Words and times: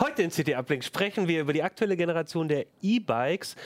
Heute 0.00 0.22
in 0.22 0.30
CT 0.30 0.56
Uplink 0.56 0.84
sprechen 0.84 1.28
wir 1.28 1.40
über 1.40 1.52
die 1.52 1.62
aktuelle 1.62 1.96
Generation 1.96 2.46
der 2.46 2.66
E-Bikes 2.82 3.56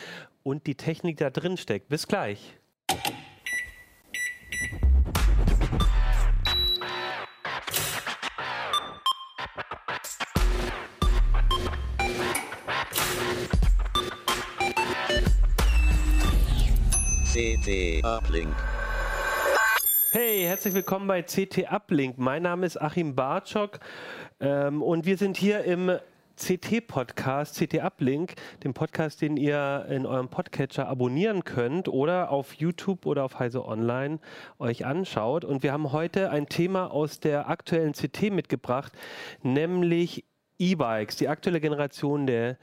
und 0.42 0.66
die 0.66 0.74
Technik, 0.74 1.16
die 1.16 1.24
da 1.24 1.30
drin 1.30 1.56
steckt. 1.56 1.88
Bis 1.88 2.06
gleich. 2.06 2.54
CT 17.38 18.04
Uplink. 18.04 18.52
Hey, 20.10 20.42
herzlich 20.42 20.74
willkommen 20.74 21.06
bei 21.06 21.22
CT 21.22 21.70
Uplink. 21.70 22.18
Mein 22.18 22.42
Name 22.42 22.66
ist 22.66 22.82
Achim 22.82 23.14
Bartschok 23.14 23.78
ähm, 24.40 24.82
und 24.82 25.06
wir 25.06 25.16
sind 25.16 25.36
hier 25.36 25.62
im 25.62 26.00
CT-Podcast, 26.34 27.56
CT 27.56 27.74
Uplink, 27.80 28.34
dem 28.64 28.74
Podcast, 28.74 29.22
den 29.22 29.36
ihr 29.36 29.86
in 29.88 30.04
eurem 30.04 30.26
Podcatcher 30.26 30.88
abonnieren 30.88 31.44
könnt 31.44 31.86
oder 31.86 32.32
auf 32.32 32.54
YouTube 32.54 33.06
oder 33.06 33.22
auf 33.22 33.38
Heise 33.38 33.64
Online 33.64 34.18
euch 34.58 34.84
anschaut. 34.84 35.44
Und 35.44 35.62
wir 35.62 35.72
haben 35.72 35.92
heute 35.92 36.30
ein 36.30 36.48
Thema 36.48 36.90
aus 36.90 37.20
der 37.20 37.48
aktuellen 37.48 37.92
CT 37.92 38.32
mitgebracht, 38.32 38.92
nämlich 39.44 40.24
E-Bikes, 40.58 41.14
die 41.14 41.28
aktuelle 41.28 41.60
Generation 41.60 42.26
der 42.26 42.50
E-Bikes. 42.50 42.58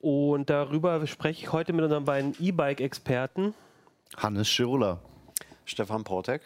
Und 0.00 0.50
darüber 0.50 1.06
spreche 1.06 1.44
ich 1.44 1.52
heute 1.52 1.72
mit 1.72 1.84
unseren 1.84 2.04
beiden 2.04 2.34
E-Bike-Experten. 2.40 3.54
Hannes 4.16 4.48
Schirulla. 4.48 4.98
Stefan 5.64 6.02
Portek. 6.02 6.42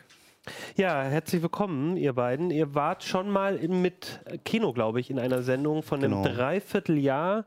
Ja, 0.77 1.03
herzlich 1.03 1.41
willkommen, 1.41 1.97
ihr 1.97 2.13
beiden. 2.13 2.51
Ihr 2.51 2.75
wart 2.75 3.05
schon 3.05 3.31
mal 3.31 3.57
in, 3.57 3.81
mit 3.81 4.21
Kino, 4.45 4.73
glaube 4.75 5.01
ich, 5.01 5.09
in 5.09 5.19
einer 5.19 5.43
Sendung 5.43 5.83
von 5.83 6.05
einem 6.05 6.23
Genau. 6.23 6.35
Dreivierteljahr 6.35 7.47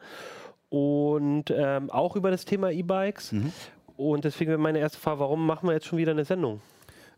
und 0.70 1.52
ähm, 1.56 1.92
auch 1.92 2.16
über 2.16 2.32
das 2.32 2.46
Thema 2.46 2.72
E-Bikes. 2.72 3.34
Mhm. 3.34 3.52
Und 3.98 4.24
deswegen 4.26 4.50
wäre 4.50 4.60
meine 4.60 4.80
erste 4.80 4.98
Frage, 4.98 5.20
warum 5.20 5.46
machen 5.46 5.68
wir 5.68 5.74
jetzt 5.74 5.86
schon 5.86 6.00
wieder 6.00 6.14
eine 6.14 6.26
Sendung? 6.26 6.62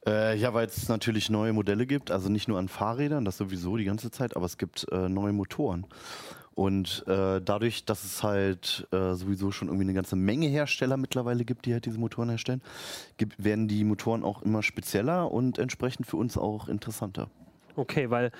Äh, 0.05 0.35
ja, 0.37 0.53
weil 0.53 0.67
es 0.67 0.89
natürlich 0.89 1.29
neue 1.29 1.53
Modelle 1.53 1.85
gibt, 1.85 2.11
also 2.11 2.27
nicht 2.27 2.47
nur 2.49 2.59
an 2.59 2.67
Fahrrädern, 2.67 3.23
das 3.23 3.37
sowieso 3.37 3.77
die 3.77 3.85
ganze 3.85 4.11
Zeit, 4.11 4.35
aber 4.35 4.45
es 4.45 4.57
gibt 4.57 4.87
äh, 4.91 5.07
neue 5.07 5.31
Motoren. 5.31 5.85
Und 6.57 7.03
äh, 7.05 7.39
dadurch, 7.39 7.85
dass 7.85 8.03
es 8.03 8.23
halt 8.23 8.87
äh, 8.91 9.13
sowieso 9.13 9.51
schon 9.51 9.67
irgendwie 9.67 9.83
eine 9.83 9.93
ganze 9.93 10.15
Menge 10.15 10.47
Hersteller 10.47 10.97
mittlerweile 10.97 11.45
gibt, 11.45 11.67
die 11.67 11.73
halt 11.73 11.85
diese 11.85 11.99
Motoren 11.99 12.29
herstellen, 12.29 12.63
gibt, 13.17 13.43
werden 13.43 13.67
die 13.67 13.83
Motoren 13.83 14.23
auch 14.23 14.41
immer 14.41 14.63
spezieller 14.63 15.31
und 15.31 15.59
entsprechend 15.59 16.07
für 16.07 16.17
uns 16.17 16.35
auch 16.35 16.67
interessanter. 16.67 17.29
Okay, 17.75 18.09
weil 18.09 18.31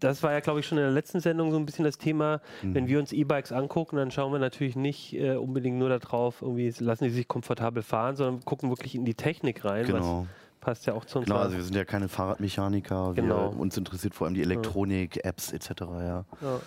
das 0.00 0.20
war 0.24 0.32
ja, 0.32 0.40
glaube 0.40 0.58
ich, 0.58 0.66
schon 0.66 0.78
in 0.78 0.82
der 0.84 0.90
letzten 0.92 1.20
Sendung 1.20 1.52
so 1.52 1.58
ein 1.58 1.64
bisschen 1.64 1.84
das 1.84 1.96
Thema, 1.96 2.40
Mhm. 2.62 2.74
wenn 2.74 2.88
wir 2.88 2.98
uns 2.98 3.12
E-Bikes 3.12 3.52
angucken, 3.52 3.94
dann 3.98 4.10
schauen 4.10 4.32
wir 4.32 4.40
natürlich 4.40 4.74
nicht 4.74 5.12
äh, 5.12 5.36
unbedingt 5.36 5.78
nur 5.78 5.90
darauf, 5.90 6.42
irgendwie 6.42 6.74
lassen 6.80 7.04
die 7.04 7.10
sich 7.10 7.28
komfortabel 7.28 7.84
fahren, 7.84 8.16
sondern 8.16 8.44
gucken 8.44 8.68
wirklich 8.70 8.96
in 8.96 9.04
die 9.04 9.14
Technik 9.14 9.64
rein. 9.64 9.86
Genau. 9.86 10.22
Was 10.22 10.28
passt 10.60 10.86
ja 10.86 10.94
auch 10.94 11.04
zu 11.04 11.18
uns. 11.18 11.26
Genau, 11.26 11.38
also 11.40 11.56
wir 11.56 11.62
sind 11.64 11.74
ja 11.74 11.84
keine 11.84 12.08
Fahrradmechaniker, 12.08 13.12
Genau. 13.14 13.52
wir, 13.52 13.58
uns 13.60 13.76
interessiert 13.76 14.14
vor 14.14 14.26
allem 14.26 14.34
die 14.34 14.42
Elektronik, 14.42 15.24
Apps 15.24 15.52
etc. 15.52 15.70
Ja. 15.80 16.24
Ja. 16.40 16.60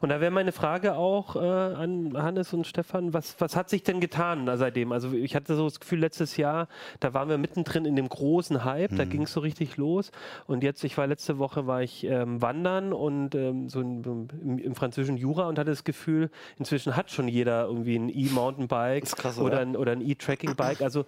Und 0.00 0.08
da 0.08 0.20
wäre 0.20 0.30
meine 0.30 0.52
Frage 0.52 0.94
auch 0.96 1.36
äh, 1.36 1.38
an 1.40 2.12
Hannes 2.16 2.52
und 2.52 2.66
Stefan, 2.66 3.12
was, 3.12 3.36
was 3.38 3.56
hat 3.56 3.68
sich 3.70 3.82
denn 3.82 4.00
getan 4.00 4.48
seitdem? 4.56 4.92
Also 4.92 5.12
ich 5.12 5.36
hatte 5.36 5.54
so 5.56 5.64
das 5.64 5.80
Gefühl, 5.80 6.00
letztes 6.00 6.36
Jahr, 6.36 6.68
da 7.00 7.12
waren 7.14 7.28
wir 7.28 7.38
mittendrin 7.38 7.84
in 7.84 7.96
dem 7.96 8.08
großen 8.08 8.64
Hype, 8.64 8.92
Mhm. 8.92 8.96
da 8.96 9.04
ging 9.04 9.22
es 9.22 9.32
so 9.32 9.40
richtig 9.40 9.76
los. 9.76 10.10
Und 10.46 10.62
jetzt, 10.62 10.82
ich 10.84 10.96
war 10.98 11.06
letzte 11.06 11.38
Woche, 11.38 11.66
war 11.66 11.82
ich 11.82 12.04
ähm, 12.04 12.40
wandern 12.42 12.92
und 12.92 13.34
ähm, 13.34 13.68
so 13.68 13.80
in, 13.80 14.28
im, 14.42 14.58
im 14.58 14.74
französischen 14.74 15.16
Jura 15.16 15.48
und 15.48 15.58
hatte 15.58 15.70
das 15.70 15.84
Gefühl, 15.84 16.30
inzwischen 16.58 16.96
hat 16.96 17.10
schon 17.10 17.28
jeder 17.28 17.64
irgendwie 17.66 17.96
ein 17.96 18.08
E-Mountainbike 18.08 19.04
oder? 19.38 19.58
ein, 19.60 19.76
oder 19.76 19.92
ein 19.92 20.00
E-Tracking-Bike. 20.00 20.80
Also 20.82 21.04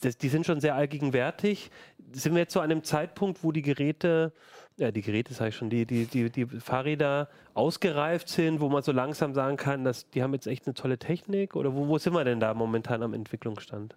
das, 0.00 0.16
die 0.16 0.28
sind 0.28 0.46
schon 0.46 0.60
sehr 0.60 0.74
allgegenwärtig. 0.74 1.65
Sind 2.12 2.34
wir 2.34 2.40
jetzt 2.40 2.56
an 2.56 2.64
einem 2.64 2.84
Zeitpunkt, 2.84 3.42
wo 3.44 3.52
die 3.52 3.62
Geräte 3.62 4.32
ja, 4.78 4.90
die 4.90 5.00
Geräte, 5.00 5.32
sage 5.32 5.48
ich 5.48 5.56
schon, 5.56 5.70
die, 5.70 5.86
die, 5.86 6.04
die, 6.04 6.28
die 6.28 6.44
Fahrräder 6.44 7.30
ausgereift 7.54 8.28
sind, 8.28 8.60
wo 8.60 8.68
man 8.68 8.82
so 8.82 8.92
langsam 8.92 9.32
sagen 9.32 9.56
kann, 9.56 9.84
dass 9.84 10.10
die 10.10 10.22
haben 10.22 10.34
jetzt 10.34 10.46
echt 10.46 10.66
eine 10.66 10.74
tolle 10.74 10.98
Technik? 10.98 11.56
Oder 11.56 11.74
wo, 11.74 11.88
wo 11.88 11.96
sind 11.96 12.12
wir 12.12 12.24
denn 12.24 12.40
da 12.40 12.52
momentan 12.52 13.02
am 13.02 13.14
Entwicklungsstand? 13.14 13.96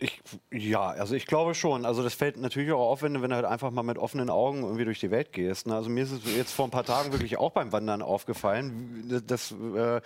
Ich, 0.00 0.20
ja, 0.50 0.88
also 0.88 1.14
ich 1.14 1.26
glaube 1.26 1.54
schon. 1.54 1.84
Also 1.84 2.02
das 2.02 2.14
fällt 2.14 2.36
natürlich 2.38 2.72
auch 2.72 2.90
auf, 2.90 3.02
wenn, 3.02 3.14
du- 3.14 3.22
wenn 3.22 3.30
du 3.30 3.36
halt 3.36 3.44
einfach 3.44 3.70
mal 3.70 3.82
mit 3.84 3.98
offenen 3.98 4.28
Augen 4.28 4.62
irgendwie 4.62 4.86
durch 4.86 4.98
die 4.98 5.12
Welt 5.12 5.32
gehst. 5.32 5.68
Ne? 5.68 5.74
Also 5.76 5.88
mir 5.88 6.02
ist 6.02 6.12
es 6.12 6.36
jetzt 6.36 6.52
vor 6.52 6.64
ein 6.64 6.70
paar 6.72 6.84
Tagen 6.84 7.12
wirklich 7.12 7.36
auch 7.38 7.52
beim 7.52 7.70
Wandern 7.70 8.02
aufgefallen, 8.02 9.22
dass 9.26 9.52
äh, 9.52 10.00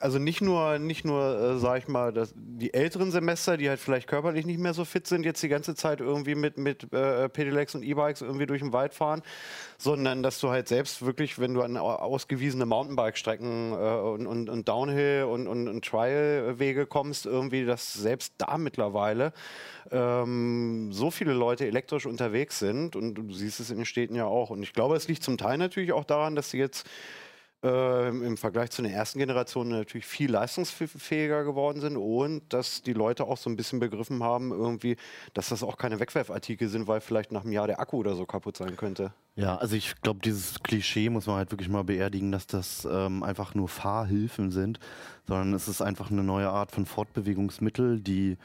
also 0.00 0.18
nicht 0.18 0.40
nur, 0.40 0.78
nicht 0.78 1.04
nur, 1.04 1.38
äh, 1.38 1.58
sag 1.58 1.78
ich 1.78 1.88
mal, 1.88 2.12
dass 2.12 2.32
die 2.36 2.74
älteren 2.74 3.10
Semester, 3.10 3.56
die 3.56 3.68
halt 3.68 3.80
vielleicht 3.80 4.08
körperlich 4.08 4.46
nicht 4.46 4.58
mehr 4.58 4.74
so 4.74 4.84
fit 4.84 5.06
sind, 5.06 5.24
jetzt 5.24 5.42
die 5.42 5.48
ganze 5.48 5.74
Zeit 5.74 6.00
irgendwie 6.00 6.34
mit, 6.34 6.58
mit 6.58 6.92
äh, 6.92 7.28
Pedelecs 7.28 7.74
und 7.74 7.82
E-Bikes 7.82 8.22
irgendwie 8.22 8.46
durch 8.46 8.60
den 8.60 8.72
Wald 8.72 8.94
fahren, 8.94 9.22
sondern 9.78 10.22
dass 10.22 10.40
du 10.40 10.50
halt 10.50 10.68
selbst 10.68 11.04
wirklich, 11.04 11.38
wenn 11.38 11.54
du 11.54 11.62
an 11.62 11.76
au- 11.76 11.94
ausgewiesene 11.94 12.66
Mountainbike-Strecken 12.66 13.72
äh, 13.72 13.74
und, 13.74 14.26
und, 14.26 14.48
und 14.48 14.68
Downhill 14.68 15.24
und, 15.24 15.46
und, 15.46 15.68
und 15.68 15.84
Trial-Wege 15.84 16.86
kommst, 16.86 17.26
irgendwie, 17.26 17.64
dass 17.64 17.94
selbst 17.94 18.34
da 18.38 18.58
mittlerweile 18.58 19.32
ähm, 19.90 20.90
so 20.92 21.10
viele 21.10 21.32
Leute 21.32 21.66
elektrisch 21.66 22.06
unterwegs 22.06 22.58
sind 22.58 22.96
und 22.96 23.14
du 23.14 23.32
siehst 23.32 23.60
es 23.60 23.70
in 23.70 23.78
den 23.78 23.86
Städten 23.86 24.14
ja 24.14 24.26
auch. 24.26 24.50
Und 24.50 24.62
ich 24.62 24.72
glaube, 24.72 24.96
es 24.96 25.08
liegt 25.08 25.22
zum 25.22 25.38
Teil 25.38 25.58
natürlich 25.58 25.92
auch 25.92 26.04
daran, 26.04 26.36
dass 26.36 26.50
sie 26.50 26.58
jetzt 26.58 26.86
äh, 27.64 28.08
im 28.08 28.36
Vergleich 28.36 28.70
zu 28.70 28.82
den 28.82 28.92
ersten 28.92 29.18
Generationen 29.18 29.70
natürlich 29.70 30.06
viel 30.06 30.30
leistungsfähiger 30.30 31.44
geworden 31.44 31.80
sind 31.80 31.96
und 31.96 32.42
dass 32.52 32.82
die 32.82 32.92
Leute 32.92 33.24
auch 33.24 33.36
so 33.36 33.50
ein 33.50 33.56
bisschen 33.56 33.80
begriffen 33.80 34.22
haben, 34.22 34.52
irgendwie, 34.52 34.96
dass 35.34 35.48
das 35.48 35.62
auch 35.62 35.76
keine 35.76 35.98
Wegwerfartikel 35.98 36.68
sind, 36.68 36.86
weil 36.86 37.00
vielleicht 37.00 37.32
nach 37.32 37.42
einem 37.42 37.52
Jahr 37.52 37.66
der 37.66 37.80
Akku 37.80 37.98
oder 37.98 38.14
so 38.14 38.26
kaputt 38.26 38.56
sein 38.56 38.76
könnte. 38.76 39.12
Ja, 39.34 39.56
also 39.56 39.76
ich 39.76 40.00
glaube, 40.02 40.20
dieses 40.22 40.62
Klischee 40.62 41.10
muss 41.10 41.26
man 41.26 41.36
halt 41.36 41.50
wirklich 41.50 41.68
mal 41.68 41.84
beerdigen, 41.84 42.32
dass 42.32 42.46
das 42.46 42.86
ähm, 42.90 43.22
einfach 43.22 43.54
nur 43.54 43.68
Fahrhilfen 43.68 44.50
sind, 44.50 44.80
sondern 45.26 45.54
es 45.54 45.68
ist 45.68 45.80
einfach 45.80 46.10
eine 46.10 46.24
neue 46.24 46.48
Art 46.48 46.72
von 46.72 46.86
Fortbewegungsmittel, 46.86 48.00
die 48.00 48.36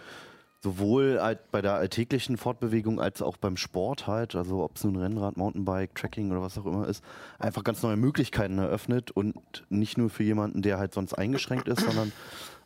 sowohl 0.63 1.19
halt 1.21 1.51
bei 1.51 1.61
der 1.61 1.73
alltäglichen 1.73 2.37
Fortbewegung 2.37 3.01
als 3.01 3.21
auch 3.21 3.35
beim 3.35 3.57
Sport 3.57 4.07
halt, 4.07 4.33
also 4.33 4.63
ob 4.63 4.77
es 4.77 4.83
nun 4.85 4.95
Rennrad, 4.95 5.35
Mountainbike, 5.35 5.93
Trekking 5.93 6.31
oder 6.31 6.41
was 6.41 6.57
auch 6.57 6.65
immer 6.65 6.87
ist, 6.87 7.03
einfach 7.37 7.65
ganz 7.65 7.83
neue 7.83 7.97
Möglichkeiten 7.97 8.57
eröffnet 8.57 9.11
und 9.11 9.35
nicht 9.69 9.97
nur 9.97 10.09
für 10.09 10.23
jemanden, 10.23 10.61
der 10.61 10.79
halt 10.79 10.93
sonst 10.93 11.15
eingeschränkt 11.15 11.67
ist, 11.67 11.81
sondern 11.81 12.13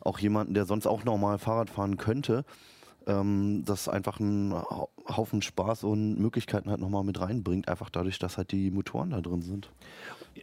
auch 0.00 0.20
jemanden, 0.20 0.54
der 0.54 0.64
sonst 0.64 0.86
auch 0.86 1.02
normal 1.02 1.38
Fahrrad 1.38 1.70
fahren 1.70 1.96
könnte, 1.96 2.44
ähm, 3.08 3.64
das 3.64 3.88
einfach 3.88 4.20
einen 4.20 4.54
Hau- 4.54 4.90
Haufen 5.08 5.42
Spaß 5.42 5.82
und 5.82 6.20
Möglichkeiten 6.20 6.70
halt 6.70 6.80
nochmal 6.80 7.02
mit 7.02 7.20
reinbringt, 7.20 7.66
einfach 7.66 7.90
dadurch, 7.90 8.20
dass 8.20 8.36
halt 8.38 8.52
die 8.52 8.70
Motoren 8.70 9.10
da 9.10 9.20
drin 9.20 9.42
sind. 9.42 9.70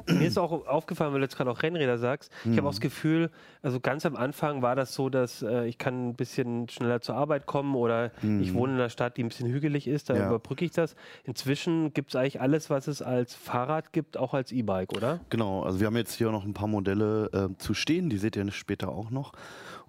Mir 0.08 0.28
ist 0.28 0.38
auch 0.38 0.68
aufgefallen, 0.68 1.12
weil 1.14 1.20
du 1.20 1.26
jetzt 1.26 1.38
gerade 1.38 1.50
auch 1.52 1.62
Rennräder 1.64 1.98
sagst, 1.98 2.32
ich 2.50 2.58
habe 2.58 2.68
auch 2.68 2.72
das 2.72 2.80
Gefühl, 2.82 3.30
also 3.62 3.80
ganz 3.80 4.06
am 4.06 4.16
Anfang 4.16 4.62
war 4.62 4.76
das 4.76 4.94
so, 4.94 5.10
dass 5.10 5.42
äh, 5.42 5.66
ich 5.66 5.78
kann 5.78 6.10
ein 6.10 6.14
bisschen 6.16 6.70
schneller 6.70 7.02
zur 7.02 7.16
Arbeit 7.16 7.46
kommen 7.46 7.76
oder 7.76 8.12
ich 8.40 8.54
wohne 8.54 8.74
in 8.74 8.80
einer 8.80 8.90
Stadt, 8.90 9.18
die 9.18 9.24
ein 9.24 9.30
bisschen 9.30 9.50
hügelig 9.50 9.88
ist, 9.88 10.10
da 10.10 10.16
Ja. 10.16 10.28
überbrücke 10.28 10.66
ich 10.66 10.72
das. 10.72 10.96
Inzwischen 11.24 11.94
gibt 11.94 12.12
es 12.12 12.16
eigentlich 12.16 12.42
alles, 12.42 12.70
was 12.70 12.88
es 12.88 13.02
als 13.02 13.34
Fahrrad 13.36 13.94
gibt, 13.94 14.18
auch 14.18 14.34
als 14.34 14.52
E-Bike, 14.52 14.94
oder? 14.94 15.20
Genau, 15.30 15.64
also 15.64 15.80
wir 15.80 15.88
haben 15.88 15.98
jetzt 15.98 16.14
hier 16.16 16.32
noch 16.32 16.46
ein 16.46 16.54
paar 16.54 16.68
Modelle 16.68 17.30
äh, 17.34 17.58
zu 17.58 17.74
stehen, 17.74 18.10
die 18.10 18.18
seht 18.18 18.36
ihr 18.36 18.52
später 18.52 18.90
auch 18.90 19.10
noch. 19.10 19.34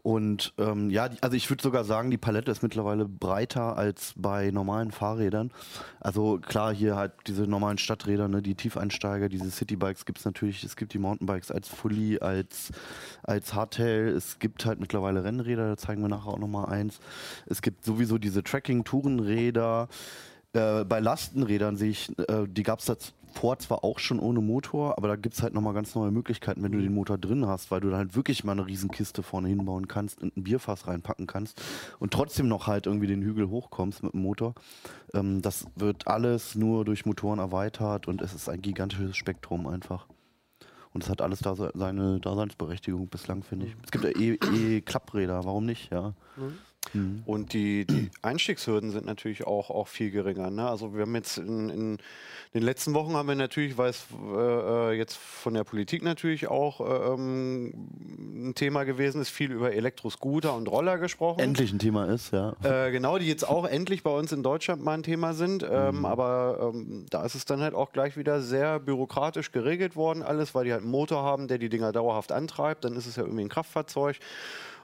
Und 0.06 0.54
ähm, 0.56 0.88
ja, 0.88 1.10
also 1.20 1.36
ich 1.36 1.50
würde 1.50 1.64
sogar 1.64 1.82
sagen, 1.82 2.12
die 2.12 2.16
Palette 2.16 2.52
ist 2.52 2.62
mittlerweile 2.62 3.06
breiter 3.06 3.76
als 3.76 4.14
bei 4.14 4.52
normalen 4.52 4.92
Fahrrädern. 4.92 5.50
Also 5.98 6.38
klar, 6.38 6.72
hier 6.72 6.94
halt 6.94 7.10
diese 7.26 7.48
normalen 7.48 7.76
Stadträder, 7.76 8.28
ne, 8.28 8.40
die 8.40 8.54
Tiefeinsteiger, 8.54 9.28
diese 9.28 9.50
Citybikes 9.50 10.04
gibt 10.04 10.20
es 10.20 10.24
natürlich. 10.24 10.62
Es 10.62 10.76
gibt 10.76 10.94
die 10.94 11.00
Mountainbikes 11.00 11.50
als 11.50 11.66
Fully, 11.66 12.20
als, 12.20 12.70
als 13.24 13.52
Hardtail. 13.52 14.10
Es 14.10 14.38
gibt 14.38 14.64
halt 14.64 14.78
mittlerweile 14.78 15.24
Rennräder, 15.24 15.70
da 15.70 15.76
zeigen 15.76 16.02
wir 16.02 16.08
nachher 16.08 16.28
auch 16.28 16.38
nochmal 16.38 16.66
eins. 16.66 17.00
Es 17.46 17.60
gibt 17.60 17.84
sowieso 17.84 18.18
diese 18.18 18.44
Tracking-Tourenräder. 18.44 19.88
Äh, 20.52 20.84
bei 20.84 21.00
Lastenrädern 21.00 21.76
sehe 21.76 21.90
ich, 21.90 22.16
äh, 22.16 22.46
die 22.46 22.62
gab 22.62 22.78
es 22.78 22.86
vor 23.36 23.58
zwar 23.58 23.84
auch 23.84 23.98
schon 23.98 24.18
ohne 24.18 24.40
Motor, 24.40 24.96
aber 24.96 25.08
da 25.08 25.16
gibt 25.16 25.34
es 25.34 25.42
halt 25.42 25.52
nochmal 25.54 25.74
ganz 25.74 25.94
neue 25.94 26.10
Möglichkeiten, 26.10 26.62
wenn 26.62 26.72
du 26.72 26.78
den 26.80 26.94
Motor 26.94 27.18
drin 27.18 27.46
hast, 27.46 27.70
weil 27.70 27.80
du 27.80 27.90
da 27.90 27.98
halt 27.98 28.16
wirklich 28.16 28.44
mal 28.44 28.52
eine 28.52 28.66
Riesenkiste 28.66 29.22
vorne 29.22 29.48
hinbauen 29.48 29.88
kannst 29.88 30.22
und 30.22 30.36
ein 30.36 30.42
Bierfass 30.44 30.86
reinpacken 30.86 31.26
kannst 31.26 31.60
und 31.98 32.12
trotzdem 32.12 32.48
noch 32.48 32.66
halt 32.66 32.86
irgendwie 32.86 33.06
den 33.06 33.22
Hügel 33.22 33.48
hochkommst 33.50 34.02
mit 34.02 34.14
dem 34.14 34.22
Motor. 34.22 34.54
Ähm, 35.12 35.42
das 35.42 35.66
wird 35.76 36.06
alles 36.06 36.54
nur 36.54 36.84
durch 36.84 37.04
Motoren 37.04 37.38
erweitert 37.38 38.08
und 38.08 38.22
es 38.22 38.32
ist 38.34 38.48
ein 38.48 38.62
gigantisches 38.62 39.16
Spektrum 39.16 39.66
einfach. 39.66 40.06
Und 40.94 41.04
es 41.04 41.10
hat 41.10 41.20
alles 41.20 41.40
da 41.40 41.54
se- 41.54 41.72
seine 41.74 42.20
Daseinsberechtigung 42.20 43.08
bislang, 43.08 43.42
finde 43.42 43.66
ich. 43.66 43.76
Es 43.84 43.90
gibt 43.90 44.04
ja 44.04 44.10
eh, 44.10 44.38
eh 44.54 44.80
Klappräder, 44.80 45.44
warum 45.44 45.66
nicht, 45.66 45.92
ja. 45.92 46.14
Mhm. 46.36 46.56
Und 47.26 47.52
die, 47.52 47.86
die 47.86 48.10
Einstiegshürden 48.22 48.90
sind 48.90 49.06
natürlich 49.06 49.46
auch, 49.46 49.70
auch 49.70 49.88
viel 49.88 50.10
geringer. 50.10 50.50
Ne? 50.50 50.68
Also 50.68 50.94
wir 50.94 51.02
haben 51.02 51.14
jetzt 51.14 51.38
in, 51.38 51.68
in 51.70 51.98
den 52.54 52.62
letzten 52.62 52.94
Wochen 52.94 53.14
haben 53.14 53.28
wir 53.28 53.34
natürlich, 53.34 53.76
weil 53.76 53.90
es 53.90 54.06
äh, 54.34 54.92
jetzt 54.96 55.16
von 55.16 55.54
der 55.54 55.64
Politik 55.64 56.02
natürlich 56.02 56.48
auch 56.48 56.80
äh, 56.80 57.14
ähm, 57.14 57.72
ein 58.48 58.54
Thema 58.54 58.84
gewesen 58.84 59.20
ist, 59.20 59.30
viel 59.30 59.50
über 59.50 59.72
Elektroscooter 59.72 60.54
und 60.54 60.68
Roller 60.68 60.98
gesprochen. 60.98 61.40
Endlich 61.40 61.72
ein 61.72 61.78
Thema 61.78 62.06
ist, 62.06 62.32
ja. 62.32 62.54
Äh, 62.62 62.92
genau, 62.92 63.18
die 63.18 63.26
jetzt 63.26 63.48
auch 63.48 63.66
endlich 63.66 64.02
bei 64.02 64.10
uns 64.10 64.30
in 64.32 64.42
Deutschland 64.42 64.84
mal 64.84 64.94
ein 64.94 65.02
Thema 65.02 65.34
sind. 65.34 65.66
Ähm, 65.68 65.96
Mhm. 65.96 66.04
Aber 66.04 66.72
ähm, 66.74 67.06
da 67.10 67.24
ist 67.24 67.34
es 67.34 67.44
dann 67.44 67.60
halt 67.60 67.74
auch 67.74 67.92
gleich 67.92 68.16
wieder 68.16 68.40
sehr 68.40 68.78
bürokratisch 68.78 69.52
geregelt 69.52 69.96
worden, 69.96 70.22
alles, 70.22 70.54
weil 70.54 70.64
die 70.64 70.72
halt 70.72 70.82
einen 70.82 70.90
Motor 70.90 71.22
haben, 71.22 71.48
der 71.48 71.58
die 71.58 71.68
Dinger 71.68 71.92
dauerhaft 71.92 72.32
antreibt. 72.32 72.84
Dann 72.84 72.94
ist 72.96 73.06
es 73.06 73.16
ja 73.16 73.24
irgendwie 73.24 73.42
ein 73.42 73.48
Kraftfahrzeug. 73.48 74.16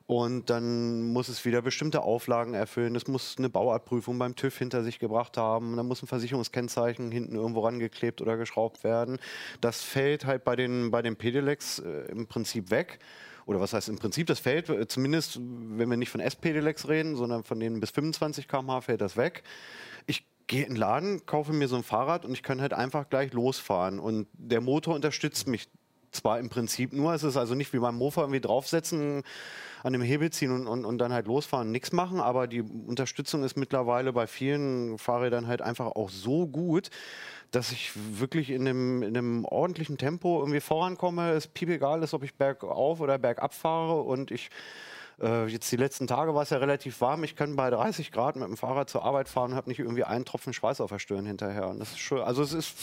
Und 0.07 0.51
dann 0.51 1.13
muss 1.13 1.29
es 1.29 1.45
wieder 1.45 1.63
bestimmte 1.63 2.03
Auflagen 2.03 2.55
erfüllen. 2.55 2.95
Es 2.97 3.07
muss 3.07 3.37
eine 3.39 3.49
Bauartprüfung 3.49 4.19
beim 4.19 4.37
TÜV 4.37 4.59
hinter 4.59 4.83
sich 4.83 4.99
gebracht 4.99 5.37
haben. 5.37 5.77
Dann 5.77 5.87
muss 5.87 6.03
ein 6.03 6.07
Versicherungskennzeichen 6.07 7.11
hinten 7.11 7.37
irgendwo 7.37 7.61
rangeklebt 7.61 8.21
oder 8.21 8.37
geschraubt 8.37 8.85
werden. 8.85 9.19
Das 9.61 9.83
fällt 9.83 10.25
halt 10.27 10.45
bei 10.45 10.57
den, 10.57 10.91
bei 10.91 11.03
den 11.03 11.17
Pedelecs 11.17 11.79
äh, 11.79 12.11
im 12.11 12.27
Prinzip 12.27 12.71
weg. 12.71 12.99
Oder 13.47 13.61
was 13.61 13.73
heißt 13.73 13.89
im 13.89 13.97
Prinzip, 13.97 14.27
das 14.27 14.41
fällt, 14.41 14.69
äh, 14.69 14.87
zumindest 14.87 15.39
wenn 15.41 15.89
wir 15.89 15.97
nicht 15.97 16.11
von 16.11 16.21
S-Pedelecs 16.21 16.89
reden, 16.89 17.17
sondern 17.17 17.45
von 17.45 17.59
denen 17.59 17.81
bis 17.81 17.91
25 17.91 18.49
km/h 18.49 18.83
fällt 18.83 19.01
das 19.01 19.17
weg. 19.17 19.43
Ich 20.07 20.27
gehe 20.47 20.65
in 20.65 20.75
den 20.75 20.77
Laden, 20.77 21.27
kaufe 21.27 21.53
mir 21.53 21.69
so 21.69 21.77
ein 21.77 21.83
Fahrrad 21.83 22.25
und 22.25 22.33
ich 22.33 22.43
kann 22.43 22.61
halt 22.61 22.73
einfach 22.73 23.09
gleich 23.09 23.33
losfahren. 23.33 23.99
Und 23.99 24.27
der 24.35 24.61
Motor 24.61 24.95
unterstützt 24.95 25.47
mich 25.47 25.69
zwar 26.13 26.39
im 26.39 26.51
Prinzip 26.51 26.93
nur, 26.93 27.15
es 27.15 27.23
ist 27.23 27.37
also 27.37 27.55
nicht 27.55 27.73
wie 27.73 27.79
beim 27.79 27.97
Mofa 27.97 28.21
irgendwie 28.21 28.41
draufsetzen, 28.41 29.23
an 29.83 29.93
dem 29.93 30.03
Hebel 30.03 30.31
ziehen 30.31 30.53
und, 30.53 30.67
und, 30.67 30.85
und 30.85 30.99
dann 30.99 31.13
halt 31.13 31.27
losfahren 31.27 31.69
und 31.69 31.73
nichts 31.73 31.93
machen, 31.93 32.21
aber 32.21 32.47
die 32.47 32.63
Unterstützung 32.63 33.43
ist 33.43 33.57
mittlerweile 33.57 34.13
bei 34.13 34.27
vielen 34.27 34.99
Fahrrädern 34.99 35.47
halt 35.47 35.63
einfach 35.63 35.87
auch 35.87 36.11
so 36.11 36.47
gut, 36.47 36.91
dass 37.51 37.73
ich 37.73 37.93
wirklich 37.95 38.51
in 38.51 38.67
einem, 38.67 39.03
in 39.03 39.17
einem 39.17 39.45
ordentlichen 39.45 39.99
Tempo 39.99 40.41
irgendwie 40.41 40.61
vorankomme. 40.61 41.33
Es 41.33 41.47
piep 41.47 41.69
egal 41.69 42.03
ist, 42.03 42.15
ob 42.15 42.23
ich 42.23 42.35
bergauf 42.35 43.01
oder 43.01 43.19
bergab 43.19 43.53
fahre 43.55 44.01
und 44.01 44.31
ich 44.31 44.51
äh, 45.21 45.47
jetzt 45.47 45.71
die 45.71 45.77
letzten 45.77 46.07
Tage 46.07 46.35
war 46.35 46.43
es 46.43 46.51
ja 46.51 46.59
relativ 46.59 47.01
warm. 47.01 47.25
Ich 47.25 47.37
kann 47.37 47.57
bei 47.57 47.69
30 47.69 48.11
Grad 48.11 48.37
mit 48.37 48.49
dem 48.49 48.57
Fahrrad 48.57 48.89
zur 48.89 49.05
Arbeit 49.05 49.29
fahren 49.29 49.53
und 49.53 49.57
habe 49.57 49.69
nicht 49.69 49.81
irgendwie 49.81 50.05
einen 50.05 50.25
Tropfen 50.25 50.53
Schweiß 50.53 50.81
auf 50.81 50.91
der 50.91 50.99
Stirn 50.99 51.27
hinterher. 51.27 51.69
Und 51.69 51.79
das 51.79 51.91
ist 51.91 51.99
schön. 51.99 52.21
Also 52.21 52.43
es 52.43 52.53
ist. 52.53 52.77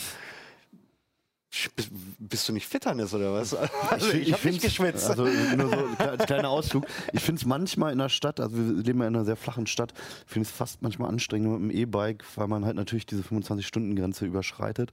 Bist, 2.20 2.48
du 2.48 2.52
nicht 2.52 2.66
Fitternis 2.68 3.12
oder 3.12 3.32
was? 3.32 3.54
Also 3.90 4.12
ich, 4.12 4.32
habe 4.32 4.48
nicht 4.48 4.60
find's- 4.60 4.62
geschwitzt. 4.62 5.10
Also 5.10 5.24
nur 5.24 5.68
so 5.68 5.74
ein 5.76 5.96
kle- 5.98 6.26
kleiner 6.26 6.48
Ausflug. 6.48 6.86
Ich 7.12 7.20
finde 7.22 7.40
es 7.40 7.46
manchmal 7.46 7.92
in 7.92 7.98
der 7.98 8.08
Stadt, 8.08 8.38
also 8.38 8.56
wir 8.56 8.82
leben 8.82 9.00
ja 9.00 9.08
in 9.08 9.16
einer 9.16 9.24
sehr 9.24 9.36
flachen 9.36 9.66
Stadt, 9.66 9.92
finde 10.26 10.46
es 10.48 10.54
fast 10.54 10.80
manchmal 10.82 11.08
anstrengend 11.08 11.60
mit 11.60 11.72
dem 11.72 11.76
E-Bike, 11.76 12.24
weil 12.36 12.46
man 12.46 12.64
halt 12.64 12.76
natürlich 12.76 13.04
diese 13.06 13.22
25-Stunden-Grenze 13.22 14.26
überschreitet 14.26 14.92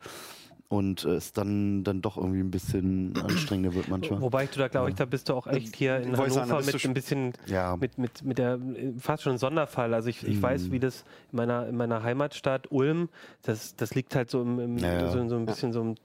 und 0.70 1.06
äh, 1.06 1.12
es 1.16 1.32
dann, 1.32 1.84
dann 1.86 2.02
doch 2.02 2.18
irgendwie 2.18 2.42
ein 2.42 2.52
bisschen 2.52 3.14
anstrengender 3.24 3.74
wird 3.74 3.88
manchmal. 3.88 4.22
Wobei 4.22 4.48
du 4.48 4.60
da, 4.60 4.68
glaube 4.68 4.90
ich, 4.90 4.96
da 4.96 5.06
bist 5.06 5.30
du 5.30 5.34
auch 5.34 5.48
echt 5.48 5.76
hier 5.78 5.98
in 5.98 6.14
sagen, 6.14 6.34
Hannover 6.36 6.60
du 6.60 6.66
mit 6.66 6.86
ein 6.86 6.94
bisschen, 6.94 7.34
Ja. 7.46 7.78
mit, 7.78 7.98
mit, 7.98 8.24
mit 8.26 8.38
der, 8.38 8.56
äh, 8.56 8.92
fast 9.00 9.24
schon 9.24 9.38
Sonderfall. 9.38 9.94
Also 9.94 10.10
ich, 10.10 10.28
ich 10.28 10.42
weiß, 10.42 10.70
wie 10.72 10.80
das 10.80 11.06
in 11.32 11.38
meiner, 11.38 11.68
in 11.68 11.78
meiner 11.78 12.04
Heimatstadt 12.04 12.70
Ulm, 12.70 13.08
das, 13.44 13.78
das 13.78 13.96
liegt 13.96 14.14
halt 14.14 14.30
so, 14.30 14.42
im, 14.42 14.60
im, 14.60 14.78
Ja, 14.78 14.94
ja. 14.94 15.10
so, 15.12 15.30
so 15.30 15.38
ein 15.38 15.46
bisschen 15.46 15.72
so 15.72 15.82
im 15.82 15.96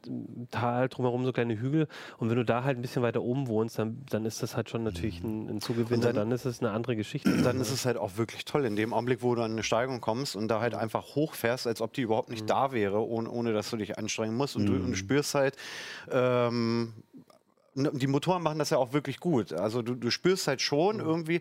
Tal 0.53 0.89
drumherum, 0.89 1.25
so 1.25 1.33
kleine 1.33 1.59
Hügel. 1.59 1.89
Und 2.19 2.31
wenn 2.31 2.37
du 2.37 2.45
da 2.45 2.63
halt 2.63 2.79
ein 2.79 2.83
bisschen 2.83 3.03
weiter 3.03 3.23
oben 3.23 3.49
wohnst, 3.49 3.81
dann, 3.81 4.03
dann 4.11 4.25
ist 4.25 4.45
das 4.45 4.57
halt 4.57 4.71
schon 4.71 4.85
natürlich 4.85 5.23
ein, 5.25 5.49
ein 5.49 5.61
Zugewinner. 5.61 6.03
Dann- 6.13 6.15
Dann, 6.23 6.31
ist 6.31 6.45
es 6.45 6.61
eine 6.61 6.71
andere 6.71 6.95
Geschichte. 6.95 7.31
dann 7.43 7.61
ist 7.61 7.73
es 7.73 7.85
halt 7.85 7.97
auch 7.97 8.17
wirklich 8.17 8.45
toll, 8.45 8.65
in 8.65 8.77
dem 8.77 8.93
Augenblick, 8.95 9.23
wo 9.23 9.35
du 9.35 9.43
an 9.43 9.51
eine 9.53 9.65
Steigung 9.65 10.01
kommst 10.01 10.37
und 10.37 10.47
da 10.47 10.61
halt 10.61 10.75
einfach 10.77 11.17
hochfährst, 11.17 11.67
als 11.67 11.81
ob 11.81 11.93
die 11.95 12.03
überhaupt 12.03 12.29
nicht 12.31 12.49
da 12.49 12.71
wäre, 12.71 13.05
ohne, 13.05 13.29
ohne 13.29 13.53
dass 13.53 13.69
du 13.71 13.77
dich 13.77 13.99
anstrengen 13.99 14.37
musst. 14.37 14.52
Und, 14.57 14.67
du, 14.67 14.73
und 14.75 14.91
du 14.93 14.97
spürst 14.97 15.35
halt, 15.35 15.57
ähm, 16.11 16.93
n- 17.77 17.91
die 17.93 18.07
Motoren 18.07 18.43
machen 18.43 18.59
das 18.59 18.71
ja 18.71 18.79
auch 18.79 18.93
wirklich 18.93 19.21
gut. 19.21 19.53
Also 19.53 19.83
du, 19.83 19.95
du 19.95 20.11
spürst 20.11 20.47
halt 20.49 20.61
schon 20.61 21.01
irgendwie. 21.01 21.41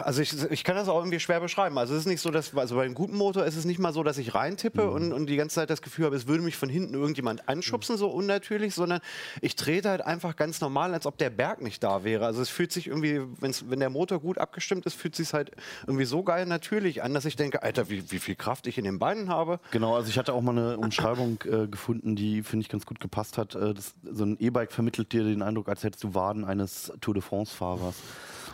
Also 0.00 0.22
ich, 0.22 0.50
ich 0.50 0.64
kann 0.64 0.76
das 0.76 0.88
auch 0.88 0.98
irgendwie 0.98 1.20
schwer 1.20 1.40
beschreiben. 1.40 1.78
Also 1.78 1.94
es 1.94 2.00
ist 2.00 2.06
nicht 2.06 2.20
so, 2.20 2.30
dass, 2.30 2.54
also 2.56 2.76
bei 2.76 2.84
einem 2.84 2.94
guten 2.94 3.16
Motor 3.16 3.44
ist 3.44 3.56
es 3.56 3.64
nicht 3.64 3.78
mal 3.78 3.92
so, 3.92 4.02
dass 4.02 4.18
ich 4.18 4.34
reintippe 4.34 4.90
und, 4.90 5.12
und 5.12 5.26
die 5.26 5.36
ganze 5.36 5.56
Zeit 5.56 5.70
das 5.70 5.82
Gefühl 5.82 6.06
habe, 6.06 6.16
es 6.16 6.26
würde 6.26 6.42
mich 6.42 6.56
von 6.56 6.68
hinten 6.68 6.94
irgendjemand 6.94 7.48
anschubsen, 7.48 7.96
so 7.96 8.08
unnatürlich, 8.08 8.74
sondern 8.74 9.00
ich 9.40 9.56
trete 9.56 9.90
halt 9.90 10.02
einfach 10.02 10.36
ganz 10.36 10.60
normal, 10.60 10.92
als 10.94 11.06
ob 11.06 11.18
der 11.18 11.30
Berg 11.30 11.62
nicht 11.62 11.82
da 11.82 12.04
wäre. 12.04 12.26
Also 12.26 12.42
es 12.42 12.48
fühlt 12.48 12.72
sich 12.72 12.86
irgendwie, 12.86 13.22
wenn's, 13.40 13.64
wenn 13.68 13.80
der 13.80 13.90
Motor 13.90 14.20
gut 14.20 14.38
abgestimmt 14.38 14.86
ist, 14.86 14.94
fühlt 14.94 15.16
sich 15.16 15.32
halt 15.32 15.52
irgendwie 15.86 16.04
so 16.04 16.22
geil 16.22 16.46
natürlich 16.46 17.02
an, 17.02 17.14
dass 17.14 17.24
ich 17.24 17.36
denke, 17.36 17.62
Alter, 17.62 17.88
wie, 17.88 18.10
wie 18.10 18.18
viel 18.18 18.34
Kraft 18.34 18.66
ich 18.66 18.78
in 18.78 18.84
den 18.84 18.98
Beinen 18.98 19.28
habe. 19.28 19.60
Genau, 19.70 19.96
also 19.96 20.08
ich 20.08 20.18
hatte 20.18 20.32
auch 20.32 20.42
mal 20.42 20.52
eine 20.52 20.78
Umschreibung 20.78 21.38
äh, 21.44 21.66
gefunden, 21.66 22.16
die, 22.16 22.42
finde 22.42 22.64
ich, 22.64 22.68
ganz 22.68 22.86
gut 22.86 23.00
gepasst 23.00 23.38
hat. 23.38 23.54
Äh, 23.54 23.74
das, 23.74 23.94
so 24.10 24.24
ein 24.24 24.36
E-Bike 24.38 24.72
vermittelt 24.72 25.12
dir 25.12 25.24
den 25.24 25.42
Eindruck, 25.42 25.68
als 25.68 25.84
hättest 25.84 26.04
du 26.04 26.14
Waden 26.14 26.44
eines 26.44 26.92
Tour 27.00 27.14
de 27.14 27.22
France-Fahrers. 27.22 27.96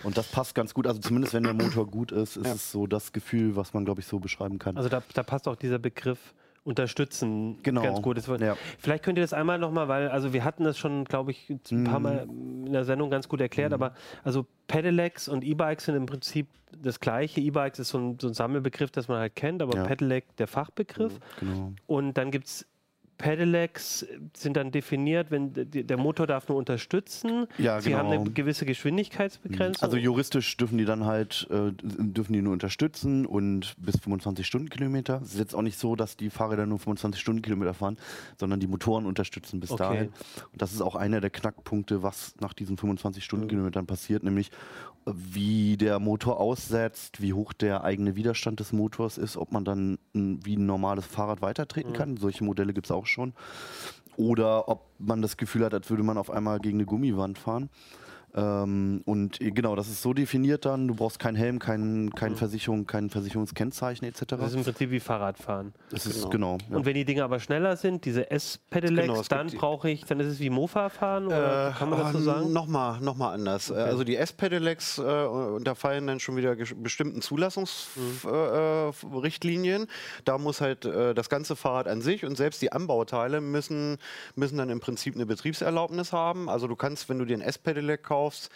Und 0.03 0.17
das 0.17 0.29
passt 0.29 0.55
ganz 0.55 0.75
gut. 0.75 0.87
Also 0.87 1.01
zumindest 1.01 1.35
wenn 1.35 1.43
der 1.45 1.55
Motor 1.55 1.87
gut 1.87 2.13
ist, 2.13 2.37
ist 2.37 2.47
Ja. 2.47 2.53
es 2.55 2.71
so 2.73 2.87
das 2.87 3.13
Gefühl, 3.13 3.57
was 3.57 3.75
man, 3.75 3.85
glaube 3.85 4.01
ich, 4.01 4.07
so 4.07 4.19
beschreiben 4.19 4.59
kann. 4.59 4.77
Also 4.77 4.89
da, 4.89 5.03
da 5.15 5.23
passt 5.23 5.49
auch 5.49 5.57
dieser 5.57 5.79
Begriff 5.79 6.35
unterstützen 6.65 7.59
Genau. 7.63 7.83
ganz 7.83 8.03
gut. 8.03 8.19
Ja. 8.41 8.57
Vielleicht 8.79 9.03
könnt 9.05 9.19
ihr 9.19 9.23
das 9.23 9.33
einmal 9.33 9.59
nochmal, 9.59 9.89
weil, 9.89 10.09
also 10.09 10.33
wir 10.33 10.45
hatten 10.45 10.65
das 10.65 10.77
schon, 10.79 11.05
glaube 11.05 11.31
ich, 11.31 11.51
ein 11.71 11.85
paar 11.85 11.99
Mal 12.01 12.27
Mhm. 12.27 12.67
in 12.67 12.73
der 12.73 12.85
Sendung 12.85 13.11
ganz 13.11 13.29
gut 13.29 13.41
erklärt, 13.41 13.73
aber 13.73 13.95
also 14.23 14.47
Pedelecs 14.67 15.29
und 15.29 15.45
E-Bikes 15.45 15.87
sind 15.87 15.95
im 15.97 16.07
Prinzip 16.07 16.47
das 16.83 17.01
gleiche. 17.01 17.41
E-Bikes 17.41 17.79
ist 17.79 17.89
so 17.89 17.99
ein, 17.99 18.19
so 18.21 18.29
ein 18.29 18.35
Sammelbegriff, 18.35 18.91
das 18.91 19.09
man 19.09 19.19
halt 19.19 19.35
kennt, 19.35 19.63
aber 19.63 19.77
Ja. 19.79 19.85
Pedelec 19.85 20.37
der 20.37 20.47
Fachbegriff. 20.47 21.19
genau. 21.41 21.73
Und 21.87 22.15
dann 22.19 22.31
gibt 22.31 22.47
es 22.47 22.67
Pedelecs 23.19 24.07
sind 24.37 24.57
dann 24.57 24.71
definiert, 24.71 25.31
wenn 25.31 25.53
der 25.53 25.97
Motor 25.97 26.27
darf 26.29 26.49
nur 26.49 26.57
unterstützen. 26.57 27.47
Ja, 27.59 27.81
Sie 27.81 27.95
haben 27.95 28.09
genau. 28.11 28.23
eine 28.23 28.31
gewisse 28.31 28.65
Geschwindigkeitsbegrenzung. 28.65 29.83
Also 29.83 29.97
juristisch 29.97 30.57
dürfen 30.57 30.79
die 30.79 30.85
dann 30.85 31.05
halt, 31.05 31.49
äh, 31.51 31.73
dürfen 31.83 32.33
die 32.33 32.41
nur 32.41 32.53
unterstützen 32.53 33.27
und 33.27 33.75
bis 33.79 33.99
25 33.99 34.47
Stundenkilometer. 34.47 35.21
Es 35.23 35.33
ist 35.35 35.41
jetzt 35.41 35.55
auch 35.55 35.63
nicht 35.63 35.79
so, 35.79 35.97
dass 35.97 36.17
die 36.17 36.31
Fahrräder 36.31 36.65
nur 36.67 36.79
25 36.79 37.21
Stundenkilometer 37.21 37.75
fahren, 37.75 37.99
sondern 38.39 38.61
die 38.61 38.69
Motoren 38.69 39.05
unterstützen 39.05 39.59
bis 39.61 39.73
Okay. 39.73 39.83
dahin. 39.83 40.09
Und 40.53 40.63
das 40.63 40.73
ist 40.73 40.81
auch 40.81 40.95
einer 40.95 41.21
der 41.21 41.31
Knackpunkte, 41.31 42.03
was 42.05 42.35
nach 42.41 42.53
diesen 42.55 42.77
25 42.77 43.25
Stundenkilometern 43.25 43.87
passiert, 43.87 44.23
nämlich 44.23 44.51
äh, 45.07 45.13
wie 45.15 45.77
der 45.77 45.99
Motor 45.99 46.39
aussetzt, 46.39 47.21
wie 47.21 47.33
hoch 47.33 47.53
der 47.53 47.83
eigene 47.83 48.15
Widerstand 48.15 48.61
des 48.61 48.73
Motors 48.73 49.19
ist, 49.19 49.37
ob 49.37 49.51
man 49.51 49.65
dann 49.65 49.99
wie 50.13 50.57
ein 50.57 50.67
normales 50.67 51.05
Fahrrad 51.05 51.43
weitertreten 51.43 51.93
kann. 51.93 52.17
Solche 52.17 52.45
Modelle 52.45 52.73
gibt 52.73 52.87
es 52.87 52.91
auch 52.93 53.08
schon. 53.09 53.35
Oder 54.17 54.69
ob 54.69 54.87
man 54.99 55.23
das 55.23 55.37
Gefühl 55.37 55.65
hat, 55.65 55.75
als 55.75 55.91
würde 55.91 56.03
man 56.03 56.19
auf 56.19 56.31
einmal 56.31 56.59
gegen 56.59 56.79
eine 56.79 56.87
Gummiwand 56.87 57.39
fahren. 57.39 57.71
Ähm, 58.39 59.03
und 59.05 59.41
äh, 59.41 59.51
genau, 59.51 59.75
das 59.77 59.89
ist 59.89 60.03
so 60.03 60.15
definiert 60.15 60.65
dann. 60.65 60.89
Du 60.89 60.95
brauchst 60.95 61.19
keinen 61.19 61.37
Helm, 61.37 61.59
kein, 61.59 62.11
keine 62.15 62.37
Versicherung, 62.37 62.87
kein 62.87 63.11
Versicherungskennzeichen 63.11 64.07
etc. 64.07 64.25
das 64.29 64.51
ist 64.51 64.55
im 64.55 64.65
Prinzip 64.65 64.91
wie 64.91 65.01
Fahrradfahren. 65.01 65.73
Das 65.91 66.07
ist 66.07 66.31
genau. 66.31 66.59
ja. 66.71 66.77
Und 66.77 66.87
wenn 66.87 66.95
die 66.95 67.05
Dinger 67.05 67.25
aber 67.25 67.41
schneller 67.41 67.77
sind, 67.77 68.05
diese 68.05 68.31
S-Pedelecs, 68.31 69.09
Genau, 69.09 69.23
dann 69.23 69.49
brauche 69.49 69.91
ich, 69.91 70.05
dann 70.05 70.21
ist 70.21 70.29
es 70.29 70.39
wie 70.41 70.51
Mofa 70.51 70.89
fahren 70.89 71.27
oder 71.27 71.75
kann 71.79 71.91
man 71.91 71.99
das 72.01 72.13
so 72.13 72.19
ah, 72.19 72.23
sagen? 72.23 72.53
Nochmal 72.53 73.01
noch 73.01 73.17
mal 73.17 73.33
anders. 73.33 73.71
Äh, 73.71 73.75
Also 73.75 74.05
die 74.05 74.17
S-Pedelecs 74.17 74.99
äh, 74.99 75.03
unterfallen 75.03 76.07
dann 76.07 76.21
schon 76.21 76.37
wieder 76.37 76.55
bestimmten 76.55 77.23
Zulassungsrichtlinien. 77.23 79.89
da 80.25 80.39
muss 80.39 80.61
halt 80.61 80.85
äh, 80.85 81.15
das 81.15 81.29
ganze 81.29 81.57
Fahrrad 81.57 81.89
an 81.89 82.03
sich 82.03 82.25
und 82.25 82.37
selbst 82.37 82.63
die 82.63 82.71
Anbauteile 82.73 83.41
müssen, 83.41 83.99
müssen 84.35 84.59
dann 84.59 84.71
im 84.71 84.81
Prinzip 84.81 85.15
eine 85.15 85.27
Betriebserlaubnis 85.27 86.13
haben. 86.13 86.49
Also 86.49 86.67
du 86.69 86.77
kannst, 86.77 87.09
wenn 87.09 87.19
du 87.19 87.25
dir 87.25 87.37
ein 87.37 87.43
S-Pedelec 87.43 88.03
kaufst, 88.03 88.28
kaufst, 88.29 88.51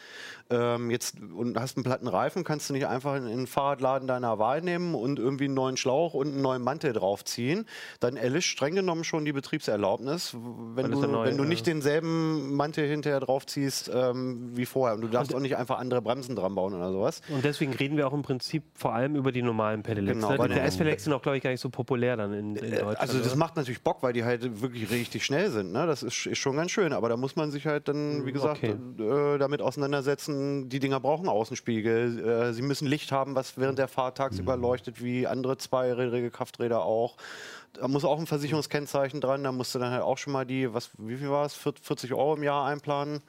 ähm, 0.51 0.91
jetzt 0.91 1.17
und 1.35 1.59
hast 1.59 1.77
einen 1.77 1.85
platten 1.85 2.09
Reifen, 2.09 2.45
kannst 2.45 2.69
du 2.69 2.75
nicht 2.75 2.87
einfach 2.87 3.17
in 3.17 3.27
den 3.27 3.47
Fahrradladen 3.47 4.07
deiner 4.07 4.39
Wahl 4.39 4.61
nehmen 4.61 4.95
und 4.95 5.19
irgendwie 5.19 5.47
einen 5.47 5.55
neuen 5.55 5.77
Schlauch 5.77 6.15
und 6.15 6.29
einen 6.29 6.43
neuen 6.43 6.63
Mantel 6.63 6.93
draufziehen. 6.93 7.67
Dann 8.01 8.17
erlischt 8.17 8.51
streng 8.51 8.75
genommen 8.75 9.05
schon 9.05 9.25
die 9.25 9.33
Betriebserlaubnis, 9.33 10.37
wenn, 10.75 10.91
du, 10.91 11.01
neu, 11.07 11.27
wenn 11.27 11.37
du 11.37 11.45
nicht 11.45 11.67
denselben 11.67 12.55
Mantel 12.55 12.87
hinterher 12.87 13.21
draufziehst 13.21 13.91
ähm, 13.95 14.51
wie 14.55 14.67
vorher. 14.67 14.97
Und 14.97 15.03
du 15.03 15.09
darfst 15.09 15.35
auch 15.35 15.41
nicht 15.41 15.57
einfach 15.57 15.79
andere 15.79 16.03
Bremsen 16.03 16.37
dran 16.37 16.55
bauen 16.55 16.75
oder 16.75 16.93
sowas. 16.93 17.23
Und 17.29 17.45
deswegen 17.45 17.73
reden 17.73 17.97
wir 17.97 18.07
auch 18.07 18.13
im 18.13 18.23
Prinzip 18.23 18.65
vor 18.75 18.95
allem 18.95 19.17
über 19.17 19.33
die 19.33 19.43
normalen 19.43 19.83
Pedelecs. 19.83 20.21
Genau, 20.21 20.37
ne? 20.37 20.49
Die 20.49 20.61
S-Pedelecs 20.61 21.05
sind 21.05 21.13
auch, 21.13 21.23
glaube 21.23 21.39
ich, 21.39 21.43
gar 21.43 21.51
nicht 21.51 21.61
so 21.61 21.71
populär 21.71 22.17
dann 22.17 22.33
in, 22.35 22.57
in 22.57 22.71
Deutschland. 22.71 23.01
Also 23.01 23.19
das 23.19 23.29
oder? 23.29 23.37
macht 23.37 23.57
natürlich 23.57 23.83
Bock, 23.83 24.03
weil 24.03 24.13
die 24.13 24.25
halt 24.25 24.61
wirklich 24.61 24.91
richtig 24.91 25.25
schnell 25.25 25.51
sind. 25.51 25.73
Ne? 25.73 25.87
Das 25.87 26.03
ist, 26.03 26.27
ist 26.27 26.39
schon 26.39 26.57
ganz 26.57 26.71
schön. 26.71 26.93
Aber 26.93 27.09
da 27.09 27.17
muss 27.17 27.37
man 27.37 27.51
sich 27.51 27.67
halt 27.67 27.89
dann, 27.89 28.27
wie 28.27 28.33
gesagt, 28.33 28.63
okay. 28.63 28.77
äh, 29.03 29.39
damit 29.39 29.52
auseinandersetzen. 29.61 30.69
Die 30.69 30.79
Dinger 30.79 31.01
brauchen 31.01 31.29
Außenspiegel. 31.29 32.27
Äh, 32.27 32.53
sie 32.53 32.63
müssen 32.63 32.87
Licht 32.87 33.13
haben, 33.13 33.35
was 33.35 33.59
während 33.59 33.79
der 33.79 33.89
Fahrt 33.89 34.17
tagsüber 34.17 34.57
leuchtet, 34.57 35.03
wie 35.03 35.27
andere 35.27 35.59
zweirädrige 35.59 36.31
Krafträder 36.31 36.85
auch. 36.85 37.17
Da 37.75 37.89
muss 37.89 38.05
auch 38.05 38.19
ein 38.19 38.27
Versicherungskennzeichen 38.27 39.21
dran. 39.21 39.45
Da 39.45 39.53
musst 39.53 39.75
du 39.75 39.79
dann 39.79 39.93
halt 39.93 40.03
auch 40.03 40.19
schon 40.19 40.33
mal 40.33 40.47
die, 40.47 40.73
was, 40.73 40.91
wie 40.99 41.17
viel 41.17 41.31
war 41.31 41.45
es, 41.45 41.55
40 41.55 42.13
Euro 42.15 42.37
im 42.37 42.43
Jahr 42.43 42.67
einplanen. 42.67 43.21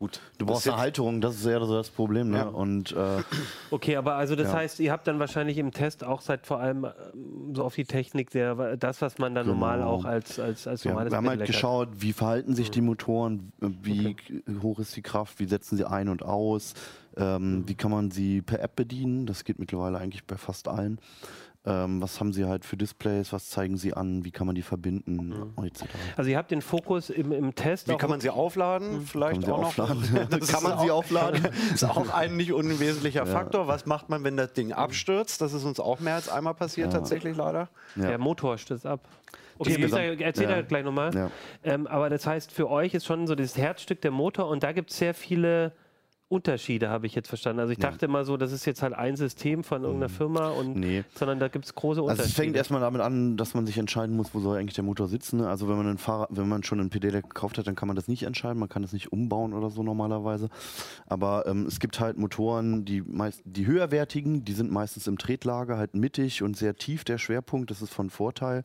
Gut, 0.00 0.18
Du 0.38 0.46
brauchst 0.46 0.66
eine 0.66 0.78
Halterung, 0.78 1.20
das 1.20 1.34
ist 1.36 1.44
eher 1.44 1.62
so 1.62 1.74
das 1.74 1.90
Problem. 1.90 2.30
Ne? 2.30 2.38
Ja. 2.38 2.44
Und 2.44 2.92
äh, 2.92 3.22
Okay, 3.70 3.96
aber 3.96 4.14
also 4.14 4.34
das 4.34 4.48
Ja. 4.48 4.54
heißt, 4.54 4.80
ihr 4.80 4.92
habt 4.92 5.06
dann 5.06 5.18
wahrscheinlich 5.18 5.58
im 5.58 5.72
Test 5.72 6.02
auch 6.04 6.22
seit 6.22 6.46
vor 6.46 6.58
allem 6.58 6.86
ähm, 6.86 7.54
so 7.54 7.62
auf 7.64 7.74
die 7.74 7.84
Technik, 7.84 8.30
der, 8.30 8.78
das, 8.78 9.02
was 9.02 9.18
man 9.18 9.34
dann 9.34 9.46
normal 9.46 9.80
Genau. 9.80 9.90
auch 9.90 10.04
als, 10.06 10.38
als, 10.40 10.66
als 10.66 10.84
ja, 10.84 10.92
normales 10.92 11.12
wir 11.12 11.18
haben 11.18 11.28
halt 11.28 11.44
geschaut, 11.44 11.88
wie 11.98 12.14
verhalten 12.14 12.54
sich 12.54 12.70
die 12.70 12.80
Motoren, 12.80 13.52
wie 13.58 14.16
hoch 14.62 14.78
ist 14.78 14.96
die 14.96 15.02
Kraft, 15.02 15.38
wie 15.38 15.44
setzen 15.44 15.76
sie 15.76 15.84
ein 15.84 16.08
und 16.08 16.22
aus, 16.24 16.72
ähm, 17.18 17.64
wie 17.66 17.74
kann 17.74 17.90
man 17.90 18.10
sie 18.10 18.40
per 18.40 18.62
App 18.62 18.76
bedienen. 18.76 19.26
Das 19.26 19.44
geht 19.44 19.58
mittlerweile 19.58 19.98
eigentlich 19.98 20.24
bei 20.24 20.38
fast 20.38 20.66
allen. 20.66 20.98
Ähm, 21.66 22.00
was 22.00 22.18
haben 22.20 22.32
sie 22.32 22.46
halt 22.46 22.64
für 22.64 22.78
Displays, 22.78 23.34
was 23.34 23.50
zeigen 23.50 23.76
sie 23.76 23.92
an, 23.92 24.24
wie 24.24 24.30
kann 24.30 24.46
man 24.46 24.54
die 24.54 24.62
verbinden, 24.62 25.52
etc. 25.62 25.84
Also 26.16 26.30
ihr 26.30 26.38
habt 26.38 26.50
den 26.50 26.62
Fokus 26.62 27.10
im, 27.10 27.32
im 27.32 27.54
Test 27.54 27.88
Wie 27.88 27.92
auch 27.92 27.98
kann 27.98 28.08
man 28.08 28.20
sie 28.20 28.30
aufladen? 28.30 29.02
Vielleicht 29.06 29.42
Kann 29.42 29.50
man 29.50 29.64
auch 29.64 29.70
sie 29.72 29.80
noch. 29.82 29.90
aufladen? 29.90 30.28
Das 30.30 30.48
Kann 30.50 30.62
man 30.62 30.72
ist 30.78 30.80
sie 30.80 30.90
auch- 30.90 30.98
aufladen? 30.98 31.48
ist 31.74 31.84
auch 31.84 32.08
ein 32.14 32.36
nicht 32.38 32.54
unwesentlicher 32.54 33.26
Faktor. 33.26 33.66
Was 33.68 33.84
macht 33.84 34.08
man, 34.08 34.24
wenn 34.24 34.38
das 34.38 34.54
Ding 34.54 34.72
abstürzt? 34.72 35.42
Das 35.42 35.52
ist 35.52 35.64
uns 35.64 35.78
auch 35.80 36.00
mehr 36.00 36.14
als 36.14 36.30
einmal 36.30 36.54
passiert, 36.54 36.94
tatsächlich 36.94 37.36
leider. 37.36 37.68
Der 37.94 38.16
Motor 38.16 38.56
stürzt 38.56 38.86
ab. 38.86 39.06
Okay, 39.58 39.76
gesagt, 39.76 40.22
erzähl 40.22 40.48
ja. 40.48 40.56
da 40.56 40.62
gleich 40.62 40.84
nochmal. 40.84 41.14
Ja. 41.14 41.30
Ähm, 41.62 41.86
aber 41.86 42.08
das 42.08 42.26
heißt, 42.26 42.50
für 42.50 42.70
euch 42.70 42.94
ist 42.94 43.04
schon 43.04 43.26
so 43.26 43.34
das 43.34 43.58
Herzstück 43.58 44.00
der 44.00 44.10
Motor 44.10 44.48
und 44.48 44.62
da 44.62 44.72
gibt 44.72 44.90
es 44.90 44.96
sehr 44.96 45.12
viele 45.12 45.72
Unterschiede, 46.30 46.88
habe 46.90 47.06
ich 47.06 47.16
jetzt 47.16 47.26
verstanden. 47.28 47.58
Also 47.58 47.72
ich 47.72 47.78
dachte 47.78 48.06
immer 48.06 48.24
so, 48.24 48.36
das 48.36 48.52
ist 48.52 48.64
jetzt 48.64 48.82
halt 48.82 48.92
ein 48.94 49.16
System 49.16 49.64
von 49.64 49.82
irgendeiner 49.82 50.08
Firma 50.08 50.48
und 50.50 50.76
Nee. 50.76 51.02
sondern 51.16 51.40
da 51.40 51.48
gibt 51.48 51.64
es 51.64 51.74
große 51.74 51.98
Also 52.00 52.02
Unterschiede. 52.12 52.28
es 52.28 52.34
fängt 52.36 52.56
erstmal 52.56 52.80
damit 52.80 53.00
an, 53.00 53.36
dass 53.36 53.54
man 53.54 53.66
sich 53.66 53.76
entscheiden 53.78 54.14
muss, 54.14 54.32
wo 54.32 54.38
soll 54.38 54.56
eigentlich 54.56 54.74
der 54.76 54.84
Motor 54.84 55.08
sitzen. 55.08 55.38
ne? 55.38 55.48
Also 55.48 55.68
wenn 55.68 55.76
man, 55.76 55.88
einen 55.88 55.98
Fahrrad, 55.98 56.28
wenn 56.30 56.48
man 56.48 56.62
schon 56.62 56.78
einen 56.78 56.88
Pedelec 56.88 57.24
gekauft 57.30 57.58
hat, 57.58 57.66
dann 57.66 57.74
kann 57.74 57.88
man 57.88 57.96
das 57.96 58.06
nicht 58.06 58.22
entscheiden. 58.22 58.60
Man 58.60 58.68
kann 58.68 58.82
das 58.82 58.92
nicht 58.92 59.12
umbauen 59.12 59.52
oder 59.52 59.70
so 59.70 59.82
normalerweise. 59.82 60.50
Aber 61.08 61.46
ähm, 61.48 61.66
es 61.66 61.80
gibt 61.80 61.98
halt 61.98 62.16
Motoren, 62.16 62.84
die 62.84 63.02
meist, 63.02 63.42
die 63.44 63.66
höherwertigen, 63.66 64.44
die 64.44 64.52
sind 64.52 64.70
meistens 64.70 65.08
im 65.08 65.18
Tretlager 65.18 65.78
halt 65.78 65.94
mittig 65.96 66.44
und 66.44 66.56
sehr 66.56 66.76
tief 66.76 67.02
der 67.02 67.18
Schwerpunkt. 67.18 67.72
Das 67.72 67.82
ist 67.82 67.92
von 67.92 68.08
Vorteil. 68.08 68.62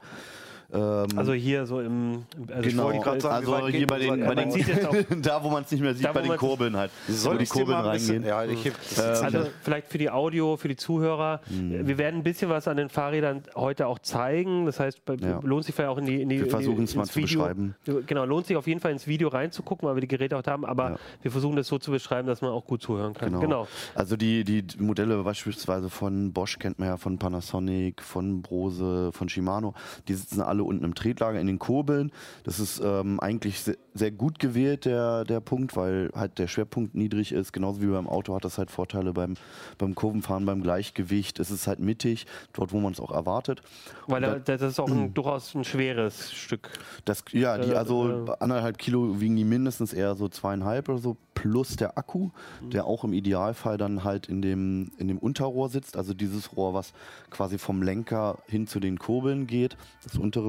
Ähm, 0.73 1.07
also 1.15 1.33
hier 1.33 1.65
so 1.65 1.79
im 1.79 2.23
also 2.49 2.69
genau, 2.69 2.83
wollte 2.85 2.99
gerade 2.99 3.21
sagen, 3.21 3.47
also 3.53 3.67
hier 3.67 3.87
bei 3.87 3.99
den, 3.99 4.19
bei 4.25 4.35
den 4.35 4.51
da 5.21 5.43
wo 5.43 5.49
man 5.49 5.63
es 5.63 5.71
nicht 5.71 5.81
mehr 5.81 5.93
sieht, 5.93 6.05
Da, 6.05 6.11
bei 6.13 6.21
den 6.21 6.35
Kurbeln 6.37 6.75
halt, 6.75 6.91
wo 7.07 7.13
Soll 7.13 7.37
die 7.37 7.45
Kurbeln 7.45 7.77
mal 7.77 7.87
ein 7.89 7.93
bisschen- 7.93 8.23
reingehen. 8.23 8.27
Ja, 8.27 8.43
ich 8.45 8.65
Ähm, 8.65 9.23
Also 9.23 9.39
vielleicht 9.61 9.87
für 9.87 9.97
die 9.97 10.09
Audio, 10.09 10.57
für 10.57 10.67
die 10.67 10.75
Zuhörer. 10.75 11.41
Hm. 11.47 11.87
Wir 11.87 11.97
werden 11.97 12.17
ein 12.17 12.23
bisschen 12.23 12.49
was 12.49 12.67
an 12.67 12.77
den 12.77 12.89
Fahrrädern 12.89 13.43
heute 13.55 13.87
auch 13.87 13.99
zeigen. 13.99 14.65
Das 14.65 14.79
heißt, 14.79 15.05
bei, 15.05 15.15
Ja. 15.15 15.39
lohnt 15.43 15.65
sich 15.65 15.75
vielleicht 15.75 15.89
auch 15.91 15.97
in 15.97 16.05
die, 16.05 16.21
in 16.21 16.29
die 16.29 16.39
Wir 16.41 16.49
versuchen 16.49 16.83
es 16.83 16.95
mal 16.95 17.05
zu 17.05 17.15
Video, 17.17 17.39
beschreiben. 17.39 17.75
Genau, 18.07 18.25
lohnt 18.25 18.47
sich 18.47 18.57
auf 18.57 18.67
jeden 18.67 18.79
Fall 18.79 18.91
ins 18.91 19.07
Video 19.07 19.27
reinzugucken, 19.29 19.87
weil 19.87 19.95
wir 19.95 20.01
die 20.01 20.07
Geräte 20.07 20.37
auch 20.37 20.43
haben. 20.45 20.65
Aber 20.65 20.91
Ja. 20.91 20.97
wir 21.21 21.31
versuchen 21.31 21.55
das 21.55 21.67
so 21.67 21.77
zu 21.77 21.91
beschreiben, 21.91 22.27
dass 22.27 22.41
man 22.41 22.51
auch 22.51 22.65
gut 22.65 22.81
zuhören 22.81 23.13
kann. 23.13 23.29
Genau. 23.29 23.39
genau. 23.41 23.67
Also 23.93 24.15
die, 24.17 24.43
die 24.43 24.63
Modelle 24.79 25.21
beispielsweise 25.23 25.89
von 25.89 26.33
Bosch 26.33 26.57
kennt 26.59 26.79
man 26.79 26.87
ja, 26.89 26.97
von 26.97 27.17
Panasonic, 27.17 28.01
von 28.01 28.41
Brose, 28.41 29.11
von 29.11 29.29
Shimano, 29.29 29.73
die 30.07 30.13
sitzen 30.13 30.41
alle 30.41 30.54
unten 30.63 30.83
im 30.85 30.95
Tretlager 30.95 31.39
in 31.39 31.47
den 31.47 31.59
Kurbeln. 31.59 32.11
Das 32.43 32.59
ist 32.59 32.81
ähm, 32.83 33.19
eigentlich 33.19 33.59
se 33.61 33.77
sehr 33.97 34.11
gut 34.11 34.39
gewählt, 34.39 34.83
der, 34.83 35.23
der 35.23 35.39
Punkt, 35.39 35.77
weil 35.77 36.09
halt 36.13 36.37
der 36.37 36.47
Schwerpunkt 36.47 36.95
niedrig 36.95 37.31
ist. 37.31 37.53
Genauso 37.53 37.81
wie 37.81 37.85
beim 37.87 38.09
Auto 38.09 38.35
hat 38.35 38.43
das 38.43 38.57
halt 38.57 38.69
Vorteile 38.69 39.13
beim, 39.13 39.35
beim 39.77 39.95
Kurvenfahren, 39.95 40.45
beim 40.45 40.61
Gleichgewicht. 40.61 41.39
Es 41.39 41.49
ist 41.49 41.65
halt 41.65 41.79
mittig, 41.79 42.25
dort 42.51 42.73
wo 42.73 42.81
man 42.81 42.91
es 42.91 42.99
auch 42.99 43.11
erwartet. 43.11 43.61
Weil 44.07 44.19
da, 44.19 44.35
das 44.37 44.61
ist 44.61 44.79
auch 44.81 44.89
ein, 44.91 45.13
durchaus 45.13 45.55
ein 45.55 45.63
schweres 45.63 46.33
Stück. 46.33 46.71
Das, 47.05 47.23
ja, 47.31 47.57
die, 47.57 47.71
Äh, 47.71 47.75
also 47.75 48.25
äh. 48.27 48.31
anderthalb 48.41 48.77
Kilo 48.77 49.21
wiegen 49.21 49.37
die 49.37 49.45
mindestens 49.45 49.93
eher 49.93 50.15
so 50.15 50.27
zweieinhalb 50.27 50.89
oder 50.89 50.97
so, 50.99 51.15
plus 51.33 51.75
der 51.77 51.97
Akku, 51.97 52.31
Mhm. 52.61 52.69
der 52.71 52.85
auch 52.85 53.03
im 53.05 53.13
Idealfall 53.13 53.77
dann 53.77 54.03
halt 54.03 54.27
in 54.27 54.41
dem, 54.41 54.91
in 54.97 55.07
dem 55.07 55.17
Unterrohr 55.19 55.69
sitzt, 55.69 55.95
also 55.95 56.13
dieses 56.13 56.55
Rohr, 56.57 56.73
was 56.73 56.91
quasi 57.29 57.57
vom 57.57 57.81
Lenker 57.81 58.39
hin 58.47 58.67
zu 58.67 58.79
den 58.81 58.99
Kurbeln 58.99 59.47
geht, 59.47 59.77
das 60.03 60.17
untere. 60.17 60.44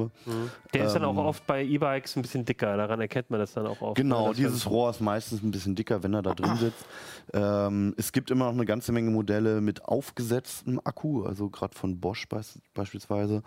Der 0.75 0.87
ist 0.87 0.93
dann 0.95 1.05
auch 1.05 1.13
Ähm, 1.13 1.19
oft 1.19 1.47
bei 1.47 1.65
E-Bikes 1.65 2.17
ein 2.17 2.23
bisschen 2.23 2.45
dicker. 2.45 2.77
Daran 2.77 3.01
erkennt 3.01 3.31
man 3.31 3.41
das 3.41 3.53
dann 3.55 3.67
auch 3.67 3.81
oft. 3.81 3.97
Genau, 3.97 4.33
dieses 4.33 4.69
Rohr 4.69 4.91
ist 4.91 5.01
meistens 5.01 5.43
ein 5.43 5.51
bisschen 5.51 5.75
dicker, 5.75 6.03
wenn 6.03 6.13
er 6.15 6.23
da 6.23 6.35
drin 6.35 6.57
sitzt. 6.57 6.85
Ähm, 7.33 7.95
es 7.97 8.13
gibt 8.13 8.31
immer 8.31 8.47
noch 8.47 8.53
eine 8.53 8.65
ganze 8.67 8.93
Menge 8.93 9.11
Modelle 9.11 9.61
mit 9.61 9.85
aufgesetztem 9.85 10.81
Akku, 10.85 11.25
also 11.25 11.49
gerade 11.51 11.75
von 11.75 11.99
Bosch 12.01 12.29
beis 12.29 12.59
beispielsweise. 12.75 13.43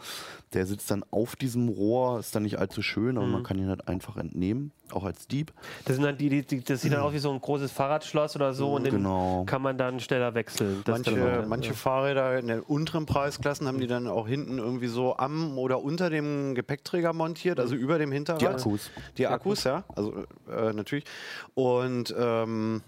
Der 0.54 0.66
sitzt 0.66 0.90
dann 0.92 1.04
auf 1.12 1.36
diesem 1.36 1.70
Rohr, 1.70 2.20
ist 2.20 2.36
dann 2.36 2.44
nicht 2.44 2.58
allzu 2.60 2.82
schön, 2.82 3.18
aber 3.18 3.28
Mhm. 3.28 3.32
man 3.34 3.44
kann 3.44 3.58
ihn 3.60 3.68
halt 3.70 3.88
einfach 3.88 4.18
entnehmen, 4.18 4.72
auch 4.92 5.04
als 5.04 5.28
Dieb. 5.28 5.54
Das, 5.86 5.96
sind 5.96 6.04
dann 6.06 6.18
die, 6.18 6.30
die, 6.30 6.42
die, 6.44 6.64
das 6.64 6.82
sieht 6.82 6.94
dann 6.94 7.02
aus 7.02 7.14
wie 7.14 7.20
so 7.20 7.32
ein 7.32 7.40
großes 7.40 7.72
Fahrradschloss 7.72 8.36
oder 8.36 8.54
so 8.54 8.74
und 8.76 8.84
den 8.86 8.96
Genau. 8.96 9.44
kann 9.46 9.62
man 9.62 9.78
dann 9.78 10.00
schneller 10.00 10.34
wechseln. 10.34 10.82
Das 10.86 11.04
Manche, 11.06 11.46
manche 11.48 11.74
Fahrräder 11.74 12.40
in 12.40 12.48
den 12.48 12.60
unteren 12.62 13.06
Preisklassen 13.06 13.68
haben 13.68 13.80
die 13.80 13.88
dann 13.88 14.08
auch 14.08 14.28
hinten 14.28 14.58
irgendwie 14.58 14.88
so 14.88 15.16
am 15.18 15.58
oder 15.58 15.82
unter 15.84 16.10
dem 16.10 16.39
Gepäckträger 16.56 17.14
montiert, 17.14 17.60
also 17.60 17.76
über 17.76 17.98
dem 17.98 18.12
Hinterrad. 18.12 18.42
Die 18.42 18.48
Akkus. 18.48 18.92
Die 19.18 19.28
Akkus, 19.28 19.64
ja, 19.64 19.84
also 19.96 20.26
äh, 20.50 20.74
natürlich. 20.74 21.06
Und 21.54 22.14
ähm, 22.18 22.82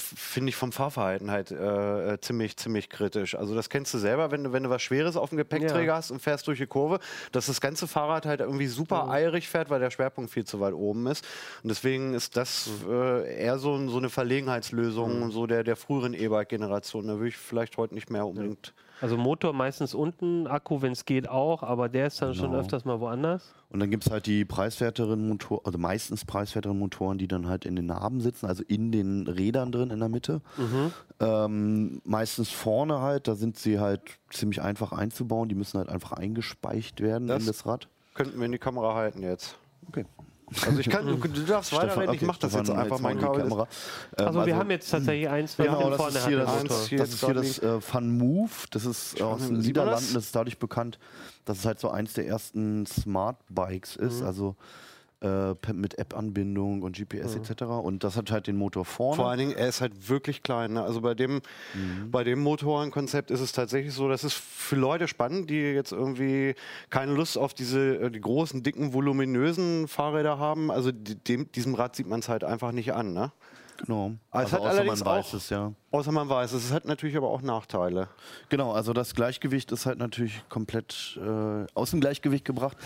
finde 0.00 0.50
ich 0.50 0.56
vom 0.56 0.70
Fahrverhalten 0.70 1.30
halt 1.30 1.50
äh, 1.50 2.14
äh, 2.14 2.20
ziemlich, 2.20 2.56
ziemlich 2.56 2.88
kritisch. 2.88 3.34
Also 3.34 3.54
das 3.54 3.68
kennst 3.68 3.92
du 3.92 3.98
selber, 3.98 4.30
wenn 4.30 4.44
du, 4.44 4.52
wenn 4.52 4.62
du 4.62 4.70
was 4.70 4.80
Schweres 4.80 5.16
auf 5.16 5.30
dem 5.30 5.38
Gepäckträger 5.38 5.82
Ja. 5.92 5.96
hast 5.96 6.10
und 6.10 6.20
fährst 6.22 6.46
durch 6.46 6.58
die 6.58 6.66
Kurve, 6.66 7.00
dass 7.32 7.46
das 7.46 7.60
ganze 7.60 7.88
Fahrrad 7.88 8.24
halt 8.24 8.40
irgendwie 8.40 8.68
super 8.68 9.08
eilig 9.10 9.48
fährt, 9.48 9.70
weil 9.70 9.80
der 9.80 9.90
Schwerpunkt 9.90 10.30
viel 10.30 10.44
zu 10.44 10.60
weit 10.60 10.74
oben 10.74 11.06
ist. 11.08 11.26
Und 11.62 11.68
deswegen 11.70 12.14
ist 12.14 12.36
das 12.36 12.70
äh, 12.88 13.42
eher 13.42 13.58
so, 13.58 13.88
so 13.88 13.98
eine 13.98 14.08
Verlegenheitslösung 14.08 15.30
so 15.30 15.46
der, 15.46 15.64
der 15.64 15.76
früheren 15.76 16.14
E-Bike-Generation. 16.14 17.06
Da 17.08 17.14
würde 17.14 17.28
ich 17.28 17.36
vielleicht 17.36 17.76
heute 17.76 17.94
nicht 17.94 18.08
mehr 18.08 18.24
unbedingt. 18.26 18.72
Also 19.00 19.16
Motor 19.16 19.52
meistens 19.52 19.94
unten, 19.94 20.46
Akku, 20.46 20.82
wenn 20.82 20.92
es 20.92 21.04
geht, 21.04 21.28
auch, 21.28 21.62
aber 21.62 21.88
der 21.88 22.08
ist 22.08 22.20
dann 22.20 22.34
schon 22.34 22.50
Genau. 22.50 22.60
öfters 22.60 22.84
mal 22.84 22.98
woanders. 23.00 23.54
Und 23.70 23.80
dann 23.80 23.90
gibt 23.90 24.06
es 24.06 24.10
halt 24.12 24.26
die 24.26 24.44
preiswerteren 24.44 25.28
Motoren, 25.28 25.60
also 25.64 25.78
meistens 25.78 26.24
preiswerteren 26.24 26.78
Motoren, 26.78 27.18
die 27.18 27.28
dann 27.28 27.46
halt 27.46 27.64
in 27.64 27.76
den 27.76 27.86
Narben 27.86 28.20
sitzen, 28.20 28.46
also 28.46 28.62
in 28.66 28.90
den 28.90 29.26
Rädern 29.28 29.70
drin 29.72 29.90
in 29.90 30.00
der 30.00 30.08
Mitte. 30.08 30.40
Ähm, 31.20 32.00
meistens 32.04 32.50
vorne 32.50 33.00
halt, 33.00 33.28
da 33.28 33.34
sind 33.34 33.56
sie 33.58 33.78
halt 33.80 34.00
ziemlich 34.30 34.62
einfach 34.62 34.92
einzubauen, 34.92 35.48
die 35.48 35.54
müssen 35.54 35.78
halt 35.78 35.88
einfach 35.88 36.12
eingespeicht 36.12 37.00
werden 37.00 37.28
Das- 37.28 37.42
in 37.42 37.46
das 37.46 37.66
Rad. 37.66 37.88
Könnten 38.14 38.38
wir 38.38 38.46
in 38.46 38.52
die 38.52 38.58
Kamera 38.58 38.94
halten 38.94 39.22
jetzt. 39.22 39.56
Okay. 39.88 40.04
Also 40.66 40.78
ich 40.80 40.88
kann, 40.88 41.06
du, 41.06 41.16
du 41.16 41.42
darfst 41.44 41.72
weiterreden, 41.72 42.14
ich 42.14 42.22
mach 42.22 42.36
das 42.38 42.54
jetzt 42.54 42.70
einfach, 42.70 42.98
mein 43.00 43.02
mal 43.02 43.10
in 43.12 43.18
die 43.18 43.24
Kabel. 43.24 43.40
ist- 43.42 43.48
Kamera. 43.48 43.68
Ähm, 44.18 44.26
Also, 44.26 44.46
wir 44.46 44.56
haben 44.56 44.70
jetzt 44.70 44.90
tatsächlich 44.90 45.28
eins, 45.28 45.58
was 45.58 45.66
Genau, 45.66 45.88
das 45.90 45.96
vorne 45.96 46.18
ist 46.18 46.26
hier 46.26 46.38
das, 46.38 46.62
Motor. 46.62 46.76
hier. 46.88 46.98
das, 46.98 47.08
ist 47.10 47.24
hier 47.24 47.34
das 47.34 47.58
äh, 47.58 47.80
Fun 47.80 48.18
Move. 48.18 48.50
Das 48.70 48.84
ist 48.86 49.20
aus 49.22 49.46
den 49.46 49.56
das? 49.56 49.66
Niederlanden. 49.66 50.14
Das 50.14 50.24
ist 50.24 50.34
dadurch 50.36 50.58
bekannt, 50.58 50.98
dass 51.44 51.58
es 51.58 51.64
halt 51.64 51.78
so 51.80 51.90
eins 51.90 52.12
der 52.14 52.26
ersten 52.26 52.86
Smart 52.86 53.36
Bikes 53.48 53.98
Mhm. 53.98 54.06
ist. 54.08 54.22
Also 54.22 54.56
äh, 55.20 55.54
mit 55.72 55.98
App-Anbindung 55.98 56.82
und 56.82 56.96
GPS 56.96 57.34
etc. 57.34 57.62
Und 57.62 58.04
das 58.04 58.16
hat 58.16 58.30
halt 58.30 58.46
den 58.46 58.56
Motor 58.56 58.84
vorne. 58.84 59.16
Vor 59.16 59.28
allen 59.28 59.38
Dingen, 59.38 59.52
er 59.52 59.68
ist 59.68 59.80
halt 59.80 60.08
wirklich 60.08 60.42
klein. 60.42 60.74
Ne? 60.74 60.82
Also 60.82 61.00
bei 61.00 61.14
dem, 61.14 61.40
bei 62.10 62.24
dem 62.24 62.40
Motorenkonzept 62.40 63.30
ist 63.30 63.40
es 63.40 63.52
tatsächlich 63.52 63.94
so, 63.94 64.08
das 64.08 64.22
ist 64.22 64.34
für 64.34 64.76
Leute 64.76 65.08
spannend, 65.08 65.50
die 65.50 65.60
jetzt 65.60 65.92
irgendwie 65.92 66.54
keine 66.90 67.12
Lust 67.14 67.36
auf 67.36 67.52
diese 67.52 67.96
äh, 67.96 68.10
die 68.10 68.20
großen, 68.20 68.62
dicken, 68.62 68.92
voluminösen 68.92 69.88
Fahrräder 69.88 70.38
haben. 70.38 70.70
Also 70.70 70.92
dem, 70.92 71.50
diesem 71.52 71.74
Rad 71.74 71.96
sieht 71.96 72.06
man 72.06 72.20
es 72.20 72.28
halt 72.28 72.44
einfach 72.44 72.72
nicht 72.72 72.92
an. 72.92 73.12
Ne? 73.12 73.32
Genau. 73.86 74.12
Aber 74.32 74.42
es 74.42 74.52
Also 74.52 74.56
hat 74.56 74.60
außer 74.60 74.70
allerdings 74.70 75.04
man 75.04 75.14
weiß 75.16 75.26
auch- 75.26 75.34
es, 75.34 75.50
ja. 75.50 75.72
Außer 75.92 76.12
man 76.12 76.28
weiß 76.28 76.52
es. 76.52 76.64
Es 76.66 76.72
hat 76.72 76.84
natürlich 76.84 77.16
aber 77.16 77.28
auch 77.28 77.42
Nachteile. 77.42 78.08
Genau, 78.48 78.72
also 78.72 78.92
das 78.92 79.14
Gleichgewicht 79.14 79.70
ist 79.72 79.86
halt 79.86 79.98
natürlich 79.98 80.42
komplett 80.48 81.18
äh, 81.24 81.64
aus 81.74 81.92
dem 81.92 82.00
Gleichgewicht 82.00 82.44
gebracht. 82.44 82.76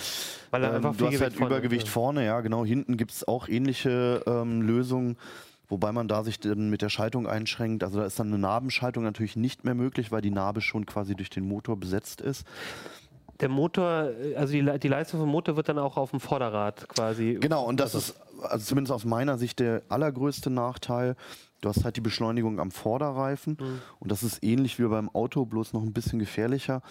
Weil 0.50 0.62
er 0.64 0.70
Ähm, 0.70 0.76
einfach 0.76 0.90
du 0.96 1.06
viel 1.06 1.14
hast 1.14 1.20
halt 1.22 1.32
Gewicht 1.32 1.38
vorne 1.38 1.54
Übergewicht 1.56 1.82
hat, 1.82 1.88
ja. 1.88 1.92
vorne, 1.92 2.24
ja 2.26 2.40
genau. 2.42 2.64
Hinten 2.64 2.96
gibt 2.98 3.10
es 3.12 3.26
auch 3.26 3.48
ähnliche 3.48 4.22
ähm, 4.26 4.60
Lösungen, 4.62 5.16
wobei 5.68 5.92
man 5.92 6.08
da 6.08 6.22
sich 6.24 6.38
dann 6.40 6.68
mit 6.68 6.82
der 6.82 6.90
Schaltung 6.90 7.26
einschränkt. 7.26 7.82
Also 7.84 8.00
da 8.00 8.04
ist 8.06 8.20
dann 8.20 8.26
eine 8.28 8.38
Nabenschaltung 8.38 9.02
natürlich 9.02 9.34
nicht 9.36 9.64
mehr 9.64 9.74
möglich, 9.74 10.12
weil 10.12 10.20
die 10.20 10.30
Narbe 10.30 10.60
schon 10.60 10.84
quasi 10.84 11.14
durch 11.16 11.30
den 11.30 11.48
Motor 11.48 11.78
besetzt 11.78 12.20
ist. 12.20 12.44
Der 13.42 13.48
Motor, 13.48 14.10
äh, 14.18 14.36
also 14.36 14.52
die, 14.52 14.78
die 14.78 14.88
Leistung 14.88 15.20
vom 15.20 15.28
Motor 15.28 15.56
wird 15.56 15.68
dann 15.68 15.78
auch 15.78 15.96
auf 15.96 16.10
dem 16.10 16.20
Vorderrad 16.20 16.88
quasi. 16.88 17.36
Genau, 17.40 17.64
und 17.64 17.80
das 17.80 17.94
ist 17.94 18.14
also 18.42 18.64
zumindest 18.64 18.92
aus 18.92 19.04
meiner 19.04 19.36
Sicht 19.36 19.58
der 19.58 19.82
allergrößte 19.88 20.48
Nachteil. 20.48 21.16
Du 21.60 21.68
hast 21.68 21.84
halt 21.84 21.96
die 21.96 22.00
Beschleunigung 22.00 22.58
am 22.58 22.70
Vorderreifen 22.70 23.56
und 24.00 24.10
das 24.10 24.24
ist 24.24 24.42
ähnlich 24.42 24.78
wie 24.80 24.88
beim 24.88 25.08
Auto, 25.10 25.44
bloß 25.44 25.74
noch 25.74 25.82
ein 25.82 25.92
bisschen 25.92 26.18
gefährlicher. 26.18 26.82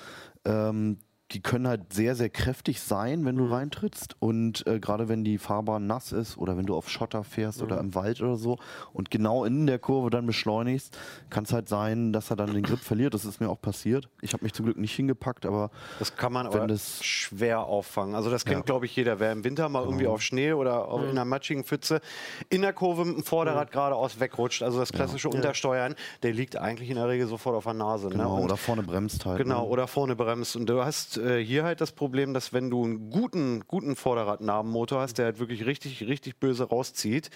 Ähm, 0.46 0.98
die 1.32 1.42
können 1.42 1.68
halt 1.68 1.94
sehr, 1.94 2.16
sehr 2.16 2.30
kräftig 2.30 2.82
sein, 2.82 3.26
wenn 3.26 3.38
du 3.38 3.46
reintrittst. 3.46 4.16
Und 4.20 4.66
äh, 4.68 4.80
gerade 4.80 5.08
wenn 5.10 5.24
die 5.24 5.38
Fahrbahn 5.38 5.88
nass 5.88 6.12
ist 6.12 6.38
oder 6.38 6.58
wenn 6.58 6.66
du 6.66 6.76
auf 6.76 6.90
Schotter 6.90 7.24
fährst 7.24 7.62
oder 7.62 7.80
im 7.80 7.96
Wald 7.96 8.22
oder 8.22 8.36
so 8.36 8.58
und 8.94 9.12
genau 9.12 9.46
in 9.46 9.66
der 9.68 9.80
Kurve 9.80 10.10
dann 10.10 10.26
beschleunigst, 10.26 10.98
kann 11.30 11.44
es 11.46 11.54
halt 11.54 11.70
sein, 11.70 12.14
dass 12.14 12.30
er 12.30 12.36
dann 12.36 12.54
den 12.54 12.64
Grip 12.64 12.80
verliert. 12.80 13.14
Das 13.14 13.26
ist 13.26 13.40
mir 13.40 13.50
auch 13.50 13.62
passiert. 13.62 14.10
Ich 14.22 14.34
habe 14.34 14.44
mich 14.44 14.54
zum 14.54 14.66
Glück 14.66 14.78
nicht 14.78 14.96
hingepackt, 14.96 15.46
aber 15.46 15.72
Das 16.00 16.16
kann 16.16 16.34
man 16.34 16.48
Wenn 16.48 16.54
aber 16.60 16.68
das- 16.68 17.04
schwer 17.04 17.64
auffangen. 17.64 18.16
Also 18.16 18.30
das 18.30 18.44
kennt, 18.46 18.58
Ja. 18.58 18.64
glaube 18.64 18.86
ich, 18.86 18.96
jeder. 18.96 19.20
Wer 19.20 19.32
im 19.32 19.44
Winter 19.44 19.70
mal 19.70 19.84
irgendwie 19.84 20.08
auf 20.08 20.22
Schnee 20.22 20.54
oder 20.54 20.88
auch 20.90 21.02
in 21.04 21.10
einer 21.10 21.26
matschigen 21.26 21.64
Pfütze 21.64 22.02
in 22.50 22.62
der 22.62 22.74
Kurve 22.74 23.06
mit 23.06 23.16
dem 23.18 23.24
Vorderrad 23.24 23.72
geradeaus 23.72 24.20
wegrutscht, 24.20 24.64
also 24.64 24.80
das 24.80 24.92
klassische 24.92 25.30
Untersteuern, 25.30 25.96
der 26.24 26.34
liegt 26.34 26.58
eigentlich 26.58 26.90
in 26.90 26.96
der 26.96 27.08
Regel 27.08 27.28
sofort 27.28 27.56
auf 27.56 27.64
der 27.64 27.74
Nase. 27.74 28.10
genau, 28.10 28.38
ne? 28.38 28.44
Oder 28.44 28.58
vorne 28.58 28.84
bremst 28.84 29.26
halt. 29.26 29.38
Genau, 29.38 29.62
ne? 29.64 29.68
oder 29.68 29.88
vorne 29.88 30.16
bremst. 30.16 30.56
Und 30.56 30.68
du 30.68 30.84
hast 30.84 31.18
äh, 31.26 31.44
hier 31.44 31.64
halt 31.64 31.82
das 31.82 31.92
Problem, 31.92 32.34
dass 32.34 32.54
wenn 32.54 32.70
du 32.70 32.84
einen 32.84 33.10
guten, 33.10 33.64
guten 33.68 33.96
Vorderradnabenmotor 33.96 35.02
hast, 35.02 35.18
der 35.18 35.26
halt 35.26 35.40
wirklich 35.40 35.66
richtig, 35.66 36.02
richtig 36.08 36.38
böse 36.38 36.64
rauszieht, 36.66 37.30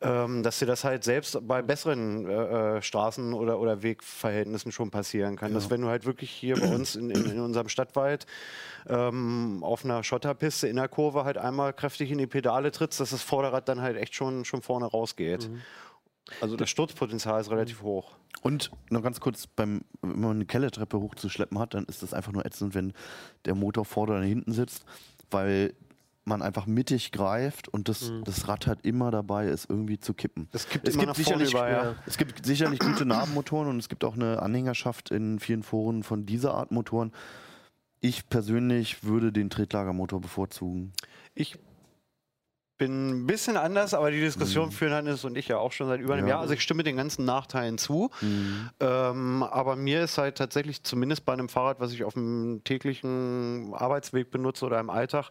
ähm, 0.00 0.42
dass 0.42 0.58
dir 0.58 0.66
das 0.66 0.84
halt 0.84 1.04
selbst 1.04 1.38
bei 1.46 1.62
besseren 1.62 2.26
äh, 2.26 2.76
äh, 2.76 2.82
Straßen- 2.82 3.34
oder, 3.34 3.58
oder 3.60 3.82
Wegverhältnissen 3.82 4.72
schon 4.72 4.90
passieren 4.90 5.36
kann. 5.36 5.54
Dass 5.54 5.70
wenn 5.70 5.80
du 5.80 5.88
halt 5.88 6.06
wirklich 6.06 6.30
hier 6.30 6.56
bei 6.56 6.68
uns 6.74 6.96
in, 6.96 7.10
in, 7.10 7.30
in 7.30 7.40
unserem 7.40 7.68
Stadtwald 7.68 8.26
ähm, 8.88 9.60
auf 9.62 9.84
einer 9.84 10.02
Schotterpiste 10.02 10.68
in 10.68 10.76
der 10.76 10.88
Kurve 10.88 11.24
halt 11.24 11.38
einmal 11.38 11.72
kräftig 11.72 12.10
in 12.10 12.18
die 12.18 12.26
Pedale 12.26 12.70
trittst, 12.70 13.00
dass 13.00 13.10
das 13.10 13.22
Vorderrad 13.22 13.68
dann 13.68 13.80
halt 13.80 13.96
echt 13.96 14.14
schon, 14.14 14.44
schon 14.44 14.62
vorne 14.62 14.86
rausgeht. 14.86 15.50
Also 16.40 16.56
das 16.56 16.70
Sturzpotenzial 16.70 17.40
ist 17.40 17.50
relativ 17.50 17.82
hoch. 17.82 18.16
Und 18.42 18.70
noch 18.90 19.02
ganz 19.02 19.20
kurz, 19.20 19.46
beim, 19.46 19.82
wenn 20.02 20.20
man 20.20 20.30
eine 20.32 20.46
Kellertreppe 20.46 21.00
hochzuschleppen 21.00 21.58
hat, 21.58 21.74
dann 21.74 21.84
ist 21.84 22.02
das 22.02 22.14
einfach 22.14 22.32
nur 22.32 22.44
ätzend, 22.44 22.74
wenn 22.74 22.92
der 23.44 23.54
Motor 23.54 23.84
vorne 23.84 24.12
oder 24.12 24.22
hinten 24.22 24.52
sitzt, 24.52 24.84
weil 25.30 25.74
man 26.24 26.42
einfach 26.42 26.66
mittig 26.66 27.12
greift 27.12 27.68
und 27.68 27.88
das, 27.88 28.10
das 28.24 28.48
Rad 28.48 28.66
halt 28.66 28.80
immer 28.82 29.10
dabei 29.10 29.46
ist, 29.46 29.68
irgendwie 29.68 29.98
zu 29.98 30.14
kippen. 30.14 30.48
Es 30.52 30.68
gibt 30.68 30.86
nach 30.86 30.94
vorne 30.94 31.14
sicherlich, 31.14 31.50
über, 31.50 31.70
ja. 31.70 31.94
es 32.06 32.16
gibt 32.16 32.46
sicherlich 32.46 32.78
gute 32.78 33.04
Nabenmotoren 33.04 33.68
und 33.68 33.78
es 33.78 33.88
gibt 33.88 34.04
auch 34.04 34.14
eine 34.14 34.40
Anhängerschaft 34.40 35.10
in 35.10 35.38
vielen 35.38 35.62
Foren 35.62 36.02
von 36.02 36.24
dieser 36.24 36.54
Art 36.54 36.70
Motoren. 36.70 37.12
Ich 38.00 38.28
persönlich 38.28 39.04
würde 39.04 39.32
den 39.32 39.50
Tretlagermotor 39.50 40.20
bevorzugen. 40.20 40.92
Ich 41.34 41.58
bin 42.76 43.10
ein 43.22 43.26
bisschen 43.26 43.56
anders, 43.56 43.94
aber 43.94 44.10
die 44.10 44.20
Diskussion 44.20 44.72
führen 44.72 44.92
Hannes 44.92 45.24
und 45.24 45.38
ich 45.38 45.46
ja 45.48 45.58
auch 45.58 45.70
schon 45.72 45.86
seit 45.88 46.00
über 46.00 46.14
einem 46.14 46.24
Mhm. 46.24 46.28
Ja. 46.28 46.34
Jahr. 46.34 46.40
Also 46.42 46.54
ich 46.54 46.60
stimme 46.62 46.82
den 46.82 46.96
ganzen 46.96 47.24
Nachteilen 47.24 47.78
zu. 47.78 48.10
Ähm, 48.80 49.42
aber 49.42 49.76
mir 49.76 50.02
ist 50.04 50.18
halt 50.18 50.36
tatsächlich, 50.36 50.82
zumindest 50.82 51.24
bei 51.24 51.32
einem 51.32 51.48
Fahrrad, 51.48 51.80
was 51.80 51.92
ich 51.92 52.04
auf 52.04 52.14
dem 52.14 52.62
täglichen 52.64 53.72
Arbeitsweg 53.74 54.30
benutze 54.30 54.64
oder 54.66 54.80
im 54.80 54.90
Alltag, 54.90 55.30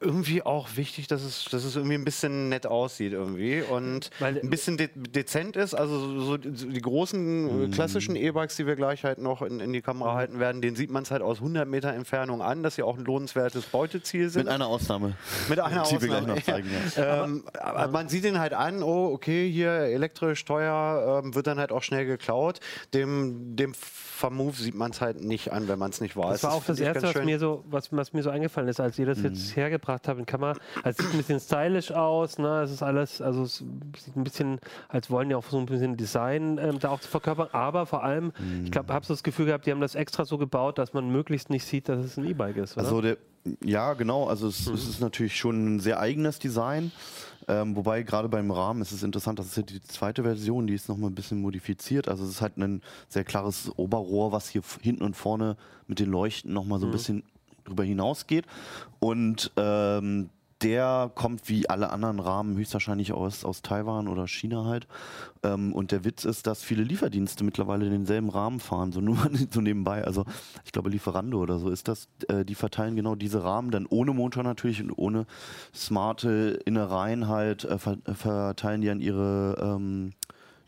irgendwie 0.00 0.42
auch 0.42 0.68
wichtig, 0.76 1.06
dass 1.06 1.22
es, 1.22 1.44
dass 1.46 1.64
es 1.64 1.76
irgendwie 1.76 1.94
ein 1.96 2.04
bisschen 2.04 2.48
nett 2.48 2.66
aussieht 2.66 3.12
irgendwie 3.12 3.62
und 3.62 4.10
Weil- 4.18 4.40
ein 4.40 4.50
bisschen 4.50 4.76
de 4.76 4.88
dezent 4.94 5.56
ist. 5.56 5.74
Also 5.74 6.20
so, 6.20 6.36
die 6.36 6.80
großen 6.80 7.64
äh, 7.64 7.74
klassischen 7.74 8.16
E-Bikes, 8.16 8.56
die 8.56 8.66
wir 8.66 8.76
gleich 8.76 9.04
halt 9.04 9.18
noch 9.18 9.42
in, 9.42 9.60
in 9.60 9.72
die 9.72 9.82
Kamera 9.82 10.14
halten 10.14 10.38
werden, 10.40 10.62
den 10.62 10.76
sieht 10.76 10.90
man 10.90 11.02
es 11.02 11.10
halt 11.10 11.22
aus 11.22 11.38
100 11.38 11.68
Meter 11.68 11.92
Entfernung 11.92 12.42
an, 12.42 12.62
dass 12.62 12.76
sie 12.76 12.82
auch 12.82 12.96
ein 12.96 13.04
lohnenswertes 13.04 13.66
Beuteziel 13.66 14.30
sind. 14.30 14.44
Mit 14.44 14.52
einer 14.54 14.66
Ausnahme. 14.66 15.14
Mit 15.48 15.60
einer 15.60 15.82
Die 15.90 15.92
wir 15.92 15.98
gleich 16.08 16.12
Ausnahme. 16.22 16.34
noch 16.38 16.42
zeigen, 16.44 16.69
ja. 16.96 17.24
Ähm, 17.24 17.44
aber 17.58 17.88
man 17.88 18.08
sieht 18.08 18.24
ihn 18.24 18.38
halt 18.38 18.54
an, 18.54 18.82
oh, 18.82 19.12
okay, 19.12 19.50
hier 19.50 19.70
elektrisch 19.70 20.44
teuer, 20.44 21.22
ähm, 21.24 21.34
wird 21.34 21.46
dann 21.46 21.58
halt 21.58 21.72
auch 21.72 21.82
schnell 21.82 22.06
geklaut. 22.06 22.60
Dem, 22.94 23.56
dem 23.56 23.74
Vermove 23.74 24.60
sieht 24.60 24.74
man 24.74 24.90
es 24.90 25.00
halt 25.00 25.22
nicht 25.22 25.52
an, 25.52 25.66
wenn 25.68 25.78
man 25.78 25.90
es 25.90 26.00
nicht 26.00 26.16
weiß. 26.16 26.40
Das 26.40 26.42
war 26.44 26.52
auch 26.52 26.64
das 26.64 26.78
Erste, 26.78 27.14
was 27.14 27.24
mir, 27.24 27.38
so, 27.38 27.64
was, 27.70 27.90
was 27.92 28.12
mir 28.12 28.22
so 28.22 28.30
eingefallen 28.30 28.68
ist, 28.68 28.78
als 28.80 28.98
ihr 28.98 29.06
das 29.06 29.22
jetzt 29.22 29.56
hergebracht 29.56 30.06
habt 30.08 30.18
in 30.18 30.26
Kamera. 30.26 30.56
Also 30.82 30.90
es 30.90 30.96
sieht 30.98 31.14
ein 31.14 31.18
bisschen 31.18 31.40
stylisch 31.40 31.90
aus, 31.90 32.38
ne? 32.38 32.62
es 32.62 32.70
ist 32.70 32.82
alles, 32.82 33.22
also 33.22 33.42
es 33.42 33.64
sieht 33.98 34.16
ein 34.16 34.24
bisschen, 34.24 34.60
als 34.88 35.10
wollen 35.10 35.30
die 35.30 35.34
auch 35.34 35.44
so 35.48 35.58
ein 35.58 35.66
bisschen 35.66 35.96
Design 35.96 36.58
ähm, 36.58 36.78
da 36.78 36.90
auch 36.90 37.00
zu 37.00 37.08
verkörpern, 37.08 37.48
aber 37.52 37.86
vor 37.86 38.04
allem, 38.04 38.32
ich 38.64 38.70
glaube, 38.70 38.92
habe 38.92 39.06
so 39.06 39.14
das 39.14 39.22
Gefühl 39.22 39.46
gehabt, 39.46 39.66
die 39.66 39.70
haben 39.70 39.80
das 39.80 39.94
extra 39.94 40.24
so 40.24 40.38
gebaut, 40.38 40.78
dass 40.78 40.92
man 40.92 41.10
möglichst 41.10 41.50
nicht 41.50 41.64
sieht, 41.64 41.88
dass 41.88 42.04
es 42.04 42.16
ein 42.16 42.24
E-Bike 42.24 42.56
ist. 42.56 42.76
Oder? 42.76 42.84
Also 42.84 43.00
der, 43.00 43.16
ja, 43.64 43.94
genau. 43.94 44.26
Also 44.26 44.48
es, 44.48 44.66
es 44.66 44.88
ist 44.88 45.00
natürlich 45.00 45.36
schon 45.36 45.76
ein 45.76 45.80
sehr 45.80 46.00
eigenes 46.00 46.38
Design. 46.38 46.92
Ähm, 47.48 47.74
wobei 47.74 48.02
gerade 48.02 48.28
beim 48.28 48.50
Rahmen 48.50 48.82
ist 48.82 48.92
es 48.92 49.02
interessant, 49.02 49.38
das 49.38 49.46
ist 49.46 49.56
ja 49.56 49.62
die 49.62 49.82
zweite 49.82 50.22
Version, 50.22 50.66
die 50.66 50.74
ist 50.74 50.88
nochmal 50.88 51.10
ein 51.10 51.14
bisschen 51.14 51.40
modifiziert. 51.40 52.08
Also 52.08 52.24
es 52.24 52.30
ist 52.30 52.40
halt 52.42 52.58
ein 52.58 52.82
sehr 53.08 53.24
klares 53.24 53.72
Oberrohr, 53.76 54.30
was 54.30 54.48
hier 54.48 54.62
hinten 54.80 55.02
und 55.02 55.16
vorne 55.16 55.56
mit 55.86 55.98
den 55.98 56.10
Leuchten 56.10 56.52
nochmal 56.52 56.78
so 56.78 56.86
ein 56.86 56.92
bisschen 56.92 57.24
drüber 57.64 57.82
hinausgeht. 57.82 58.44
Und 59.00 59.50
ähm, 59.56 60.28
der 60.62 61.10
kommt 61.14 61.48
wie 61.48 61.68
alle 61.68 61.90
anderen 61.90 62.20
Rahmen 62.20 62.56
höchstwahrscheinlich 62.56 63.12
aus, 63.12 63.44
aus 63.44 63.62
Taiwan 63.62 64.08
oder 64.08 64.26
China 64.26 64.64
halt. 64.64 64.86
Ähm, 65.42 65.72
und 65.72 65.90
der 65.90 66.04
Witz 66.04 66.24
ist, 66.24 66.46
dass 66.46 66.62
viele 66.62 66.82
Lieferdienste 66.82 67.44
mittlerweile 67.44 67.88
denselben 67.88 68.28
Rahmen 68.28 68.60
fahren, 68.60 68.92
so 68.92 69.00
nur 69.00 69.16
so 69.50 69.60
nebenbei. 69.60 70.04
Also 70.04 70.24
ich 70.64 70.72
glaube 70.72 70.90
Lieferando 70.90 71.38
oder 71.38 71.58
so 71.58 71.70
ist 71.70 71.88
das. 71.88 72.08
Äh, 72.28 72.44
die 72.44 72.54
verteilen 72.54 72.96
genau 72.96 73.14
diese 73.14 73.42
Rahmen, 73.42 73.70
dann 73.70 73.86
ohne 73.86 74.12
Motor 74.12 74.42
natürlich 74.42 74.82
und 74.82 74.92
ohne 74.92 75.26
smarte 75.74 76.60
Innereien 76.64 77.28
halt, 77.28 77.64
äh, 77.64 77.78
ver 77.78 77.96
verteilen 78.14 78.80
die 78.80 78.90
an 78.90 79.00
ihre 79.00 79.56
ähm, 79.60 80.12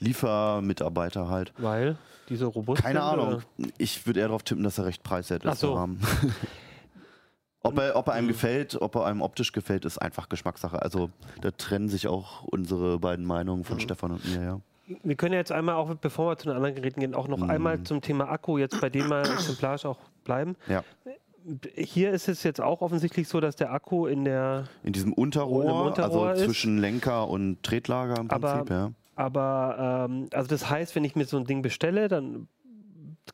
Liefermitarbeiter 0.00 1.28
halt. 1.28 1.52
Weil 1.58 1.96
die 2.28 2.36
so 2.36 2.48
robust 2.48 2.82
Keine 2.82 3.02
Ahnung. 3.02 3.26
oder? 3.26 3.42
Ich 3.78 4.06
würde 4.06 4.20
eher 4.20 4.28
darauf 4.28 4.42
tippen, 4.42 4.64
dass 4.64 4.78
er 4.78 4.86
recht 4.86 5.02
preiswert 5.02 5.44
ist, 5.44 5.50
Ach 5.50 5.56
so. 5.56 5.74
Ob 7.64 7.78
er, 7.78 7.94
ob 7.96 8.08
er 8.08 8.14
einem 8.14 8.28
gefällt, 8.28 8.80
ob 8.80 8.96
er 8.96 9.06
einem 9.06 9.22
optisch 9.22 9.52
gefällt, 9.52 9.84
ist 9.84 9.98
einfach 9.98 10.28
Geschmackssache. 10.28 10.82
Also 10.82 11.10
da 11.40 11.50
trennen 11.52 11.88
sich 11.88 12.08
auch 12.08 12.42
unsere 12.44 12.98
beiden 12.98 13.24
Meinungen 13.24 13.64
von 13.64 13.78
Stefan 13.80 14.12
und 14.12 14.24
mir, 14.28 14.42
ja. 14.42 14.60
Wir 15.04 15.14
können 15.14 15.32
ja 15.32 15.38
jetzt 15.38 15.52
einmal 15.52 15.76
auch, 15.76 15.94
bevor 15.94 16.30
wir 16.32 16.36
zu 16.38 16.48
den 16.48 16.56
anderen 16.56 16.74
Geräten 16.74 17.00
gehen, 17.00 17.14
auch 17.14 17.28
noch 17.28 17.40
einmal 17.42 17.82
zum 17.84 18.00
Thema 18.00 18.28
Akku 18.30 18.58
jetzt 18.58 18.80
bei 18.80 18.90
dem 18.90 19.06
mal 19.08 19.20
exemplarisch 19.22 19.84
auch 19.86 19.98
bleiben. 20.24 20.56
ja. 20.68 20.82
Hier 21.74 22.12
ist 22.12 22.28
es 22.28 22.44
jetzt 22.44 22.60
auch 22.60 22.82
offensichtlich 22.82 23.26
so, 23.26 23.40
dass 23.40 23.56
der 23.56 23.72
Akku 23.72 24.06
in 24.06 24.24
der 24.24 24.64
In 24.84 24.92
diesem 24.92 25.12
Unterrohr, 25.12 25.86
Unterrohr 25.86 26.28
also 26.28 26.40
ist. 26.40 26.44
zwischen 26.46 26.78
Lenker 26.78 27.26
und 27.28 27.60
Tretlager 27.64 28.20
im 28.20 28.30
Aber- 28.30 28.52
Prinzip, 28.58 28.70
ja. 28.70 28.92
Aber 29.16 30.06
ähm, 30.08 30.28
also 30.32 30.48
das 30.48 30.70
heißt, 30.70 30.94
wenn 30.94 31.02
ich 31.04 31.16
mir 31.16 31.24
so 31.24 31.36
ein 31.38 31.44
Ding 31.44 31.60
bestelle, 31.62 32.06
dann 32.08 32.46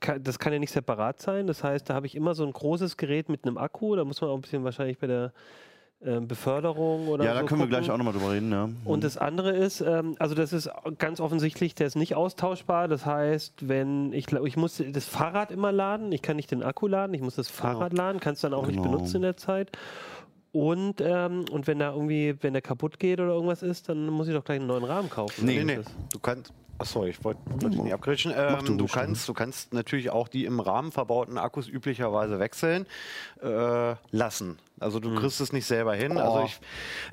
kann, 0.00 0.22
das 0.22 0.38
kann 0.38 0.52
ja 0.52 0.58
nicht 0.58 0.72
separat 0.72 1.20
sein. 1.20 1.46
Das 1.46 1.64
heißt, 1.64 1.88
da 1.90 1.94
habe 1.94 2.06
ich 2.06 2.14
immer 2.14 2.34
so 2.34 2.44
ein 2.44 2.52
großes 2.52 2.96
Gerät 2.96 3.28
mit 3.28 3.44
einem 3.44 3.58
Akku. 3.58 3.96
Da 3.96 4.04
muss 4.04 4.20
man 4.20 4.30
auch 4.30 4.34
ein 4.36 4.40
bisschen 4.42 4.64
wahrscheinlich 4.64 4.98
bei 4.98 5.06
der 5.06 5.32
ähm, 6.00 6.28
Beförderung 6.28 7.08
oder 7.08 7.24
Ja, 7.24 7.34
da 7.34 7.40
so 7.40 7.46
können 7.46 7.60
wir 7.60 7.66
gucken. 7.66 7.80
gleich 7.80 7.90
auch 7.90 7.96
nochmal 7.98 8.12
drüber 8.14 8.30
reden, 8.32 8.52
ja. 8.52 8.68
Und 8.84 9.02
das 9.02 9.18
andere 9.18 9.50
ist, 9.50 9.80
ähm, 9.80 10.14
also 10.20 10.34
das 10.36 10.52
ist 10.52 10.70
ganz 10.98 11.18
offensichtlich, 11.20 11.74
der 11.74 11.88
ist 11.88 11.96
nicht 11.96 12.14
austauschbar. 12.14 12.86
Das 12.86 13.04
heißt, 13.04 13.68
wenn 13.68 14.12
ich, 14.12 14.26
gla- 14.26 14.44
ich 14.46 14.56
muss 14.56 14.80
das 14.92 15.06
Fahrrad 15.06 15.50
immer 15.50 15.72
laden, 15.72 16.12
ich 16.12 16.22
kann 16.22 16.36
nicht 16.36 16.52
den 16.52 16.62
Akku 16.62 16.86
laden, 16.86 17.14
ich 17.14 17.20
muss 17.20 17.34
das 17.34 17.48
Fahrrad 17.48 17.92
laden, 17.92 18.20
kann 18.20 18.34
es 18.34 18.40
dann 18.40 18.54
auch 18.54 18.66
nicht 18.66 18.76
Genau. 18.80 18.92
benutzen 18.92 19.16
in 19.16 19.22
der 19.22 19.36
Zeit. 19.36 19.72
Und, 20.58 21.00
ähm, 21.00 21.44
und 21.52 21.68
wenn 21.68 21.78
da 21.78 21.92
irgendwie, 21.92 22.34
wenn 22.40 22.52
der 22.52 22.62
kaputt 22.62 22.98
geht 22.98 23.20
oder 23.20 23.32
irgendwas 23.32 23.62
ist, 23.62 23.88
dann 23.88 24.08
muss 24.08 24.26
ich 24.26 24.34
doch 24.34 24.44
gleich 24.44 24.58
einen 24.58 24.66
neuen 24.66 24.82
Rahmen 24.82 25.08
kaufen. 25.08 25.44
Nee, 25.44 25.62
Nee? 25.62 25.78
Du 26.12 26.18
kannst. 26.18 26.52
Achso, 26.78 27.04
ich 27.04 27.22
wollte 27.22 27.40
dich 27.68 27.80
nicht 27.80 27.92
abgrätschen. 27.92 28.32
Ähm, 28.36 28.64
du 28.64 28.76
du, 28.76 28.86
kannst, 28.86 29.28
du 29.28 29.34
kannst 29.34 29.72
natürlich 29.72 30.10
auch 30.10 30.26
die 30.26 30.46
im 30.46 30.58
Rahmen 30.58 30.90
verbauten 30.90 31.38
Akkus 31.38 31.68
üblicherweise 31.68 32.40
wechseln 32.40 32.86
äh, 33.40 33.94
lassen. 34.10 34.58
Also 34.80 35.00
du 35.00 35.14
kriegst 35.14 35.40
es 35.40 35.52
nicht 35.52 35.66
selber 35.66 35.94
hin. 35.94 36.16
Also 36.18 36.38
Oh. 36.40 36.44
ich, 36.44 36.60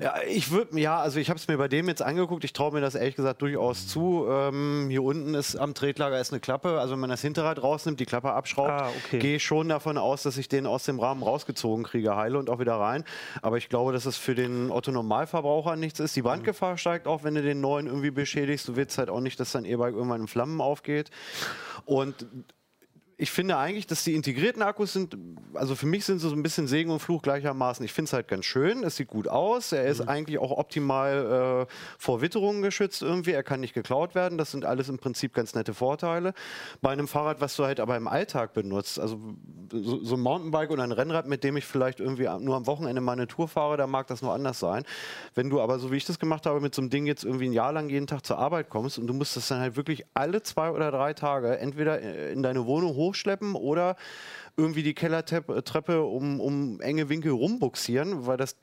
ja, 0.00 0.14
ich 0.28 0.50
würde, 0.50 0.78
ja, 0.80 0.98
also 0.98 1.18
ich 1.18 1.28
habe 1.30 1.38
es 1.38 1.48
mir 1.48 1.56
bei 1.58 1.68
dem 1.68 1.88
jetzt 1.88 2.02
angeguckt. 2.02 2.44
Ich 2.44 2.52
traue 2.52 2.72
mir 2.72 2.80
das 2.80 2.94
ehrlich 2.94 3.16
gesagt 3.16 3.42
durchaus 3.42 3.88
zu. 3.88 4.26
Ähm, 4.28 4.86
hier 4.90 5.02
unten 5.02 5.34
ist 5.34 5.56
am 5.56 5.74
Tretlager 5.74 6.20
ist 6.20 6.32
eine 6.32 6.40
Klappe. 6.40 6.78
Also 6.80 6.92
wenn 6.92 7.00
man 7.00 7.10
das 7.10 7.22
Hinterrad 7.22 7.62
rausnimmt, 7.62 7.98
die 8.00 8.06
Klappe 8.06 8.32
abschraubt, 8.32 8.70
Ah, 8.70 8.90
okay. 9.04 9.18
gehe 9.18 9.36
ich 9.36 9.44
schon 9.44 9.68
davon 9.68 9.98
aus, 9.98 10.22
dass 10.22 10.36
ich 10.36 10.48
den 10.48 10.66
aus 10.66 10.84
dem 10.84 11.00
Rahmen 11.00 11.22
rausgezogen 11.22 11.84
kriege, 11.84 12.16
heile 12.16 12.38
und 12.38 12.50
auch 12.50 12.58
wieder 12.58 12.74
rein. 12.76 13.04
Aber 13.42 13.56
ich 13.58 13.68
glaube, 13.68 13.92
dass 13.92 14.06
es 14.06 14.16
für 14.16 14.34
den 14.34 14.70
Otto 14.70 14.90
Normalverbraucher 14.92 15.76
nichts 15.76 16.00
ist. 16.00 16.14
Die 16.16 16.22
Brandgefahr 16.22 16.78
steigt 16.78 17.06
auch, 17.06 17.24
wenn 17.24 17.34
du 17.34 17.42
den 17.42 17.60
neuen 17.60 17.86
irgendwie 17.86 18.10
beschädigst. 18.10 18.68
Du 18.68 18.76
willst 18.76 18.98
halt 18.98 19.10
auch 19.10 19.20
nicht, 19.20 19.38
dass 19.40 19.52
dein 19.52 19.64
E-Bike 19.64 19.94
irgendwann 19.94 20.20
in 20.22 20.28
Flammen 20.28 20.60
aufgeht. 20.60 21.10
Und 21.84 22.26
ich 23.18 23.30
finde 23.30 23.56
eigentlich, 23.56 23.86
dass 23.86 24.04
die 24.04 24.14
integrierten 24.14 24.60
Akkus 24.60 24.92
sind, 24.92 25.16
also 25.54 25.74
für 25.74 25.86
mich 25.86 26.04
sind 26.04 26.18
sie 26.18 26.28
so 26.28 26.36
ein 26.36 26.42
bisschen 26.42 26.66
Segen 26.66 26.90
und 26.90 27.00
Fluch 27.00 27.22
gleichermaßen. 27.22 27.82
Ich 27.82 27.94
finde 27.94 28.08
es 28.08 28.12
halt 28.12 28.28
ganz 28.28 28.44
schön, 28.44 28.84
es 28.84 28.96
sieht 28.96 29.08
gut 29.08 29.26
aus, 29.26 29.72
er 29.72 29.86
ist 29.86 30.02
eigentlich 30.06 30.38
auch 30.38 30.50
optimal 30.50 31.66
äh, 31.66 31.72
vor 31.98 32.20
Witterungen 32.20 32.60
geschützt 32.60 33.00
irgendwie, 33.00 33.30
er 33.30 33.42
kann 33.42 33.60
nicht 33.60 33.72
geklaut 33.72 34.14
werden, 34.14 34.36
das 34.36 34.50
sind 34.50 34.66
alles 34.66 34.90
im 34.90 34.98
Prinzip 34.98 35.32
ganz 35.32 35.54
nette 35.54 35.72
Vorteile. 35.72 36.34
Bei 36.82 36.90
einem 36.90 37.08
Fahrrad, 37.08 37.40
was 37.40 37.56
du 37.56 37.64
halt 37.64 37.80
aber 37.80 37.96
im 37.96 38.06
Alltag 38.06 38.52
benutzt, 38.52 39.00
also 39.00 39.18
so, 39.72 40.04
so 40.04 40.16
ein 40.16 40.20
Mountainbike 40.20 40.70
oder 40.70 40.82
ein 40.82 40.92
Rennrad, 40.92 41.26
mit 41.26 41.42
dem 41.42 41.56
ich 41.56 41.64
vielleicht 41.64 42.00
irgendwie 42.00 42.28
nur 42.40 42.54
am 42.54 42.66
Wochenende 42.66 43.00
mal 43.00 43.12
eine 43.12 43.26
Tour 43.26 43.48
fahre, 43.48 43.78
da 43.78 43.86
mag 43.86 44.08
das 44.08 44.20
nur 44.20 44.34
anders 44.34 44.58
sein. 44.58 44.84
Wenn 45.34 45.48
du 45.48 45.62
aber, 45.62 45.78
so 45.78 45.90
wie 45.90 45.96
ich 45.96 46.04
das 46.04 46.18
gemacht 46.18 46.44
habe, 46.44 46.60
mit 46.60 46.74
so 46.74 46.82
einem 46.82 46.90
Ding 46.90 47.06
jetzt 47.06 47.24
irgendwie 47.24 47.46
ein 47.46 47.54
Jahr 47.54 47.72
lang 47.72 47.88
jeden 47.88 48.06
Tag 48.06 48.26
zur 48.26 48.36
Arbeit 48.36 48.68
kommst 48.68 48.98
und 48.98 49.06
du 49.06 49.14
musst 49.14 49.38
das 49.38 49.48
dann 49.48 49.60
halt 49.60 49.76
wirklich 49.76 50.04
alle 50.12 50.42
zwei 50.42 50.70
oder 50.70 50.90
drei 50.90 51.14
Tage 51.14 51.58
entweder 51.58 51.98
in 52.30 52.42
deine 52.42 52.66
Wohnung 52.66 52.94
hochschleppen 53.06 53.54
oder 53.54 53.96
irgendwie 54.56 54.82
die 54.82 54.94
Kellertreppe 54.94 56.02
um, 56.02 56.40
um 56.40 56.80
enge 56.80 57.08
Winkel 57.08 57.32
rumbuxieren, 57.32 58.26
weil 58.26 58.36
das 58.36 58.56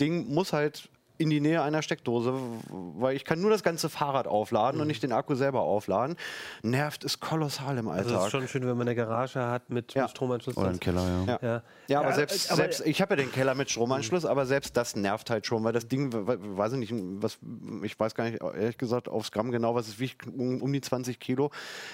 Ding 0.00 0.32
muss 0.32 0.52
halt 0.52 0.88
in 1.20 1.28
die 1.28 1.40
Nähe 1.40 1.60
einer 1.62 1.82
Steckdose, 1.82 2.32
weil 2.70 3.14
ich 3.14 3.26
kann 3.26 3.40
nur 3.42 3.50
das 3.50 3.62
ganze 3.62 3.90
Fahrrad 3.90 4.26
aufladen 4.26 4.78
Mhm. 4.78 4.82
und 4.82 4.86
nicht 4.88 5.02
den 5.02 5.12
Akku 5.12 5.34
selber 5.34 5.60
aufladen. 5.60 6.16
Nervt 6.62 7.04
es 7.04 7.20
kolossal 7.20 7.76
im 7.76 7.88
Also 7.88 8.08
Alltag. 8.08 8.18
es 8.20 8.24
ist 8.26 8.30
schon 8.30 8.48
schön, 8.48 8.62
wenn 8.66 8.76
man 8.78 8.88
eine 8.88 8.94
Garage 8.96 9.38
hat 9.38 9.68
mit, 9.68 9.92
Ja. 9.92 10.02
mit 10.02 10.10
Stromanschluss. 10.12 10.56
Oder 10.56 10.70
im 10.70 10.80
Keller, 10.80 11.02
ja. 11.06 11.24
Ja. 11.26 11.38
Ja. 11.42 11.62
Ja, 11.88 12.00
aber 12.00 12.08
Ja, 12.10 12.14
selbst, 12.14 12.50
aber- 12.50 12.56
selbst 12.56 12.86
ich 12.86 13.02
habe 13.02 13.12
ja 13.12 13.16
den 13.22 13.30
Keller 13.32 13.54
mit 13.54 13.70
Stromanschluss, 13.70 14.24
aber 14.24 14.46
selbst 14.46 14.76
das 14.78 14.96
nervt 14.96 15.28
halt 15.28 15.44
schon, 15.46 15.62
weil 15.62 15.74
das 15.74 15.86
Ding, 15.88 16.12
we- 16.12 16.26
we- 16.26 16.56
weiß 16.56 16.72
ich 16.72 16.78
nicht, 16.78 16.94
was, 16.94 17.38
ich 17.82 18.00
weiß 18.00 18.14
gar 18.14 18.24
nicht, 18.24 18.40
ehrlich 18.42 18.78
gesagt, 18.78 19.08
aufs 19.08 19.30
Gramm 19.30 19.50
genau, 19.50 19.74
was 19.74 19.88
es 19.88 19.98
wiegt, 20.00 20.26
um, 20.26 20.62
um 20.62 20.72
die 20.72 20.80
20 20.80 21.20
Kilo. 21.20 21.50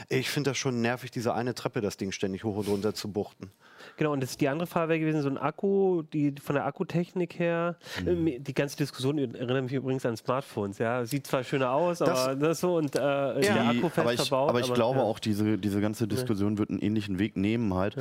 Ich 0.09 0.31
finde 0.31 0.51
das 0.51 0.59
schon 0.59 0.81
nervig, 0.81 1.11
diese 1.11 1.35
eine 1.35 1.55
Treppe, 1.55 1.81
das 1.81 1.97
Ding 1.97 2.13
ständig 2.13 2.45
hoch 2.45 2.57
und 2.59 2.69
runter 2.69 2.95
zu 2.95 3.11
buchten. 3.11 3.51
Genau, 3.97 4.13
und 4.13 4.23
das 4.23 4.31
ist 4.31 4.41
die 4.41 4.49
andere 4.49 4.67
Frage 4.67 4.91
wäre 4.91 5.01
gewesen, 5.01 5.23
so 5.23 5.29
ein 5.29 5.39
Akku, 5.39 6.03
die 6.13 6.35
von 6.43 6.55
der 6.55 6.67
Akkutechnik 6.67 7.39
her, 7.39 7.77
Mhm. 8.03 8.09
ähm, 8.29 8.45
die 8.45 8.55
ganze 8.55 8.77
Diskussion 8.77 9.17
erinnert 9.19 9.65
mich 9.65 9.73
übrigens 9.73 10.05
an 10.05 10.17
Smartphones, 10.17 10.79
ja. 10.79 11.05
Sieht 11.07 11.27
zwar 11.27 11.43
schöner 11.45 11.71
aus, 11.73 11.99
Das- 11.99 12.27
aber 12.27 12.35
das 12.37 12.61
so 12.61 12.77
und 12.77 12.95
äh, 12.95 12.99
der 12.99 13.69
Akku 13.69 13.89
fest 13.89 13.99
aber 14.01 14.13
ich, 14.13 14.21
verbaut. 14.21 14.51
aber 14.51 14.61
ich 14.61 14.73
glaube 14.75 14.99
ja. 14.99 15.05
auch, 15.05 15.19
diese, 15.19 15.57
diese 15.59 15.81
ganze 15.81 16.07
Diskussion 16.07 16.59
wird 16.59 16.71
einen 16.71 16.81
ähnlichen 16.81 17.19
Weg 17.19 17.37
nehmen 17.37 17.73
halt. 17.75 17.97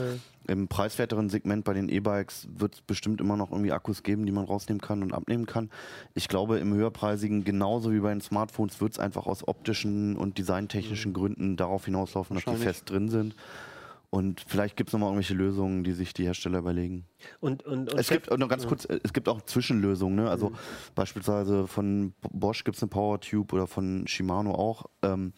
Im 0.48 0.68
preiswerteren 0.68 1.30
Segment 1.30 1.64
bei 1.64 1.74
den 1.74 1.90
E-Bikes 1.90 2.48
wird 2.56 2.76
es 2.76 2.82
bestimmt 2.82 3.20
immer 3.20 3.36
noch 3.36 3.52
irgendwie 3.52 3.72
Akkus 3.72 4.04
geben, 4.04 4.26
die 4.28 4.32
man 4.32 4.46
rausnehmen 4.46 4.80
kann 4.82 5.02
und 5.02 5.12
abnehmen 5.14 5.46
kann. 5.48 5.72
Ich 6.14 6.28
glaube, 6.28 6.60
im 6.60 6.74
höherpreisigen, 6.74 7.44
genauso 7.44 7.92
wie 7.92 8.00
bei 8.00 8.10
den 8.10 8.22
Smartphones, 8.22 8.80
wird 8.80 8.92
es 8.92 9.00
einfach 9.00 9.26
aus 9.26 9.48
optischen 9.48 10.16
und 10.18 10.38
designtechnischen 10.38 11.14
Gründen 11.14 11.56
darauf 11.58 11.86
hinauslaufen, 11.86 12.36
dass 12.36 12.46
die 12.46 12.62
fest 12.62 12.90
drin 12.90 13.10
sind. 13.10 13.36
Und 14.16 14.46
vielleicht 14.48 14.78
gibt 14.78 14.90
es 14.90 14.94
nochmal 14.94 15.10
irgendwelche 15.10 15.34
Lösungen, 15.34 15.84
die 15.84 15.92
sich 15.92 16.14
die 16.14 16.24
Hersteller 16.24 16.60
überlegen. 16.60 17.04
Und, 17.42 17.64
und, 17.66 17.92
und 17.92 18.00
Es 18.00 18.08
gibt 18.08 18.30
und 18.30 18.40
noch 18.40 18.48
ganz 18.48 18.66
kurz, 18.66 18.86
es 18.86 19.12
gibt 19.12 19.28
auch 19.28 19.42
Zwischenlösungen. 19.42 20.16
Ne? 20.16 20.30
Also 20.30 20.54
beispielsweise 20.96 21.68
von 21.68 22.14
Bosch 22.32 22.64
gibt 22.64 22.78
es 22.78 22.84
eine 22.84 22.90
Power 22.90 23.20
Tube 23.20 23.52
oder 23.52 23.68
von 23.68 24.08
Shimano 24.08 24.56
auch, 24.56 24.86
ähm, 25.02 25.34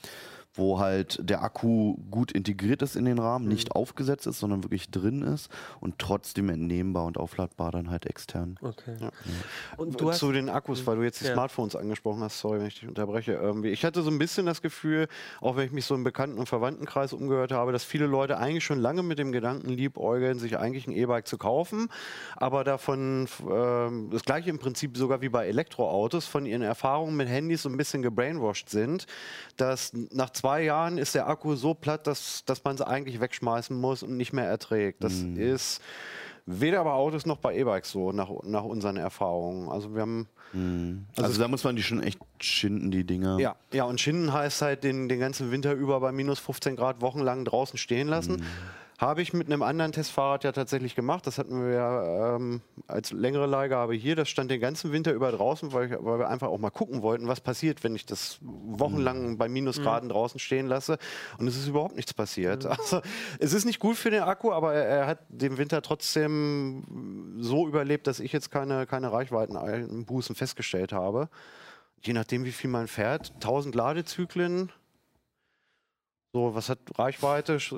wo 0.58 0.80
halt 0.80 1.20
der 1.22 1.44
Akku 1.44 1.96
gut 2.12 2.32
integriert 2.32 2.82
ist 2.82 2.96
in 2.96 3.06
den 3.06 3.20
Rahmen, 3.20 3.48
nicht 3.48 3.72
aufgesetzt 3.74 4.28
ist, 4.28 4.40
sondern 4.40 4.64
wirklich 4.64 4.90
drin 4.90 5.22
ist 5.22 5.50
und 5.80 6.00
trotzdem 6.00 6.50
entnehmbar 6.50 7.06
und 7.06 7.18
aufladbar 7.18 7.72
dann 7.72 7.90
halt 7.90 8.06
extern. 8.06 8.58
Okay. 8.62 8.96
Ja. 9.00 9.12
Und 9.78 10.02
du 10.02 10.10
hast, 10.10 10.20
zu 10.20 10.32
den 10.32 10.50
Akkus, 10.50 10.86
weil 10.86 10.98
du 10.98 11.04
jetzt 11.04 11.22
die 11.22 11.26
Ja. 11.26 11.34
Smartphones 11.34 11.76
angesprochen 11.76 12.22
hast, 12.24 12.40
sorry, 12.40 12.60
wenn 12.60 12.68
ich 12.68 12.80
dich 12.80 12.90
unterbreche. 12.90 13.34
Irgendwie. 13.34 13.70
Ich 13.70 13.86
hatte 13.86 14.02
so 14.02 14.10
ein 14.10 14.18
bisschen 14.18 14.46
das 14.46 14.62
Gefühl, 14.62 15.08
auch 15.42 15.56
wenn 15.56 15.66
ich 15.66 15.72
mich 15.72 15.86
so 15.86 15.96
im 15.96 16.04
Bekannten- 16.04 16.40
und 16.40 16.48
Verwandtenkreis 16.48 17.14
umgehört 17.14 17.52
habe, 17.52 17.72
dass 17.72 17.84
viele 17.84 18.08
Leute 18.08 18.38
eigentlich 18.38 18.64
schon 18.64 18.80
lange 18.80 19.04
mit 19.04 19.20
dem 19.20 19.32
Gedanken 19.32 19.70
liebäugeln, 19.70 20.40
sich 20.40 20.58
eigentlich 20.58 20.88
ein 20.88 20.92
E-Bike 20.94 21.28
zu 21.28 21.38
kaufen, 21.38 21.90
aber 22.36 22.64
davon 22.64 23.28
ähm, 23.50 24.10
das 24.12 24.24
gleiche 24.24 24.50
im 24.50 24.60
Prinzip 24.60 24.98
sogar 24.98 25.22
wie 25.22 25.30
bei 25.30 25.48
Elektroautos 25.48 26.26
von 26.26 26.46
ihren 26.46 26.62
Erfahrungen 26.62 27.16
mit 27.16 27.28
Handys 27.28 27.62
so 27.64 27.70
ein 27.70 27.78
bisschen 27.78 28.02
gebrainwashed 28.02 28.70
sind, 28.70 29.06
dass 29.58 29.92
nach 29.94 30.32
zwei 30.32 30.47
Jahren 30.62 30.98
ist 30.98 31.16
der 31.16 31.28
Akku 31.28 31.56
so 31.56 31.74
platt, 31.74 32.08
dass, 32.08 32.44
dass 32.46 32.64
man 32.64 32.76
es 32.76 32.82
eigentlich 32.82 33.20
wegschmeißen 33.20 33.80
muss 33.80 34.04
und 34.04 34.18
nicht 34.18 34.34
mehr 34.34 34.46
erträgt. 34.46 35.04
Das 35.04 35.14
ist 35.36 35.82
weder 36.46 36.84
bei 36.84 36.92
Autos 36.92 37.26
noch 37.26 37.38
bei 37.38 37.56
E-Bikes 37.56 37.92
so, 37.92 38.12
nach, 38.12 38.30
nach 38.44 38.64
unseren 38.64 38.98
Erfahrungen. 38.98 39.70
Also 39.70 39.94
wir 39.94 40.02
haben 40.02 40.28
Also, 41.18 41.42
da 41.42 41.48
muss 41.48 41.64
man 41.64 41.76
die 41.76 41.84
schon 41.84 42.02
echt 42.02 42.20
schinden, 42.40 42.90
die 42.90 43.04
Dinger. 43.04 43.38
ja, 43.40 43.56
ja, 43.74 43.84
und 43.84 44.00
Schinden 44.00 44.32
heißt 44.32 44.62
halt 44.62 44.84
den, 44.84 45.10
den 45.10 45.20
ganzen 45.20 45.52
Winter 45.52 45.74
über 45.74 46.00
bei 46.00 46.12
minus 46.12 46.40
15 46.40 46.76
Grad 46.78 47.02
wochenlang 47.02 47.44
draußen 47.44 47.78
stehen 47.78 48.08
lassen. 48.08 48.44
Habe 48.98 49.22
ich 49.22 49.32
mit 49.32 49.46
einem 49.46 49.62
anderen 49.62 49.92
Testfahrrad 49.92 50.44
ja 50.44 50.52
tatsächlich 50.52 50.96
gemacht. 50.96 51.28
Das 51.28 51.38
hatten 51.38 51.64
wir 51.64 51.72
ja 51.72 52.36
ähm, 52.36 52.62
als 52.88 53.12
längere 53.12 53.46
Leihgabe 53.46 53.94
hier. 53.94 54.16
Das 54.16 54.28
stand 54.28 54.50
den 54.50 54.60
ganzen 54.60 54.92
Winter 54.92 55.14
über 55.14 55.32
draußen, 55.32 55.72
weil, 55.72 55.86
ich, 55.86 55.98
weil 56.00 56.18
wir 56.18 56.28
einfach 56.28 56.48
auch 56.48 56.58
mal 56.58 56.72
gucken 56.72 57.04
wollten, 57.04 57.28
was 57.28 57.40
passiert, 57.40 57.84
wenn 57.84 57.96
ich 57.96 58.08
das 58.08 58.40
wochenlang 58.42 59.38
bei 59.38 59.50
Minusgraden 59.50 60.10
draußen 60.10 60.40
stehen 60.40 60.66
lasse. 60.66 60.98
Und 61.38 61.48
es 61.48 61.56
ist 61.56 61.68
überhaupt 61.68 61.96
nichts 61.96 62.14
passiert. 62.14 62.66
Also, 62.78 63.02
es 63.40 63.54
ist 63.54 63.66
nicht 63.66 63.80
gut 63.80 63.98
für 63.98 64.10
den 64.10 64.24
Akku, 64.24 64.52
aber 64.52 64.74
er, 64.74 64.86
er 64.86 65.08
hat 65.08 65.20
den 65.30 65.58
Winter 65.58 65.82
trotzdem 65.82 67.36
so 67.40 67.68
überlebt, 67.68 68.08
dass 68.08 68.20
ich 68.20 68.32
jetzt 68.32 68.50
keine, 68.50 68.86
keine 68.88 69.12
Reichweitenbußen 69.12 70.36
festgestellt 70.36 70.94
habe. 70.94 71.30
Je 72.02 72.14
nachdem, 72.14 72.46
wie 72.46 72.52
viel 72.52 72.70
man 72.70 72.88
fährt, 72.88 73.34
1000 73.36 73.76
Ladezyklen. 73.76 74.72
So, 76.34 76.54
was 76.54 76.70
hat 76.70 76.80
Reichweite? 76.98 77.58
Sch- 77.58 77.76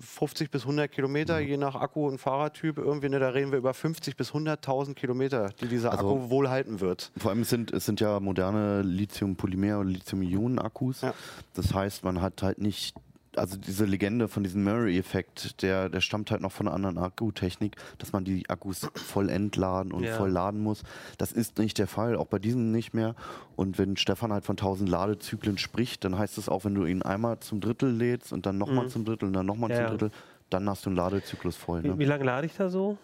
50 0.00 0.50
bis 0.50 0.62
100 0.62 0.90
Kilometer, 0.90 1.38
je 1.40 1.56
nach 1.56 1.74
Akku 1.74 2.06
und 2.06 2.18
Fahrradtyp. 2.18 2.78
Irgendwie, 2.78 3.08
ne, 3.08 3.18
da 3.18 3.30
reden 3.30 3.50
wir 3.50 3.58
über 3.58 3.74
50 3.74 4.16
bis 4.16 4.32
100.000 4.32 4.94
Kilometer, 4.94 5.50
die 5.60 5.66
dieser 5.66 5.90
Also- 5.92 6.08
Akku 6.16 6.30
wohl 6.30 6.48
halten 6.48 6.80
wird. 6.80 7.10
Vor 7.16 7.30
allem 7.32 7.44
sind 7.44 7.72
es 7.72 7.86
sind 7.86 8.00
ja 8.00 8.20
moderne 8.20 8.82
Lithium-Polymer- 8.82 9.80
oder 9.80 9.88
Lithium-Ionen-Akkus. 9.90 11.00
Ja. 11.02 11.14
Das 11.54 11.74
heißt, 11.74 12.04
man 12.04 12.20
hat 12.20 12.42
halt 12.42 12.58
nicht, 12.58 12.94
also 13.36 13.56
diese 13.56 13.84
Legende 13.84 14.28
von 14.28 14.42
diesem 14.42 14.64
Murray-Effekt, 14.64 15.62
der, 15.62 15.88
der 15.88 16.00
stammt 16.00 16.30
halt 16.30 16.40
noch 16.40 16.52
von 16.52 16.66
einer 16.66 16.74
anderen 16.74 16.98
Akkutechnik, 16.98 17.76
dass 17.98 18.12
man 18.12 18.24
die 18.24 18.48
Akkus 18.48 18.88
voll 18.94 19.28
entladen 19.28 19.92
und 19.92 20.04
Ja. 20.04 20.16
voll 20.16 20.30
laden 20.30 20.60
muss. 20.62 20.82
Das 21.18 21.32
ist 21.32 21.58
nicht 21.58 21.78
der 21.78 21.86
Fall, 21.86 22.16
auch 22.16 22.26
bei 22.26 22.38
diesen 22.38 22.72
nicht 22.72 22.92
mehr. 22.94 23.14
Und 23.56 23.78
wenn 23.78 23.96
Stefan 23.96 24.32
halt 24.32 24.44
von 24.44 24.56
1000 24.56 24.88
Ladezyklen 24.88 25.58
spricht, 25.58 26.04
dann 26.04 26.18
heißt 26.18 26.38
es 26.38 26.48
auch, 26.48 26.64
wenn 26.64 26.74
du 26.74 26.84
ihn 26.86 27.02
einmal 27.02 27.40
zum 27.40 27.60
Drittel 27.60 27.90
lädst 27.90 28.32
und 28.32 28.46
dann 28.46 28.58
nochmal 28.58 28.88
zum 28.88 29.04
Drittel 29.04 29.26
und 29.26 29.32
dann 29.34 29.46
nochmal 29.46 29.70
Mhm. 29.70 29.74
Ja, 29.76 29.88
zum. 29.88 29.98
Drittel, 29.98 30.10
dann 30.50 30.68
hast 30.68 30.84
du 30.86 30.90
einen 30.90 30.96
Ladezyklus 30.96 31.56
voll. 31.56 31.84
wie, 31.84 31.88
Ne? 31.88 31.98
wie 31.98 32.04
lange 32.04 32.24
lade 32.24 32.46
ich 32.46 32.56
da 32.56 32.68
so? 32.68 32.98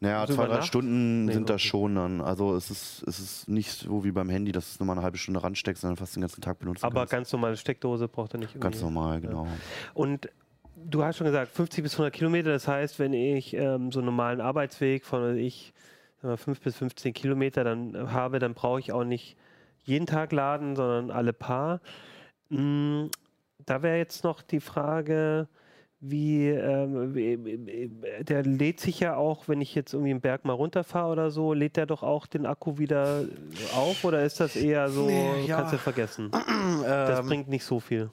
Naja, 0.00 0.26
zwei, 0.26 0.46
drei? 0.46 0.62
Stunden 0.62 1.24
Nee, 1.26 1.32
sind 1.32 1.48
das 1.48 1.60
okay. 1.62 1.68
schon 1.68 1.94
dann. 1.94 2.20
Also 2.20 2.54
es 2.56 2.70
ist, 2.70 3.04
es 3.06 3.18
ist 3.18 3.48
nicht 3.48 3.70
so 3.70 4.04
wie 4.04 4.12
beim 4.12 4.28
Handy, 4.28 4.52
dass 4.52 4.72
es 4.72 4.80
nochmal 4.80 4.96
eine 4.96 5.04
halbe 5.04 5.18
Stunde 5.18 5.42
ransteckst 5.42 5.84
dann 5.84 5.96
fast 5.96 6.16
den 6.16 6.20
ganzen 6.20 6.40
Tag 6.40 6.58
benutzen 6.58 6.84
Aber 6.84 7.00
kannst. 7.00 7.12
ganz 7.12 7.32
normale 7.32 7.56
Steckdose 7.56 8.08
braucht 8.08 8.34
er 8.34 8.40
nicht. 8.40 8.60
Ganz 8.60 8.80
normal, 8.82 9.20
genau. 9.20 9.46
Und 9.94 10.28
du 10.76 11.02
hast 11.04 11.16
schon 11.16 11.26
gesagt, 11.26 11.52
50 11.52 11.82
bis 11.82 11.94
100 11.94 12.12
Kilometer, 12.12 12.50
das 12.50 12.68
heißt, 12.68 12.98
wenn 12.98 13.12
ich 13.12 13.54
ähm, 13.54 13.92
so 13.92 14.00
einen 14.00 14.06
normalen 14.06 14.40
Arbeitsweg 14.40 15.04
von 15.04 15.36
ich 15.36 15.72
mal, 16.22 16.36
5 16.36 16.60
bis 16.60 16.76
15 16.76 17.12
Kilometer 17.14 17.64
dann 17.64 17.94
äh, 17.94 17.98
habe, 18.08 18.38
dann 18.38 18.54
brauche 18.54 18.80
ich 18.80 18.92
auch 18.92 19.04
nicht 19.04 19.36
jeden 19.84 20.06
Tag 20.06 20.32
laden, 20.32 20.76
sondern 20.76 21.10
alle 21.10 21.32
paar. 21.32 21.80
Mm, 22.48 23.06
da 23.64 23.82
wäre 23.82 23.98
jetzt 23.98 24.24
noch 24.24 24.42
die 24.42 24.60
Frage, 24.60 25.48
wie, 26.06 26.48
ähm, 26.48 27.14
wie- 27.14 27.90
der 28.24 28.42
lädt 28.42 28.80
sich 28.80 29.00
ja 29.00 29.16
auch, 29.16 29.48
wenn 29.48 29.60
ich 29.60 29.74
jetzt 29.74 29.92
irgendwie 29.94 30.10
einen 30.10 30.20
Berg 30.20 30.44
mal 30.44 30.52
runterfahre 30.52 31.10
oder 31.12 31.30
so, 31.30 31.52
lädt 31.54 31.76
der 31.76 31.86
doch 31.86 32.02
auch 32.02 32.26
den 32.26 32.46
Akku 32.46 32.78
wieder 32.78 33.24
auf 33.74 34.04
oder 34.04 34.22
ist 34.24 34.40
das 34.40 34.56
eher 34.56 34.90
so, 34.90 35.06
Nee, 35.06 35.46
ja. 35.46 35.56
kannst 35.58 35.72
du 35.74 35.78
vergessen? 35.78 36.30
Das 36.82 37.20
Ähm, 37.20 37.26
bringt 37.26 37.48
nicht 37.48 37.64
so 37.64 37.80
viel. 37.80 38.10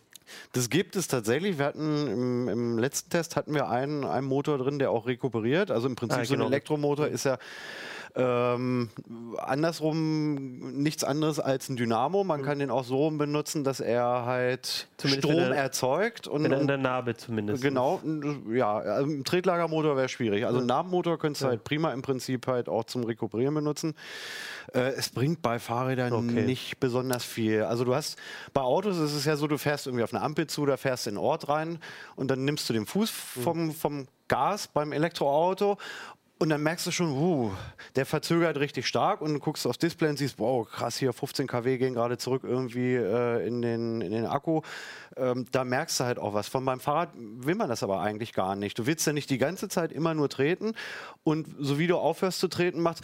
Das 0.54 0.70
gibt 0.70 0.96
es 0.96 1.10
tatsächlich. 1.10 1.58
Wir 1.58 1.66
hatten 1.66 2.08
im, 2.08 2.48
im 2.48 2.78
letzten 2.80 3.10
Test 3.10 3.36
hatten 3.36 3.54
wir 3.54 3.68
einen, 3.70 4.06
einen 4.06 4.26
Motor 4.28 4.58
drin, 4.60 4.80
der 4.80 4.90
auch 4.92 5.06
rekuperiert. 5.06 5.72
Also 5.72 5.88
im 5.90 5.96
Prinzip 5.96 6.20
Ah, 6.22 6.26
so 6.26 6.36
ein 6.36 6.38
genau. 6.40 6.48
Elektromotor 6.50 7.08
ist 7.08 7.26
ja 7.26 7.38
ähm, 8.16 8.90
andersrum 9.38 10.82
nichts 10.82 11.04
anderes 11.04 11.40
als 11.40 11.70
ein 11.70 11.76
Dynamo. 11.76 12.24
Man 12.24 12.42
kann 12.42 12.60
den 12.60 12.70
auch 12.70 12.84
so 12.84 13.10
benutzen, 13.12 13.64
dass 13.64 13.80
er 13.80 14.26
halt 14.26 14.88
Mhm. 14.92 14.98
Zumindest 15.02 15.28
Strom 15.28 15.40
er- 15.40 15.56
erzeugt. 15.56 16.28
Und, 16.28 16.46
In, 16.46 16.68
der 16.68 16.78
Narbe 16.78 17.16
zumindest. 17.16 17.64
Genau, 17.64 18.02
ja, 18.52 18.78
also 18.78 19.10
ein 19.12 19.24
Tretlagermotor 19.24 19.96
wäre 19.98 20.10
schwierig. 20.10 20.46
Also 20.46 20.60
einen 20.60 20.68
Nabenmotor 20.68 21.18
könntest 21.18 21.44
du 21.44 21.48
halt 21.48 21.64
prima 21.64 21.92
im 21.92 22.02
Prinzip 22.02 22.48
halt 22.48 22.70
auch 22.70 22.84
zum 22.84 23.04
Rekuperieren 23.04 23.56
benutzen. 23.56 23.96
Äh, 24.74 24.90
es 24.92 25.10
bringt 25.10 25.42
bei 25.42 25.58
Fahrrädern 25.60 26.14
Okay. 26.14 26.46
nicht 26.46 26.80
besonders 26.80 27.24
viel. 27.24 27.64
Also 27.64 27.84
du 27.84 27.96
hast, 27.96 28.18
bei 28.54 28.62
Autos 28.62 28.98
ist 28.98 29.14
es 29.14 29.26
ja 29.26 29.36
so, 29.36 29.48
du 29.48 29.58
fährst 29.58 29.88
irgendwie 29.88 30.04
auf 30.04 30.14
eine 30.14 30.22
Ampel 30.24 30.48
zu, 30.48 30.66
da 30.66 30.78
fährst 30.78 31.08
in 31.08 31.16
den 31.16 31.20
Ort 31.20 31.50
rein 31.50 31.80
und 32.16 32.30
dann 32.30 32.46
nimmst 32.46 32.70
du 32.70 32.74
den 32.74 32.86
Fuß 32.86 33.12
Mhm. 33.38 33.42
vom, 33.42 33.72
vom 33.72 34.08
Gas 34.28 34.68
beim 34.68 34.92
Elektroauto 34.94 35.78
Und 36.42 36.50
dann 36.50 36.64
merkst 36.64 36.88
du 36.88 36.92
schon, 36.92 37.12
uh, 37.12 37.52
der 37.96 38.08
verzögert 38.08 38.58
richtig 38.58 38.88
stark 38.88 39.22
und 39.22 39.32
du 39.32 39.40
guckst 39.40 39.68
aufs 39.68 39.78
Display 39.78 40.10
und 40.10 40.18
siehst, 40.18 40.40
wow, 40.40 40.68
krass, 40.68 40.98
hier 40.98 41.14
15 41.14 41.46
kW 41.46 41.78
gehen 41.78 41.94
gerade 41.94 42.18
zurück 42.18 42.42
irgendwie 42.44 42.96
äh, 42.96 43.46
in, 43.46 43.62
den, 43.62 44.02
in 44.02 44.12
den 44.12 44.26
Akku. 44.26 44.62
Ähm, 45.18 45.46
da 45.52 45.64
merkst 45.64 46.00
du 46.00 46.04
halt 46.06 46.18
auch 46.18 46.34
was. 46.34 46.48
Von 46.48 46.66
beim 46.66 46.80
Fahrrad 46.80 47.10
will 47.16 47.54
man 47.54 47.70
das 47.70 47.84
aber 47.84 48.02
eigentlich 48.02 48.34
gar 48.34 48.56
nicht. 48.56 48.80
Du 48.80 48.88
willst 48.88 49.06
ja 49.06 49.14
nicht 49.14 49.30
die 49.30 49.38
ganze 49.38 49.68
Zeit 49.68 49.92
immer 49.92 50.16
nur 50.16 50.30
treten 50.30 50.74
und 51.24 51.48
so 51.60 51.78
wie 51.78 51.86
du 51.86 51.98
aufhörst 51.98 52.40
zu 52.40 52.48
treten, 52.48 52.82
machst 52.82 53.04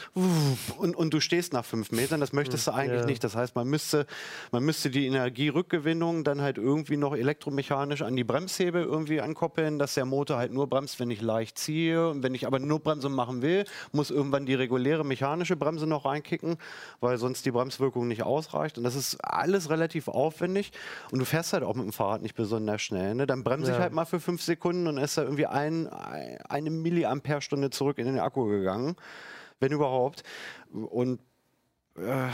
und, 0.80 0.96
und 0.96 1.14
du 1.14 1.20
stehst 1.20 1.54
nach 1.54 1.64
fünf 1.66 1.92
Metern. 1.92 2.20
Das 2.20 2.34
möchtest 2.34 2.66
du 2.66 2.72
eigentlich 2.72 3.02
Ja. 3.02 3.06
nicht. 3.06 3.24
Das 3.24 3.36
heißt, 3.36 3.56
man 3.56 3.68
müsste, 3.68 4.08
man 4.52 4.64
müsste 4.64 4.90
die 4.90 5.06
Energierückgewinnung 5.06 6.24
dann 6.24 6.42
halt 6.42 6.58
irgendwie 6.58 6.98
noch 6.98 7.16
elektromechanisch 7.16 8.02
an 8.02 8.16
die 8.16 8.24
Bremshebel 8.24 8.84
irgendwie 8.84 9.22
ankoppeln, 9.22 9.78
dass 9.78 9.94
der 9.94 10.06
Motor 10.06 10.38
halt 10.38 10.54
nur 10.54 10.68
bremst, 10.68 11.00
wenn 11.00 11.12
ich 11.12 11.22
leicht 11.22 11.60
ziehe. 11.60 12.10
Und 12.10 12.24
wenn 12.24 12.34
ich 12.34 12.48
aber 12.48 12.58
nur 12.58 12.80
Bremse 12.80 13.10
machen 13.28 13.42
will, 13.42 13.66
muss 13.92 14.10
irgendwann 14.10 14.46
die 14.46 14.56
reguläre 14.56 15.04
mechanische 15.06 15.56
Bremse 15.56 15.86
noch 15.86 16.06
reinkicken, 16.06 16.58
weil 17.00 17.18
sonst 17.18 17.46
die 17.46 17.52
Bremswirkung 17.52 18.08
nicht 18.08 18.24
ausreicht. 18.24 18.78
Und 18.78 18.84
das 18.84 18.96
ist 18.96 19.18
alles 19.24 19.70
relativ 19.70 20.08
aufwendig. 20.08 20.72
Und 21.12 21.20
du 21.20 21.26
fährst 21.26 21.54
halt 21.54 21.64
auch 21.64 21.76
mit 21.76 21.86
dem 21.86 21.94
Fahrrad 21.94 22.22
nicht 22.22 22.36
besonders 22.36 22.82
schnell. 22.82 23.16
Ne? 23.16 23.28
Dann 23.28 23.44
bremse 23.44 23.72
ich 23.72 23.78
Ja. 23.78 23.84
halt 23.84 23.94
mal 23.94 24.06
für 24.06 24.20
fünf 24.20 24.42
Sekunden 24.42 24.88
und 24.88 24.98
ist 24.98 25.18
da 25.18 25.24
irgendwie 25.24 25.46
ein, 25.46 25.88
eine 25.88 26.70
Milliampere-Stunde 26.70 27.70
zurück 27.70 27.98
in 27.98 28.06
den 28.06 28.20
Akku 28.20 28.46
gegangen. 28.46 28.96
Wenn 29.60 29.72
überhaupt. 29.72 30.24
Und 30.72 31.20
äh, 31.98 32.28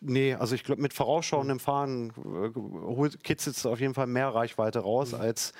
nee, 0.00 0.34
also 0.34 0.54
ich 0.54 0.64
glaube, 0.64 0.82
mit 0.82 0.92
vorausschauendem 0.92 1.60
Fahren 1.60 2.12
äh, 2.44 3.08
kitzelt 3.22 3.56
es 3.56 3.64
auf 3.64 3.80
jeden 3.80 3.94
Fall 3.94 4.06
mehr 4.08 4.28
Reichweite 4.28 4.80
raus 4.80 5.14
als 5.14 5.52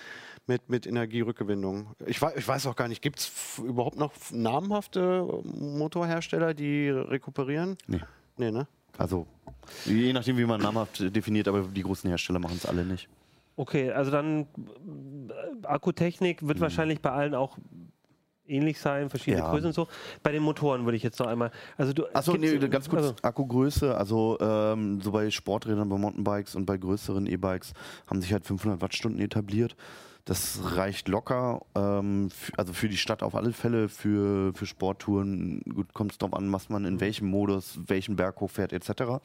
mit, 0.47 0.69
mit 0.69 0.87
Energierückgewinnung. 0.87 1.89
Ich 2.07 2.21
weiß, 2.21 2.35
ich 2.37 2.47
weiß 2.47 2.67
auch 2.67 2.77
gar 2.77 2.89
nicht, 2.89 3.03
gibt 3.03 3.19
es 3.19 3.59
überhaupt 3.59 3.97
noch 3.97 4.13
namhafte 4.31 5.27
Motorhersteller, 5.45 6.55
die 6.55 6.89
rekuperieren? 6.89 7.77
Nee. 7.87 8.01
Nee, 8.37 8.51
ne? 8.51 8.67
Also, 8.99 9.27
je 9.85 10.13
nachdem, 10.13 10.37
wie 10.39 10.45
man 10.45 10.61
namhaft 10.61 11.15
definiert, 11.15 11.49
aber 11.49 11.63
die 11.63 11.83
großen 11.83 12.09
Hersteller 12.09 12.39
machen 12.39 12.57
es 12.57 12.67
alle 12.67 12.85
nicht. 12.85 13.09
Okay, 13.57 13.91
also 13.91 14.11
dann 14.11 14.43
äh, 14.43 15.67
Akkutechnik 15.67 16.43
Mhm. 16.43 16.49
wird 16.49 16.61
wahrscheinlich 16.61 17.01
bei 17.01 17.11
allen 17.11 17.35
auch 17.35 17.57
ähnlich 18.47 18.79
sein, 18.79 19.11
verschiedene 19.11 19.43
Ja. 19.43 19.51
Größen 19.51 19.69
und 19.69 19.73
so. 19.73 19.89
Bei 20.23 20.31
den 20.31 20.43
Motoren 20.43 20.85
würde 20.85 20.97
ich 20.97 21.03
jetzt 21.03 21.19
noch 21.19 21.27
einmal. 21.27 21.51
Also 21.77 21.93
du 21.93 22.05
Achso, 22.15 22.35
nee, 22.35 22.57
ganz 22.69 22.89
kurz, 22.89 23.03
also, 23.03 23.15
Akkugröße, 23.23 23.97
also 23.97 24.39
ähm, 24.41 25.01
so 25.01 25.11
bei 25.11 25.31
Sporträdern, 25.31 25.89
bei 25.89 25.97
Mountainbikes 25.99 26.55
und 26.55 26.65
bei 26.67 26.77
größeren 26.77 27.27
E-Bikes 27.27 27.73
haben 28.07 28.21
sich 28.21 28.33
halt 28.33 28.47
500 28.47 28.81
Wattstunden 28.81 29.21
etabliert. 29.21 29.75
Das 30.27 30.59
reicht 30.75 31.07
locker, 31.07 31.61
ähm, 31.77 32.31
also 32.57 32.73
für 32.73 32.89
die 32.89 32.97
Stadt 32.97 33.23
auf 33.23 33.37
alle 33.37 33.53
Fälle, 33.53 33.89
für, 33.89 34.53
für 34.55 34.67
Sporttouren, 34.67 35.61
gut, 35.73 35.95
kommt 35.95 36.11
es 36.13 36.19
darauf 36.19 36.35
an, 36.37 36.53
was 36.53 36.69
man 36.69 36.85
in 36.85 36.99
welchem 36.99 37.29
Modus, 37.31 37.79
welchen 37.87 38.17
Berg 38.17 38.41
hochfährt 38.41 38.73
etc. 38.73 39.21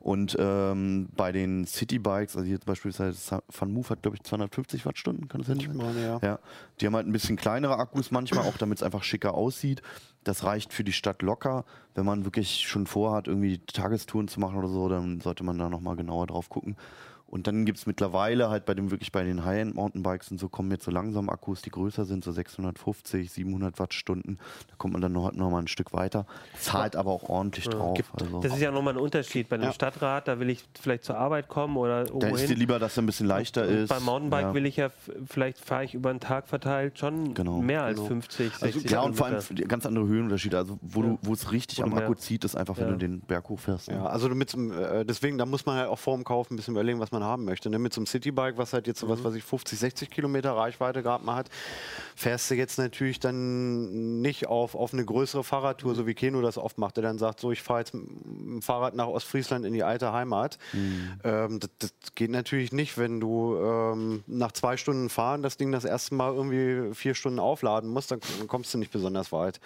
Und 0.00 0.36
ähm, 0.40 1.10
bei 1.14 1.32
den 1.32 1.66
Citybikes, 1.66 2.34
also 2.34 2.46
hier 2.48 2.58
beispielsweise 2.64 3.12
Sa- 3.18 3.42
Van 3.48 3.70
Move 3.70 3.90
hat 3.90 4.00
glaube 4.00 4.16
ich 4.16 4.22
250 4.22 4.86
Wattstunden, 4.86 5.28
kann 5.28 5.42
das 5.42 5.48
hin? 5.54 5.70
meine, 5.76 6.02
ja. 6.02 6.18
Ja, 6.22 6.38
die 6.80 6.86
haben 6.86 6.96
halt 6.96 7.06
ein 7.06 7.12
bisschen 7.12 7.36
kleinere 7.36 7.76
Akkus 7.78 8.10
manchmal, 8.10 8.46
auch 8.46 8.56
damit 8.56 8.78
es 8.78 8.82
einfach 8.82 9.02
schicker 9.02 9.34
aussieht. 9.34 9.82
Das 10.24 10.44
reicht 10.44 10.72
für 10.72 10.82
die 10.82 10.92
Stadt 10.92 11.20
locker. 11.20 11.66
Wenn 11.94 12.06
man 12.06 12.24
wirklich 12.24 12.66
schon 12.66 12.86
vorhat, 12.86 13.28
irgendwie 13.28 13.58
Tagestouren 13.58 14.28
zu 14.28 14.40
machen 14.40 14.56
oder 14.56 14.68
so, 14.68 14.88
dann 14.88 15.20
sollte 15.20 15.44
man 15.44 15.58
da 15.58 15.68
nochmal 15.68 15.96
genauer 15.96 16.26
drauf 16.26 16.48
gucken. 16.48 16.76
Und 17.30 17.46
dann 17.46 17.66
gibt 17.66 17.76
es 17.78 17.86
mittlerweile 17.86 18.48
halt 18.48 18.64
bei 18.64 18.72
dem 18.72 18.90
wirklich 18.90 19.12
bei 19.12 19.22
den 19.22 19.44
High-End-Mountainbikes 19.44 20.30
und 20.30 20.38
so 20.40 20.48
kommen 20.48 20.70
jetzt 20.70 20.84
so 20.84 20.90
langsam 20.90 21.28
Akkus, 21.28 21.60
die 21.60 21.68
größer 21.70 22.06
sind, 22.06 22.24
so 22.24 22.32
650, 22.32 23.30
700 23.30 23.78
Wattstunden. 23.78 24.38
Da 24.68 24.74
kommt 24.78 24.94
man 24.94 25.02
dann 25.02 25.12
noch, 25.12 25.30
noch 25.32 25.50
mal 25.50 25.58
ein 25.58 25.68
Stück 25.68 25.92
weiter. 25.92 26.26
Zahlt 26.58 26.96
aber 26.96 27.10
auch 27.10 27.28
ordentlich 27.28 27.68
drauf. 27.68 27.98
Also. 28.18 28.40
das 28.40 28.54
ist 28.54 28.60
ja 28.62 28.70
nochmal 28.70 28.94
ein 28.94 29.00
Unterschied. 29.00 29.48
Bei 29.50 29.56
einem 29.56 29.64
Ja. 29.66 29.72
Stadtrad, 29.72 30.26
da 30.26 30.40
will 30.40 30.48
ich 30.48 30.64
vielleicht 30.80 31.04
zur 31.04 31.18
Arbeit 31.18 31.48
kommen 31.48 31.76
oder 31.76 32.04
Da 32.06 32.28
ist 32.28 32.48
dir 32.48 32.54
lieber, 32.56 32.78
dass 32.78 32.96
er 32.96 33.02
ein 33.02 33.06
bisschen 33.06 33.26
leichter 33.26 33.62
Und 33.68 33.74
ist. 33.74 33.88
Beim 33.90 34.04
Mountainbike 34.04 34.42
ja. 34.46 34.54
will 34.54 34.64
ich 34.66 34.76
ja, 34.76 34.88
vielleicht 35.26 35.58
fahre 35.58 35.84
ich 35.84 35.92
über 35.94 36.10
den 36.10 36.20
Tag 36.20 36.48
verteilt 36.48 36.98
schon 36.98 37.34
Genau. 37.34 37.60
mehr 37.60 37.82
als 37.82 37.96
Genau. 37.98 38.08
50, 38.08 38.54
60 38.56 38.62
Also, 38.84 38.88
ja, 38.88 39.00
und 39.02 39.14
vor 39.16 39.26
allem 39.26 39.42
ganz 39.68 39.84
andere 39.84 40.06
Höhenunterschiede. 40.06 40.56
Also, 40.56 40.78
wo, 40.80 41.02
du, 41.02 41.18
wo 41.22 41.34
es 41.34 41.52
richtig 41.52 41.80
Wo 41.80 41.82
am 41.82 41.92
Akku 41.94 42.12
mehr- 42.12 42.16
zieht, 42.16 42.44
ist 42.44 42.56
einfach, 42.56 42.76
wenn 42.78 42.86
Ja. 42.86 42.92
du 42.92 42.96
den 42.98 43.20
Berg 43.20 43.48
hochfährst. 43.50 43.88
ne? 43.88 43.96
Ja, 43.96 44.06
also 44.06 44.30
mit 44.30 44.54
äh, 44.54 45.04
deswegen, 45.04 45.36
da 45.36 45.44
muss 45.44 45.66
man 45.66 45.76
halt 45.76 45.88
auch 45.88 45.98
vor 45.98 46.14
dem 46.16 46.24
Kauf 46.24 46.50
ein 46.50 46.56
bisschen 46.56 46.72
überlegen, 46.74 47.00
was 47.00 47.10
man 47.12 47.17
haben 47.24 47.44
möchte. 47.44 47.70
Ne? 47.70 47.78
Mit 47.78 47.92
so 47.92 48.00
einem 48.00 48.06
Citybike, 48.06 48.58
was 48.58 48.72
halt 48.72 48.86
jetzt 48.86 49.00
so 49.00 49.08
was, 49.08 49.24
was 49.24 49.34
ich 49.34 49.44
50, 49.44 49.78
60 49.78 50.10
Kilometer 50.10 50.52
Reichweite 50.52 51.02
gerade 51.02 51.24
mal 51.24 51.36
hat, 51.36 51.50
fährst 52.16 52.50
du 52.50 52.54
jetzt 52.54 52.78
natürlich 52.78 53.20
dann 53.20 54.20
nicht 54.20 54.46
auf, 54.46 54.74
auf 54.74 54.92
eine 54.92 55.04
größere 55.04 55.44
Fahrradtour, 55.44 55.94
so 55.94 56.06
wie 56.06 56.14
Keno 56.14 56.40
das 56.40 56.58
oft 56.58 56.78
macht, 56.78 56.96
der 56.96 57.02
dann 57.02 57.18
sagt, 57.18 57.40
so 57.40 57.52
ich 57.52 57.62
fahre 57.62 57.80
jetzt 57.80 57.94
mit 57.94 58.06
dem 58.06 58.62
Fahrrad 58.62 58.94
nach 58.94 59.06
Ostfriesland 59.06 59.64
in 59.64 59.72
die 59.72 59.84
alte 59.84 60.12
Heimat. 60.12 60.58
Ähm, 61.24 61.60
das, 61.60 61.70
das 61.78 61.92
geht 62.14 62.30
natürlich 62.30 62.72
nicht, 62.72 62.98
wenn 62.98 63.20
du 63.20 63.56
ähm, 63.56 64.24
nach 64.26 64.52
zwei 64.52 64.76
Stunden 64.76 65.08
fahren 65.08 65.42
das 65.42 65.56
Ding 65.56 65.72
das 65.72 65.84
erste 65.84 66.14
Mal 66.14 66.34
irgendwie 66.34 66.94
vier 66.94 67.14
Stunden 67.14 67.38
aufladen 67.38 67.90
musst, 67.90 68.10
dann 68.10 68.20
kommst 68.46 68.72
du 68.74 68.78
nicht 68.78 68.92
besonders 68.92 69.32
weit. 69.32 69.60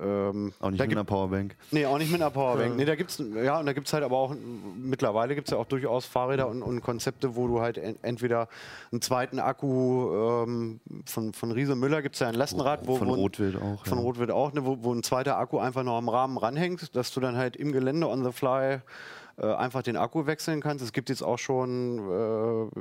Ähm, 0.00 0.52
Auch 0.60 0.70
nicht 0.70 0.80
mit 0.80 0.88
gibt- 0.88 0.92
einer 0.98 1.04
Powerbank. 1.04 1.56
Nee, 1.70 1.86
auch 1.86 1.98
nicht 1.98 2.10
mit 2.10 2.20
einer 2.20 2.30
Powerbank. 2.30 2.76
Nee, 2.76 2.84
da 2.84 2.96
gibt's 2.96 3.22
ja, 3.42 3.60
und 3.60 3.66
da 3.66 3.72
gibt's 3.72 3.92
halt 3.92 4.02
aber 4.02 4.16
auch, 4.16 4.34
mittlerweile 4.76 5.34
gibt's 5.34 5.50
ja 5.52 5.56
auch 5.56 5.66
durchaus 5.66 6.04
Fahrräder 6.04 6.48
und, 6.48 6.62
und 6.62 6.80
Konzepte, 6.80 7.36
wo 7.36 7.46
du 7.46 7.60
halt 7.60 7.78
en, 7.78 7.96
entweder 8.02 8.48
einen 8.90 9.00
zweiten 9.02 9.38
Akku 9.38 10.10
ähm, 10.44 10.80
von, 11.06 11.32
von 11.32 11.52
Riese 11.52 11.76
Müller 11.76 12.02
gibt's 12.02 12.18
ja 12.18 12.28
ein 12.28 12.34
Lastenrad, 12.34 12.86
wo, 12.88 12.96
Von 12.96 13.08
wo, 13.08 13.14
Rotwild 13.14 13.56
auch. 13.56 13.86
von 13.86 13.98
ja. 13.98 14.04
Rotwild 14.04 14.30
auch, 14.32 14.52
ne, 14.52 14.64
wo, 14.66 14.78
wo 14.82 14.92
ein 14.92 15.02
zweiter 15.04 15.38
Akku 15.38 15.58
einfach 15.58 15.84
noch 15.84 15.96
am 15.96 16.08
Rahmen 16.08 16.38
ranhängt, 16.38 16.94
dass 16.96 17.12
du 17.12 17.20
dann 17.20 17.36
halt 17.36 17.54
im 17.56 17.70
Gelände 17.70 18.08
on 18.08 18.24
the 18.24 18.32
fly 18.32 18.78
äh, 19.36 19.46
einfach 19.46 19.82
den 19.82 19.96
Akku 19.96 20.26
wechseln 20.26 20.60
kannst. 20.60 20.84
Es 20.84 20.92
gibt 20.92 21.08
jetzt 21.08 21.22
auch 21.22 21.38
schon, 21.38 21.98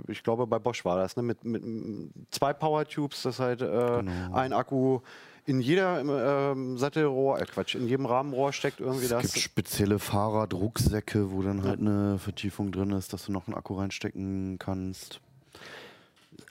äh, 0.08 0.12
ich 0.12 0.24
glaube 0.24 0.48
bei 0.48 0.60
Bosch 0.60 0.84
war 0.86 0.98
das, 0.98 1.16
ne, 1.16 1.24
mit, 1.24 1.44
mit 1.46 1.64
m, 1.64 2.12
zwei 2.32 2.54
Power 2.54 2.86
Tubes, 2.86 3.22
das 3.24 3.40
halt 3.40 3.62
äh, 3.62 3.66
Genau. 3.66 4.34
ein 4.34 4.54
Akku 4.54 5.00
in 5.46 5.60
jeder 5.60 6.52
ähm, 6.52 6.78
Sattelrohr, 6.78 7.40
äh 7.42 7.46
Quatsch, 7.46 7.76
in 7.76 7.88
jedem 7.88 8.06
Rahmenrohr 8.06 8.54
steckt 8.54 8.80
irgendwie 8.80 9.04
Es 9.06 9.10
das. 9.10 9.34
gibt 9.34 9.44
spezielle 9.44 10.00
Fahrradrucksäcke, 10.00 11.32
wo 11.32 11.42
dann 11.42 11.64
halt 11.64 11.80
eine 11.80 12.18
Vertiefung 12.20 12.72
drin 12.72 12.92
ist, 12.92 13.14
dass 13.14 13.26
du 13.26 13.32
noch 13.32 13.48
einen 13.48 13.56
Akku 13.56 13.76
reinstecken 13.76 14.58
kannst. 14.60 15.20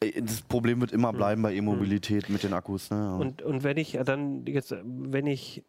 Ey, 0.00 0.20
Das 0.22 0.42
Problem 0.42 0.80
wird 0.80 0.92
immer 0.92 1.12
bleiben 1.12 1.42
bei 1.42 1.54
E-Mobilität 1.54 2.28
mit 2.28 2.42
den 2.42 2.52
Akkus. 2.52 2.90
Ne? 2.90 3.16
Und, 3.16 3.42
und 3.42 3.62
wenn 3.64 3.76
ich 3.76 3.98
dann 4.04 4.44
jetzt, 4.46 4.74
wenn 4.84 5.26
ich 5.26 5.64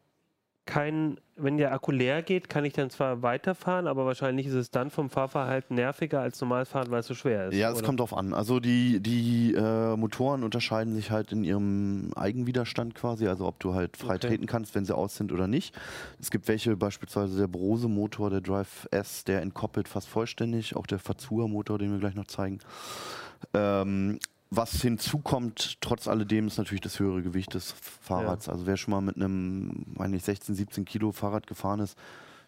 kein, 0.65 1.19
wenn 1.35 1.57
der 1.57 1.73
Akku 1.73 1.91
leer 1.91 2.21
geht, 2.21 2.47
kann 2.49 2.63
ich 2.63 2.71
dann 2.73 2.89
zwar 2.89 3.21
weiterfahren, 3.21 3.85
aber 3.85 4.05
wahrscheinlich 4.05 4.47
ist 4.47 4.53
es 4.53 4.71
dann 4.71 4.89
vom 4.91 5.09
Fahrverhalten 5.09 5.75
nerviger 5.75 6.21
als 6.21 6.39
normal 6.39 6.65
fahren, 6.65 6.89
weil 6.89 7.01
es 7.01 7.07
so 7.07 7.13
schwer 7.15 7.47
ist. 7.49 7.55
ja, 7.55 7.69
es 7.71 7.83
kommt 7.83 7.99
drauf 7.99 8.15
an. 8.15 8.33
Also 8.33 8.59
die, 8.61 9.01
die 9.01 9.53
äh, 9.53 9.97
Motoren 9.97 10.43
unterscheiden 10.43 10.93
sich 10.95 11.11
halt 11.11 11.31
in 11.33 11.43
ihrem 11.43 12.11
Eigenwiderstand 12.15 12.95
quasi, 12.95 13.27
also 13.27 13.45
ob 13.45 13.59
du 13.59 13.73
halt 13.73 13.97
frei 13.97 14.15
Okay. 14.15 14.27
treten 14.27 14.45
kannst, 14.45 14.73
wenn 14.75 14.85
sie 14.85 14.95
aus 14.95 15.15
sind 15.15 15.31
oder 15.33 15.47
nicht. 15.47 15.75
Es 16.21 16.31
gibt 16.31 16.47
welche, 16.47 16.77
beispielsweise 16.77 17.37
der 17.37 17.47
Brose-Motor, 17.47 18.29
der 18.29 18.41
Drive 18.41 18.87
S, 18.91 19.25
der 19.25 19.41
entkoppelt 19.41 19.87
fast 19.89 20.07
vollständig, 20.07 20.75
auch 20.77 20.87
der 20.87 20.99
Fazua-Motor, 20.99 21.77
den 21.79 21.91
wir 21.91 21.99
gleich 21.99 22.15
noch 22.15 22.27
zeigen. 22.27 22.59
Ähm, 23.53 24.19
was 24.55 24.81
hinzukommt, 24.81 25.77
trotz 25.81 26.07
alledem, 26.07 26.47
ist 26.47 26.57
natürlich 26.57 26.81
das 26.81 26.99
höhere 26.99 27.21
Gewicht 27.21 27.53
des 27.53 27.73
Fahrrads. 28.01 28.49
Also 28.49 28.65
wer 28.65 28.77
schon 28.77 28.91
mal 28.91 29.01
mit 29.01 29.15
einem, 29.15 29.85
meine 29.95 30.15
ich, 30.15 30.23
16, 30.23 30.55
17 30.55 30.85
Kilo 30.85 31.11
Fahrrad 31.11 31.47
gefahren 31.47 31.79
ist, 31.79 31.97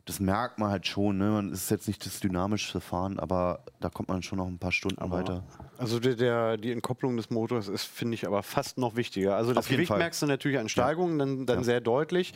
das 0.05 0.19
merkt 0.19 0.59
man 0.59 0.69
halt 0.69 0.85
schon. 0.85 1.17
Ne? 1.17 1.31
Man 1.31 1.51
ist 1.51 1.71
jetzt 1.71 1.87
nicht 1.87 2.05
das 2.05 2.19
dynamischste 2.19 2.79
Fahren, 2.79 3.17
aber 3.19 3.61
da 3.79 3.89
kommt 3.89 4.07
man 4.09 4.21
schon 4.21 4.37
noch 4.37 4.45
ein 4.45 4.59
paar 4.59 4.71
Stunden 4.71 5.09
weiter. 5.09 5.43
Also 5.79 5.99
der, 5.99 6.15
der, 6.15 6.57
die 6.57 6.71
Entkopplung 6.71 7.17
des 7.17 7.31
Motors 7.31 7.67
ist, 7.67 7.85
finde 7.85 8.13
ich, 8.13 8.27
aber 8.27 8.43
fast 8.43 8.77
noch 8.77 8.95
wichtiger. 8.95 9.35
Also 9.35 9.53
das 9.53 9.67
Gewicht 9.67 9.87
Fall. 9.87 9.97
merkst 9.97 10.21
du 10.21 10.27
natürlich 10.27 10.59
an 10.59 10.69
Steigungen 10.69 11.17
dann, 11.17 11.45
dann 11.47 11.57
Ja. 11.59 11.63
sehr 11.63 11.81
deutlich. 11.81 12.33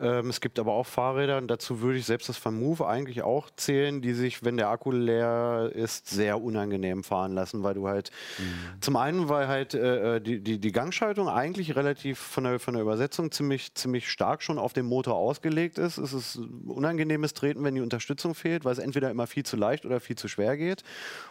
Ähm, 0.00 0.30
es 0.30 0.40
gibt 0.40 0.58
aber 0.58 0.72
auch 0.72 0.86
Fahrräder, 0.86 1.38
und 1.38 1.48
dazu 1.48 1.80
würde 1.80 1.98
ich 1.98 2.06
selbst 2.06 2.28
das 2.28 2.42
Van 2.44 2.58
Move 2.58 2.86
eigentlich 2.86 3.22
auch 3.22 3.50
zählen, 3.56 4.00
die 4.00 4.14
sich, 4.14 4.44
wenn 4.44 4.56
der 4.56 4.68
Akku 4.68 4.90
leer 4.90 5.70
ist, 5.74 6.08
sehr 6.08 6.42
unangenehm 6.42 7.04
fahren 7.04 7.32
lassen, 7.34 7.62
weil 7.62 7.74
du 7.74 7.86
halt 7.88 8.10
Mhm. 8.38 8.80
zum 8.80 8.96
einen, 8.96 9.28
weil 9.28 9.48
halt 9.48 9.74
äh, 9.74 10.20
die, 10.20 10.40
die, 10.40 10.58
die 10.58 10.72
Gangschaltung 10.72 11.28
eigentlich 11.28 11.76
relativ 11.76 12.18
von 12.18 12.44
der, 12.44 12.58
von 12.58 12.74
der 12.74 12.82
Übersetzung 12.82 13.30
ziemlich, 13.30 13.74
ziemlich 13.74 14.10
stark 14.10 14.42
schon 14.42 14.58
auf 14.58 14.72
den 14.72 14.86
Motor 14.86 15.16
ausgelegt 15.16 15.78
ist. 15.78 15.98
Es 15.98 16.12
ist 16.12 16.40
unangenehmes 16.66 17.34
Treten, 17.34 17.62
wenn 17.64 17.74
die 17.74 17.80
Unterstützung 17.80 18.34
fehlt, 18.34 18.64
weil 18.64 18.72
es 18.72 18.78
entweder 18.78 19.10
immer 19.10 19.26
viel 19.26 19.44
zu 19.44 19.56
leicht 19.56 19.84
oder 19.84 20.00
viel 20.00 20.16
zu 20.16 20.28
schwer 20.28 20.56
geht. 20.56 20.82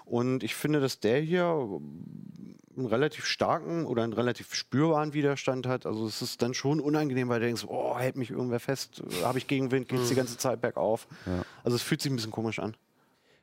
Und 0.06 0.44
ich 0.44 0.56
finde, 0.56 0.80
dass 0.80 1.00
der 1.00 1.20
hier 1.20 1.46
einen 2.78 2.86
relativ 2.86 3.26
starken 3.26 3.86
oder 3.86 4.04
einen 4.04 4.14
relativ 4.14 4.54
spürbaren 4.54 5.14
Widerstand 5.14 5.68
hat. 5.68 5.86
Also 5.86 6.06
es 6.06 6.22
ist 6.22 6.42
dann 6.42 6.54
schon 6.54 6.80
unangenehm, 6.80 7.28
weil 7.28 7.40
du 7.40 7.48
denkst, 7.48 7.66
oh, 7.68 7.98
hält 7.98 8.16
mich 8.16 8.32
irgendwer 8.32 8.59
fest, 8.60 9.02
habe 9.24 9.38
ich 9.38 9.48
Gegenwind, 9.48 9.88
geht 9.90 10.00
es 10.00 10.10
die 10.10 10.16
ganze 10.16 10.38
Zeit 10.38 10.62
bergauf. 10.62 11.08
Also 11.64 11.76
es 11.76 11.82
fühlt 11.82 12.02
sich 12.02 12.12
ein 12.12 12.16
bisschen 12.16 12.32
komisch 12.32 12.60
an. 12.60 12.76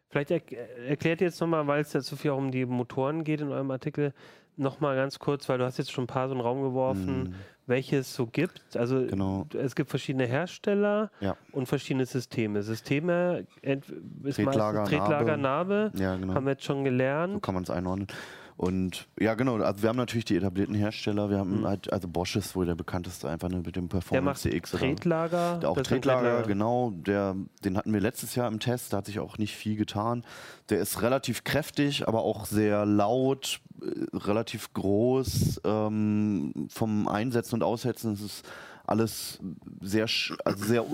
Vielleicht 0.08 0.30
er 0.30 0.40
erklärt 0.88 1.20
ihr 1.20 1.26
jetzt 1.26 1.40
nochmal, 1.40 1.66
weil 1.66 1.80
es 1.82 1.92
ja 1.92 2.00
so 2.00 2.16
viel 2.16 2.30
auch 2.30 2.38
um 2.38 2.50
die 2.50 2.64
Motoren 2.64 3.24
geht 3.24 3.40
in 3.40 3.50
eurem 3.50 3.70
Artikel, 3.70 4.14
nochmal 4.56 4.96
ganz 4.96 5.18
kurz, 5.18 5.48
weil 5.48 5.58
du 5.58 5.64
hast 5.64 5.78
jetzt 5.78 5.92
schon 5.92 6.04
ein 6.04 6.06
paar 6.06 6.28
so 6.28 6.32
in 6.32 6.38
den 6.38 6.46
Raum 6.46 6.62
geworfen, 6.62 7.34
welche 7.66 7.98
es 7.98 8.14
so 8.14 8.26
gibt. 8.26 8.76
Also 8.76 8.94
Mhm. 8.96 9.08
Genau. 9.08 9.46
es 9.58 9.74
gibt 9.74 9.90
verschiedene 9.90 10.24
Hersteller 10.26 11.10
Ja. 11.20 11.36
und 11.52 11.66
verschiedene 11.66 12.06
Systeme. 12.06 12.62
Systeme 12.62 13.46
ist 13.60 14.36
Tretlager, 14.36 14.80
meistens 14.82 14.98
Tretlager, 14.98 15.36
Narbe, 15.36 15.90
Ja, 15.96 16.16
genau. 16.16 16.34
haben 16.34 16.46
wir 16.46 16.52
jetzt 16.52 16.64
schon 16.64 16.78
So 16.78 16.84
gelernt. 16.84 17.42
kann 17.42 17.54
man 17.54 17.64
es 17.64 17.70
einordnen. 17.70 18.06
Und 18.56 19.06
ja, 19.20 19.34
genau, 19.34 19.56
also 19.56 19.82
wir 19.82 19.90
haben 19.90 19.96
natürlich 19.98 20.24
die 20.24 20.36
etablierten 20.36 20.74
Hersteller, 20.74 21.28
wir 21.28 21.38
haben 21.38 21.66
halt, 21.66 21.92
also 21.92 22.08
Bosch 22.08 22.36
ist 22.36 22.56
wohl 22.56 22.64
der 22.64 22.74
bekannteste 22.74 23.28
einfach 23.28 23.50
ne, 23.50 23.60
mit 23.64 23.76
dem 23.76 23.84
Mhm. 23.84 23.88
Der 23.88 23.98
Performance 23.98 24.48
macht 24.48 24.54
CX. 24.54 24.72
oder- 24.74 24.80
Tretlager. 24.80 25.58
Der 25.58 25.68
auch 25.70 25.74
sind 25.74 25.86
Tretlager, 25.86 26.42
genau. 26.44 26.90
Der, 26.92 27.36
den 27.64 27.76
hatten 27.76 27.92
wir 27.92 28.00
letztes 28.00 28.34
Jahr 28.34 28.48
im 28.48 28.58
Test, 28.58 28.92
da 28.92 28.98
hat 28.98 29.06
sich 29.06 29.18
auch 29.20 29.36
nicht 29.36 29.54
viel 29.54 29.76
getan. 29.76 30.24
Der 30.70 30.78
ist 30.80 31.02
relativ 31.02 31.44
kräftig, 31.44 32.08
aber 32.08 32.22
auch 32.22 32.46
sehr 32.46 32.86
laut, 32.86 33.60
äh, 33.82 34.16
relativ 34.16 34.72
groß. 34.72 35.60
Ähm, 35.64 36.66
vom 36.70 37.08
Einsetzen 37.08 37.56
und 37.56 37.62
Aussetzen 37.62 38.14
ist 38.14 38.22
es 38.22 38.42
alles 38.86 39.38
sehr, 39.82 40.06
also 40.46 40.64
sehr 40.64 40.84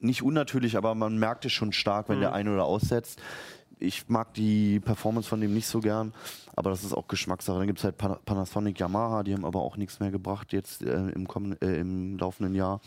nicht 0.00 0.22
unnatürlich, 0.22 0.76
aber 0.76 0.94
man 0.94 1.18
merkt 1.18 1.44
es 1.46 1.52
schon 1.52 1.72
stark, 1.72 2.08
wenn 2.08 2.20
der 2.20 2.32
ein- 2.32 2.48
oder 2.48 2.64
aussetzt. 2.64 3.20
Ich 3.80 4.08
mag 4.08 4.34
die 4.34 4.80
Performance 4.80 5.28
von 5.28 5.40
dem 5.40 5.54
nicht 5.54 5.66
so 5.66 5.80
gern, 5.80 6.12
aber 6.56 6.70
das 6.70 6.84
ist 6.84 6.92
auch 6.92 7.08
Geschmackssache. 7.08 7.58
Dann 7.58 7.66
gibt 7.66 7.78
es 7.78 7.84
halt 7.84 7.96
Pan- 7.96 8.18
Panasonic, 8.24 8.78
Yamaha, 8.80 9.22
die 9.22 9.34
haben 9.34 9.44
aber 9.44 9.60
auch 9.60 9.76
nichts 9.76 10.00
mehr 10.00 10.10
gebracht 10.10 10.52
jetzt 10.52 10.82
äh, 10.82 11.10
im, 11.10 11.26
äh, 11.60 11.80
im 11.80 12.18
laufenden 12.18 12.54
Jahr. 12.54 12.80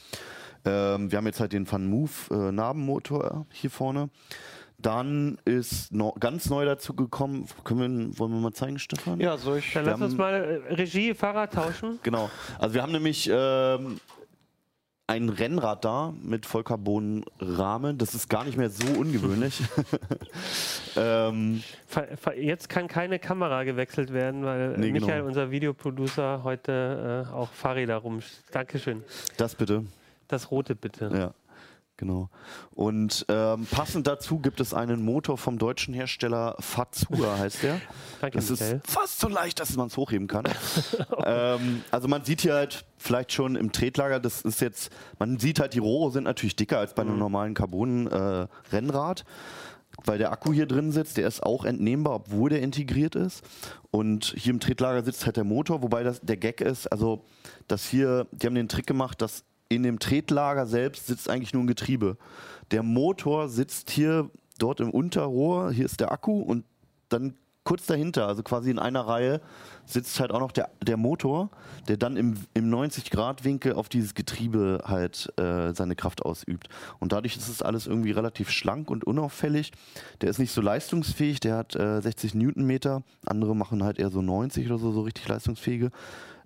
Ähm, 0.66 1.12
wir 1.12 1.18
haben 1.18 1.26
jetzt 1.26 1.40
halt 1.40 1.54
den 1.54 1.70
Van 1.72 1.88
Move 1.88 2.12
äh, 2.30 2.52
Narbenmotor 2.52 3.46
hier 3.52 3.72
vorne. 3.72 4.10
Dann 4.78 5.38
ist 5.46 5.94
no, 5.94 6.12
ganz 6.20 6.50
neu 6.50 6.66
dazu 6.66 6.96
gekommen, 6.96 7.46
können 7.64 8.10
wir, 8.10 8.20
wollen 8.20 8.32
wir 8.32 8.40
mal 8.40 8.52
zeigen, 8.54 8.80
Stefan? 8.80 9.20
Ja, 9.20 9.38
soll 9.38 9.60
ich. 9.60 9.74
Dann 9.74 9.86
Wir 9.86 9.92
lass 9.92 10.02
uns 10.02 10.18
mal 10.18 10.34
äh, 10.34 10.74
Regie, 10.74 11.14
Fahrrad 11.14 11.54
tauschen. 11.54 12.00
Genau. 12.02 12.32
Also 12.58 12.74
wir 12.74 12.82
haben 12.82 12.92
nämlich 12.92 13.30
ähm, 13.32 14.00
ein 15.12 15.30
Rennrad 15.30 15.84
da 15.84 16.14
mit 16.24 16.46
Vollcarbon-Rahmen. 16.46 17.98
Das 17.98 18.16
ist 18.16 18.30
gar 18.30 18.46
nicht 18.46 18.58
mehr 18.58 18.70
so 18.70 18.88
ungewöhnlich. 18.98 19.62
ähm, 20.96 21.64
Jetzt 22.38 22.70
kann 22.70 22.88
keine 22.88 23.20
Kamera 23.20 23.64
gewechselt 23.64 24.14
werden, 24.14 24.46
weil 24.46 24.78
Nee, 24.78 24.92
genau. 24.92 25.06
Michael, 25.06 25.24
unser 25.24 25.52
Videoproducer, 25.52 26.44
heute 26.44 27.28
äh, 27.30 27.34
auch 27.34 27.50
Fahrräder 27.52 27.98
rum. 27.98 28.20
Dankeschön. 28.52 29.04
das 29.38 29.56
bitte. 29.56 29.86
Das 30.30 30.50
rote 30.50 30.76
bitte. 30.76 31.12
Ja, 31.14 31.34
genau. 31.98 32.30
Und 32.72 33.26
ähm, 33.30 33.68
passend 33.70 34.08
dazu 34.08 34.40
gibt 34.40 34.60
es 34.60 34.74
einen 34.74 35.04
Motor 35.04 35.38
vom 35.38 35.58
deutschen 35.58 35.94
Hersteller 35.94 36.56
Fazua, 36.60 37.38
heißt 37.38 37.64
der. 37.64 37.82
Danke, 38.22 38.38
Das 38.38 38.50
ist 38.50 38.64
fast 38.84 39.20
so 39.20 39.28
leicht, 39.28 39.60
dass 39.60 39.76
man 39.76 39.88
es 39.88 39.98
hochheben 39.98 40.28
kann. 40.28 40.46
ähm, 41.26 41.84
also 41.92 42.08
man 42.08 42.24
sieht 42.26 42.42
hier 42.42 42.54
halt 42.56 42.86
vielleicht 42.98 43.32
schon 43.34 43.56
im 43.56 43.72
Tretlager, 43.72 44.20
das 44.20 44.42
ist 44.42 44.62
jetzt, 44.62 44.92
man 45.20 45.40
sieht 45.40 45.60
halt, 45.60 45.74
die 45.74 45.80
Rohre 45.80 46.12
sind 46.12 46.24
natürlich 46.24 46.56
dicker 46.56 46.80
als 46.80 46.94
bei 46.94 47.02
einem 47.04 47.18
normalen 47.18 47.54
Carbon-Rennrad. 47.54 49.24
weil 50.06 50.18
der 50.18 50.32
Akku 50.32 50.54
hier 50.54 50.66
drin 50.68 50.92
sitzt, 50.92 51.18
der 51.18 51.28
ist 51.28 51.44
auch 51.44 51.66
entnehmbar, 51.66 52.16
obwohl 52.16 52.50
der 52.50 52.62
integriert 52.62 53.16
ist. 53.16 53.44
Und 53.92 54.34
hier 54.38 54.54
im 54.54 54.60
Tretlager 54.60 55.04
sitzt 55.04 55.26
halt 55.26 55.36
der 55.38 55.44
Motor, 55.44 55.84
wobei 55.84 56.04
das 56.04 56.22
der 56.22 56.38
Gag 56.38 56.62
ist, 56.62 56.88
also 56.88 57.26
dass 57.68 57.86
hier, 57.88 58.28
die 58.32 58.48
haben 58.48 58.56
den 58.56 58.70
Trick 58.70 58.88
gemacht, 58.88 59.22
dass 59.22 59.44
in 59.76 59.84
dem 59.84 60.00
Tretlager 60.00 60.66
selbst 60.66 61.08
sitzt 61.08 61.30
eigentlich 61.30 61.54
nur 61.54 61.64
ein 61.64 61.68
Getriebe. 61.68 62.18
Der 62.72 62.84
Motor 62.84 63.50
sitzt 63.50 63.90
hier 63.90 64.30
dort 64.58 64.80
im 64.80 64.92
Unterrohr, 64.92 65.72
hier 65.72 65.86
ist 65.86 66.00
der 66.00 66.12
Akku 66.12 66.42
und 66.42 66.66
dann 67.10 67.36
kurz 67.64 67.86
dahinter, 67.86 68.28
also 68.28 68.42
quasi 68.44 68.72
in 68.72 68.80
einer 68.80 69.02
Reihe, 69.02 69.40
sitzt 69.86 70.20
halt 70.20 70.32
auch 70.32 70.40
noch 70.40 70.52
der, 70.52 70.70
der 70.82 70.98
Motor, 70.98 71.50
der 71.88 71.98
dann 71.98 72.18
im, 72.18 72.36
im 72.54 72.74
90-Grad-Winkel 72.74 73.74
auf 73.74 73.88
dieses 73.88 74.16
Getriebe 74.16 74.84
halt 74.86 75.32
äh, 75.38 75.74
seine 75.74 75.96
Kraft 75.96 76.24
ausübt. 76.24 76.70
Und 77.00 77.12
dadurch 77.12 77.38
ist 77.38 77.50
es 77.50 77.62
alles 77.62 77.88
irgendwie 77.88 78.12
relativ 78.12 78.50
schlank 78.50 78.90
und 78.90 79.04
unauffällig. 79.04 79.72
Der 80.22 80.30
ist 80.30 80.40
nicht 80.40 80.52
so 80.52 80.62
leistungsfähig, 80.62 81.40
der 81.40 81.58
hat 81.58 81.76
äh, 81.76 82.02
60 82.02 82.34
Newtonmeter, 82.34 83.04
andere 83.26 83.56
machen 83.56 83.84
halt 83.84 84.00
eher 84.00 84.10
so 84.10 84.22
90 84.22 84.66
oder 84.68 84.80
so, 84.80 84.92
so 84.92 85.02
richtig 85.02 85.28
leistungsfähige. 85.28 85.92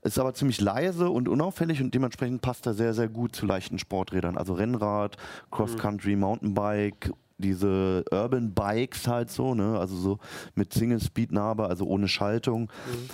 Ist 0.05 0.19
aber 0.19 0.35
ziemlich 0.35 0.61
leise 0.61 1.09
und 1.09 1.27
unauffällig 1.27 1.81
und 1.81 1.95
dementsprechend 1.95 2.43
passt 2.43 2.67
er 2.67 2.75
sehr, 2.75 2.93
sehr 2.93 3.09
gut 3.09 3.35
zu 3.35 3.47
leichten 3.47 3.79
Sporträdern. 3.79 4.37
Also 4.37 4.53
Rennrad, 4.53 5.17
Cross-Country, 5.49 6.15
Mountainbike, 6.15 7.11
diese 7.39 8.05
Urban 8.11 8.53
Bikes 8.53 9.07
halt 9.07 9.31
so, 9.31 9.55
ne? 9.55 9.79
Also 9.79 9.95
so 9.95 10.19
mit 10.53 10.73
Single-Speed-Narbe, 10.73 11.65
also 11.65 11.87
ohne 11.87 12.07
Schaltung. 12.07 12.69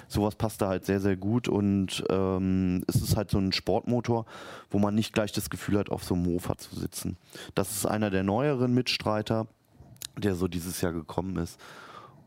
Sowas 0.10 0.36
passt 0.36 0.62
da 0.62 0.68
halt 0.68 0.86
sehr, 0.86 1.00
sehr 1.00 1.16
gut 1.16 1.48
und 1.48 2.04
ähm, 2.10 2.84
es 2.88 2.96
ist 2.96 3.16
halt 3.16 3.32
so 3.32 3.38
ein 3.38 3.54
Sportmotor, 3.54 4.26
wo 4.70 4.78
man 4.78 4.94
nicht 4.94 5.14
gleich 5.14 5.32
das 5.32 5.50
Gefühl 5.50 5.80
hat, 5.80 5.90
auf 5.90 6.04
so 6.04 6.14
einem 6.14 6.26
Mofa 6.26 6.58
zu 6.58 6.76
sitzen. 6.76 7.16
Das 7.56 7.72
ist 7.72 7.86
einer 7.86 8.10
der 8.10 8.24
neueren 8.24 8.74
Mitstreiter, 8.74 9.48
der 10.18 10.36
so 10.36 10.50
dieses 10.50 10.82
Jahr 10.82 10.92
gekommen 10.92 11.38
ist. 11.38 11.58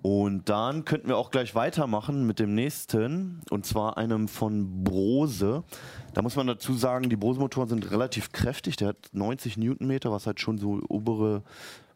Und 0.05 0.51
dann 0.51 0.85
könnten 0.85 1.09
wir 1.09 1.17
auch 1.17 1.31
gleich 1.31 1.55
weitermachen 1.55 2.27
mit 2.27 2.39
dem 2.39 2.55
nächsten, 2.55 3.41
und 3.49 3.65
zwar 3.65 3.97
einem 3.97 4.29
von 4.29 4.85
Brose. 4.85 5.65
Da 6.13 6.21
muss 6.21 6.37
man 6.37 6.47
dazu 6.47 6.75
sagen, 6.75 7.09
die 7.09 7.17
Brose-Motoren 7.17 7.71
sind 7.71 7.91
relativ 7.91 8.31
kräftig. 8.31 8.77
Der 8.77 8.89
hat 8.89 8.99
90 9.13 9.57
Newtonmeter, 9.57 10.13
was 10.13 10.27
halt 10.27 10.41
schon 10.41 10.59
so 10.59 10.83
obere, 10.91 11.43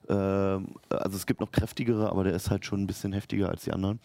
äh, 0.08 0.14
also 0.14 1.16
es 1.16 1.26
gibt 1.26 1.42
noch 1.42 1.52
kräftigere, 1.52 2.10
aber 2.10 2.24
der 2.24 2.32
ist 2.32 2.48
halt 2.48 2.64
schon 2.64 2.80
ein 2.80 2.86
bisschen 2.86 3.12
heftiger 3.12 3.50
als 3.50 3.64
die 3.64 3.74
anderen. 3.74 4.00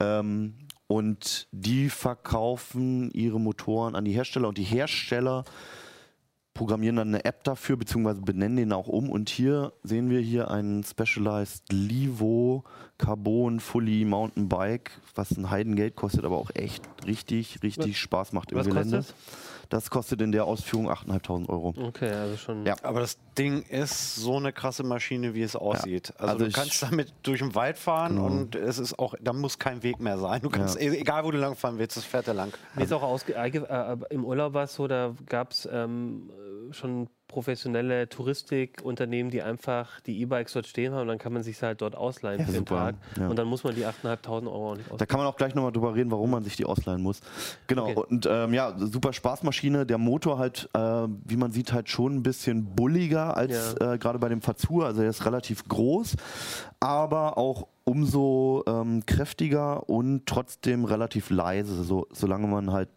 Ähm, 0.00 0.54
und 0.88 1.46
die 1.52 1.88
verkaufen 1.88 3.12
ihre 3.12 3.38
Motoren 3.38 3.94
an 3.94 4.04
die 4.04 4.12
Hersteller 4.12 4.48
und 4.48 4.58
die 4.58 4.64
Hersteller 4.64 5.44
programmieren 6.54 6.96
dann 6.96 7.08
eine 7.08 7.24
App 7.24 7.44
dafür, 7.44 7.76
beziehungsweise 7.76 8.20
benennen 8.20 8.56
den 8.56 8.72
auch 8.72 8.88
um. 8.88 9.10
Und 9.10 9.30
hier 9.30 9.72
sehen 9.82 10.10
wir 10.10 10.20
hier 10.20 10.50
einen 10.50 10.84
Specialized 10.84 11.72
Livo 11.72 12.64
Carbon 12.98 13.60
Fully 13.60 14.04
Mountain 14.04 14.48
Bike, 14.48 14.90
was 15.14 15.36
ein 15.36 15.50
Heidengeld 15.50 15.96
kostet, 15.96 16.24
aber 16.24 16.36
auch 16.36 16.50
echt 16.54 16.82
richtig, 17.06 17.62
richtig 17.62 17.98
Spaß 17.98 18.32
macht 18.32 18.52
im 18.52 18.58
Was 18.58 18.66
Gelände. 18.66 18.98
kostet 18.98 19.16
Das 19.70 19.88
kostet 19.88 20.20
in 20.20 20.32
der 20.32 20.44
Ausführung 20.44 20.90
8.500 20.90 21.48
Euro. 21.48 21.72
Okay, 21.80 22.10
also 22.10 22.36
schon. 22.36 22.66
Ja. 22.66 22.74
Aber 22.82 23.00
das 23.00 23.16
Ding 23.38 23.62
ist 23.62 24.16
so 24.16 24.36
eine 24.36 24.52
krasse 24.52 24.82
Maschine, 24.82 25.32
wie 25.34 25.42
es 25.42 25.54
aussieht. 25.56 26.12
Also, 26.18 26.32
Also 26.32 26.44
du 26.46 26.50
kannst 26.50 26.82
damit 26.82 27.14
durch 27.22 27.38
den 27.38 27.54
Wald 27.54 27.78
fahren 27.78 28.16
Genau. 28.16 28.26
und 28.26 28.56
es 28.56 28.78
ist 28.78 28.98
auch, 28.98 29.14
da 29.20 29.32
muss 29.32 29.58
kein 29.58 29.82
Weg 29.82 30.00
mehr 30.00 30.18
sein. 30.18 30.42
Du 30.42 30.50
kannst, 30.50 30.78
e- 30.78 30.88
egal 30.98 31.24
wo 31.24 31.30
du 31.30 31.38
lang 31.38 31.54
fahren 31.54 31.78
willst, 31.78 31.96
das 31.96 32.04
fährt 32.04 32.26
er 32.28 32.34
lang. 32.34 32.52
Mir 32.74 32.82
ist 32.84 32.92
auch 32.92 33.02
ausge 33.02 33.34
äh, 33.34 33.96
im 34.10 34.24
Urlaub 34.24 34.54
war 34.54 34.64
es 34.64 34.74
so, 34.74 34.88
da 34.88 35.14
gab 35.26 35.52
es 35.52 35.68
ähm, 35.70 36.30
äh, 36.68 36.74
schon 36.74 37.08
professionelle 37.30 38.08
Touristikunternehmen, 38.08 39.30
die 39.30 39.42
einfach 39.42 40.00
die 40.00 40.20
E-Bikes 40.20 40.52
dort 40.52 40.66
stehen 40.66 40.92
haben 40.92 41.08
dann 41.08 41.18
kann 41.18 41.32
man 41.32 41.42
sich 41.42 41.62
halt 41.62 41.80
dort 41.80 41.94
ausleihen 41.96 42.40
Ja, 42.40 42.46
für 42.46 42.52
den. 42.52 42.66
Tag. 42.66 42.96
Ja. 43.18 43.28
Und 43.28 43.36
dann 43.38 43.46
muss 43.46 43.64
man 43.64 43.74
die 43.74 43.86
8.500 43.86 44.46
Euro 44.46 44.72
auch 44.72 44.76
nicht 44.76 44.88
Da 44.88 44.94
ausleihen. 44.94 45.08
kann 45.08 45.18
man 45.20 45.26
auch 45.28 45.36
gleich 45.36 45.54
nochmal 45.54 45.72
drüber 45.72 45.94
reden, 45.94 46.10
warum 46.10 46.30
man 46.30 46.42
sich 46.44 46.56
die 46.56 46.64
ausleihen 46.64 47.02
muss. 47.02 47.20
Genau, 47.66 47.88
Okay. 47.88 48.02
und 48.10 48.28
ähm, 48.30 48.52
ja, 48.54 48.74
super 48.78 49.12
Spaßmaschine. 49.12 49.86
Der 49.86 49.98
Motor 49.98 50.38
halt, 50.38 50.68
äh, 50.74 50.78
wie 50.78 51.36
man 51.36 51.52
sieht, 51.52 51.72
halt 51.72 51.88
schon 51.88 52.16
ein 52.16 52.22
bisschen 52.22 52.74
bulliger 52.74 53.36
als 53.36 53.76
Ja. 53.80 53.94
äh, 53.94 53.98
gerade 53.98 54.18
bei 54.18 54.28
dem 54.28 54.42
Fazur. 54.42 54.86
Also 54.86 55.02
er 55.02 55.10
ist 55.10 55.24
relativ 55.24 55.66
groß, 55.68 56.16
aber 56.80 57.38
auch 57.38 57.66
umso 57.84 58.62
ähm, 58.66 59.04
kräftiger 59.06 59.88
und 59.88 60.26
trotzdem 60.26 60.84
relativ 60.84 61.30
leise, 61.30 61.82
so, 61.82 62.06
solange 62.12 62.46
man 62.46 62.72
halt 62.72 62.88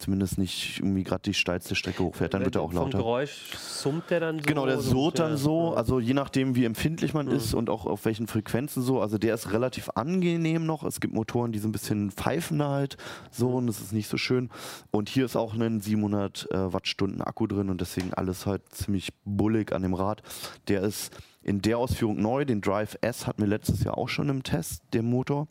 zumindest 0.00 0.38
nicht 0.38 0.78
irgendwie 0.80 1.04
gerade 1.04 1.22
die 1.22 1.34
steilste 1.34 1.74
Strecke 1.74 2.02
hochfährt, 2.02 2.34
dann 2.34 2.44
wird 2.44 2.56
er 2.56 2.62
auch 2.62 2.70
Äh, 2.72 2.74
Vom 2.74 2.84
lauter. 2.86 2.98
Geräusch 2.98 3.50
summt 3.56 4.10
der 4.10 4.20
dann 4.20 4.38
so? 4.38 4.44
Genau, 4.46 4.66
der 4.66 4.80
surrt 4.80 5.18
dann 5.18 5.36
so, 5.36 5.74
also 5.74 6.00
je 6.00 6.14
nachdem, 6.14 6.54
wie 6.56 6.64
empfindlich 6.64 7.14
man 7.14 7.26
Mhm. 7.26 7.32
ist 7.32 7.54
und 7.54 7.70
auch 7.70 7.86
auf 7.86 8.04
welchen 8.04 8.26
Frequenzen 8.26 8.82
so. 8.82 9.00
Also 9.00 9.18
der 9.18 9.34
ist 9.34 9.52
relativ 9.52 9.90
angenehm 9.94 10.66
noch. 10.66 10.82
Es 10.84 11.00
gibt 11.00 11.14
Motoren, 11.14 11.52
die 11.52 11.58
so 11.58 11.68
ein 11.68 11.72
bisschen 11.72 12.10
pfeifen 12.10 12.62
halt 12.62 12.96
so 13.30 13.50
und 13.50 13.66
das 13.66 13.80
ist 13.80 13.92
nicht 13.92 14.08
so 14.08 14.16
schön. 14.16 14.50
Und 14.90 15.08
hier 15.08 15.24
ist 15.24 15.36
auch 15.36 15.54
ein 15.54 15.80
700 15.80 16.48
äh, 16.50 16.72
Wattstunden 16.72 17.20
Akku 17.22 17.46
drin 17.46 17.70
und 17.70 17.80
deswegen 17.80 18.14
alles 18.14 18.46
halt 18.46 18.62
ziemlich 18.70 19.10
bullig 19.24 19.72
an 19.72 19.82
dem 19.82 19.94
Rad. 19.94 20.22
Der 20.68 20.82
ist 20.82 21.12
in 21.42 21.62
der 21.62 21.78
Ausführung 21.78 22.20
neu. 22.20 22.44
Den 22.44 22.60
Drive 22.60 22.98
S 23.00 23.26
hatten 23.26 23.40
wir 23.42 23.48
letztes 23.48 23.82
Jahr 23.82 23.96
auch 23.96 24.08
schon 24.08 24.28
im 24.28 24.42
Test, 24.42 24.82
der 24.92 25.02
Motor. 25.02 25.48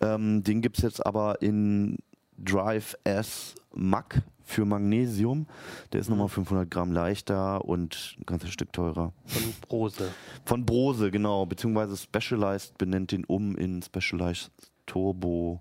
Ähm, 0.00 0.42
den 0.42 0.62
gibt 0.62 0.78
es 0.78 0.82
jetzt 0.84 1.04
aber 1.04 1.42
in 1.42 1.98
Drive 2.38 2.96
S 3.04 3.54
Mac 3.74 4.22
für 4.44 4.64
Magnesium. 4.64 5.46
Der 5.92 6.00
ist 6.00 6.08
nochmal 6.08 6.28
500 6.28 6.70
Gramm 6.70 6.90
leichter 6.92 7.64
und 7.64 8.16
ein 8.18 8.24
ganzes 8.26 8.50
Stück 8.50 8.72
teurer. 8.72 9.12
Von 9.26 9.42
Brose. 9.68 10.08
Von 10.46 10.64
Brose, 10.64 11.10
genau, 11.10 11.44
beziehungsweise 11.46 11.96
Specialized 11.96 12.78
benennt 12.78 13.12
den 13.12 13.24
um 13.24 13.56
in 13.56 13.82
Specialized 13.82 14.50
Turbo 14.86 15.60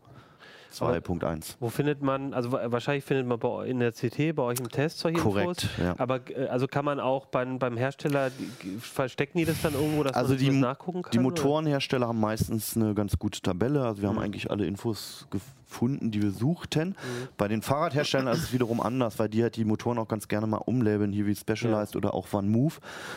2.1. 0.73 1.55
Wo 1.59 1.69
findet 1.69 2.01
man, 2.01 2.33
also 2.33 2.51
wa- 2.51 2.61
wahrscheinlich 2.71 3.03
findet 3.03 3.25
man 3.25 3.39
bei, 3.39 3.65
in 3.67 3.79
der 3.79 3.91
CT 3.93 4.35
bei 4.35 4.43
euch 4.43 4.59
im 4.59 4.69
Test 4.69 4.99
solche 4.99 5.19
Korrekt, 5.19 5.63
Infos. 5.63 5.69
ja. 5.79 5.95
Aber 5.97 6.19
äh, 6.29 6.47
also 6.47 6.67
kann 6.67 6.85
man 6.85 6.99
auch 6.99 7.25
beim, 7.27 7.57
beim 7.57 7.77
Hersteller, 7.77 8.31
verstecken 8.79 9.37
die 9.39 9.45
das 9.45 9.61
dann 9.61 9.73
irgendwo, 9.73 10.03
dass 10.03 10.13
Also 10.15 10.33
man 10.33 10.37
die, 10.39 10.45
das 10.47 10.55
nachgucken 10.55 11.01
kann? 11.01 11.11
die 11.11 11.17
oder? 11.19 11.23
Motorenhersteller 11.29 12.07
haben 12.07 12.19
meistens 12.19 12.75
eine 12.75 12.93
ganz 12.93 13.17
gute 13.17 13.41
Tabelle. 13.41 13.83
Also 13.85 14.01
wir 14.01 14.09
haben 14.09 14.15
Mhm. 14.17 14.21
eigentlich 14.21 14.51
alle 14.51 14.65
Infos 14.65 15.27
gef 15.31 15.41
gefunden, 15.67 16.11
die 16.11 16.21
wir 16.21 16.31
suchten. 16.31 16.95
Bei 17.37 17.47
den 17.47 17.61
Fahrradherstellern 17.61 18.33
ist 18.33 18.43
es 18.43 18.53
wiederum 18.53 18.81
anders, 18.81 19.19
weil 19.19 19.29
die 19.29 19.43
halt 19.43 19.55
die 19.55 19.65
Motoren 19.65 19.97
auch 19.97 20.07
ganz 20.07 20.27
gerne 20.27 20.47
mal 20.47 20.57
umlabeln, 20.57 21.11
hier 21.11 21.25
wie 21.25 21.35
Specialized 21.35 21.95
oder 21.95 22.13
auch 22.13 22.27
Van 22.31 22.49
Move. 22.49 22.75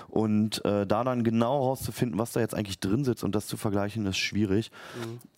Und 0.08 0.64
äh, 0.64 0.86
da 0.86 1.04
dann 1.04 1.24
genau 1.24 1.64
rauszufinden, 1.64 2.18
was 2.18 2.32
da 2.32 2.40
jetzt 2.40 2.54
eigentlich 2.54 2.80
drin 2.80 3.04
sitzt 3.04 3.24
und 3.24 3.34
das 3.34 3.46
zu 3.46 3.56
vergleichen, 3.56 4.06
ist 4.06 4.18
schwierig. 4.18 4.70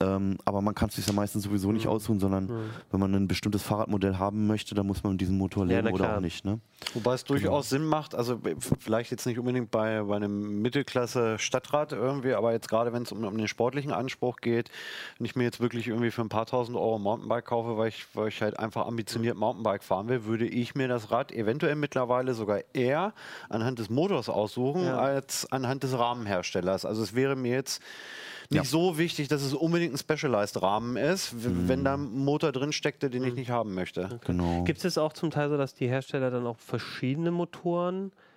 Ähm, 0.00 0.38
aber 0.44 0.62
man 0.62 0.74
kann 0.74 0.88
es 0.88 0.96
sich 0.96 1.06
ja 1.06 1.12
meistens 1.12 1.44
sowieso 1.44 1.72
nicht 1.72 1.86
aussuchen, 1.86 2.20
sondern 2.20 2.48
wenn 2.90 3.00
man 3.00 3.14
ein 3.14 3.28
bestimmtes 3.28 3.62
Fahrradmodell 3.62 4.16
haben 4.16 4.46
möchte, 4.46 4.74
dann 4.74 4.86
muss 4.86 5.02
man 5.02 5.18
diesen 5.18 5.36
Motor 5.36 5.66
Ja, 5.66 5.76
labeln 5.76 5.94
na 5.96 6.04
oder 6.04 6.16
auch 6.16 6.20
nicht. 6.20 6.44
Ne? 6.44 6.60
Wobei 6.94 7.14
es 7.14 7.24
durchaus 7.24 7.68
Sinn 7.68 7.84
macht, 7.84 8.14
also 8.14 8.40
vielleicht 8.78 9.10
jetzt 9.10 9.26
nicht 9.26 9.38
unbedingt 9.38 9.70
bei, 9.70 10.02
bei 10.02 10.16
einem 10.16 10.60
Mittelklasse-Stadtrat 10.62 11.92
irgendwie, 11.92 12.34
aber 12.34 12.52
jetzt 12.52 12.68
gerade 12.68 12.92
wenn 12.92 13.02
es 13.02 13.12
um, 13.12 13.24
um 13.24 13.36
den 13.36 13.48
sportlichen 13.48 13.92
Anspruch 13.92 14.38
geht, 14.40 14.70
wenn 15.18 15.26
ich 15.26 15.36
mir 15.36 15.44
jetzt 15.44 15.60
wirklich 15.60 15.88
irgendwie 15.88 16.10
für 16.10 16.22
ein 16.22 16.28
paar 16.28 16.46
tausend 16.46 16.76
Euro 16.76 16.98
Mountainbike 17.02 17.44
kaufe, 17.44 17.76
weil 17.76 17.88
ich, 17.88 18.06
weil 18.14 18.28
ich 18.28 18.40
halt 18.40 18.58
einfach 18.58 18.86
ambitioniert 18.86 19.36
Mountainbike 19.36 19.82
fahren 19.82 20.08
will, 20.08 20.24
würde 20.24 20.46
ich 20.46 20.74
mir 20.74 20.88
das 20.88 21.10
Rad 21.10 21.32
eventuell 21.32 21.74
mittlerweile 21.74 22.34
sogar 22.34 22.60
eher 22.72 23.12
anhand 23.48 23.78
des 23.78 23.90
Motors 23.90 24.28
aussuchen, 24.28 24.84
Ja. 24.84 24.98
als 24.98 25.50
anhand 25.52 25.82
des 25.82 25.98
Rahmenherstellers. 25.98 26.84
Also 26.84 27.02
es 27.02 27.14
wäre 27.14 27.36
mir 27.36 27.52
jetzt 27.52 27.82
nicht 28.50 28.58
Ja. 28.58 28.64
so 28.64 28.98
wichtig, 28.98 29.28
dass 29.28 29.42
es 29.42 29.54
unbedingt 29.54 29.94
ein 29.94 29.98
Specialized-Rahmen 29.98 30.96
ist, 30.96 31.34
w- 31.44 31.68
wenn 31.68 31.84
da 31.84 31.94
ein 31.94 32.10
Motor 32.24 32.52
drin 32.52 32.72
steckte, 32.72 33.08
den 33.10 33.24
ich 33.24 33.34
nicht 33.34 33.50
haben 33.50 33.74
möchte. 33.74 34.20
Genau. 34.26 34.64
Gibt 34.64 34.84
es 34.84 34.98
auch 34.98 35.12
zum 35.12 35.30
Teil 35.30 35.48
so, 35.48 35.56
dass 35.56 35.74
die 35.74 35.88
Hersteller 35.88 36.30
dann 36.30 36.46
auch 36.46 36.58
verschiedene 36.58 37.30
Motoren, 37.30 38.08
äh, 38.08 38.31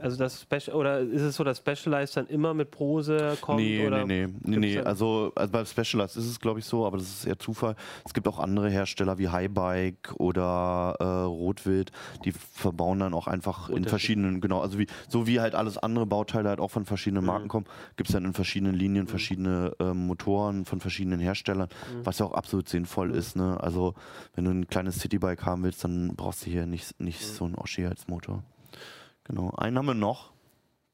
also 0.00 0.16
das 0.16 0.42
Special, 0.42 0.76
oder 0.76 1.00
ist 1.00 1.22
es 1.22 1.36
so, 1.36 1.44
dass 1.44 1.58
Specialized 1.58 2.16
dann 2.16 2.26
immer 2.26 2.54
mit 2.54 2.70
Brose 2.70 3.36
kommt? 3.40 3.60
Nee, 3.60 3.86
oder 3.86 4.04
nee, 4.04 4.26
nee, 4.26 4.34
nee, 4.42 4.56
nee. 4.56 4.78
Also, 4.80 5.32
also 5.34 5.52
bei 5.52 5.64
Specialized 5.64 6.16
ist 6.16 6.26
es, 6.26 6.40
glaube 6.40 6.58
ich, 6.58 6.64
so, 6.64 6.86
aber 6.86 6.98
das 6.98 7.08
ist 7.08 7.26
eher 7.26 7.38
Zufall. 7.38 7.76
Es 8.04 8.14
gibt 8.14 8.26
auch 8.28 8.38
andere 8.38 8.68
Hersteller 8.68 9.18
wie 9.18 9.28
Highbike 9.28 10.14
oder 10.18 10.96
äh, 10.98 11.04
Rotwild, 11.04 11.92
die 12.24 12.32
verbauen 12.32 12.98
dann 12.98 13.14
auch 13.14 13.26
einfach 13.26 13.68
in 13.68 13.84
verschiedenen, 13.84 14.40
genau, 14.40 14.60
also 14.60 14.78
wie, 14.78 14.86
so 15.08 15.26
wie 15.26 15.40
halt 15.40 15.54
alles 15.54 15.78
andere 15.78 16.06
Bauteile 16.06 16.48
halt 16.48 16.60
auch 16.60 16.70
von 16.70 16.84
verschiedenen 16.84 17.24
Marken 17.24 17.48
kommen, 17.48 17.66
gibt 17.96 18.08
es 18.08 18.14
dann 18.14 18.24
in 18.24 18.32
verschiedenen 18.32 18.74
Linien 18.74 19.06
verschiedene 19.06 19.72
ähm, 19.80 20.06
Motoren 20.06 20.64
von 20.64 20.80
verschiedenen 20.80 21.20
Herstellern, 21.20 21.68
was 22.02 22.18
ja 22.18 22.26
auch 22.26 22.34
absolut 22.34 22.68
sinnvoll 22.68 23.10
ist. 23.10 23.36
Ne? 23.36 23.58
Also, 23.60 23.94
wenn 24.34 24.44
du 24.44 24.50
ein 24.50 24.66
kleines 24.66 24.98
Citybike 25.00 25.44
haben 25.44 25.62
willst, 25.62 25.84
dann 25.84 26.14
brauchst 26.16 26.46
du 26.46 26.50
hier 26.50 26.66
nicht, 26.66 27.00
nicht 27.00 27.20
so 27.24 27.44
einen 27.44 27.54
Oschi 27.54 27.86
als 27.86 28.08
Motor. 28.08 28.42
Genau. 29.24 29.50
Einen 29.56 29.78
haben 29.78 29.86
wir 29.86 29.94
noch 29.94 30.34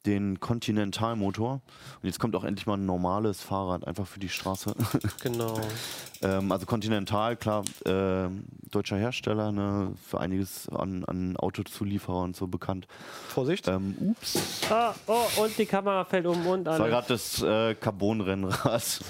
den 0.07 0.41
Continental-Motor. 0.41 1.53
Und 1.53 2.07
jetzt 2.07 2.19
kommt 2.19 2.35
auch 2.35 2.45
endlich 2.45 2.67
mal 2.67 2.75
ein 2.75 2.87
normales 2.87 3.43
Fahrrad, 3.43 3.87
einfach 3.87 4.07
für 4.07 4.21
die 4.21 4.29
Straße. 4.29 4.75
Genau. 5.23 5.61
ähm, 6.23 6.51
also 6.51 6.65
Continental, 6.67 7.37
klar, 7.37 7.65
ähm, 7.85 8.45
deutscher 8.71 8.97
Hersteller, 8.97 9.53
ne, 9.53 9.93
für 10.03 10.21
einiges 10.21 10.69
an, 10.71 11.05
an 11.05 11.37
Autozulieferer 11.37 12.23
und 12.23 12.37
so 12.37 12.47
bekannt. 12.47 12.87
Vorsicht! 13.29 13.69
Ähm, 13.69 13.95
ups, 14.01 14.39
Ah, 14.71 14.95
oh, 15.07 15.43
und 15.43 15.59
die 15.59 15.67
Kamera 15.67 16.05
fällt 16.05 16.27
um 16.27 16.47
und 16.47 16.65
das 16.65 16.79
war 16.79 16.89
gerade 16.89 17.09
das 17.09 17.43
äh, 17.43 17.75
Carbon-Rennrad. 17.75 19.01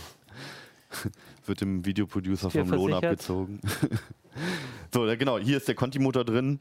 Wird 1.46 1.60
dem 1.60 1.84
Videoproducer 1.84 2.50
vom 2.50 2.70
Lohn 2.70 2.92
abgezogen. 2.94 3.60
so, 4.92 5.02
genau, 5.16 5.38
hier 5.38 5.56
ist 5.56 5.68
der 5.68 5.74
Conti-Motor 5.76 6.24
drin. 6.24 6.60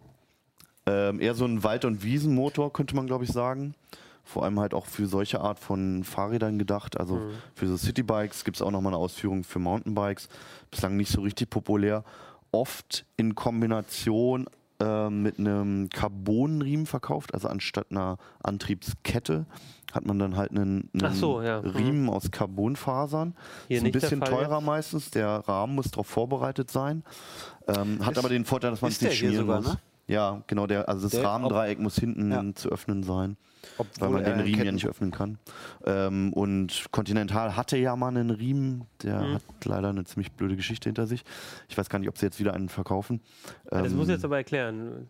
Ähm, 0.90 1.20
eher 1.20 1.36
so 1.36 1.46
ein 1.46 1.64
Wald- 1.64 1.86
und 1.86 2.04
Wiesenmotor, 2.04 2.74
könnte 2.74 2.96
man 2.96 3.06
glaube 3.08 3.24
ich 3.26 3.32
sagen. 3.32 3.76
Vor 4.24 4.44
allem 4.44 4.60
halt 4.60 4.74
auch 4.74 4.86
für 4.86 5.08
solche 5.08 5.42
Art 5.42 5.60
von 5.60 6.04
Fahrrädern 6.04 6.58
gedacht. 6.60 7.00
Also 7.00 7.16
Mhm. 7.16 7.32
für 7.56 7.68
so 7.68 7.78
Citybikes 7.78 8.44
gibt 8.44 8.58
es 8.58 8.62
auch 8.62 8.72
nochmal 8.72 8.94
eine 8.94 9.02
Ausführung 9.02 9.44
für 9.44 9.60
Mountainbikes. 9.60 10.30
Bislang 10.72 10.98
nicht 10.98 11.12
so 11.12 11.22
richtig 11.22 11.50
populär. 11.50 12.04
Oft 12.52 13.06
in 13.18 13.36
Kombination 13.36 14.48
ähm, 14.82 15.24
mit 15.24 15.40
einem 15.40 15.90
Carbonriemen 15.90 16.86
verkauft. 16.86 17.34
Also 17.34 17.48
anstatt 17.50 17.88
einer 17.92 18.18
Antriebskette 18.44 19.46
hat 19.92 20.06
man 20.06 20.20
dann 20.20 20.38
halt 20.38 20.52
einen, 20.52 20.90
einen 20.94 21.14
so, 21.16 21.42
ja. 21.42 21.62
Mhm. 21.62 21.68
Riemen 21.70 22.10
aus 22.10 22.30
Carbonfasern. 22.32 23.36
Hier 23.68 23.78
ist 23.80 23.86
ein 23.86 23.92
bisschen 23.92 24.22
teurer 24.22 24.58
jetzt. 24.58 24.66
meistens. 24.66 25.12
Der 25.12 25.28
Rahmen 25.48 25.76
muss 25.76 25.90
darauf 25.92 26.08
vorbereitet 26.08 26.70
sein. 26.72 27.04
Ähm, 27.68 28.06
hat 28.06 28.14
Ist- 28.14 28.20
aber 28.20 28.30
den 28.30 28.46
Vorteil, 28.46 28.72
dass 28.72 28.82
man 28.82 28.92
es 28.92 29.02
nicht 29.02 29.16
schmieren 29.18 29.38
sogar, 29.38 29.62
muss. 29.62 29.74
ne? 29.74 29.80
Ja, 30.10 30.42
genau. 30.48 30.66
Der, 30.68 30.90
also 30.90 31.04
das 31.04 31.12
Der- 31.12 31.24
Rahmendreieck 31.24 31.80
muss 31.80 31.96
hinten 31.96 32.32
Ja. 32.32 32.44
zu 32.56 32.70
öffnen 32.70 33.04
sein, 33.04 33.38
Obwohl 33.78 34.08
weil 34.08 34.14
man 34.16 34.24
den 34.26 34.40
Riemen 34.42 34.66
ja 34.66 34.72
nicht 34.72 34.88
öffnen 34.88 35.12
kann. 35.12 35.38
Ähm, 35.86 36.34
und 36.34 36.86
Continental 36.92 37.56
hatte 37.56 37.78
ja 37.78 37.96
mal 37.96 38.08
einen 38.08 38.32
Riemen. 38.32 38.86
Der 39.04 39.22
Mhm. 39.22 39.34
hat 39.36 39.44
leider 39.66 39.90
eine 39.90 40.04
ziemlich 40.06 40.32
blöde 40.32 40.56
Geschichte 40.56 40.90
hinter 40.90 41.06
sich. 41.06 41.24
Ich 41.70 41.78
weiß 41.78 41.90
gar 41.90 42.00
nicht, 42.00 42.10
ob 42.10 42.18
sie 42.18 42.26
jetzt 42.26 42.40
wieder 42.40 42.54
einen 42.56 42.70
verkaufen. 42.70 43.22
das 43.70 43.92
Ähm, 43.92 43.98
muss 43.98 44.08
ich 44.08 44.14
jetzt 44.16 44.26
aber 44.26 44.38
erklären. 44.38 45.10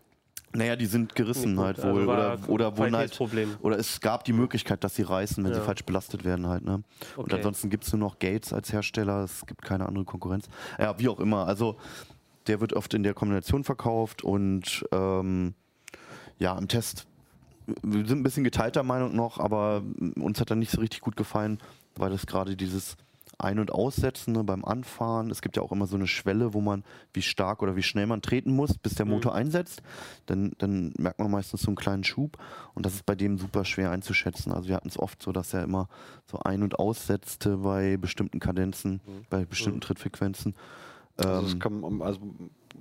naja, 0.54 0.76
die 0.76 0.86
sind 0.88 1.16
gerissen 1.16 1.56
gut. 1.56 1.66
halt 1.66 1.80
Also 1.80 1.96
wohl. 1.96 2.06
war 2.08 2.38
oder 2.50 2.78
oder 2.80 2.98
halt. 2.98 3.22
Oder 3.62 3.78
es 3.80 4.02
gab 4.02 4.26
die 4.26 4.34
Möglichkeit, 4.34 4.84
dass 4.84 4.96
sie 4.96 5.04
reißen, 5.04 5.42
wenn 5.46 5.54
sie 5.54 5.60
Ja. 5.60 5.66
falsch 5.66 5.86
belastet 5.86 6.26
werden 6.26 6.46
halt. 6.48 6.66
Ne? 6.66 6.84
Und 7.16 7.26
Okay. 7.26 7.36
ansonsten 7.36 7.70
gibt 7.70 7.86
es 7.86 7.94
nur 7.94 8.00
noch 8.02 8.20
Gates 8.20 8.52
als 8.52 8.74
Hersteller. 8.74 9.24
Es 9.24 9.46
gibt 9.46 9.62
keine 9.62 9.86
andere 9.88 10.04
Konkurrenz. 10.04 10.50
Ja, 10.78 11.00
wie 11.00 11.08
auch 11.08 11.22
immer. 11.22 11.48
Also 11.48 11.78
der 12.50 12.60
wird 12.60 12.74
oft 12.74 12.94
in 12.94 13.04
der 13.04 13.14
Kombination 13.14 13.64
verkauft 13.64 14.24
und 14.24 14.86
ähm, 14.92 15.54
ja, 16.38 16.58
im 16.58 16.68
Test 16.68 17.06
wir 17.84 18.06
sind 18.06 18.20
ein 18.20 18.24
bisschen 18.24 18.44
geteilter 18.44 18.84
Meinung 18.84 19.16
noch, 19.16 19.40
aber 19.40 19.84
uns 20.16 20.40
hat 20.40 20.50
er 20.50 20.56
nicht 20.56 20.72
so 20.72 20.82
richtig 20.82 21.02
gut 21.02 21.16
gefallen, 21.16 21.60
weil 21.96 22.10
das 22.10 22.26
gerade 22.26 22.56
dieses 22.56 22.98
Ein- 23.38 23.60
und 23.60 23.72
Aussetzen 23.72 24.34
ne, 24.34 24.44
beim 24.44 24.66
Anfahren, 24.66 25.30
es 25.30 25.42
gibt 25.42 25.56
ja 25.56 25.64
auch 25.64 25.72
immer 25.72 25.88
so 25.88 25.96
eine 25.96 26.08
Schwelle, 26.08 26.54
wo 26.54 26.62
man, 26.62 26.84
wie 27.14 27.22
stark 27.22 27.62
oder 27.62 27.76
wie 27.76 27.84
schnell 27.84 28.06
man 28.06 28.22
treten 28.22 28.54
muss, 28.54 28.78
bis 28.78 28.96
der 28.96 29.06
Motor 29.06 29.34
einsetzt. 29.34 29.82
Dann, 30.26 30.52
dann 30.58 30.94
merkt 30.98 31.20
man 31.20 31.32
meistens 31.32 31.62
so 31.62 31.68
einen 31.68 31.78
kleinen 31.78 32.04
Schub 32.04 32.38
und 32.74 32.86
das 32.86 32.96
ist 32.96 33.06
bei 33.06 33.16
dem 33.16 33.38
super 33.38 33.64
schwer 33.64 33.92
einzuschätzen. 33.92 34.52
Also 34.52 34.68
wir 34.68 34.76
hatten 34.76 34.90
es 34.90 35.00
oft 35.00 35.22
so, 35.22 35.32
dass 35.32 35.54
er 35.54 35.64
immer 35.64 35.88
so 36.26 36.40
ein- 36.40 36.64
und 36.64 36.80
aussetzte 36.80 37.58
bei 37.58 37.98
bestimmten 37.98 38.40
Kadenzen, 38.40 39.00
bei 39.30 39.46
bestimmten 39.46 39.82
Trittfrequenzen. 39.82 40.56
Also, 41.20 41.42
das 41.42 41.54
Ähm, 41.54 41.60
kann, 41.60 42.02
also 42.02 42.20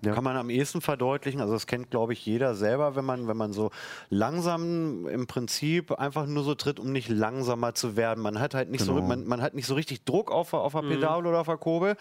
ja. 0.04 0.14
kann 0.14 0.24
man 0.24 0.36
am 0.36 0.48
ehesten 0.50 0.80
verdeutlichen. 0.80 1.40
Also 1.40 1.54
das 1.54 1.66
kennt, 1.66 1.90
glaube 1.90 2.12
ich, 2.12 2.24
jeder 2.24 2.54
selber, 2.54 2.94
wenn 2.94 3.04
man, 3.04 3.26
wenn 3.26 3.36
man 3.36 3.52
so 3.52 3.70
langsam 4.10 5.06
im 5.06 5.26
Prinzip 5.26 5.92
einfach 5.92 6.26
nur 6.26 6.44
so 6.44 6.54
tritt, 6.54 6.78
um 6.78 6.92
nicht 6.92 7.08
langsamer 7.08 7.74
zu 7.74 7.96
werden. 7.96 8.22
Man 8.22 8.38
hat 8.40 8.54
halt 8.54 8.70
nicht 8.70 8.84
so, 8.84 8.94
Genau. 8.94 9.06
man, 9.06 9.26
man 9.26 9.42
hat 9.42 9.54
nicht 9.54 9.66
so 9.66 9.74
richtig 9.74 10.04
Druck 10.04 10.30
auf, 10.30 10.52
auf 10.54 10.72
der 10.72 10.82
Pedal 10.82 11.26
oder 11.26 11.40
auf 11.40 11.46
der 11.46 11.56
Kurbel. 11.56 11.96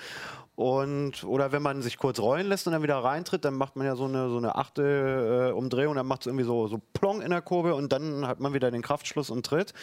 Und, 0.57 1.23
oder 1.23 1.51
wenn 1.51 1.61
man 1.61 1.83
sich 1.83 1.99
kurz 1.99 2.19
rollen 2.19 2.47
lässt 2.47 2.65
und 2.65 2.73
dann 2.73 2.81
wieder 2.81 2.97
reintritt, 2.97 3.45
dann 3.45 3.53
macht 3.53 3.75
man 3.75 3.85
ja 3.85 3.95
so 3.95 4.05
eine, 4.05 4.27
so 4.27 4.37
eine 4.37 4.55
achte 4.55 5.51
äh, 5.51 5.55
Umdrehung, 5.55 5.93
dann 5.93 6.07
macht 6.07 6.21
es 6.21 6.25
irgendwie 6.25 6.45
so, 6.45 6.65
so 6.65 6.81
plong 6.93 7.21
in 7.21 7.29
der 7.29 7.43
Kurbel 7.43 7.73
und 7.73 7.93
dann 7.93 8.25
hat 8.25 8.39
man 8.39 8.55
wieder 8.55 8.71
den 8.71 8.81
Kraftschluss 8.81 9.29
und 9.29 9.45
tritt. 9.45 9.75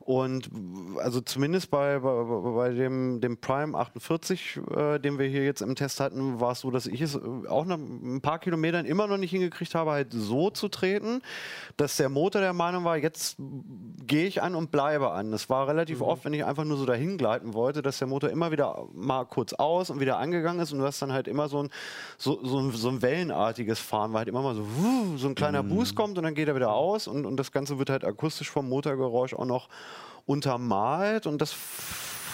Und 0.00 0.50
also 0.98 1.22
zumindest 1.22 1.70
bei, 1.70 2.00
bei, 2.00 2.22
bei 2.22 2.68
dem, 2.68 3.22
dem 3.22 3.38
Prime 3.38 3.74
48, 3.78 4.60
äh, 4.76 4.98
den 4.98 5.18
wir 5.18 5.26
hier 5.26 5.42
jetzt 5.44 5.62
im 5.62 5.74
Test 5.74 6.00
hatten, 6.00 6.38
war 6.38 6.52
es 6.52 6.60
so, 6.60 6.70
dass 6.70 6.86
ich 6.86 7.00
es 7.00 7.14
äh, 7.14 7.20
auch 7.48 7.64
nach 7.64 7.78
ein 7.78 8.20
paar 8.20 8.40
Kilometern 8.40 8.84
immer 8.84 9.06
noch 9.06 9.16
nicht 9.16 9.30
hingekriegt 9.30 9.74
habe, 9.74 9.92
halt 9.92 10.08
so 10.12 10.50
zu 10.50 10.68
treten, 10.68 11.22
dass 11.78 11.96
der 11.96 12.10
Motor 12.10 12.42
der 12.42 12.52
Meinung 12.52 12.84
war, 12.84 12.98
jetzt 12.98 13.36
gehe 14.06 14.26
ich 14.26 14.42
an 14.42 14.54
und 14.54 14.70
bleibe 14.70 15.12
an. 15.12 15.30
Das 15.30 15.48
war 15.48 15.66
relativ 15.66 16.02
oft, 16.02 16.26
wenn 16.26 16.34
ich 16.34 16.44
einfach 16.44 16.64
nur 16.64 16.76
so 16.76 16.84
dahin 16.84 17.16
gleiten 17.16 17.54
wollte, 17.54 17.80
dass 17.80 17.98
der 17.98 18.08
Motor 18.08 18.28
immer 18.28 18.50
wieder 18.50 18.86
mal 18.92 19.24
kurz 19.24 19.54
aus 19.54 19.88
und 19.88 20.00
wieder 20.00 20.09
angegangen 20.16 20.60
ist 20.60 20.72
und 20.72 20.78
du 20.78 20.84
hast 20.84 21.00
dann 21.02 21.12
halt 21.12 21.28
immer 21.28 21.48
so 21.48 21.62
ein, 21.62 21.70
so, 22.18 22.44
so 22.44 22.58
ein, 22.58 22.72
so 22.72 22.88
ein 22.88 23.02
wellenartiges 23.02 23.78
Fahren, 23.78 24.12
weil 24.12 24.20
halt 24.20 24.28
immer 24.28 24.42
mal 24.42 24.54
so, 24.54 24.62
wuh, 24.62 25.16
so 25.16 25.28
ein 25.28 25.34
kleiner 25.34 25.62
Boost 25.62 25.94
kommt 25.94 26.18
und 26.18 26.24
dann 26.24 26.34
geht 26.34 26.48
er 26.48 26.56
wieder 26.56 26.72
aus 26.72 27.06
und, 27.06 27.26
und 27.26 27.36
das 27.36 27.52
Ganze 27.52 27.78
wird 27.78 27.90
halt 27.90 28.04
akustisch 28.04 28.50
vom 28.50 28.68
Motorgeräusch 28.68 29.34
auch 29.34 29.46
noch 29.46 29.68
untermalt 30.26 31.26
und 31.26 31.40
das 31.40 31.54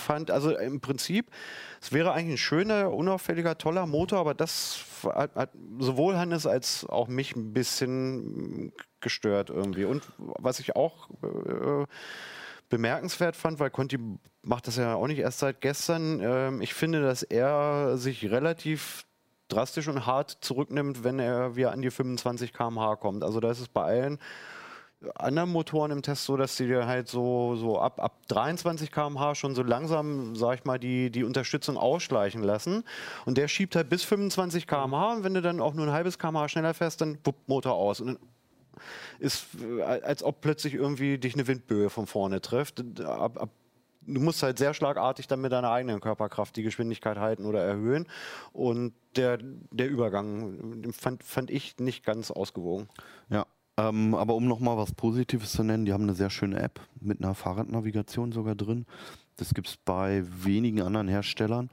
fand, 0.06 0.30
also 0.30 0.56
im 0.56 0.80
Prinzip, 0.80 1.30
es 1.80 1.92
wäre 1.92 2.12
eigentlich 2.12 2.34
ein 2.34 2.38
schöner, 2.38 2.92
unauffälliger, 2.92 3.58
toller 3.58 3.86
Motor, 3.86 4.20
aber 4.20 4.34
das 4.34 4.78
hat, 5.04 5.34
hat 5.34 5.50
sowohl 5.78 6.16
Hannes 6.16 6.46
als 6.46 6.86
auch 6.88 7.08
mich 7.08 7.36
ein 7.36 7.52
bisschen 7.52 8.72
gestört 9.00 9.50
irgendwie. 9.50 9.84
Und 9.84 10.02
was 10.18 10.60
ich 10.60 10.76
auch 10.76 11.10
äh, 11.22 11.86
bemerkenswert 12.68 13.36
fand, 13.36 13.58
weil 13.58 13.70
Conti 13.70 13.98
macht 14.42 14.66
das 14.66 14.76
ja 14.76 14.94
auch 14.94 15.06
nicht 15.06 15.18
erst 15.18 15.40
seit 15.40 15.60
gestern. 15.60 16.20
Ähm, 16.20 16.60
ich 16.60 16.74
finde, 16.74 17.02
dass 17.02 17.22
er 17.22 17.96
sich 17.96 18.30
relativ 18.30 19.04
drastisch 19.48 19.88
und 19.88 20.06
hart 20.06 20.38
zurücknimmt, 20.40 21.04
wenn 21.04 21.18
er 21.18 21.56
wieder 21.56 21.72
an 21.72 21.82
die 21.82 21.90
25 21.90 22.52
km/h 22.52 22.96
kommt. 22.96 23.22
Also 23.22 23.40
da 23.40 23.50
ist 23.50 23.60
es 23.60 23.68
bei 23.68 23.82
allen 23.82 24.18
anderen 25.14 25.50
Motoren 25.50 25.90
im 25.90 26.02
Test 26.02 26.24
so, 26.24 26.36
dass 26.36 26.56
die 26.56 26.74
halt 26.74 27.08
so, 27.08 27.54
so 27.56 27.78
ab, 27.78 28.00
ab 28.00 28.18
23 28.28 28.90
km/h 28.90 29.34
schon 29.34 29.54
so 29.54 29.62
langsam, 29.62 30.34
sag 30.34 30.58
ich 30.58 30.64
mal, 30.64 30.78
die, 30.78 31.10
die 31.10 31.22
Unterstützung 31.22 31.76
ausschleichen 31.76 32.42
lassen. 32.42 32.82
Und 33.24 33.38
der 33.38 33.48
schiebt 33.48 33.76
halt 33.76 33.88
bis 33.88 34.04
25 34.04 34.66
km/h 34.66 35.14
und 35.14 35.24
wenn 35.24 35.34
du 35.34 35.42
dann 35.42 35.60
auch 35.60 35.74
nur 35.74 35.86
ein 35.86 35.92
halbes 35.92 36.18
km/h 36.18 36.48
schneller 36.48 36.74
fährst, 36.74 37.00
dann 37.00 37.18
wupp, 37.24 37.36
Motor 37.46 37.74
aus. 37.74 38.00
Und 38.00 38.06
dann 38.06 38.18
ist, 39.18 39.46
äh, 39.60 39.82
als 39.82 40.22
ob 40.22 40.40
plötzlich 40.40 40.74
irgendwie 40.74 41.18
dich 41.18 41.34
eine 41.34 41.46
Windböe 41.46 41.90
von 41.90 42.06
vorne 42.06 42.40
trifft. 42.40 43.00
Ab, 43.00 43.40
ab 43.40 43.50
du 44.06 44.20
musst 44.20 44.42
halt 44.42 44.58
sehr 44.58 44.74
schlagartig 44.74 45.26
dann 45.26 45.40
mit 45.40 45.52
deiner 45.52 45.70
eigenen 45.70 46.00
Körperkraft 46.00 46.56
die 46.56 46.62
Geschwindigkeit 46.62 47.18
halten 47.18 47.44
oder 47.44 47.62
erhöhen. 47.62 48.06
Und 48.52 48.94
der, 49.16 49.38
der 49.38 49.88
Übergang 49.88 50.92
fand, 50.92 51.22
fand 51.22 51.50
ich 51.50 51.78
nicht 51.78 52.04
ganz 52.04 52.30
ausgewogen. 52.30 52.88
Ja, 53.28 53.46
ähm, 53.78 54.14
aber 54.14 54.34
um 54.34 54.46
nochmal 54.46 54.76
was 54.76 54.92
Positives 54.92 55.52
zu 55.52 55.62
nennen, 55.62 55.84
die 55.84 55.92
haben 55.92 56.04
eine 56.04 56.14
sehr 56.14 56.30
schöne 56.30 56.60
App 56.60 56.80
mit 57.00 57.22
einer 57.22 57.34
Fahrradnavigation 57.34 58.32
sogar 58.32 58.54
drin. 58.54 58.86
Das 59.36 59.52
gibt 59.52 59.68
es 59.68 59.76
bei 59.76 60.24
wenigen 60.26 60.80
anderen 60.80 61.08
Herstellern. 61.08 61.68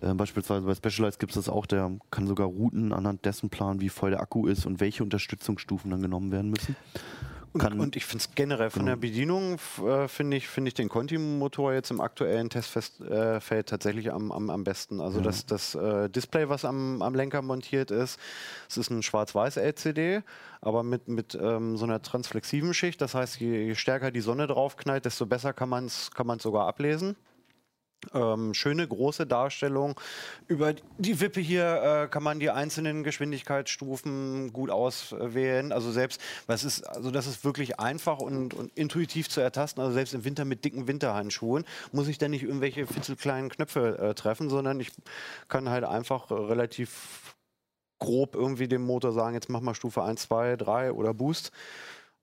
Äh, 0.00 0.14
beispielsweise 0.14 0.66
bei 0.66 0.74
Specialized 0.74 1.18
gibt 1.18 1.32
es 1.32 1.44
das 1.44 1.48
auch, 1.48 1.66
der 1.66 1.90
kann 2.10 2.26
sogar 2.26 2.46
Routen 2.46 2.92
anhand 2.92 3.24
dessen 3.24 3.50
planen, 3.50 3.80
wie 3.80 3.88
voll 3.88 4.10
der 4.10 4.20
Akku 4.20 4.46
ist 4.46 4.66
und 4.66 4.80
welche 4.80 5.02
Unterstützungsstufen 5.02 5.90
dann 5.90 6.02
genommen 6.02 6.32
werden 6.32 6.50
müssen. 6.50 6.76
Und, 7.52 7.80
und, 7.80 7.96
ich 7.96 8.06
finde 8.06 8.24
es 8.24 8.34
generell 8.36 8.70
von 8.70 8.82
Genau. 8.82 8.92
der 8.92 8.96
Bedienung, 8.96 9.58
äh, 9.84 10.06
finde 10.06 10.36
ich, 10.36 10.46
finde 10.46 10.68
ich 10.68 10.74
den 10.74 10.88
Conti-Motor 10.88 11.72
jetzt 11.72 11.90
im 11.90 12.00
aktuellen 12.00 12.48
Testfeld 12.48 13.00
äh, 13.00 13.64
tatsächlich 13.64 14.12
am, 14.12 14.30
am, 14.30 14.50
am 14.50 14.62
besten. 14.62 15.00
Also 15.00 15.20
das, 15.20 15.46
das 15.46 15.74
äh, 15.74 16.08
Display, 16.08 16.48
was 16.48 16.64
am, 16.64 17.02
am 17.02 17.14
Lenker 17.14 17.42
montiert 17.42 17.90
ist, 17.90 18.20
es 18.68 18.76
ist 18.76 18.90
ein 18.90 19.02
schwarz-weiß 19.02 19.56
LCD, 19.56 20.22
aber 20.60 20.84
mit, 20.84 21.08
mit 21.08 21.36
ähm, 21.40 21.76
so 21.76 21.84
einer 21.86 22.00
transflexiven 22.02 22.72
Schicht. 22.72 23.00
Das 23.00 23.16
heißt, 23.16 23.40
je, 23.40 23.64
je 23.64 23.74
stärker 23.74 24.12
die 24.12 24.20
Sonne 24.20 24.46
draufknallt, 24.46 25.04
desto 25.04 25.26
besser 25.26 25.52
kann 25.52 25.70
man 25.70 25.86
es 25.86 26.12
kann 26.12 26.28
man's 26.28 26.44
sogar 26.44 26.68
ablesen. 26.68 27.16
Ähm, 28.14 28.54
schöne 28.54 28.86
große 28.86 29.26
Darstellung. 29.26 29.98
Über 30.48 30.74
die 30.98 31.20
Wippe 31.20 31.40
hier 31.40 31.82
äh, 32.04 32.08
kann 32.08 32.22
man 32.22 32.40
die 32.40 32.50
einzelnen 32.50 33.04
Geschwindigkeitsstufen 33.04 34.52
gut 34.52 34.70
auswählen. 34.70 35.72
Also 35.72 35.92
selbst, 35.92 36.20
was 36.46 36.64
ist, 36.64 36.82
also 36.82 37.10
das 37.10 37.26
ist 37.26 37.44
wirklich 37.44 37.78
einfach 37.78 38.18
und, 38.18 38.54
und 38.54 38.76
intuitiv 38.76 39.28
zu 39.28 39.40
ertasten. 39.40 39.82
Also 39.82 39.94
selbst 39.94 40.14
im 40.14 40.24
Winter 40.24 40.44
mit 40.44 40.64
dicken 40.64 40.88
Winterhandschuhen 40.88 41.64
muss 41.92 42.08
ich 42.08 42.18
dann 42.18 42.30
nicht 42.30 42.42
irgendwelche 42.42 42.86
fitzelkleinen 42.86 43.50
Knöpfe 43.50 43.98
äh, 43.98 44.14
treffen, 44.14 44.48
sondern 44.48 44.80
ich 44.80 44.90
kann 45.48 45.68
halt 45.68 45.84
einfach 45.84 46.30
äh, 46.30 46.34
relativ 46.34 47.36
grob 48.00 48.34
irgendwie 48.34 48.66
dem 48.66 48.82
Motor 48.82 49.12
sagen, 49.12 49.34
jetzt 49.34 49.48
mach 49.48 49.60
mal 49.60 49.74
Stufe 49.74 50.02
1, 50.02 50.22
2, 50.22 50.56
3 50.56 50.92
oder 50.92 51.14
Boost. 51.14 51.52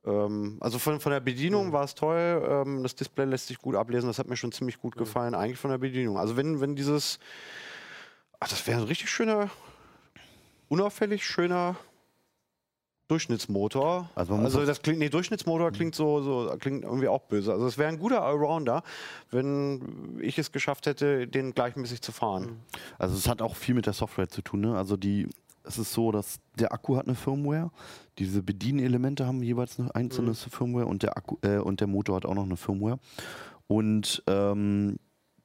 Ähm, 0.07 0.57
also 0.61 0.79
von, 0.79 0.99
von 0.99 1.11
der 1.11 1.19
Bedienung 1.19 1.73
war 1.73 1.83
es 1.83 1.93
toll. 1.93 2.41
Ähm, 2.49 2.83
das 2.83 2.95
Display 2.95 3.25
lässt 3.25 3.47
sich 3.47 3.59
gut 3.59 3.75
ablesen. 3.75 4.07
Das 4.07 4.19
hat 4.19 4.27
mir 4.27 4.37
schon 4.37 4.51
ziemlich 4.51 4.79
gut 4.79 4.95
gefallen, 4.95 5.35
eigentlich 5.35 5.59
von 5.59 5.71
der 5.71 5.77
Bedienung. 5.77 6.17
Also 6.17 6.37
wenn, 6.37 6.61
wenn 6.61 6.75
dieses, 6.75 7.19
ach, 8.39 8.49
das 8.49 8.65
wäre 8.65 8.79
ein 8.79 8.87
richtig 8.87 9.09
schöner, 9.09 9.49
unauffällig 10.69 11.25
schöner 11.25 11.75
Durchschnittsmotor. 13.07 14.09
Also 14.15 14.35
also 14.35 14.65
das 14.65 14.81
klingt, 14.81 14.99
nee, 14.99 15.09
Durchschnittsmotor 15.09 15.71
klingt 15.71 15.95
so, 15.95 16.21
so 16.21 16.53
klingt 16.59 16.83
irgendwie 16.83 17.07
auch 17.07 17.21
böse. 17.21 17.53
Also 17.53 17.65
es 17.65 17.77
wäre 17.77 17.87
ein 17.87 17.99
guter 17.99 18.21
Allrounder, 18.21 18.83
wenn 19.31 20.19
ich 20.21 20.37
es 20.37 20.51
geschafft 20.51 20.87
hätte, 20.87 21.25
den 21.27 21.53
gleichmäßig 21.53 22.01
zu 22.01 22.11
fahren. 22.11 22.59
Also 22.99 23.15
es 23.15 23.29
hat 23.29 23.41
auch 23.41 23.55
viel 23.55 23.75
mit 23.75 23.85
der 23.85 23.93
Software 23.93 24.27
zu 24.27 24.41
tun. 24.41 24.61
Ne? 24.61 24.77
Also 24.77 24.97
die, 24.97 25.29
es 25.67 25.77
ist 25.77 25.93
so, 25.93 26.11
dass 26.11 26.39
der 26.57 26.71
Akku 26.71 26.95
hat 26.95 27.07
eine 27.07 27.15
Firmware. 27.15 27.71
Diese 28.17 28.41
Bedienelemente 28.41 29.25
haben 29.25 29.43
jeweils 29.43 29.79
eine 29.79 29.93
einzelne 29.93 30.33
Firmware 30.33 30.87
und 30.87 31.03
der 31.03 31.17
Akku 31.17 31.37
äh, 31.41 31.57
und 31.57 31.79
der 31.79 31.87
Motor 31.87 32.17
hat 32.17 32.25
auch 32.25 32.35
noch 32.35 32.45
eine 32.45 32.57
Firmware. 32.57 32.99
Und 33.67 34.23
ähm, 34.27 34.97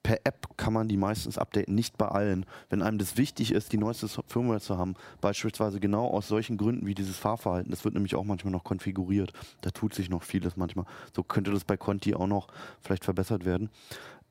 per 0.02 0.18
App 0.24 0.56
kann 0.56 0.72
man 0.72 0.88
die 0.88 0.96
meistens 0.96 1.38
updaten, 1.38 1.74
nicht 1.74 1.96
bei 1.96 2.08
allen. 2.08 2.44
Wenn 2.70 2.82
einem 2.82 2.98
das 2.98 3.16
wichtig 3.16 3.52
ist, 3.52 3.72
die 3.72 3.78
neueste 3.78 4.08
Firmware 4.08 4.60
zu 4.60 4.76
haben, 4.76 4.94
beispielsweise 5.20 5.80
genau 5.80 6.08
aus 6.08 6.28
solchen 6.28 6.56
Gründen 6.56 6.86
wie 6.86 6.94
dieses 6.94 7.16
Fahrverhalten, 7.16 7.70
das 7.70 7.84
wird 7.84 7.94
nämlich 7.94 8.14
auch 8.16 8.24
manchmal 8.24 8.52
noch 8.52 8.64
konfiguriert. 8.64 9.32
Da 9.60 9.70
tut 9.70 9.94
sich 9.94 10.10
noch 10.10 10.22
vieles 10.22 10.56
manchmal. 10.56 10.86
So 11.14 11.22
könnte 11.22 11.52
das 11.52 11.64
bei 11.64 11.76
Conti 11.76 12.14
auch 12.14 12.26
noch 12.26 12.48
vielleicht 12.80 13.04
verbessert 13.04 13.44
werden. 13.44 13.70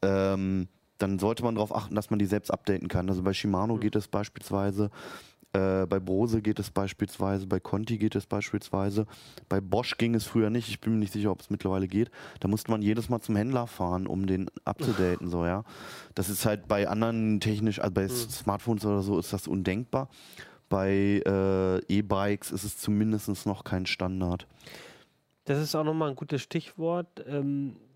Ähm, 0.02 0.68
dann 0.98 1.20
sollte 1.20 1.44
man 1.44 1.56
darauf 1.56 1.76
achten, 1.76 1.96
dass 1.96 2.10
man 2.10 2.20
die 2.20 2.26
selbst 2.26 2.52
updaten 2.52 2.88
kann. 2.88 3.10
Also 3.10 3.24
bei 3.24 3.34
Shimano 3.34 3.78
geht 3.78 3.96
es 3.96 4.08
beispielsweise, 4.08 4.92
äh, 5.54 5.86
bei 5.86 6.00
Bose 6.00 6.42
geht 6.42 6.60
es 6.60 6.72
beispielsweise, 6.72 7.48
bei 7.48 7.60
Conti 7.60 7.98
geht 7.98 8.16
es 8.16 8.26
beispielsweise, 8.26 9.06
bei 9.50 9.60
Bosch 9.60 9.98
ging 9.98 10.16
es 10.16 10.26
früher 10.26 10.50
nicht. 10.50 10.70
Ich 10.70 10.80
bin 10.80 10.94
mir 10.94 11.00
nicht 11.00 11.14
sicher, 11.14 11.32
ob 11.32 11.42
es 11.42 11.50
mittlerweile 11.50 11.88
geht. 11.88 12.10
Da 12.40 12.48
musste 12.48 12.72
man 12.72 12.82
jedes 12.82 13.10
Mal 13.10 13.20
zum 13.22 13.36
Händler 13.36 13.68
fahren, 13.68 14.08
um 14.08 14.28
den 14.28 14.50
abzudaten, 14.64 15.30
so 15.30 15.46
ja. 15.46 15.64
Das 16.16 16.30
ist 16.30 16.46
halt 16.46 16.68
bei 16.68 16.88
anderen 16.88 17.40
technisch, 17.40 17.80
also 17.80 17.94
bei 17.94 18.08
Smartphones 18.08 18.86
oder 18.86 19.02
so, 19.02 19.20
ist 19.20 19.34
das 19.34 19.48
undenkbar. 19.48 20.10
Bei 20.70 21.22
äh, 21.26 21.78
E-Bikes 21.94 22.52
ist 22.52 22.64
es 22.64 22.78
zumindest 22.78 23.46
noch 23.46 23.66
kein 23.66 23.86
Standard. 23.86 24.48
Das 25.44 25.60
ist 25.60 25.76
auch 25.76 25.84
nochmal 25.84 26.12
ein 26.12 26.16
gutes 26.16 26.42
Stichwort. 26.42 27.26
Ähm, 27.28 27.76
äh, 27.76 27.91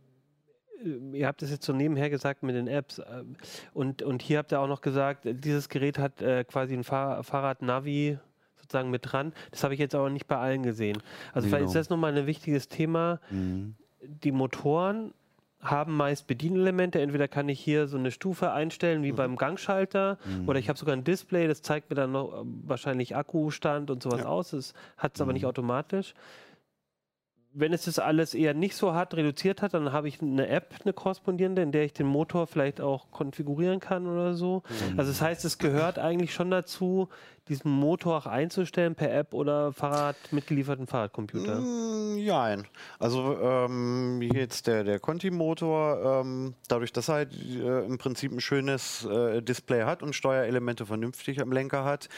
ihr 1.13 1.27
habt 1.27 1.41
es 1.41 1.51
jetzt 1.51 1.65
so 1.65 1.73
nebenher 1.73 2.09
gesagt 2.09 2.43
mit 2.43 2.55
den 2.55 2.67
Apps. 2.67 2.99
ähm, 2.99 3.35
und, 3.73 4.01
und 4.01 4.21
hier 4.21 4.37
habt 4.39 4.51
ihr 4.51 4.59
auch 4.59 4.67
noch 4.67 4.81
gesagt, 4.81 5.25
äh, 5.25 5.33
dieses 5.33 5.69
Gerät 5.69 5.97
hat 5.99 6.21
äh, 6.21 6.43
quasi 6.43 6.73
ein 6.73 6.83
Fahr 6.83 7.23
Fahrrad-Navi 7.23 8.17
sozusagen 8.57 8.89
mit 8.89 9.01
dran. 9.11 9.33
Das 9.51 9.63
habe 9.63 9.73
ich 9.73 9.79
jetzt 9.79 9.95
aber 9.95 10.09
nicht 10.09 10.27
bei 10.27 10.37
allen 10.37 10.63
gesehen. 10.63 10.97
Also 11.33 11.47
vielleicht 11.47 11.61
Genau. 11.61 11.69
ist 11.71 11.75
das 11.75 11.89
nochmal 11.89 12.17
ein 12.17 12.25
wichtiges 12.27 12.67
Thema. 12.67 13.19
Mhm. 13.29 13.75
Die 14.01 14.31
Motoren 14.31 15.13
haben 15.61 15.95
meist 15.97 16.27
Bedienelemente. 16.27 17.01
Entweder 17.01 17.27
kann 17.27 17.49
ich 17.49 17.59
hier 17.59 17.87
so 17.87 17.97
eine 17.97 18.11
Stufe 18.11 18.51
einstellen 18.51 19.01
wie 19.01 19.11
beim 19.11 19.35
Gangschalter 19.35 20.19
oder 20.45 20.59
ich 20.59 20.69
habe 20.69 20.77
sogar 20.77 20.95
ein 20.95 21.03
Display, 21.03 21.47
das 21.47 21.63
zeigt 21.63 21.89
mir 21.89 21.95
dann 21.95 22.11
noch 22.11 22.33
äh, 22.33 22.45
wahrscheinlich 22.65 23.15
Akkustand 23.15 23.89
und 23.89 24.03
sowas 24.03 24.21
Ja. 24.21 24.25
aus. 24.27 24.51
Das 24.51 24.73
hat 24.97 25.15
es 25.15 25.21
aber 25.21 25.33
nicht 25.33 25.45
automatisch. 25.45 26.13
Wenn 27.57 27.71
es 27.71 27.85
das 27.85 27.99
alles 27.99 28.33
eher 28.33 28.53
nicht 28.53 28.75
so 28.75 28.93
hat, 28.93 29.13
reduziert 29.13 29.61
hat, 29.61 29.73
dann 29.73 29.93
habe 29.93 30.09
ich 30.09 30.21
eine 30.21 30.47
App, 30.47 30.75
eine 30.83 30.91
korrespondierende, 30.91 31.61
in 31.61 31.71
der 31.71 31.85
ich 31.85 31.93
den 31.93 32.05
Motor 32.05 32.47
vielleicht 32.47 32.81
auch 32.81 33.11
konfigurieren 33.11 33.79
kann 33.79 34.07
oder 34.07 34.33
so. 34.33 34.63
Also 34.97 35.11
das 35.11 35.21
heißt, 35.21 35.45
es 35.45 35.57
gehört 35.57 35.97
eigentlich 35.97 36.33
schon 36.33 36.51
dazu, 36.51 37.07
diesen 37.47 37.71
Motor 37.71 38.17
auch 38.17 38.25
einzustellen 38.25 38.95
per 38.95 39.13
App 39.13 39.33
oder 39.33 39.71
Fahrrad 39.71 40.15
mitgelieferten 40.31 40.87
Fahrradcomputer. 40.87 41.59
Mm, 41.59 42.17
Jein. 42.17 42.67
Also 42.97 43.37
ähm, 43.39 44.19
hier 44.21 44.41
jetzt 44.41 44.67
der, 44.67 44.83
der 44.83 44.99
Conti-Motor, 44.99 46.21
ähm, 46.21 46.55
dadurch, 46.67 46.91
dass 46.91 47.09
er 47.09 47.15
halt 47.15 47.33
äh, 47.33 47.85
im 47.85 47.97
Prinzip 47.97 48.31
ein 48.31 48.41
schönes 48.41 49.05
äh, 49.05 49.41
Display 49.41 49.83
hat 49.83 50.01
und 50.01 50.13
Steuerelemente 50.13 50.85
vernünftig 50.85 51.39
am 51.39 51.51
Lenker 51.51 51.85
hat, 51.85 52.09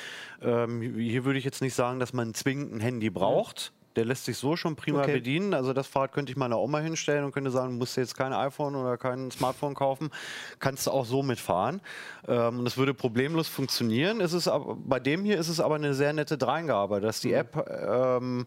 ähm, 0.41 0.81
hier 0.81 1.25
würde 1.25 1.39
ich 1.39 1.45
jetzt 1.45 1.61
nicht 1.61 1.73
sagen, 1.73 1.99
dass 1.99 2.13
man 2.13 2.33
zwingend 2.33 2.73
ein 2.73 2.79
Handy 2.79 3.09
braucht. 3.09 3.73
Der 3.97 4.05
lässt 4.05 4.25
sich 4.25 4.37
so 4.37 4.55
schon 4.55 4.75
prima 4.75 5.01
Okay. 5.01 5.13
bedienen. 5.13 5.53
Also 5.53 5.73
das 5.73 5.87
Fahrrad 5.87 6.11
könnte 6.13 6.31
ich 6.31 6.37
meiner 6.37 6.59
Oma 6.59 6.79
hinstellen 6.79 7.25
und 7.25 7.31
könnte 7.31 7.51
sagen, 7.51 7.71
du 7.73 7.77
musst 7.77 7.97
dir 7.97 8.01
jetzt 8.01 8.15
kein 8.15 8.31
iPhone 8.31 8.75
oder 8.75 8.97
kein 8.97 9.31
Smartphone 9.31 9.73
kaufen. 9.73 10.11
Kannst 10.59 10.87
du 10.87 10.91
auch 10.91 11.05
so 11.05 11.23
mitfahren. 11.23 11.81
Ähm, 12.27 12.59
und 12.59 12.65
das 12.65 12.77
würde 12.77 12.93
problemlos 12.93 13.47
funktionieren. 13.47 14.21
Es 14.21 14.33
ist 14.33 14.49
bei 14.85 14.99
dem 14.99 15.25
hier 15.25 15.37
ist 15.37 15.49
es 15.49 15.59
aber 15.59 15.75
eine 15.75 15.93
sehr 15.93 16.13
nette 16.13 16.37
Dreingabe, 16.37 17.01
dass 17.01 17.19
die 17.19 17.33
App 17.33 17.67
ähm, 17.69 18.45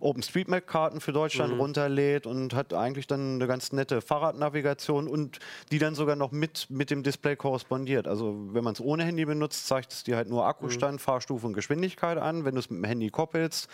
OpenStreetMap-Karten 0.00 1.00
für 1.00 1.12
Deutschland 1.12 1.58
runterlädt 1.58 2.26
und 2.26 2.54
hat 2.54 2.74
eigentlich 2.74 3.06
dann 3.06 3.36
eine 3.36 3.46
ganz 3.46 3.72
nette 3.72 4.00
Fahrradnavigation 4.00 5.08
und 5.08 5.38
die 5.70 5.78
dann 5.78 5.94
sogar 5.94 6.16
noch 6.16 6.32
mit, 6.32 6.66
mit 6.70 6.90
dem 6.90 7.02
Display 7.02 7.36
korrespondiert. 7.36 8.06
Also 8.06 8.36
wenn 8.52 8.64
man 8.64 8.74
es 8.74 8.80
ohne 8.80 9.04
Handy 9.04 9.24
benutzt, 9.24 9.66
zeigt 9.66 9.92
es 9.92 10.04
dir 10.04 10.16
halt 10.16 10.28
nur 10.28 10.46
Akkustand, 10.46 11.00
Fahrstufe 11.00 11.46
und 11.46 11.52
Geschwindigkeit 11.52 12.18
an. 12.18 12.44
Wenn 12.44 12.54
du 12.54 12.60
es 12.60 12.70
mit 12.70 12.78
dem 12.78 12.84
Handy 12.84 13.10
koppelst, 13.10 13.68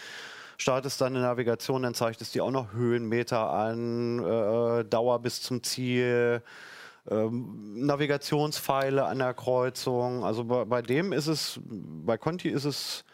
startest 0.56 1.00
dann 1.00 1.14
eine 1.14 1.24
Navigation, 1.24 1.82
dann 1.82 1.94
zeigt 1.94 2.20
es 2.20 2.32
dir 2.32 2.44
auch 2.44 2.50
noch 2.50 2.72
Höhenmeter 2.72 3.50
an, 3.50 4.18
äh, 4.18 4.84
Dauer 4.84 5.18
bis 5.20 5.42
zum 5.42 5.62
Ziel, 5.62 6.42
ähm, 7.10 7.86
Navigationspfeile 7.86 9.04
an 9.04 9.18
der 9.18 9.34
Kreuzung. 9.34 10.24
Also 10.24 10.44
bei, 10.44 10.64
bei 10.64 10.82
dem 10.82 11.12
ist 11.12 11.26
es, 11.26 11.60
bei 11.64 12.16
Conti 12.16 12.48
ist 12.48 12.64
es 12.64 13.04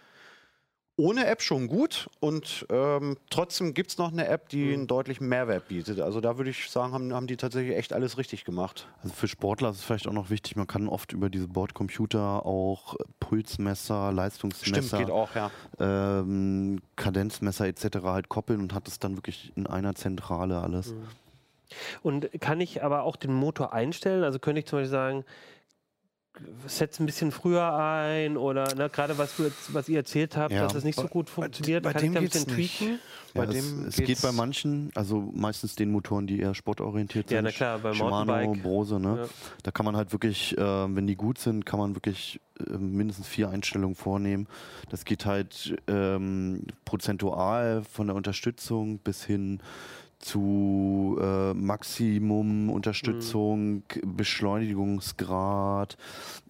ohne 0.97 1.26
App 1.26 1.40
schon 1.40 1.68
gut 1.68 2.09
und 2.20 2.66
ähm, 2.70 3.16
trotzdem 3.30 3.72
gibt 3.72 3.90
es 3.90 3.99
noch 3.99 4.12
eine 4.12 4.28
App, 4.28 4.51
die 4.51 4.74
einen 4.74 4.86
deutlichen 4.86 5.26
Mehrwert 5.26 5.68
bietet. 5.68 6.01
Also 6.01 6.20
da 6.20 6.36
würde 6.36 6.51
ich 6.51 6.68
sagen, 6.70 6.93
haben, 6.93 7.14
haben 7.14 7.26
die 7.26 7.38
tatsächlich 7.38 7.76
echt 7.76 7.93
alles 7.93 8.18
richtig 8.18 8.45
gemacht. 8.45 8.86
Also 9.03 9.14
für 9.14 9.26
Sportler 9.26 9.70
ist 9.70 9.76
es 9.76 9.84
vielleicht 9.84 10.07
auch 10.07 10.12
noch 10.12 10.28
wichtig, 10.28 10.55
man 10.57 10.66
kann 10.66 10.88
oft 10.88 11.12
über 11.12 11.30
diese 11.30 11.49
Bordcomputer 11.49 12.45
auch 12.45 12.97
Pulsmesser, 13.20 14.12
Leistungsmesser, 14.12 14.86
Stimmt, 14.86 15.07
geht 15.07 15.11
auch, 15.11 15.34
ja. 15.34 15.51
ähm, 15.80 16.80
Kadenzmesser 16.97 17.66
etc. 17.66 17.99
halt 18.05 18.28
koppeln 18.28 18.61
und 18.61 18.74
hat 18.74 18.86
es 18.86 18.99
dann 18.99 19.16
wirklich 19.16 19.53
in 19.57 19.66
einer 19.66 19.95
Zentrale 19.95 20.61
alles. 20.61 20.95
Und 22.03 22.28
kann 22.40 22.61
ich 22.61 22.82
aber 22.82 23.05
auch 23.05 23.16
den 23.16 23.32
Motor 23.32 23.72
einstellen? 23.72 24.24
Also 24.24 24.38
könnte 24.38 24.61
ich 24.61 24.66
zum 24.66 24.80
Beispiel 24.80 24.90
sagen, 24.90 25.24
setz 26.66 27.01
ein 27.01 27.07
bisschen 27.07 27.30
früher 27.32 27.74
ein 27.74 28.36
oder 28.36 28.74
ne, 28.74 28.88
gerade 28.90 29.18
was, 29.18 29.36
du 29.36 29.45
jetzt, 29.45 29.72
was 29.74 29.88
ihr 29.88 29.99
erzählt 29.99 30.36
habt, 30.36 30.53
Ja. 30.53 30.62
dass 30.62 30.74
es 30.74 30.84
nicht 30.84 30.97
so 30.99 31.07
gut 31.09 31.28
funktioniert, 31.30 31.82
bei 31.84 31.93
kann 31.93 32.03
ich 32.03 32.09
dem 32.11 32.14
da 32.14 32.20
ein 32.20 32.24
bisschen 32.26 32.47
tweaken? 32.47 32.99
Bei 33.34 33.45
Ja, 33.45 33.51
dem 33.51 33.84
es, 33.86 33.99
es 33.99 34.05
geht 34.07 34.20
bei 34.22 34.30
manchen, 34.32 34.90
also 34.95 35.30
meistens 35.34 35.74
den 35.74 35.90
Motoren, 35.90 36.26
die 36.26 36.40
eher 36.40 36.55
sportorientiert 36.55 37.30
Ja, 37.30 37.38
sind. 37.38 37.45
na 37.47 37.51
klar, 37.51 37.78
beim 37.78 37.95
Shimano. 37.95 38.53
Brose, 38.62 39.01
ne? 39.01 39.18
Ja. 39.22 39.28
Da 39.62 39.70
kann 39.70 39.86
man 39.86 39.97
halt 39.97 40.12
wirklich, 40.12 40.57
äh, 40.59 40.61
wenn 40.61 41.07
die 41.07 41.16
gut 41.16 41.38
sind, 41.38 41.64
kann 41.64 41.78
man 41.78 41.95
wirklich 41.97 42.40
äh, 42.61 42.76
mindestens 42.76 43.26
vier 43.28 43.49
Einstellungen 43.49 43.97
vornehmen. 43.97 44.47
Das 44.90 45.05
geht 45.07 45.24
halt 45.26 45.74
ähm, 45.88 46.64
prozentual 46.84 47.82
von 47.90 48.07
der 48.07 48.16
Unterstützung 48.16 48.99
bis 48.99 49.24
hin 49.24 49.61
zu 50.22 51.18
äh, 51.20 51.52
Maximumunterstützung, 51.52 53.82
Beschleunigungsgrad 54.04 55.98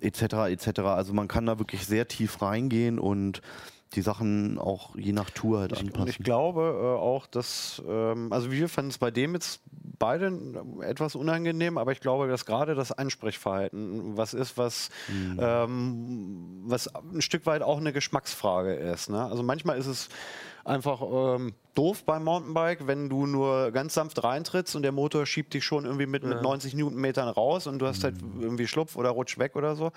etc. 0.00 0.22
etc. 0.50 0.80
Also 0.80 1.12
man 1.12 1.26
kann 1.26 1.46
da 1.46 1.58
wirklich 1.58 1.86
sehr 1.86 2.06
tief 2.06 2.42
reingehen 2.42 2.98
und 2.98 3.40
die 3.94 4.02
Sachen 4.02 4.58
auch 4.58 4.96
je 4.96 5.12
nach 5.12 5.30
Tour 5.30 5.60
halt 5.60 5.76
anpassen. 5.76 6.08
ich 6.08 6.18
glaube 6.18 6.62
äh, 6.62 7.00
auch, 7.00 7.26
dass, 7.26 7.82
ähm, 7.86 8.32
also 8.32 8.50
wir 8.50 8.68
fanden 8.68 8.90
es 8.90 8.98
bei 8.98 9.10
dem 9.10 9.34
jetzt 9.34 9.60
beide 9.98 10.32
etwas 10.80 11.14
unangenehm, 11.14 11.78
aber 11.78 11.92
ich 11.92 12.00
glaube, 12.00 12.28
dass 12.28 12.46
gerade 12.46 12.74
das 12.74 12.92
Ansprechverhalten 12.92 14.16
was 14.16 14.34
ist, 14.34 14.58
was, 14.58 14.90
ähm, 15.38 16.62
was 16.64 16.88
ein 16.94 17.22
Stück 17.22 17.46
weit 17.46 17.62
auch 17.62 17.78
eine 17.78 17.92
Geschmacksfrage 17.92 18.74
ist. 18.74 19.10
Ne? 19.10 19.24
Also 19.24 19.42
manchmal 19.42 19.78
ist 19.78 19.86
es 19.86 20.08
einfach 20.64 21.02
ähm, 21.02 21.54
doof 21.74 22.04
beim 22.04 22.24
Mountainbike, 22.24 22.86
wenn 22.86 23.08
du 23.08 23.26
nur 23.26 23.70
ganz 23.70 23.94
sanft 23.94 24.22
reintrittst 24.22 24.76
und 24.76 24.82
der 24.82 24.92
Motor 24.92 25.26
schiebt 25.26 25.54
dich 25.54 25.64
schon 25.64 25.84
irgendwie 25.84 26.06
mit, 26.06 26.22
mit 26.22 26.42
90 26.42 26.74
Newtonmetern 26.74 27.28
raus 27.28 27.66
und 27.66 27.78
du 27.78 27.86
hast 27.86 28.04
halt 28.04 28.16
irgendwie 28.38 28.66
Schlupf 28.66 28.96
oder 28.96 29.10
rutsch 29.10 29.38
weg 29.38 29.56
oder 29.56 29.74
so. 29.74 29.90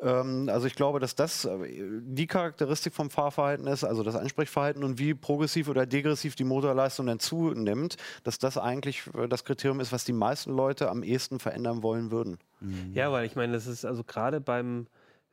Ähm, 0.00 0.48
also 0.50 0.66
ich 0.66 0.74
glaube, 0.74 1.00
dass 1.00 1.14
das 1.14 1.44
äh, 1.44 1.56
die 2.00 2.26
Charakteristik 2.26 2.94
vom 2.94 3.10
Fahrverhalten 3.10 3.66
ist, 3.66 3.84
also 3.84 4.02
das 4.02 4.16
Ansprechverhalten 4.16 4.82
und 4.82 4.98
wie 4.98 5.14
progressiv 5.14 5.68
oder 5.68 5.86
degressiv 5.86 6.34
die 6.34 6.44
Motorleistung 6.44 7.06
dann 7.06 7.20
zunimmt, 7.20 7.96
dass 8.24 8.38
das 8.38 8.58
eigentlich 8.58 9.02
äh, 9.16 9.28
das 9.28 9.44
Kriterium 9.44 9.80
ist, 9.80 9.92
was 9.92 10.04
die 10.04 10.12
meisten 10.12 10.52
Leute 10.52 10.90
am 10.90 11.02
ehesten 11.02 11.38
verändern 11.38 11.82
wollen 11.82 12.10
würden. 12.10 12.38
Ja, 12.94 13.12
weil 13.12 13.26
ich 13.26 13.36
meine, 13.36 13.52
das 13.52 13.66
ist 13.66 13.84
also 13.84 14.04
gerade 14.04 14.40
beim, 14.40 14.86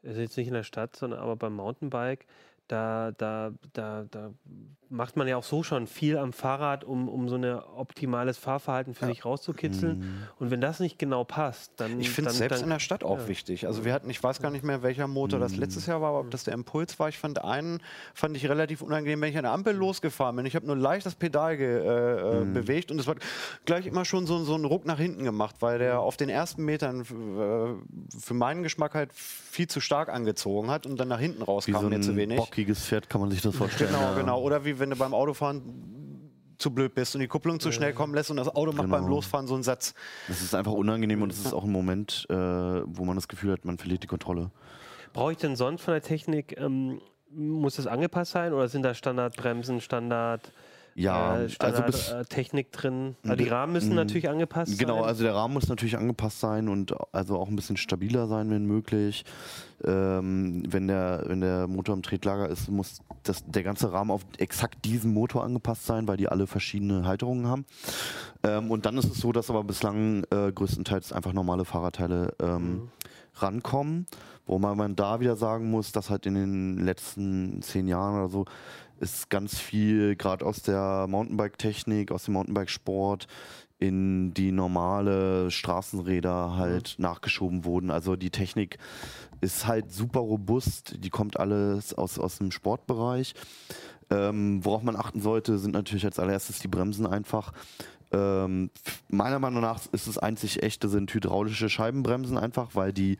ist 0.03 0.17
jetzt 0.17 0.37
nicht 0.37 0.47
in 0.47 0.53
der 0.53 0.63
Stadt, 0.63 0.95
sondern 0.95 1.19
aber 1.19 1.35
beim 1.35 1.55
Mountainbike, 1.55 2.25
da, 2.71 3.11
da, 3.19 3.51
da, 3.73 4.03
da 4.11 4.31
macht 4.91 5.15
man 5.15 5.27
ja 5.27 5.37
auch 5.37 5.43
so 5.43 5.63
schon 5.63 5.87
viel 5.87 6.17
am 6.17 6.33
Fahrrad, 6.33 6.83
um, 6.83 7.07
um 7.07 7.29
so 7.29 7.35
ein 7.35 7.45
optimales 7.45 8.37
Fahrverhalten 8.37 8.93
für 8.93 9.05
sich 9.05 9.23
rauszukitzeln. 9.23 10.27
Und 10.37 10.51
wenn 10.51 10.59
das 10.59 10.79
nicht 10.79 10.99
genau 10.99 11.23
passt, 11.23 11.71
dann. 11.77 11.99
Ich 11.99 12.09
finde 12.09 12.31
es 12.31 12.37
selbst 12.37 12.57
dann, 12.57 12.65
in 12.65 12.69
der 12.69 12.79
Stadt 12.79 13.03
auch 13.03 13.19
ja. 13.19 13.27
wichtig. 13.27 13.67
Also 13.67 13.85
wir 13.85 13.93
hatten, 13.93 14.09
ich 14.09 14.21
weiß 14.21 14.41
gar 14.41 14.51
nicht 14.51 14.63
mehr, 14.63 14.83
welcher 14.83 15.07
Motor 15.07 15.39
das 15.39 15.55
letztes 15.55 15.85
Jahr 15.85 16.01
war, 16.01 16.09
aber 16.09 16.19
ob 16.19 16.31
das 16.31 16.43
der 16.43 16.53
Impuls 16.53 16.99
war. 16.99 17.07
Ich 17.07 17.17
fand 17.17 17.43
einen, 17.43 17.81
fand 18.13 18.35
ich 18.35 18.49
relativ 18.49 18.81
unangenehm, 18.81 19.21
wenn 19.21 19.29
ich 19.29 19.37
an 19.37 19.43
der 19.43 19.53
Ampel 19.53 19.73
losgefahren 19.73 20.35
bin. 20.35 20.45
Ich 20.45 20.55
habe 20.55 20.67
nur 20.67 20.75
leicht 20.75 21.05
das 21.05 21.15
Pedal 21.15 21.55
ge, 21.55 21.67
äh, 21.67 22.41
äh, 22.41 22.45
bewegt 22.45 22.91
und 22.91 22.99
es 22.99 23.07
war 23.07 23.15
gleich 23.65 23.85
immer 23.85 24.03
schon 24.03 24.27
so, 24.27 24.43
so 24.43 24.55
einen 24.55 24.65
Ruck 24.65 24.85
nach 24.85 24.99
hinten 24.99 25.23
gemacht, 25.23 25.55
weil 25.61 25.79
der 25.79 26.01
auf 26.01 26.17
den 26.17 26.29
ersten 26.29 26.65
Metern 26.65 27.01
äh, 27.01 27.05
für 28.19 28.33
meinen 28.33 28.63
Geschmack 28.63 28.93
halt 28.93 29.13
viel 29.13 29.67
zu 29.67 29.79
stark 29.79 30.09
angezogen 30.09 30.69
hat 30.69 30.85
und 30.85 30.99
dann 30.99 31.07
nach 31.07 31.19
hinten 31.19 31.41
rauskam 31.43 31.79
so 31.79 31.89
mir 31.89 32.01
zu 32.01 32.11
ein 32.11 32.17
wenig. 32.17 32.37
bockiges 32.37 32.85
Pferd 32.85 33.09
kann 33.09 33.21
man 33.21 33.31
sich 33.31 33.41
das 33.41 33.55
vorstellen. 33.55 33.91
Genau, 33.91 34.03
ja. 34.03 34.15
genau. 34.15 34.41
Oder 34.41 34.65
wie 34.65 34.80
wenn 34.81 34.89
du 34.89 34.97
beim 34.97 35.13
Autofahren 35.13 35.61
zu 36.57 36.71
blöd 36.71 36.93
bist 36.93 37.15
und 37.15 37.21
die 37.21 37.27
Kupplung 37.27 37.59
zu 37.59 37.71
schnell 37.71 37.93
kommen 37.93 38.13
lässt 38.13 38.29
und 38.29 38.37
das 38.37 38.47
Auto 38.49 38.71
macht 38.71 38.83
Genau. 38.85 38.97
beim 38.97 39.07
Losfahren 39.07 39.47
so 39.47 39.53
einen 39.55 39.63
Satz. 39.63 39.93
Das 40.27 40.41
ist 40.41 40.53
einfach 40.53 40.73
unangenehm 40.73 41.21
und 41.21 41.31
es 41.31 41.39
ist 41.39 41.53
auch 41.53 41.63
ein 41.63 41.71
Moment, 41.71 42.25
äh, 42.29 42.35
wo 42.35 43.03
man 43.05 43.15
das 43.15 43.27
Gefühl 43.27 43.53
hat, 43.53 43.65
man 43.65 43.77
verliert 43.79 44.03
die 44.03 44.07
Kontrolle. 44.07 44.51
Brauche 45.13 45.31
ich 45.31 45.37
denn 45.39 45.55
sonst 45.55 45.81
von 45.81 45.93
der 45.93 46.03
Technik, 46.03 46.55
ähm, 46.59 47.01
muss 47.33 47.77
das 47.77 47.87
angepasst 47.87 48.31
sein 48.33 48.53
oder 48.53 48.67
sind 48.67 48.83
da 48.83 48.93
Standardbremsen, 48.93 49.81
Standard, 49.81 50.51
Ja, 50.95 51.35
äh, 51.35 51.39
also 51.41 51.53
Standard 51.55 51.85
bis, 51.85 52.09
äh, 52.09 52.25
Technik 52.25 52.71
drin? 52.71 53.15
Also 53.23 53.35
die 53.35 53.47
Rahmen 53.49 53.73
müssen 53.73 53.95
natürlich 53.95 54.29
angepasst 54.29 54.77
Genau, 54.77 54.97
sein. 54.99 55.05
also 55.05 55.23
der 55.23 55.35
Rahmen 55.35 55.53
muss 55.53 55.67
natürlich 55.67 55.97
angepasst 55.97 56.39
sein 56.39 56.67
und 56.67 56.93
also 57.13 57.37
auch 57.37 57.47
ein 57.47 57.55
bisschen 57.55 57.77
stabiler 57.77 58.27
sein, 58.27 58.49
wenn 58.49 58.65
möglich. 58.65 59.23
Ähm, 59.83 60.63
wenn, 60.67 60.87
der, 60.87 61.23
wenn 61.25 61.41
der 61.41 61.67
Motor 61.67 61.95
im 61.95 62.03
Tretlager 62.03 62.49
ist, 62.49 62.69
muss 62.69 63.01
das, 63.23 63.43
der 63.45 63.63
ganze 63.63 63.91
Rahmen 63.91 64.11
auf 64.11 64.21
exakt 64.37 64.85
diesen 64.85 65.13
Motor 65.13 65.43
angepasst 65.43 65.85
sein, 65.85 66.07
weil 66.07 66.17
die 66.17 66.27
alle 66.27 66.45
verschiedene 66.45 67.05
Halterungen 67.05 67.47
haben. 67.47 67.65
Ähm, 68.43 68.69
und 68.69 68.85
dann 68.85 68.97
ist 68.97 69.11
es 69.11 69.17
so, 69.19 69.31
dass 69.31 69.49
aber 69.49 69.63
bislang 69.63 70.23
äh, 70.29 70.51
größtenteils 70.51 71.13
einfach 71.13 71.33
normale 71.33 71.65
Fahrradteile 71.65 72.33
ähm, 72.41 72.89
rankommen. 73.35 74.05
Wo 74.47 74.57
man 74.59 74.95
da 74.95 75.19
wieder 75.19 75.37
sagen 75.37 75.69
muss, 75.69 75.91
dass 75.91 76.09
halt 76.09 76.25
in 76.25 76.33
den 76.33 76.77
letzten 76.77 77.61
zehn 77.61 77.87
Jahren 77.87 78.15
oder 78.15 78.27
so 78.27 78.45
ist 79.01 79.29
ganz 79.29 79.59
viel 79.59 80.15
gerade 80.15 80.45
aus 80.45 80.61
der 80.61 81.07
Mountainbike-Technik, 81.09 82.11
aus 82.11 82.25
dem 82.25 82.35
Mountainbike-Sport 82.35 83.27
in 83.79 84.33
die 84.33 84.51
normale 84.51 85.49
Straßenräder 85.49 86.55
halt 86.55 86.95
nachgeschoben 86.99 87.65
wurden. 87.65 87.89
Also 87.89 88.15
die 88.15 88.29
Technik 88.29 88.77
ist 89.41 89.65
halt 89.65 89.91
super 89.91 90.19
robust, 90.19 91.03
die 91.03 91.09
kommt 91.09 91.39
alles 91.39 91.93
aus, 91.95 92.19
aus 92.19 92.37
dem 92.37 92.51
Sportbereich. 92.51 93.33
Ähm, 94.11 94.63
worauf 94.63 94.83
man 94.83 94.95
achten 94.95 95.19
sollte, 95.19 95.57
sind 95.57 95.71
natürlich 95.71 96.05
als 96.05 96.19
allererstes 96.19 96.59
die 96.59 96.67
Bremsen 96.67 97.07
einfach. 97.07 97.53
Ähm, 98.11 98.69
meiner 99.07 99.39
Meinung 99.39 99.61
nach 99.61 99.81
ist 99.93 100.07
es 100.07 100.17
einzig 100.17 100.61
echte 100.61 100.89
sind 100.89 101.13
hydraulische 101.13 101.69
Scheibenbremsen 101.69 102.37
einfach, 102.37 102.75
weil 102.75 102.93
die 102.93 103.17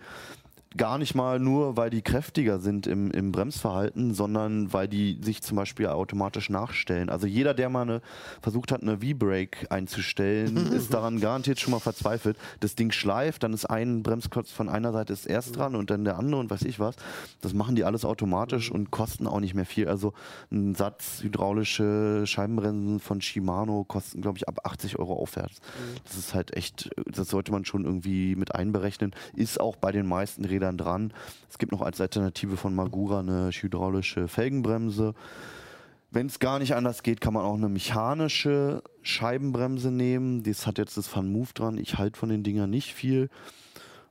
gar 0.78 0.98
nicht 0.98 1.16
mal 1.16 1.40
nur, 1.40 1.76
weil 1.76 1.90
die 1.90 2.02
kräftiger 2.02 2.60
sind 2.60 2.88
im, 2.88 3.12
im 3.12 3.32
Bremsverhalten, 3.32 4.14
sondern 4.14 4.72
weil 4.72 4.88
die 4.88 5.20
sich 5.22 5.42
zum 5.42 5.58
Beispiel 5.58 5.88
automatisch 5.88 6.50
nachstellen. 6.50 7.10
Also 7.10 7.28
jeder, 7.28 7.54
der 7.54 7.70
mal 7.70 7.82
eine, 7.82 8.02
versucht 8.42 8.72
hat, 8.72 8.82
eine 8.82 9.00
V-Brake 9.00 9.70
einzustellen, 9.70 10.56
ist 10.72 10.94
daran 10.94 11.20
garantiert 11.20 11.60
schon 11.60 11.72
mal 11.72 11.80
verzweifelt. 11.80 12.38
Das 12.62 12.76
Ding 12.76 12.92
schleift, 12.92 13.44
dann 13.44 13.54
ist 13.54 13.66
ein 13.66 14.02
Bremsklotz 14.02 14.52
von 14.52 14.70
einer 14.70 14.94
Seite 14.94 15.12
ist 15.12 15.26
erst 15.26 15.58
dran 15.58 15.76
und 15.76 15.90
dann 15.90 16.06
der 16.06 16.18
andere 16.18 16.40
und 16.40 16.50
weiß 16.50 16.62
ich 16.64 16.80
was. 16.80 16.96
Das 17.42 17.54
machen 17.54 17.76
die 17.76 17.84
alles 17.84 18.06
automatisch 18.06 18.72
und 18.72 18.92
kosten 18.92 19.28
auch 19.28 19.42
nicht 19.42 19.54
mehr 19.54 19.66
viel. 19.66 19.90
Also 19.90 20.14
ein 20.52 20.76
Satz 20.76 21.22
hydraulische 21.22 22.24
Scheibenbremsen 22.26 23.02
von 23.02 23.20
Shimano 23.20 23.84
kosten, 23.84 24.22
glaube 24.22 24.38
ich, 24.38 24.48
ab 24.48 24.62
80 24.64 25.00
Euro 25.00 25.16
aufwärts. 25.16 25.60
Das 26.06 26.16
ist 26.16 26.34
halt 26.34 26.56
echt, 26.56 26.90
das 27.06 27.28
sollte 27.28 27.52
man 27.52 27.66
schon 27.66 27.84
irgendwie 27.84 28.38
mit 28.38 28.56
einberechnen. 28.56 29.12
Ist 29.36 29.60
auch 29.60 29.76
bei 29.76 29.92
den 29.92 30.08
meisten 30.08 30.46
Rädern 30.46 30.61
dran. 30.62 31.14
Es 31.50 31.58
gibt 31.58 31.72
noch 31.72 31.82
als 31.82 32.00
Alternative 32.00 32.58
von 32.58 32.76
Magura 32.76 33.20
eine 33.20 33.50
hydraulische 33.52 34.28
Felgenbremse. 34.28 35.14
Wenn 36.12 36.28
es 36.28 36.40
gar 36.40 36.60
nicht 36.60 36.76
anders 36.76 37.04
geht, 37.04 37.22
kann 37.22 37.34
man 37.34 37.44
auch 37.44 37.56
eine 37.56 37.70
mechanische 37.70 38.84
Scheibenbremse 39.02 39.92
nehmen. 39.92 40.44
Das 40.44 40.68
hat 40.68 40.78
jetzt 40.78 40.98
das 40.98 41.14
Van 41.16 41.32
Move 41.32 41.54
dran. 41.54 41.78
Ich 41.78 41.98
halte 41.98 42.20
von 42.20 42.30
den 42.30 42.44
Dingern 42.44 42.70
nicht 42.70 42.94
viel, 42.94 43.30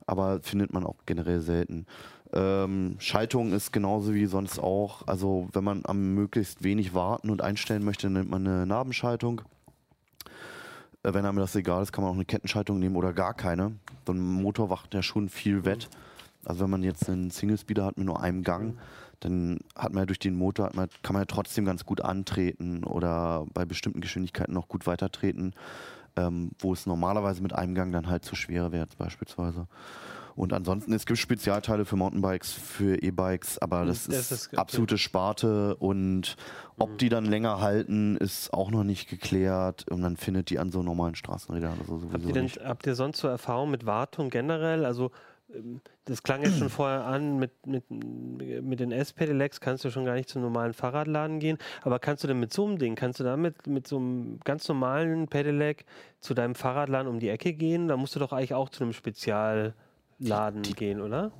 aber 0.06 0.40
findet 0.40 0.72
man 0.72 0.84
auch 0.84 0.96
generell 1.06 1.40
selten. 1.40 1.86
Ähm, 2.32 2.96
Schaltung 2.98 3.52
ist 3.52 3.72
genauso 3.72 4.14
wie 4.14 4.26
sonst 4.26 4.58
auch. 4.58 5.06
Also 5.06 5.48
wenn 5.52 5.64
man 5.64 5.82
am 5.84 6.14
möglichst 6.14 6.62
wenig 6.62 6.94
warten 6.94 7.28
und 7.28 7.42
einstellen 7.42 7.84
möchte, 7.84 8.08
nimmt 8.08 8.30
man 8.30 8.46
eine 8.46 8.66
Nabenschaltung. 8.66 9.42
Äh, 11.02 11.12
Wenn 11.12 11.26
einem 11.26 11.38
das 11.38 11.56
egal 11.56 11.82
ist, 11.82 11.92
kann 11.92 12.04
man 12.04 12.12
auch 12.12 12.16
eine 12.16 12.24
Kettenschaltung 12.24 12.78
nehmen 12.78 12.96
oder 12.96 13.12
gar 13.12 13.34
keine. 13.34 13.72
So 14.06 14.12
ein 14.12 14.20
Motor 14.20 14.68
macht 14.68 14.94
ja 14.94 15.02
schon 15.02 15.28
viel 15.28 15.64
wett. 15.64 15.88
Also 16.44 16.64
wenn 16.64 16.70
man 16.70 16.82
jetzt 16.82 17.08
einen 17.08 17.30
Single-Speeder 17.30 17.84
hat 17.84 17.98
mit 17.98 18.06
nur 18.06 18.20
einem 18.20 18.42
Gang, 18.42 18.78
dann 19.20 19.58
hat 19.76 19.92
man 19.92 20.02
ja 20.02 20.06
durch 20.06 20.18
den 20.18 20.34
Motor, 20.34 20.70
man, 20.74 20.88
kann 21.02 21.12
man 21.14 21.22
ja 21.22 21.26
trotzdem 21.26 21.64
ganz 21.64 21.84
gut 21.84 22.00
antreten 22.00 22.84
oder 22.84 23.46
bei 23.52 23.64
bestimmten 23.64 24.00
Geschwindigkeiten 24.00 24.54
noch 24.54 24.68
gut 24.68 24.86
weitertreten, 24.86 25.54
ähm, 26.16 26.50
wo 26.58 26.72
es 26.72 26.86
normalerweise 26.86 27.42
mit 27.42 27.52
einem 27.52 27.74
Gang 27.74 27.92
dann 27.92 28.08
halt 28.08 28.24
zu 28.24 28.34
schwer 28.34 28.72
wäre 28.72 28.86
beispielsweise. 28.98 29.66
Und 30.36 30.54
ansonsten, 30.54 30.92
es 30.94 31.04
gibt 31.04 31.18
Spezialteile 31.18 31.84
für 31.84 31.96
Mountainbikes, 31.96 32.52
für 32.52 33.02
E-Bikes, 33.02 33.58
aber 33.58 33.84
das, 33.84 34.06
das 34.06 34.30
ist, 34.30 34.30
ist 34.30 34.58
absolute 34.58 34.96
Sparte 34.96 35.76
und 35.76 36.36
ob 36.78 36.96
die 36.96 37.10
dann 37.10 37.26
länger 37.26 37.60
halten, 37.60 38.16
ist 38.16 38.54
auch 38.54 38.70
noch 38.70 38.84
nicht 38.84 39.08
geklärt 39.08 39.86
und 39.90 40.00
man 40.00 40.16
findet 40.16 40.48
die 40.48 40.58
an 40.58 40.70
so 40.70 40.82
normalen 40.82 41.14
Straßenrädern 41.14 41.74
oder 41.74 41.84
so 41.84 41.98
sowieso 41.98 42.14
Habt 42.14 42.24
ihr, 42.26 42.32
denn, 42.32 42.44
nicht. 42.44 42.64
habt 42.64 42.86
ihr 42.86 42.94
sonst 42.94 43.18
so 43.18 43.28
Erfahrung 43.28 43.70
mit 43.70 43.84
Wartung 43.84 44.30
generell? 44.30 44.86
Also 44.86 45.10
das 46.04 46.22
klang 46.22 46.42
jetzt 46.42 46.58
schon 46.58 46.68
vorher 46.70 47.04
an, 47.04 47.38
mit, 47.38 47.66
mit, 47.66 47.84
mit 47.90 48.80
den 48.80 48.92
S-Pedelecs 48.92 49.60
kannst 49.60 49.84
du 49.84 49.90
schon 49.90 50.04
gar 50.04 50.14
nicht 50.14 50.28
zum 50.28 50.42
normalen 50.42 50.72
Fahrradladen 50.72 51.40
gehen, 51.40 51.58
aber 51.82 51.98
kannst 51.98 52.22
du 52.24 52.28
denn 52.28 52.38
mit 52.40 52.52
so 52.52 52.66
einem 52.66 52.78
Ding, 52.78 52.94
kannst 52.94 53.20
du 53.20 53.24
damit 53.24 53.66
mit 53.66 53.86
so 53.86 53.96
einem 53.96 54.38
ganz 54.44 54.68
normalen 54.68 55.28
Pedelec 55.28 55.84
zu 56.20 56.34
deinem 56.34 56.54
Fahrradladen 56.54 57.08
um 57.08 57.18
die 57.20 57.28
Ecke 57.28 57.52
gehen? 57.52 57.88
Da 57.88 57.96
musst 57.96 58.14
du 58.14 58.20
doch 58.20 58.32
eigentlich 58.32 58.54
auch 58.54 58.68
zu 58.68 58.84
einem 58.84 58.92
Spezialladen 58.92 60.62
gehen, 60.76 61.00
oder? 61.00 61.32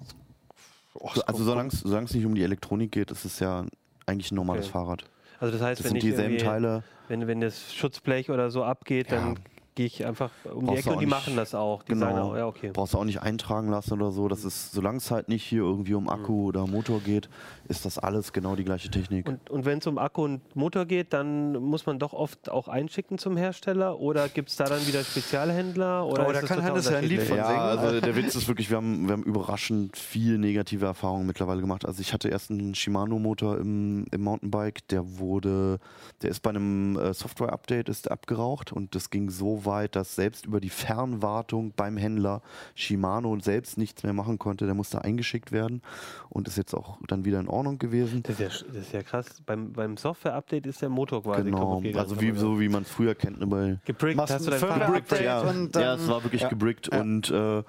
So, 1.14 1.22
also 1.22 1.44
solange 1.44 1.68
es 1.68 2.14
nicht 2.14 2.26
um 2.26 2.34
die 2.34 2.42
Elektronik 2.42 2.90
geht, 2.92 3.10
ist 3.10 3.24
es 3.24 3.38
ja 3.38 3.64
eigentlich 4.06 4.32
ein 4.32 4.36
normales 4.36 4.66
Okay. 4.66 4.72
Fahrrad. 4.72 5.04
Also 5.38 5.52
das 5.56 5.62
heißt, 5.62 5.80
Das 5.80 5.84
wenn 5.86 6.00
sind 6.00 6.02
dieselben 6.02 6.38
Teile. 6.38 6.82
wenn, 7.08 7.26
wenn 7.26 7.40
das 7.40 7.72
Schutzblech 7.74 8.30
oder 8.30 8.50
so 8.50 8.64
abgeht, 8.64 9.10
Ja. 9.10 9.20
dann 9.20 9.38
gehe 9.74 9.86
ich 9.86 10.04
einfach 10.04 10.30
um 10.52 10.66
die 10.66 10.74
Ecke 10.76 10.90
und 10.90 11.00
die 11.00 11.06
nicht- 11.06 11.14
machen 11.14 11.36
das 11.36 11.54
auch. 11.54 11.82
Die 11.84 11.92
Genau. 11.92 12.06
sagen 12.06 12.18
auch, 12.18 12.36
ja, 12.36 12.46
okay. 12.46 12.70
Brauchst 12.72 12.94
du 12.94 12.98
auch 12.98 13.04
nicht 13.04 13.22
eintragen 13.22 13.68
lassen 13.70 13.92
oder 13.94 14.10
so. 14.10 14.28
Das 14.28 14.44
ist, 14.44 14.72
solange 14.72 14.98
es 14.98 15.10
halt 15.10 15.28
nicht 15.28 15.44
hier 15.44 15.62
irgendwie 15.62 15.94
um 15.94 16.08
Akku 16.08 16.46
oder 16.48 16.66
Motor 16.66 17.00
geht, 17.00 17.28
ist 17.68 17.84
das 17.84 17.98
alles 17.98 18.32
genau 18.32 18.56
die 18.56 18.64
gleiche 18.64 18.90
Technik. 18.90 19.28
Und, 19.28 19.48
und 19.48 19.64
wenn 19.64 19.78
es 19.78 19.86
um 19.86 19.96
Akku 19.98 20.24
und 20.24 20.56
Motor 20.56 20.86
geht, 20.86 21.12
dann 21.12 21.52
muss 21.52 21.86
man 21.86 21.98
doch 21.98 22.12
oft 22.12 22.50
auch 22.50 22.68
einschicken 22.68 23.16
zum 23.18 23.36
Hersteller 23.36 23.98
oder 24.00 24.28
gibt 24.28 24.48
es 24.48 24.56
da 24.56 24.64
dann 24.64 24.84
wieder 24.86 25.04
Spezialhändler? 25.04 26.06
Oder 26.06 26.26
Oh, 26.26 26.30
ist 26.30 26.36
da 26.36 26.40
das 26.40 26.48
kann 26.50 26.62
Hannes 26.62 26.90
ja 26.90 26.98
ein 26.98 27.04
Lied 27.04 27.22
von 27.22 27.36
ja, 27.36 27.46
singen. 27.46 27.60
also 27.60 28.00
der 28.00 28.16
Witz 28.16 28.34
ist 28.34 28.48
wirklich, 28.48 28.70
wir 28.70 28.76
haben, 28.76 29.06
wir 29.06 29.12
haben 29.12 29.22
überraschend 29.22 29.96
viel 29.96 30.36
negative 30.38 30.84
Erfahrungen 30.86 31.26
mittlerweile 31.26 31.60
gemacht. 31.60 31.86
Also 31.86 32.00
ich 32.00 32.12
hatte 32.12 32.28
erst 32.28 32.50
einen 32.50 32.74
Shimano-Motor 32.74 33.58
im, 33.58 34.06
im 34.10 34.20
Mountainbike, 34.22 34.86
der 34.88 35.18
wurde, 35.18 35.78
der 36.22 36.30
ist 36.30 36.40
bei 36.40 36.50
einem 36.50 36.98
äh, 36.98 37.14
Software-Update 37.14 37.88
ist 37.88 38.10
abgeraucht 38.10 38.72
und 38.72 38.94
das 38.94 39.10
ging 39.10 39.30
so 39.30 39.64
weit, 39.64 39.69
dass 39.94 40.14
selbst 40.16 40.46
über 40.46 40.60
die 40.60 40.68
Fernwartung 40.70 41.72
beim 41.76 41.96
Händler 41.96 42.42
Shimano 42.74 43.38
selbst 43.40 43.78
nichts 43.78 44.02
mehr 44.02 44.12
machen 44.12 44.38
konnte. 44.38 44.66
Der 44.66 44.74
musste 44.74 45.02
eingeschickt 45.04 45.52
werden 45.52 45.82
und 46.28 46.48
ist 46.48 46.56
jetzt 46.56 46.74
auch 46.74 46.98
dann 47.06 47.24
wieder 47.24 47.40
in 47.40 47.48
Ordnung 47.48 47.78
gewesen. 47.78 48.22
Das 48.24 48.38
ist 48.38 48.62
ja, 48.62 48.66
das 48.68 48.76
ist 48.76 48.92
ja 48.92 49.02
krass. 49.02 49.26
Beim, 49.46 49.72
beim 49.72 49.96
Software-Update 49.96 50.66
ist 50.66 50.82
der 50.82 50.88
Motor 50.88 51.22
quasi 51.22 51.44
Genau, 51.44 51.82
also 51.96 52.20
wie, 52.20 52.32
so 52.32 52.58
wie 52.60 52.68
man 52.68 52.82
es 52.82 52.90
früher 52.90 53.14
kennt, 53.14 53.40
ne, 53.40 53.46
bei 53.46 53.78
Gebrickt, 53.84 54.16
Machst 54.16 54.34
hast 54.34 54.46
du 54.46 54.52
ein 54.52 54.60
dein 54.60 54.80
gebrickt? 54.80 55.12
und 55.12 55.76
dann- 55.76 55.82
ja, 55.82 55.94
es 55.94 56.08
war 56.08 56.22
wirklich 56.24 56.42
Ja. 56.42 56.48
gebrickt 56.48 56.90
Ja. 56.92 57.00
und 57.00 57.30
äh, 57.30 57.62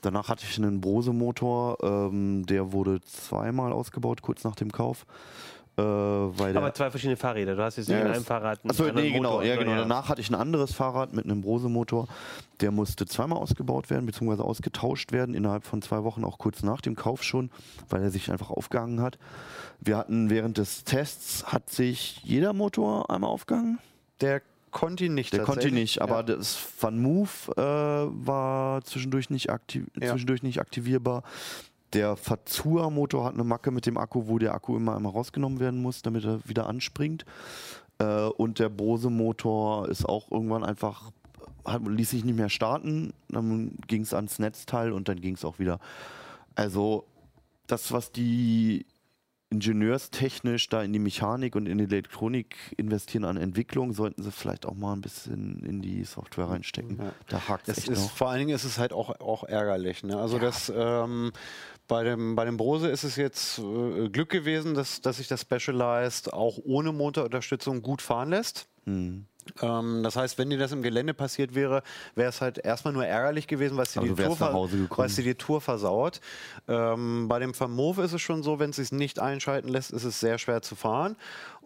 danach 0.00 0.28
hatte 0.28 0.44
ich 0.48 0.56
einen 0.58 0.80
Brose-Motor, 0.80 1.78
ähm, 1.82 2.46
der 2.46 2.72
wurde 2.72 3.00
zweimal 3.02 3.72
ausgebaut, 3.72 4.22
kurz 4.22 4.44
nach 4.44 4.54
dem 4.56 4.70
Kauf. 4.72 5.06
Äh, 5.78 5.82
Aber 6.56 6.74
zwei 6.74 6.90
verschiedene 6.90 7.16
Fahrräder. 7.16 7.54
Du 7.54 7.62
hast 7.62 7.76
jetzt 7.76 7.88
nicht 7.88 7.96
Ja, 7.98 8.04
in 8.06 8.12
einem 8.12 8.24
Fahrrad 8.24 8.60
einen 8.64 8.70
Achso, 8.70 8.84
nee, 8.92 9.10
genau, 9.12 9.30
Motor, 9.34 9.44
ja, 9.44 9.56
genau. 9.56 9.76
Danach 9.76 10.08
hatte 10.08 10.20
ich 10.20 10.28
ein 10.28 10.34
anderes 10.34 10.72
Fahrrad 10.74 11.12
mit 11.12 11.24
einem 11.24 11.40
Brose-Motor. 11.42 12.08
Der 12.60 12.72
musste 12.72 13.06
zweimal 13.06 13.38
ausgebaut 13.38 13.88
werden, 13.88 14.04
beziehungsweise 14.06 14.42
ausgetauscht 14.42 15.12
werden, 15.12 15.34
innerhalb 15.36 15.64
von 15.64 15.80
zwei 15.80 16.02
Wochen, 16.02 16.24
auch 16.24 16.38
kurz 16.38 16.62
nach 16.64 16.80
dem 16.80 16.96
Kauf 16.96 17.22
schon, 17.22 17.50
weil 17.88 18.02
er 18.02 18.10
sich 18.10 18.32
einfach 18.32 18.50
aufgehangen 18.50 19.00
hat. 19.00 19.18
Wir 19.80 19.96
hatten 19.96 20.30
während 20.30 20.58
des 20.58 20.82
Tests, 20.82 21.44
hat 21.52 21.70
sich 21.70 22.20
jeder 22.24 22.52
Motor 22.52 23.08
einmal 23.10 23.30
aufgehangen. 23.30 23.78
Der 24.20 24.42
Conti 24.72 25.08
nicht. 25.08 25.32
Der 25.32 25.40
konnte 25.44 25.60
tatsächlich. 25.60 25.80
nicht, 25.80 26.02
aber 26.02 26.16
Ja. 26.16 26.22
das 26.24 26.58
Van 26.80 26.98
Move 27.00 27.28
äh, 27.56 28.26
war 28.26 28.82
zwischendurch 28.82 29.30
nicht, 29.30 29.50
aktiv 29.50 29.86
Ja. 29.98 30.10
zwischendurch 30.10 30.42
nicht 30.42 30.60
aktivierbar. 30.60 31.22
Der 31.92 32.16
Fazua-Motor 32.16 33.24
hat 33.24 33.34
eine 33.34 33.44
Macke 33.44 33.70
mit 33.70 33.86
dem 33.86 33.96
Akku, 33.96 34.28
wo 34.28 34.38
der 34.38 34.54
Akku 34.54 34.76
immer 34.76 34.96
einmal 34.96 35.12
rausgenommen 35.12 35.60
werden 35.60 35.80
muss, 35.80 36.02
damit 36.02 36.24
er 36.24 36.46
wieder 36.46 36.66
anspringt. 36.66 37.24
Äh, 37.98 38.26
und 38.26 38.58
der 38.58 38.68
Bose-Motor 38.68 39.88
ist 39.88 40.04
auch 40.04 40.30
irgendwann 40.30 40.64
einfach, 40.64 41.10
hat, 41.64 41.82
ließ 41.86 42.10
sich 42.10 42.24
nicht 42.24 42.36
mehr 42.36 42.50
starten. 42.50 43.12
Dann 43.28 43.76
ging 43.86 44.02
es 44.02 44.12
ans 44.12 44.38
Netzteil 44.38 44.92
und 44.92 45.08
dann 45.08 45.20
ging 45.20 45.34
es 45.34 45.44
auch 45.44 45.58
wieder. 45.58 45.80
Also 46.54 47.04
das, 47.66 47.92
was 47.92 48.12
die 48.12 48.86
ingenieurstechnisch 49.50 50.68
da 50.68 50.82
in 50.82 50.92
die 50.92 50.98
Mechanik 50.98 51.56
und 51.56 51.66
in 51.66 51.78
die 51.78 51.84
Elektronik 51.84 52.56
investieren 52.76 53.24
an 53.24 53.36
Entwicklung, 53.38 53.92
sollten 53.92 54.22
sie 54.22 54.30
vielleicht 54.30 54.66
auch 54.66 54.74
mal 54.74 54.92
ein 54.92 55.00
bisschen 55.00 55.62
in 55.64 55.80
die 55.80 56.04
Software 56.04 56.50
reinstecken. 56.50 56.98
Ja. 56.98 57.12
Da 57.28 57.48
hakt 57.48 57.68
es 57.68 57.88
ist, 57.88 58.02
noch. 58.02 58.10
vor 58.10 58.28
allen 58.28 58.40
Dingen 58.40 58.54
ist 58.54 58.64
es 58.64 58.78
halt 58.78 58.92
auch, 58.92 59.20
auch 59.20 59.44
ärgerlich. 59.44 60.04
Ne? 60.04 60.18
Also 60.18 60.38
das 60.38 60.70
ähm, 60.74 61.32
bei 61.88 62.04
dem, 62.04 62.36
bei 62.36 62.44
dem 62.44 62.56
Brose 62.56 62.88
ist 62.88 63.02
es 63.02 63.16
jetzt 63.16 63.58
äh, 63.58 64.08
Glück 64.08 64.28
gewesen, 64.28 64.74
dass, 64.74 65.00
dass 65.00 65.16
sich 65.16 65.28
das 65.28 65.40
Specialized 65.40 66.32
auch 66.32 66.58
ohne 66.64 66.92
Motorunterstützung 66.92 67.82
gut 67.82 68.02
fahren 68.02 68.30
lässt. 68.30 68.68
Hm. 68.84 69.26
Ähm, 69.62 70.02
das 70.02 70.16
heißt, 70.16 70.38
wenn 70.38 70.50
dir 70.50 70.58
das 70.58 70.72
im 70.72 70.82
Gelände 70.82 71.14
passiert 71.14 71.54
wäre, 71.54 71.82
wäre 72.14 72.28
es 72.28 72.40
halt 72.40 72.58
erstmal 72.58 72.92
nur 72.92 73.06
ärgerlich 73.06 73.46
gewesen, 73.46 73.76
was 73.76 73.92
dir, 73.92 74.00
Aber 74.00 74.08
die 74.08 74.18
die 75.22 75.34
Tour 75.34 75.60
versaut. 75.60 76.20
Ähm, 76.66 77.28
bei 77.28 77.38
dem 77.38 77.54
Vermove 77.54 78.00
ist 78.00 78.12
es 78.12 78.20
schon 78.20 78.42
so, 78.42 78.58
wenn 78.58 78.70
es 78.70 78.76
sich 78.76 78.92
nicht 78.92 79.18
einschalten 79.18 79.68
lässt, 79.68 79.90
ist 79.90 80.04
es 80.04 80.20
sehr 80.20 80.38
schwer 80.38 80.62
zu 80.62 80.76
fahren. 80.76 81.16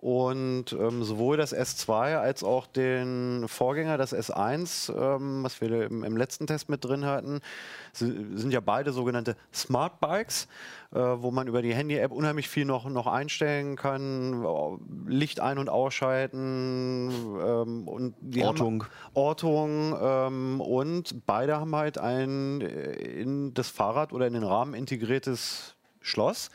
Und 0.02 0.72
ähm, 0.72 1.04
sowohl 1.04 1.36
das 1.36 1.54
S2 1.54 2.16
als 2.16 2.42
auch 2.42 2.66
den 2.66 3.44
Vorgänger, 3.46 3.96
das 3.98 4.12
S1, 4.12 4.92
ähm, 4.92 5.44
was 5.44 5.60
wir 5.60 5.84
im, 5.86 6.02
im 6.02 6.16
letzten 6.16 6.48
Test 6.48 6.68
mit 6.68 6.84
drin 6.84 7.04
hatten, 7.04 7.40
si- 7.92 8.12
sind 8.34 8.52
ja 8.52 8.58
beide 8.58 8.90
sogenannte 8.90 9.36
Smart 9.54 10.00
Bikes, 10.00 10.48
äh, 10.92 10.98
wo 10.98 11.30
man 11.30 11.46
über 11.46 11.62
die 11.62 11.72
Handy-App 11.72 12.10
unheimlich 12.10 12.48
viel 12.48 12.64
noch, 12.64 12.86
noch 12.86 13.06
einstellen 13.06 13.76
kann, 13.76 14.44
Licht 15.06 15.38
ein- 15.38 15.58
und 15.58 15.68
ausschalten 15.68 17.12
ähm, 17.40 17.86
und 17.86 18.14
die 18.20 18.42
Ortung. 18.42 18.82
Ortung 19.14 19.96
ähm, 20.02 20.60
und 20.60 21.26
beide 21.26 21.60
haben 21.60 21.76
halt 21.76 21.98
ein 21.98 22.60
äh, 22.60 22.90
in 23.20 23.54
das 23.54 23.68
Fahrrad 23.68 24.12
oder 24.12 24.26
in 24.26 24.32
den 24.32 24.42
Rahmen 24.42 24.74
integriertes 24.74 25.76
Schloss 26.00 26.50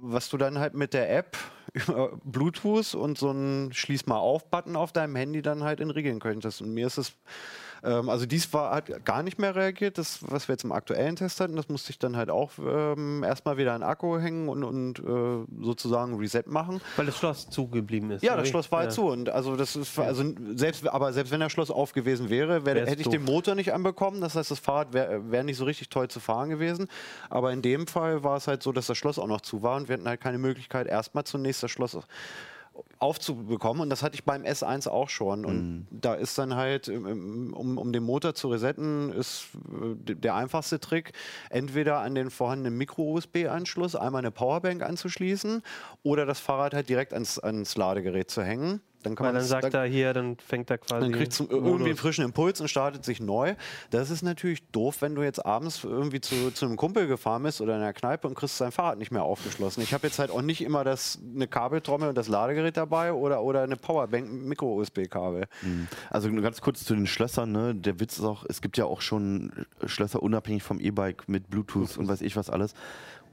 was 0.00 0.28
du 0.28 0.36
dann 0.36 0.58
halt 0.58 0.74
mit 0.74 0.94
der 0.94 1.14
App 1.14 1.36
über 1.72 2.18
Bluetooth 2.24 2.94
und 2.94 3.18
so 3.18 3.30
einen 3.30 3.72
Schließ 3.72 4.06
mal 4.06 4.18
auf-Button 4.18 4.76
auf 4.76 4.92
deinem 4.92 5.16
Handy 5.16 5.42
dann 5.42 5.64
halt 5.64 5.80
entriegeln 5.80 6.20
könntest. 6.20 6.62
Und 6.62 6.72
mir 6.72 6.86
ist 6.86 6.98
es, 6.98 7.12
ähm, 7.82 8.08
also 8.08 8.26
dies 8.26 8.52
war, 8.52 8.74
hat 8.74 9.04
gar 9.04 9.22
nicht 9.22 9.38
mehr 9.38 9.54
reagiert, 9.54 9.98
das, 9.98 10.18
was 10.22 10.48
wir 10.48 10.54
jetzt 10.54 10.64
im 10.64 10.72
aktuellen 10.72 11.16
Test 11.16 11.40
hatten, 11.40 11.56
das 11.56 11.68
musste 11.68 11.90
ich 11.90 11.98
dann 11.98 12.16
halt 12.16 12.30
auch 12.30 12.52
ähm, 12.58 13.22
erstmal 13.22 13.56
wieder 13.56 13.72
an 13.72 13.80
den 13.80 13.88
Akku 13.88 14.18
hängen 14.18 14.48
und, 14.48 14.64
und 14.64 14.98
äh, 14.98 15.64
sozusagen 15.64 16.16
Reset 16.18 16.44
machen. 16.46 16.80
Weil 16.96 17.06
das 17.06 17.16
Schloss 17.18 17.48
zugeblieben 17.50 18.10
ist. 18.10 18.22
Ja, 18.22 18.36
das? 18.36 18.48
Schloss 18.48 18.70
war 18.72 18.80
halt 18.80 18.90
Ja. 18.90 18.94
zu. 18.94 19.06
Und 19.06 19.28
also 19.28 19.56
das 19.56 19.76
ist 19.76 19.98
also 19.98 20.24
selbst, 20.54 20.86
aber 20.88 21.12
selbst 21.12 21.30
wenn 21.30 21.40
das 21.40 21.52
Schloss 21.52 21.70
auf 21.70 21.92
gewesen 21.92 22.30
wäre, 22.30 22.64
wär, 22.64 22.74
hätte 22.86 23.00
ich 23.00 23.04
doof. 23.04 23.12
den 23.12 23.24
Motor 23.24 23.54
nicht 23.54 23.72
anbekommen. 23.72 24.20
Das 24.20 24.34
heißt, 24.34 24.50
das 24.50 24.58
Fahrrad 24.58 24.92
wäre 24.92 25.30
wär 25.30 25.44
nicht 25.44 25.56
so 25.56 25.64
richtig 25.64 25.88
toll 25.88 26.08
zu 26.08 26.20
fahren 26.20 26.48
gewesen. 26.48 26.88
Aber 27.30 27.52
in 27.52 27.62
dem 27.62 27.86
Fall 27.86 28.22
war 28.24 28.36
es 28.36 28.48
halt 28.48 28.62
so, 28.62 28.72
dass 28.72 28.86
das 28.86 28.98
Schloss 28.98 29.18
auch 29.18 29.26
noch 29.26 29.40
zu 29.40 29.62
war 29.62 29.76
und 29.76 29.88
wir 29.88 29.94
hatten 29.94 30.08
halt 30.08 30.20
keine 30.20 30.38
Möglichkeit, 30.38 30.86
erstmal 30.86 31.24
zunächst 31.24 31.62
das 31.62 31.70
Schloss 31.70 31.96
aufzubekommen. 32.98 33.82
Und 33.82 33.90
das 33.90 34.02
hatte 34.02 34.14
ich 34.14 34.24
beim 34.24 34.42
S1 34.42 34.88
auch 34.88 35.08
schon. 35.08 35.44
Und 35.44 35.86
da 35.90 36.14
ist 36.14 36.38
dann 36.38 36.54
halt, 36.54 36.88
ähm, 36.88 37.54
um, 37.54 37.78
um 37.78 37.92
den 37.92 38.02
Motor 38.02 38.34
zu 38.34 38.48
resetten, 38.48 39.12
ist 39.12 39.48
äh, 40.06 40.14
der 40.14 40.34
einfachste 40.34 40.80
Trick, 40.80 41.12
entweder 41.50 41.98
an 41.98 42.14
den 42.14 42.30
vorhandenen 42.30 42.76
Micro-USB-Anschluss 42.78 43.96
einmal 43.96 44.20
eine 44.20 44.30
Powerbank 44.30 44.82
anzuschließen 44.82 45.62
oder 46.02 46.26
das 46.26 46.40
Fahrrad 46.40 46.74
halt 46.74 46.88
direkt 46.88 47.12
ans, 47.12 47.38
ans 47.38 47.76
Ladegerät 47.76 48.30
zu 48.30 48.42
hängen. 48.42 48.80
Dann 49.02 49.14
kann 49.14 49.26
Weil 49.26 49.32
man 49.32 49.40
dann 49.40 49.48
sagt 49.48 49.74
er 49.74 49.84
hier, 49.84 50.12
dann 50.12 50.36
fängt 50.38 50.70
er 50.70 50.78
quasi. 50.78 51.10
dann 51.10 51.18
Modus. 51.18 51.40
irgendwie 51.40 51.84
einen 51.90 51.96
frischen 51.96 52.24
Impuls 52.24 52.60
und 52.60 52.68
startet 52.68 53.04
sich 53.04 53.20
neu. 53.20 53.54
Das 53.90 54.10
ist 54.10 54.22
natürlich 54.22 54.66
doof, 54.70 55.02
wenn 55.02 55.14
du 55.14 55.22
jetzt 55.22 55.44
abends 55.46 55.84
irgendwie 55.84 56.20
zu, 56.20 56.52
zu 56.52 56.66
einem 56.66 56.76
Kumpel 56.76 57.06
gefahren 57.06 57.44
bist 57.44 57.60
oder 57.60 57.76
in 57.76 57.82
einer 57.82 57.92
Kneipe 57.92 58.26
und 58.26 58.34
kriegst 58.34 58.60
dein 58.60 58.72
Fahrrad 58.72 58.98
nicht 58.98 59.12
mehr 59.12 59.22
aufgeschlossen. 59.22 59.82
Ich 59.82 59.94
habe 59.94 60.06
jetzt 60.06 60.18
halt 60.18 60.30
auch 60.30 60.42
nicht 60.42 60.62
immer 60.62 60.82
das, 60.82 61.18
eine 61.34 61.46
Kabeltrommel 61.46 62.08
und 62.08 62.18
das 62.18 62.26
Ladegerät 62.28 62.76
dabei 62.76 63.12
oder, 63.12 63.42
oder 63.42 63.62
eine 63.62 63.76
Powerbank 63.76 64.30
mit 64.32 64.42
Micro-USB-Kabel. 64.42 65.46
Also 66.10 66.28
nur 66.28 66.42
ganz 66.42 66.60
kurz 66.60 66.84
zu 66.84 66.94
den 66.94 67.06
Schlössern. 67.06 67.52
Ne? 67.52 67.74
Der 67.76 68.00
Witz 68.00 68.18
ist 68.18 68.24
auch, 68.24 68.44
es 68.48 68.60
gibt 68.60 68.76
ja 68.78 68.84
auch 68.86 69.00
schon 69.00 69.52
Schlösser 69.86 70.22
unabhängig 70.22 70.62
vom 70.64 70.80
E-Bike 70.80 71.28
mit 71.28 71.50
Bluetooth 71.50 71.96
und 71.96 72.08
weiß 72.08 72.20
ich 72.22 72.34
was 72.36 72.50
alles. 72.50 72.74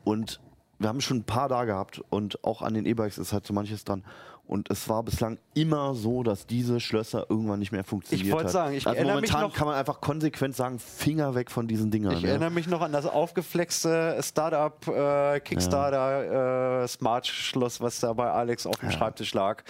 Und 0.04 0.40
wir 0.78 0.90
haben 0.90 1.02
schon 1.02 1.18
ein 1.18 1.24
paar 1.24 1.48
da 1.50 1.64
gehabt 1.66 2.02
und 2.10 2.44
auch 2.44 2.62
an 2.62 2.74
den 2.74 2.86
E-Bikes 2.86 3.18
ist 3.18 3.34
halt 3.34 3.48
so 3.48 3.54
manches 3.54 3.84
dran. 3.86 4.04
Und 4.48 4.70
es 4.70 4.88
war 4.88 5.02
bislang 5.04 5.40
immer 5.56 5.96
so, 5.96 6.22
dass 6.22 6.46
diese 6.46 6.80
Schlösser 6.80 7.26
irgendwann 7.30 7.60
nicht 7.60 7.72
mehr 7.72 7.84
funktioniert 7.84 8.28
Ich 8.28 8.32
wollte 8.32 8.46
hat. 8.46 8.52
sagen, 8.54 8.76
ich 8.76 8.86
also 8.86 8.96
erinnere 8.96 9.22
mich 9.22 9.32
momentan 9.32 9.50
noch- 9.50 9.58
kann 9.58 9.68
man 9.68 9.76
einfach 9.76 10.02
konsequent 10.02 10.56
sagen, 10.56 10.78
Finger 10.80 11.34
weg 11.34 11.50
von 11.50 11.68
diesen 11.68 11.90
Dingern. 11.90 12.14
Ich 12.18 12.22
ne? 12.24 12.30
erinnere 12.30 12.52
mich 12.52 12.68
noch 12.68 12.82
an 12.82 12.92
das 12.92 13.06
aufgeflexte 13.08 14.18
Startup 14.22 14.88
äh, 14.88 15.40
Kickstarter 15.40 16.84
äh, 16.84 16.88
Smart 16.88 17.26
Schloss, 17.26 17.82
was 17.82 18.00
da 18.00 18.14
bei 18.14 18.30
Alex 18.30 18.68
auf 18.68 18.78
dem 18.78 18.92
Schreibtisch 18.92 19.34
lag. 19.34 19.64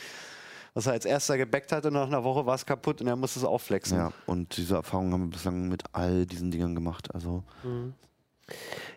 Was 0.74 0.88
er 0.88 0.92
als 0.94 1.06
erster 1.06 1.38
gebackt 1.38 1.72
hatte, 1.72 1.90
nach 1.90 2.08
einer 2.08 2.26
Woche 2.26 2.46
war 2.46 2.56
es 2.56 2.66
kaputt 2.66 3.00
und 3.00 3.08
er 3.08 3.16
musste 3.16 3.40
es 3.40 3.46
aufflexen. 3.46 3.98
Ja, 3.98 4.12
und 4.26 4.58
diese 4.58 4.76
Erfahrung 4.76 5.14
haben 5.14 5.24
wir 5.24 5.30
bislang 5.30 5.70
mit 5.70 5.84
all 5.94 6.26
diesen 6.26 6.52
Dingern 6.52 6.76
gemacht. 6.76 7.16
Also 7.16 7.44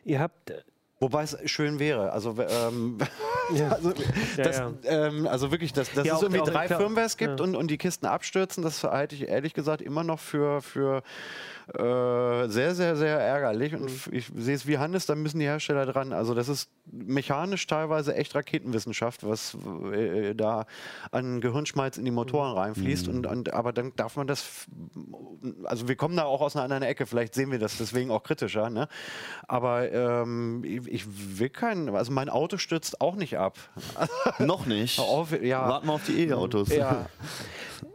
Ihr 0.04 0.20
habt. 0.20 0.52
Wobei 1.00 1.22
es 1.22 1.36
schön 1.44 1.78
wäre. 1.78 2.12
Also, 2.12 2.34
ähm, 2.38 2.98
Ja. 3.54 3.68
also, 3.70 3.92
Ja, 4.36 4.42
das, 4.44 4.58
ja. 4.58 4.72
Ähm, 4.84 5.26
also 5.26 5.50
wirklich, 5.50 5.72
dass, 5.72 5.90
dass 5.92 6.04
Ja, 6.06 6.14
es 6.14 6.18
auch- 6.18 6.22
irgendwie 6.24 6.40
auch- 6.42 6.48
drei 6.50 6.66
klar. 6.66 6.80
Firmwares 6.80 7.16
gibt 7.16 7.38
Ja. 7.38 7.44
und, 7.46 7.54
und 7.56 7.70
die 7.70 7.78
Kisten 7.78 8.04
abstürzen, 8.06 8.62
das 8.62 8.82
halte 8.84 9.14
ich 9.14 9.28
ehrlich 9.28 9.54
gesagt 9.54 9.80
immer 9.80 10.02
noch 10.04 10.18
für, 10.18 10.60
für 10.60 11.02
äh, 11.74 12.48
sehr, 12.48 12.74
sehr, 12.74 12.96
sehr 12.96 13.18
ärgerlich. 13.20 13.74
Und 13.74 13.84
Mhm. 13.84 14.12
ich 14.12 14.30
sehe 14.34 14.54
es 14.54 14.66
wie 14.66 14.78
Hannes, 14.78 15.06
da 15.06 15.14
müssen 15.14 15.38
die 15.38 15.44
Hersteller 15.46 15.84
dran. 15.86 16.12
Also 16.12 16.34
das 16.34 16.48
ist 16.48 16.70
mechanisch 16.90 17.66
teilweise 17.66 18.14
echt 18.14 18.34
Raketenwissenschaft, 18.34 19.26
was 19.26 19.56
äh, 19.92 20.34
da 20.34 20.64
an 21.10 21.40
Gehirnschmalz 21.40 21.98
in 21.98 22.04
die 22.04 22.10
Motoren 22.10 22.52
Mhm. 22.52 22.58
reinfließt. 22.58 23.08
Und, 23.08 23.26
und, 23.26 23.52
aber 23.52 23.72
dann 23.72 23.92
darf 23.96 24.16
man 24.16 24.26
das, 24.26 24.66
also 25.64 25.88
wir 25.88 25.96
kommen 25.96 26.16
da 26.16 26.24
auch 26.24 26.40
aus 26.40 26.56
einer 26.56 26.64
anderen 26.64 26.82
Ecke, 26.84 27.04
vielleicht 27.06 27.34
sehen 27.34 27.50
wir 27.50 27.58
das 27.58 27.76
deswegen 27.78 28.10
auch 28.10 28.22
kritischer. 28.22 28.70
Ne? 28.70 28.88
Aber 29.46 29.90
ähm, 29.92 30.62
ich, 30.64 31.04
will 31.38 31.50
keinen, 31.50 31.94
also 31.94 32.12
mein 32.12 32.28
Auto 32.30 32.56
stürzt 32.56 33.00
auch 33.00 33.14
nicht 33.16 33.36
ab. 33.38 33.58
noch 34.38 34.64
nicht. 34.66 34.98
Auf, 34.98 35.38
ja. 35.42 35.68
Warten 35.68 35.86
wir 35.86 35.92
auf 35.92 36.04
die 36.06 36.26
E-Autos. 36.28 36.74
Ja. 36.74 37.06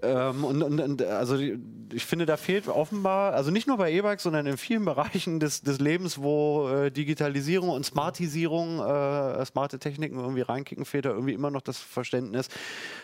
ähm, 0.01 0.43
und, 0.43 0.61
und, 0.61 0.79
und 0.79 1.01
also 1.01 1.37
die, 1.37 1.57
ich 1.93 2.05
finde, 2.05 2.25
da 2.25 2.37
fehlt 2.37 2.67
offenbar, 2.67 3.33
also 3.33 3.51
nicht 3.51 3.67
nur 3.67 3.77
bei 3.77 3.91
E-Bikes, 3.91 4.23
sondern 4.23 4.45
in 4.45 4.57
vielen 4.57 4.85
Bereichen 4.93 5.39
des, 5.39 5.61
des 5.61 5.79
Lebens, 5.79 6.21
wo 6.21 6.69
äh, 6.69 6.91
Digitalisierung 6.91 7.69
und 7.69 7.85
Smartisierung, 7.85 8.79
äh, 8.79 9.45
smarte 9.45 9.79
Techniken 9.79 10.19
irgendwie 10.19 10.41
reinkicken, 10.41 10.85
fehlt 10.85 11.05
da 11.05 11.09
irgendwie 11.09 11.33
immer 11.33 11.51
noch 11.51 11.61
das 11.61 11.77
Verständnis, 11.77 12.49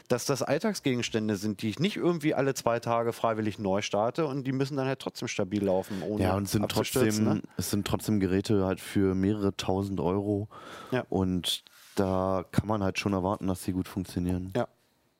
dass 0.07 0.25
das 0.25 0.41
Alltagsgegenstände 0.41 1.35
sind, 1.35 1.61
die 1.61 1.69
ich 1.69 1.79
nicht 1.79 1.97
irgendwie 1.97 2.33
alle 2.33 2.53
zwei 2.53 2.79
Tage 2.79 3.13
freiwillig 3.13 3.59
neu 3.59 3.81
starte 3.81 4.25
und 4.25 4.45
die 4.45 4.51
müssen 4.51 4.77
dann 4.77 4.87
halt 4.87 4.99
trotzdem 4.99 5.27
stabil 5.27 5.63
laufen. 5.63 6.01
Ohne 6.03 6.23
Ja, 6.23 6.35
und 6.35 6.49
sind 6.49 6.69
trotzdem, 6.69 7.23
ne? 7.23 7.41
es 7.57 7.69
sind 7.69 7.87
trotzdem 7.87 8.19
Geräte 8.19 8.65
halt 8.65 8.79
für 8.79 9.15
mehrere 9.15 9.55
tausend 9.55 9.99
Euro. 9.99 10.49
Ja. 10.91 11.05
Und 11.09 11.63
da 11.95 12.45
kann 12.51 12.67
man 12.67 12.83
halt 12.83 12.99
schon 12.99 13.13
erwarten, 13.13 13.47
dass 13.47 13.63
sie 13.63 13.73
gut 13.73 13.87
funktionieren. 13.87 14.53
Ja. 14.55 14.67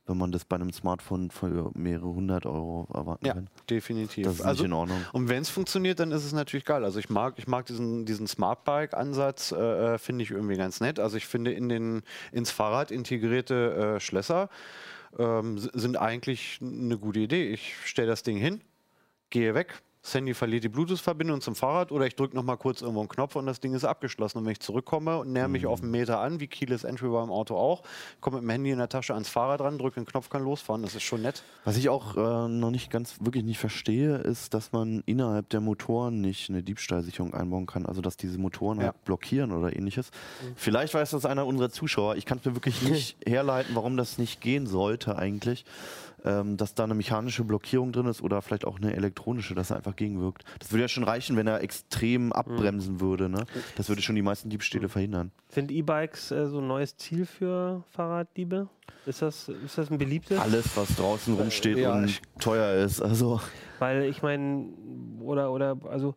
Wenn 0.09 0.17
man 0.17 0.31
das 0.31 0.43
bei 0.43 0.55
einem 0.55 0.73
Smartphone 0.73 1.29
für 1.29 1.71
mehrere 1.75 2.07
hundert 2.07 2.45
Euro 2.45 2.87
erwarten 2.93 3.25
Ja, 3.25 3.33
kann. 3.35 3.47
definitiv. 3.69 4.25
Das 4.25 4.35
ist 4.35 4.41
also, 4.41 4.65
in 4.65 4.73
Ordnung. 4.73 4.97
Und 5.13 5.29
wenn 5.29 5.41
es 5.41 5.49
funktioniert, 5.49 5.99
dann 5.99 6.11
ist 6.11 6.25
es 6.25 6.33
natürlich 6.33 6.65
geil. 6.65 6.83
Also 6.83 6.99
ich 6.99 7.09
mag, 7.09 7.35
ich 7.37 7.47
mag 7.47 7.65
diesen, 7.67 8.05
diesen 8.05 8.27
Smart 8.27 8.63
Bike-Ansatz, 8.63 9.51
äh, 9.51 9.93
äh, 9.93 9.97
finde 9.97 10.23
ich 10.23 10.31
irgendwie 10.31 10.55
ganz 10.55 10.81
nett. 10.81 10.99
Also 10.99 11.17
ich 11.17 11.27
finde 11.27 11.51
in 11.51 11.69
den 11.69 12.01
ins 12.31 12.51
Fahrrad 12.51 12.91
integrierte 12.91 13.95
äh, 13.95 13.99
Schlösser 13.99 14.49
ähm, 15.17 15.57
sind 15.57 15.97
eigentlich 15.97 16.59
eine 16.61 16.97
gute 16.97 17.19
Idee. 17.19 17.49
Ich 17.51 17.73
stelle 17.85 18.07
das 18.07 18.23
Ding 18.23 18.37
hin, 18.37 18.61
gehe 19.29 19.53
weg. 19.55 19.81
Das 20.01 20.13
Handy 20.13 20.33
verliert 20.33 20.63
die 20.63 20.69
Bluetooth-Verbindung 20.69 21.41
zum 21.41 21.55
Fahrrad 21.55 21.91
oder 21.91 22.05
ich 22.07 22.15
drücke 22.15 22.33
nochmal 22.33 22.55
kurz 22.55 22.81
irgendwo 22.81 23.01
einen 23.01 23.09
Knopf 23.09 23.35
und 23.35 23.45
das 23.45 23.59
Ding 23.59 23.73
ist 23.73 23.83
abgeschlossen. 23.83 24.37
Und 24.37 24.45
wenn 24.45 24.53
ich 24.53 24.61
zurückkomme 24.61 25.17
und 25.19 25.33
näher 25.33 25.49
mich 25.49 25.65
auf 25.65 25.81
einen 25.81 25.91
Meter 25.91 26.21
an, 26.21 26.39
wie 26.39 26.47
Keyless 26.47 26.85
Entry 26.85 27.09
beim 27.09 27.29
Auto 27.29 27.57
auch, 27.57 27.83
komme 28.21 28.37
mit 28.37 28.43
dem 28.45 28.49
Handy 28.49 28.71
in 28.71 28.77
der 28.77 28.87
Tasche 28.87 29.13
ans 29.13 29.27
Fahrrad 29.27 29.59
ran, 29.59 29.77
drücke 29.77 29.99
den 29.99 30.05
Knopf, 30.05 30.29
kann 30.29 30.41
losfahren. 30.43 30.83
Das 30.83 30.95
ist 30.95 31.03
schon 31.03 31.21
nett. 31.21 31.43
Was 31.65 31.75
ich 31.75 31.89
auch 31.89 32.15
äh, 32.15 32.47
noch 32.47 32.71
nicht 32.71 32.89
ganz 32.91 33.17
wirklich 33.19 33.43
nicht 33.43 33.59
verstehe, 33.59 34.15
ist, 34.19 34.53
dass 34.53 34.71
man 34.71 35.03
innerhalb 35.05 35.49
der 35.49 35.59
Motoren 35.59 36.21
nicht 36.21 36.49
eine 36.49 36.63
Diebstahlsicherung 36.63 37.33
einbauen 37.33 37.65
kann. 37.65 37.85
Also 37.85 37.99
dass 38.01 38.15
diese 38.15 38.37
Motoren 38.37 38.79
Ja. 38.79 38.85
halt 38.87 39.03
blockieren 39.03 39.51
oder 39.51 39.75
ähnliches. 39.75 40.11
Vielleicht 40.55 40.93
weiß 40.93 41.09
das 41.11 41.25
einer 41.25 41.45
unserer 41.45 41.71
Zuschauer. 41.71 42.15
Ich 42.15 42.25
kann 42.25 42.37
es 42.37 42.45
mir 42.45 42.55
wirklich 42.55 42.81
nicht 42.89 43.17
herleiten, 43.27 43.75
warum 43.75 43.97
das 43.97 44.17
nicht 44.17 44.39
gehen 44.39 44.65
sollte 44.65 45.17
eigentlich. 45.17 45.65
Ähm, 46.25 46.57
dass 46.57 46.75
da 46.75 46.83
eine 46.83 46.95
mechanische 46.95 47.43
Blockierung 47.43 47.91
drin 47.91 48.05
ist 48.07 48.21
oder 48.21 48.41
vielleicht 48.41 48.65
auch 48.65 48.77
eine 48.77 48.93
elektronische, 48.95 49.55
dass 49.55 49.71
er 49.71 49.77
einfach 49.77 49.95
gegenwirkt. 49.95 50.43
Das 50.59 50.71
würde 50.71 50.81
ja 50.81 50.87
schon 50.87 51.03
reichen, 51.03 51.37
wenn 51.37 51.47
er 51.47 51.61
extrem 51.61 52.33
abbremsen 52.33 52.99
würde. 52.99 53.29
Ne? 53.29 53.45
Das 53.75 53.87
würde 53.89 54.01
schon 54.01 54.15
die 54.15 54.21
meisten 54.21 54.49
Diebstähle 54.49 54.89
verhindern. 54.89 55.31
Sind 55.49 55.71
E-Bikes 55.71 56.31
äh, 56.31 56.47
so 56.47 56.59
ein 56.59 56.67
neues 56.67 56.97
Ziel 56.97 57.25
für 57.25 57.83
Fahrraddiebe? 57.91 58.67
Ist 59.05 59.21
das, 59.21 59.49
ist 59.49 59.77
das 59.77 59.89
ein 59.89 59.97
beliebtes? 59.97 60.39
Alles, 60.39 60.75
was 60.75 60.95
draußen 60.95 61.33
rumsteht 61.35 61.77
ja, 61.77 61.93
und 61.93 62.21
teuer 62.39 62.83
ist. 62.83 63.01
Also 63.01 63.39
Weil 63.79 64.03
ich 64.03 64.21
meine, 64.21 64.67
oder, 65.21 65.51
oder, 65.51 65.77
also, 65.89 66.15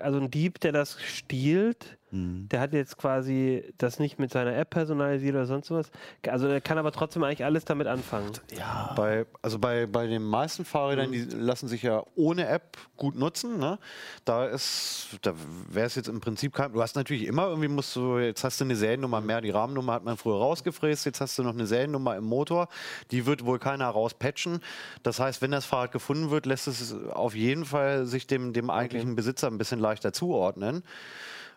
also 0.00 0.18
ein 0.18 0.30
Dieb, 0.30 0.60
der 0.60 0.72
das 0.72 1.00
stiehlt, 1.00 1.98
hm. 2.10 2.48
der 2.50 2.60
hat 2.60 2.72
jetzt 2.72 2.96
quasi 2.96 3.64
das 3.78 3.98
nicht 3.98 4.18
mit 4.18 4.30
seiner 4.30 4.56
App 4.56 4.70
personalisiert 4.70 5.34
oder 5.34 5.46
sonst 5.46 5.70
was. 5.70 5.90
Also 6.28 6.46
der 6.46 6.60
kann 6.60 6.78
aber 6.78 6.92
trotzdem 6.92 7.24
eigentlich 7.24 7.44
alles 7.44 7.64
damit 7.64 7.86
anfangen. 7.86 8.30
ja. 8.56 8.92
Bei, 8.96 9.26
also 9.42 9.58
bei, 9.58 9.86
bei 9.86 10.06
den 10.06 10.22
meisten 10.22 10.64
Fahrrädern, 10.64 11.10
die 11.10 11.24
lassen 11.24 11.66
sich 11.66 11.82
ja 11.82 12.04
ohne 12.14 12.46
App 12.46 12.76
gut 12.96 13.16
nutzen. 13.16 13.58
Ne? 13.58 13.78
Da 14.24 14.46
ist, 14.46 15.18
da 15.22 15.34
wäre 15.68 15.86
es 15.86 15.96
jetzt 15.96 16.08
im 16.08 16.20
Prinzip 16.20 16.54
kein. 16.54 16.72
Du 16.72 16.80
hast 16.80 16.94
natürlich 16.94 17.26
immer 17.26 17.48
irgendwie 17.48 17.68
musst 17.68 17.96
du, 17.96 18.18
jetzt 18.18 18.44
hast 18.44 18.60
du 18.60 18.64
eine 18.64 18.76
Seriennummer 18.76 19.20
mehr, 19.20 19.40
die 19.40 19.50
Rahmennummer 19.50 19.94
hat 19.94 20.04
man 20.04 20.16
früher 20.16 20.36
rausgefräst, 20.36 21.06
jetzt 21.06 21.20
hast 21.20 21.38
du 21.38 21.42
noch 21.42 21.54
eine 21.54 21.66
Seriennummer 21.66 22.16
im 22.16 22.24
Motor, 22.24 22.68
die 23.10 23.26
wird 23.26 23.44
wohl 23.44 23.58
keiner 23.58 23.88
rauspatchen. 23.88 24.60
Das 25.02 25.18
heißt, 25.18 25.42
wenn 25.42 25.50
das 25.50 25.64
Fahrrad 25.64 25.92
gefunden 25.92 26.30
wird, 26.30 26.46
lässt 26.46 26.68
es 26.68 26.94
auf 26.94 27.34
jeden 27.34 27.64
Fall 27.64 28.06
sich 28.06 28.26
dem, 28.26 28.52
dem 28.52 28.70
eigentlichen 28.70 29.16
Besitzer 29.16 29.48
ein 29.48 29.58
bisschen 29.58 29.80
leichter 29.80 30.12
zuordnen. 30.12 30.84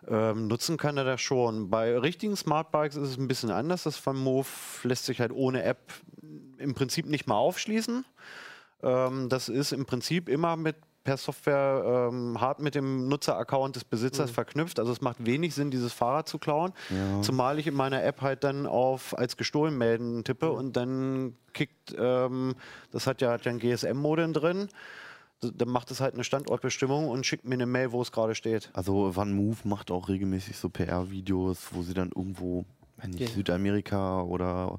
Ähm, 0.08 0.48
nutzen 0.48 0.76
kann 0.76 0.96
er 0.96 1.04
das 1.04 1.20
schon. 1.20 1.70
Bei 1.70 1.96
richtigen 1.98 2.36
Smartbikes 2.36 2.96
ist 2.96 3.10
es 3.10 3.18
ein 3.18 3.28
bisschen 3.28 3.50
anders. 3.50 3.82
Das 3.82 3.96
von 3.96 4.16
Move 4.16 4.46
lässt 4.82 5.04
sich 5.06 5.20
halt 5.20 5.32
ohne 5.32 5.62
App 5.62 5.92
im 6.58 6.74
Prinzip 6.74 7.06
nicht 7.06 7.26
mal 7.26 7.36
aufschließen. 7.36 8.04
Ähm, 8.82 9.28
das 9.28 9.48
ist 9.48 9.72
im 9.72 9.86
Prinzip 9.86 10.28
immer 10.28 10.56
mit 10.56 10.76
per 11.02 11.16
Software 11.16 12.10
ähm, 12.12 12.40
hart 12.40 12.60
mit 12.60 12.74
dem 12.74 13.08
Nutzeraccount 13.08 13.74
des 13.74 13.84
Besitzers 13.84 14.30
verknüpft. 14.30 14.78
Also 14.78 14.92
es 14.92 15.00
macht 15.00 15.24
wenig 15.24 15.54
Sinn, 15.54 15.70
dieses 15.70 15.92
Fahrrad 15.92 16.28
zu 16.28 16.38
klauen. 16.38 16.72
Zumal 17.22 17.58
ich 17.58 17.66
in 17.66 17.74
meiner 17.74 18.04
App 18.04 18.20
halt 18.20 18.44
dann 18.44 18.66
auf 18.66 19.16
als 19.18 19.36
gestohlen 19.36 19.76
melden 19.78 20.24
tippe 20.24 20.50
und 20.50 20.76
dann 20.76 21.36
kickt, 21.54 21.94
ähm, 21.98 22.54
das 22.90 23.06
hat 23.06 23.22
ja, 23.22 23.32
hat 23.32 23.44
ja 23.46 23.52
ein 23.52 23.58
GSM-Modem 23.58 24.34
drin. 24.34 24.68
Dann 25.40 25.68
macht 25.68 25.90
es 25.90 26.00
halt 26.00 26.14
eine 26.14 26.24
Standortbestimmung 26.24 27.08
und 27.08 27.24
schickt 27.24 27.46
mir 27.46 27.54
eine 27.54 27.66
Mail, 27.66 27.92
wo 27.92 28.02
es 28.02 28.12
gerade 28.12 28.34
steht. 28.34 28.70
Also 28.74 29.16
Van 29.16 29.32
Move 29.32 29.56
macht 29.64 29.90
auch 29.90 30.08
regelmäßig 30.08 30.58
so 30.58 30.68
PR-Videos, 30.68 31.68
wo 31.72 31.82
sie 31.82 31.94
dann 31.94 32.10
irgendwo, 32.14 32.66
wenn 32.98 33.10
nicht 33.10 33.32
Südamerika 33.34 34.20
oder 34.22 34.78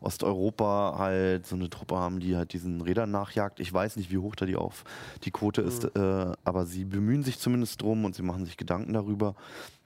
Osteuropa 0.00 0.94
halt 0.98 1.46
so 1.46 1.56
eine 1.56 1.68
Truppe 1.68 1.96
haben, 1.96 2.20
die 2.20 2.36
halt 2.36 2.54
diesen 2.54 2.80
Rädern 2.80 3.10
nachjagt. 3.10 3.60
Ich 3.60 3.70
weiß 3.70 3.96
nicht, 3.96 4.10
wie 4.10 4.16
hoch 4.18 4.34
da 4.34 4.46
die 4.46 4.56
auf 4.56 4.84
die 5.24 5.30
Quote 5.30 5.60
ist, 5.60 5.84
äh, 5.84 6.32
aber 6.42 6.64
sie 6.64 6.84
bemühen 6.86 7.22
sich 7.22 7.38
zumindest 7.38 7.82
drum 7.82 8.06
und 8.06 8.14
sie 8.14 8.22
machen 8.22 8.46
sich 8.46 8.56
Gedanken 8.56 8.94
darüber, 8.94 9.34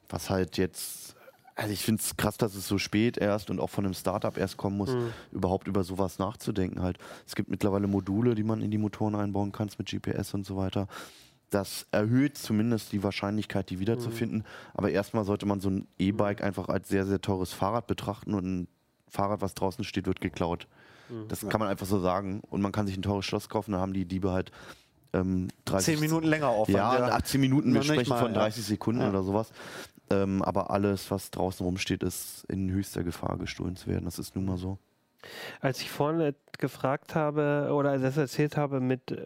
was 0.09 0.31
halt 0.31 0.57
jetzt. 0.57 1.17
Also 1.55 1.73
ich 1.73 1.85
finde 1.85 2.01
es 2.03 2.17
krass, 2.17 2.39
dass 2.39 2.55
es 2.55 2.67
so 2.67 2.79
spät 2.79 3.19
erst 3.19 3.51
und 3.51 3.61
auch 3.61 3.69
von 3.71 3.85
einem 3.85 3.95
Startup 3.95 4.37
erst 4.37 4.57
kommen 4.57 4.77
muss, 4.79 4.91
überhaupt 5.33 5.69
über 5.69 5.85
sowas 5.85 6.19
nachzudenken 6.19 6.83
halt. 6.83 6.99
Es 7.27 7.35
gibt 7.35 7.51
mittlerweile 7.51 7.87
Module, 7.87 8.35
die 8.35 8.43
man 8.43 8.63
in 8.63 8.71
die 8.71 8.79
Motoren 8.79 9.15
einbauen 9.15 9.53
kann 9.53 9.69
mit 9.79 9.89
GPS 9.91 10.35
und 10.35 10.47
so 10.47 10.57
weiter. 10.57 10.89
Das 11.51 11.87
erhöht 11.91 12.39
zumindest 12.39 12.93
die 12.93 13.03
Wahrscheinlichkeit, 13.03 13.69
die 13.69 13.79
wiederzufinden. 13.79 14.45
Aber 14.73 14.91
erstmal 14.91 15.25
sollte 15.25 15.45
man 15.45 15.61
so 15.61 15.69
ein 15.69 15.87
E-Bike 15.99 16.43
einfach 16.43 16.69
als 16.69 16.89
sehr, 16.89 17.05
sehr 17.05 17.21
teures 17.21 17.53
Fahrrad 17.53 17.87
betrachten 17.87 18.33
und 18.33 18.45
ein 18.47 18.69
Fahrrad, 19.09 19.43
was 19.43 19.53
draußen 19.53 19.85
steht, 19.85 20.07
wird 20.07 20.23
geklaut. 20.23 20.67
Das 21.29 21.47
kann 21.47 21.61
man 21.61 21.69
einfach 21.69 21.85
so 21.87 22.01
sagen. 22.01 22.41
Und 22.49 22.63
man 22.63 22.73
kann 22.73 22.87
sich 22.87 22.97
ein 22.97 23.03
teures 23.03 23.27
Schloss 23.27 23.51
kaufen, 23.51 23.73
da 23.73 23.79
haben 23.81 23.93
die 23.93 24.07
Diebe 24.07 24.31
halt 24.31 24.51
ähm, 25.13 25.49
30 25.67 25.95
Zehn 25.95 26.01
Minuten 26.01 26.27
länger 26.27 26.49
Aufwand. 26.49 26.77
Ja, 26.77 26.91
18 26.91 27.41
Minuten, 27.41 27.75
wir 27.75 27.83
sprechen 27.83 28.09
mal, 28.09 28.19
von 28.19 28.33
ja. 28.33 28.41
30 28.41 28.65
Sekunden 28.65 29.03
Ja. 29.03 29.11
oder 29.11 29.23
sowas. 29.23 29.53
Ähm, 30.13 30.43
aber 30.43 30.71
alles, 30.71 31.11
was 31.11 31.31
draußen 31.31 31.65
rumsteht, 31.65 32.03
ist 32.03 32.45
in 32.49 32.71
höchster 32.71 33.03
Gefahr, 33.05 33.39
gestohlen 33.39 33.77
zu 33.77 33.89
werden. 33.89 34.05
Das 34.05 34.19
ist 34.19 34.35
nun 34.37 34.45
mal 34.45 34.59
so. 34.59 34.79
Als 35.61 35.81
ich 35.81 35.91
vorhin 35.91 36.35
gefragt 36.59 37.15
habe 37.15 37.71
oder 37.73 37.97
das 37.99 38.17
erzählt 38.17 38.57
habe 38.57 38.81
mit, 38.81 39.13
äh, 39.13 39.25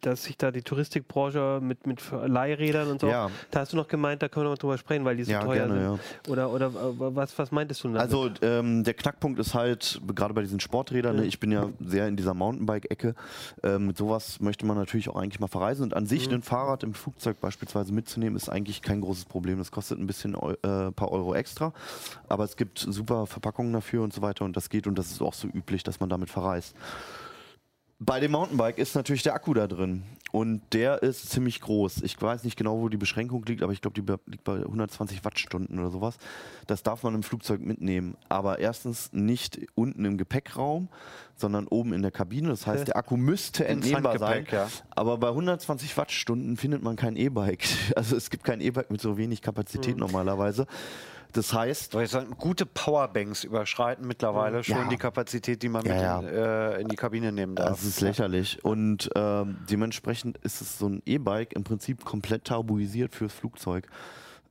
dass 0.00 0.24
sich 0.24 0.36
da 0.36 0.50
die 0.50 0.62
Touristikbranche 0.62 1.60
mit, 1.62 1.86
mit 1.86 2.00
Leihrädern 2.10 2.88
und 2.90 3.00
so, 3.00 3.08
Ja. 3.08 3.30
da 3.50 3.60
hast 3.60 3.72
du 3.72 3.76
noch 3.76 3.88
gemeint, 3.88 4.22
da 4.22 4.28
können 4.28 4.46
wir 4.46 4.50
noch 4.50 4.58
drüber 4.58 4.78
sprechen, 4.78 5.04
weil 5.04 5.16
die 5.16 5.24
so 5.24 5.32
Ja, 5.32 5.40
teuer 5.44 5.66
gerne, 5.66 5.98
sind. 5.98 6.30
Oder, 6.30 6.50
oder 6.50 6.66
äh, 6.66 6.70
was, 7.16 7.38
was 7.38 7.50
meintest 7.52 7.84
du 7.84 7.88
damit? 7.88 8.00
Also 8.00 8.30
ähm, 8.42 8.84
der 8.84 8.94
Knackpunkt 8.94 9.38
ist 9.38 9.54
halt, 9.54 10.00
gerade 10.14 10.34
bei 10.34 10.42
diesen 10.42 10.60
Sporträdern, 10.60 11.16
ne, 11.16 11.24
ich 11.24 11.40
bin 11.40 11.52
ja 11.52 11.68
sehr 11.80 12.08
in 12.08 12.16
dieser 12.16 12.34
Mountainbike-Ecke, 12.34 13.14
ähm, 13.62 13.86
mit 13.88 13.96
sowas 13.96 14.40
möchte 14.40 14.66
man 14.66 14.76
natürlich 14.76 15.08
auch 15.08 15.16
eigentlich 15.16 15.40
mal 15.40 15.48
verreisen 15.48 15.84
und 15.84 15.94
an 15.94 16.06
sich 16.06 16.30
ein 16.30 16.42
Fahrrad 16.42 16.82
im 16.82 16.94
Flugzeug 16.94 17.40
beispielsweise 17.40 17.92
mitzunehmen, 17.92 18.36
ist 18.36 18.48
eigentlich 18.48 18.82
kein 18.82 19.00
großes 19.00 19.24
Problem. 19.26 19.58
Das 19.58 19.70
kostet 19.70 19.98
ein 19.98 20.06
bisschen 20.06 20.34
äh, 20.34 20.90
paar 20.92 21.10
Euro 21.12 21.34
extra, 21.34 21.72
aber 22.28 22.44
es 22.44 22.56
gibt 22.56 22.78
super 22.78 23.26
Verpackungen 23.26 23.72
dafür 23.72 24.02
und 24.02 24.12
so 24.12 24.22
weiter 24.22 24.44
und 24.44 24.56
das 24.56 24.70
geht 24.70 24.86
und 24.86 24.98
das 24.98 25.10
ist 25.10 25.20
auch 25.22 25.34
so 25.34 25.48
üblich, 25.48 25.82
dass 25.82 26.00
man 26.00 26.08
damit 26.08 26.30
verreist. 26.30 26.74
Bei 28.02 28.18
dem 28.18 28.32
Mountainbike 28.32 28.78
ist 28.78 28.94
natürlich 28.94 29.22
der 29.22 29.34
Akku 29.34 29.52
da 29.52 29.66
drin 29.66 30.04
und 30.32 30.62
der 30.72 31.02
ist 31.02 31.28
ziemlich 31.28 31.60
groß. 31.60 32.00
Ich 32.02 32.20
weiß 32.20 32.44
nicht 32.44 32.56
genau, 32.56 32.80
wo 32.80 32.88
die 32.88 32.96
Beschränkung 32.96 33.44
liegt, 33.44 33.62
aber 33.62 33.74
ich 33.74 33.82
glaube, 33.82 34.00
die 34.00 34.30
liegt 34.30 34.42
bei 34.42 34.54
120 34.54 35.22
Wattstunden 35.22 35.78
oder 35.78 35.90
sowas. 35.90 36.16
Das 36.66 36.82
darf 36.82 37.02
man 37.02 37.14
im 37.14 37.22
Flugzeug 37.22 37.60
mitnehmen, 37.60 38.16
aber 38.30 38.58
erstens 38.58 39.12
nicht 39.12 39.60
unten 39.74 40.06
im 40.06 40.16
Gepäckraum, 40.16 40.88
sondern 41.36 41.66
oben 41.68 41.92
in 41.92 42.00
der 42.00 42.10
Kabine. 42.10 42.48
Das 42.48 42.66
heißt, 42.66 42.88
der 42.88 42.96
Akku 42.96 43.18
müsste 43.18 43.66
entnehmbar 43.68 44.18
sein. 44.18 44.46
Ja. 44.50 44.68
Aber 44.88 45.18
bei 45.18 45.28
120 45.28 45.94
Wattstunden 45.98 46.56
findet 46.56 46.82
man 46.82 46.96
kein 46.96 47.16
E-Bike. 47.16 47.64
Also 47.96 48.16
es 48.16 48.30
gibt 48.30 48.44
kein 48.44 48.62
E-Bike 48.62 48.90
mit 48.90 49.02
so 49.02 49.18
wenig 49.18 49.42
Kapazität 49.42 49.96
Mhm. 49.96 50.00
normalerweise. 50.00 50.66
Das 51.32 51.52
heißt, 51.52 51.92
Soll 51.92 52.04
ich 52.04 52.10
sagen, 52.10 52.34
gute 52.38 52.66
Powerbanks 52.66 53.44
überschreiten 53.44 54.06
mittlerweile 54.06 54.64
schon 54.64 54.76
Ja. 54.76 54.88
die 54.88 54.96
Kapazität, 54.96 55.62
die 55.62 55.68
man 55.68 55.84
Ja, 55.86 56.20
mit. 56.20 56.30
In, 56.30 56.36
äh, 56.36 56.80
in 56.80 56.88
die 56.88 56.96
Kabine 56.96 57.32
nehmen 57.32 57.54
darf. 57.56 57.68
Das 57.70 57.84
ist 57.84 58.00
lächerlich. 58.00 58.64
Und 58.64 59.10
ähm, 59.14 59.58
dementsprechend 59.70 60.38
ist 60.38 60.60
es 60.60 60.78
so 60.78 60.88
ein 60.88 61.02
E-Bike 61.06 61.52
im 61.52 61.64
Prinzip 61.64 62.04
komplett 62.04 62.44
tabuisiert 62.46 63.14
fürs 63.14 63.32
Flugzeug. 63.32 63.86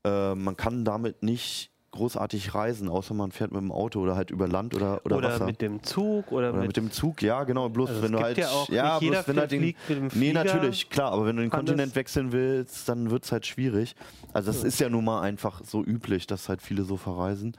Äh, 0.05 0.35
man 0.35 0.55
kann 0.55 0.85
damit 0.85 1.23
nicht 1.23 1.71
großartig 1.91 2.53
reisen, 2.55 2.89
außer 2.89 3.13
man 3.13 3.31
fährt 3.31 3.51
mit 3.51 3.61
dem 3.61 3.71
Auto 3.71 3.99
oder 3.99 4.15
halt 4.15 4.31
über 4.31 4.47
Land 4.47 4.75
oder, 4.75 5.01
oder, 5.05 5.17
oder 5.17 5.29
Wasser. 5.33 5.45
mit 5.45 5.61
dem 5.61 5.81
Zug 5.83 6.31
oder, 6.31 6.53
oder 6.53 6.61
mit 6.61 6.77
dem 6.77 6.91
Zug, 6.91 7.21
ja, 7.21 7.43
genau. 7.43 7.69
Bloß 7.69 7.89
Also 7.89 8.01
wenn 8.03 8.11
du 8.11 8.19
halt. 8.19 8.37
ja 8.37 8.47
ja, 8.69 8.99
bloß 8.99 9.27
wenn 9.27 9.37
halt 9.39 9.51
den, 9.51 9.61
mit 9.61 9.75
dem 9.89 10.03
Nee, 10.03 10.09
Flieger. 10.09 10.43
natürlich, 10.43 10.89
klar, 10.89 11.11
aber 11.11 11.25
wenn 11.25 11.35
du 11.35 11.41
den 11.41 11.51
Kontinent 11.51 11.95
wechseln 11.95 12.31
willst, 12.31 12.87
dann 12.89 13.09
wird 13.11 13.23
es 13.25 13.31
halt 13.31 13.45
schwierig. 13.45 13.95
Also, 14.33 14.51
das 14.51 14.63
ist 14.63 14.79
ja 14.79 14.89
nun 14.89 15.05
mal 15.05 15.21
einfach 15.21 15.61
so 15.65 15.83
üblich, 15.83 16.27
dass 16.27 16.49
halt 16.49 16.61
viele 16.61 16.83
so 16.83 16.97
verreisen. 16.97 17.55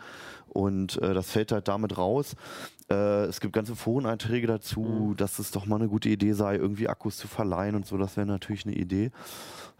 Und 0.49 1.01
äh, 1.01 1.15
das 1.15 1.31
fällt 1.31 1.53
halt 1.53 1.69
damit 1.69 1.97
raus. 1.97 2.35
Äh, 2.91 2.95
es 3.27 3.39
gibt 3.41 3.53
ganze 3.53 3.77
Foreneinträge 3.77 4.49
dazu, 4.49 4.81
Mhm. 4.81 5.17
dass 5.17 5.39
es 5.39 5.53
doch 5.53 5.65
mal 5.67 5.77
eine 5.77 5.87
gute 5.89 6.09
Idee 6.09 6.33
sei, 6.33 6.57
irgendwie 6.57 6.89
Akkus 6.89 7.17
zu 7.19 7.29
verleihen 7.29 7.77
und 7.77 7.87
so. 7.87 7.97
Das 7.99 8.17
wäre 8.17 8.27
natürlich 8.27 8.67
eine 8.67 8.75
Idee. 8.75 9.13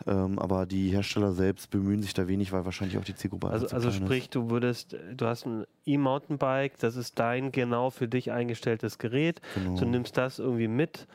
Ähm, 0.07 0.39
aber 0.39 0.65
die 0.67 0.91
Hersteller 0.91 1.33
selbst 1.33 1.71
bemühen 1.71 2.03
sich 2.03 2.15
da 2.15 2.27
wenig, 2.27 2.53
weil 2.53 2.65
wahrscheinlich 2.65 2.97
auch 2.99 3.05
die 3.05 3.15
Zielgruppe 3.15 3.49
Also, 3.51 3.67
also 3.69 3.91
sprich, 3.91 4.31
du 4.31 4.49
würdest, 4.51 4.97
du 5.15 5.27
hast 5.27 5.47
ein 5.47 5.65
E-Mountainbike, 5.87 6.79
das 6.79 6.97
ist 6.97 7.19
dein 7.19 7.53
genau 7.53 7.91
für 7.91 8.09
dich 8.09 8.31
eingestelltes 8.33 8.99
Gerät. 8.99 9.41
Genau. 9.55 9.79
Du 9.79 9.87
nimmst 9.87 10.17
das 10.17 10.39
irgendwie 10.39 10.69
mit 10.69 11.07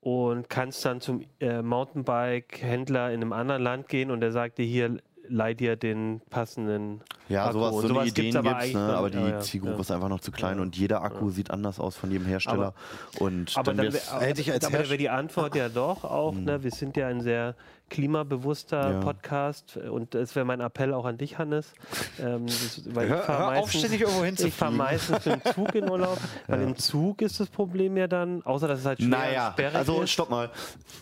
und 0.00 0.48
kannst 0.48 0.84
dann 0.84 1.00
zum 1.00 1.24
äh, 1.40 1.62
Mountainbike-Händler 1.62 3.10
in 3.12 3.22
einem 3.22 3.32
anderen 3.32 3.62
Land 3.62 3.88
gehen 3.88 4.10
und 4.10 4.20
der 4.20 4.32
sagt 4.32 4.58
dir 4.58 4.66
hier, 4.66 4.98
leih 5.28 5.54
dir 5.54 5.76
den 5.76 6.20
passenden 6.30 7.00
Ja, 7.28 7.44
Akku. 7.46 7.52
sowas, 7.60 7.74
so 7.82 7.88
sowas 7.88 8.08
Ideen 8.08 8.24
gibt's 8.32 8.36
aber 8.36 8.48
gibt's, 8.50 8.62
eigentlich 8.64 8.74
ne? 8.74 8.96
aber 8.96 9.10
die 9.10 9.18
Ja, 9.18 9.40
Zielgruppe 9.40 9.74
ja. 9.76 9.80
ist 9.80 9.90
einfach 9.92 10.08
noch 10.08 10.20
zu 10.20 10.32
klein 10.32 10.56
Ja. 10.56 10.62
und 10.62 10.76
jeder 10.76 11.02
Akku 11.02 11.30
sieht 11.30 11.50
anders 11.52 11.78
aus 11.78 11.96
von 11.96 12.10
jedem 12.10 12.26
Hersteller. 12.26 12.74
und 13.20 13.56
Aber 13.56 13.72
dann 13.72 13.86
dann 13.86 13.94
wär, 13.94 14.20
hätte 14.20 14.40
ich 14.40 14.50
als 14.52 14.64
aber 14.64 14.80
wäre 14.80 14.96
die 14.96 15.08
Antwort 15.10 15.54
ja 15.54 15.68
doch 15.68 16.02
auch, 16.04 16.34
ne, 16.34 16.62
wir 16.64 16.70
sind 16.72 16.96
ja 16.96 17.06
ein 17.06 17.20
sehr 17.20 17.54
klimabewusster 17.92 18.90
Ja. 18.92 19.00
Podcast 19.00 19.76
und 19.76 20.14
das 20.14 20.34
wäre 20.34 20.44
mein 20.46 20.60
Appell 20.60 20.92
auch 20.94 21.04
an 21.04 21.18
dich, 21.18 21.38
Hannes. 21.38 21.72
Ähm, 22.20 22.46
das, 22.46 22.82
weil 22.94 23.08
Hör- 23.08 23.18
ich 23.20 23.24
fahr 23.24 23.58
auf, 23.58 23.72
meistens- 23.74 23.92
irgendwo 23.92 24.24
Ich 24.46 24.54
fahre 24.54 24.72
meistens 24.72 25.26
mit 25.26 25.44
dem 25.46 25.52
Zug 25.52 25.74
in 25.74 25.88
Urlaub, 25.90 26.18
weil 26.48 26.62
im 26.62 26.76
Zug 26.76 27.22
ist 27.22 27.38
das 27.38 27.48
Problem 27.48 27.96
ja 27.96 28.06
dann, 28.08 28.42
außer 28.42 28.66
dass 28.68 28.80
es 28.80 28.86
halt 28.86 28.98
schwer 29.00 29.08
Naja, 29.08 29.50
sperrig 29.52 29.76
also 29.76 30.02
ist. 30.02 30.10
stopp 30.10 30.30
mal. 30.30 30.50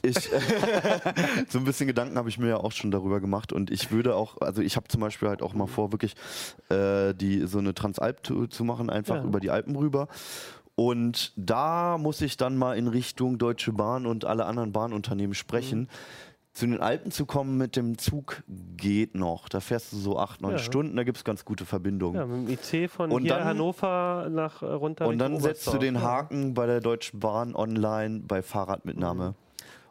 Ich, 0.02 0.16
so 1.48 1.58
ein 1.58 1.64
bisschen 1.64 1.86
Gedanken 1.86 2.16
habe 2.18 2.28
ich 2.28 2.38
mir 2.38 2.48
ja 2.48 2.56
auch 2.58 2.72
schon 2.72 2.90
darüber 2.90 3.20
gemacht 3.20 3.52
und 3.52 3.70
ich 3.70 3.90
würde 3.90 4.14
auch, 4.16 4.40
also 4.40 4.62
ich 4.62 4.76
habe 4.76 4.88
zum 4.88 5.00
Beispiel 5.00 5.28
halt 5.28 5.42
auch 5.42 5.54
mal 5.54 5.66
vor, 5.66 5.92
wirklich 5.92 6.14
äh, 6.70 7.14
die 7.14 7.46
so 7.46 7.58
eine 7.58 7.74
Transalp-Tour 7.74 8.50
zu 8.50 8.64
machen, 8.64 8.90
einfach 8.90 9.16
Ja. 9.16 9.22
über 9.24 9.40
die 9.40 9.50
Alpen 9.50 9.76
rüber. 9.76 10.08
Und 10.76 11.32
da 11.36 11.98
muss 11.98 12.22
ich 12.22 12.38
dann 12.38 12.56
mal 12.56 12.76
in 12.78 12.86
Richtung 12.88 13.36
Deutsche 13.36 13.72
Bahn 13.72 14.06
und 14.06 14.24
alle 14.24 14.46
anderen 14.46 14.72
Bahnunternehmen 14.72 15.34
sprechen. 15.34 15.80
Mhm. 15.80 15.88
Zu 16.60 16.66
den 16.66 16.80
Alpen 16.82 17.10
zu 17.10 17.24
kommen 17.24 17.56
mit 17.56 17.74
dem 17.74 17.96
Zug 17.96 18.42
geht 18.76 19.14
noch. 19.14 19.48
Da 19.48 19.60
fährst 19.60 19.94
du 19.94 19.96
so 19.96 20.18
acht, 20.18 20.42
neun 20.42 20.52
Ja. 20.52 20.58
Stunden, 20.58 20.94
da 20.94 21.04
gibt 21.04 21.16
es 21.16 21.24
ganz 21.24 21.46
gute 21.46 21.64
Verbindungen. 21.64 22.16
Ja, 22.20 22.26
mit 22.26 22.48
dem 22.48 22.82
IC 22.82 22.90
von 22.90 23.10
Und 23.10 23.22
hier 23.22 23.32
dann- 23.36 23.44
Hannover 23.44 24.28
nach 24.30 24.60
äh, 24.60 24.66
runter 24.66 25.06
Und 25.08 25.16
dann 25.16 25.32
Richtung 25.32 25.48
setzt 25.48 25.66
du 25.66 25.70
Oberstdorf. 25.70 25.80
den 25.82 25.94
Ja. 25.94 26.02
Haken 26.02 26.52
bei 26.52 26.66
der 26.66 26.80
Deutschen 26.82 27.18
Bahn 27.18 27.54
online 27.56 28.20
bei 28.20 28.42
Fahrradmitnahme. 28.42 29.28
Mhm. 29.30 29.34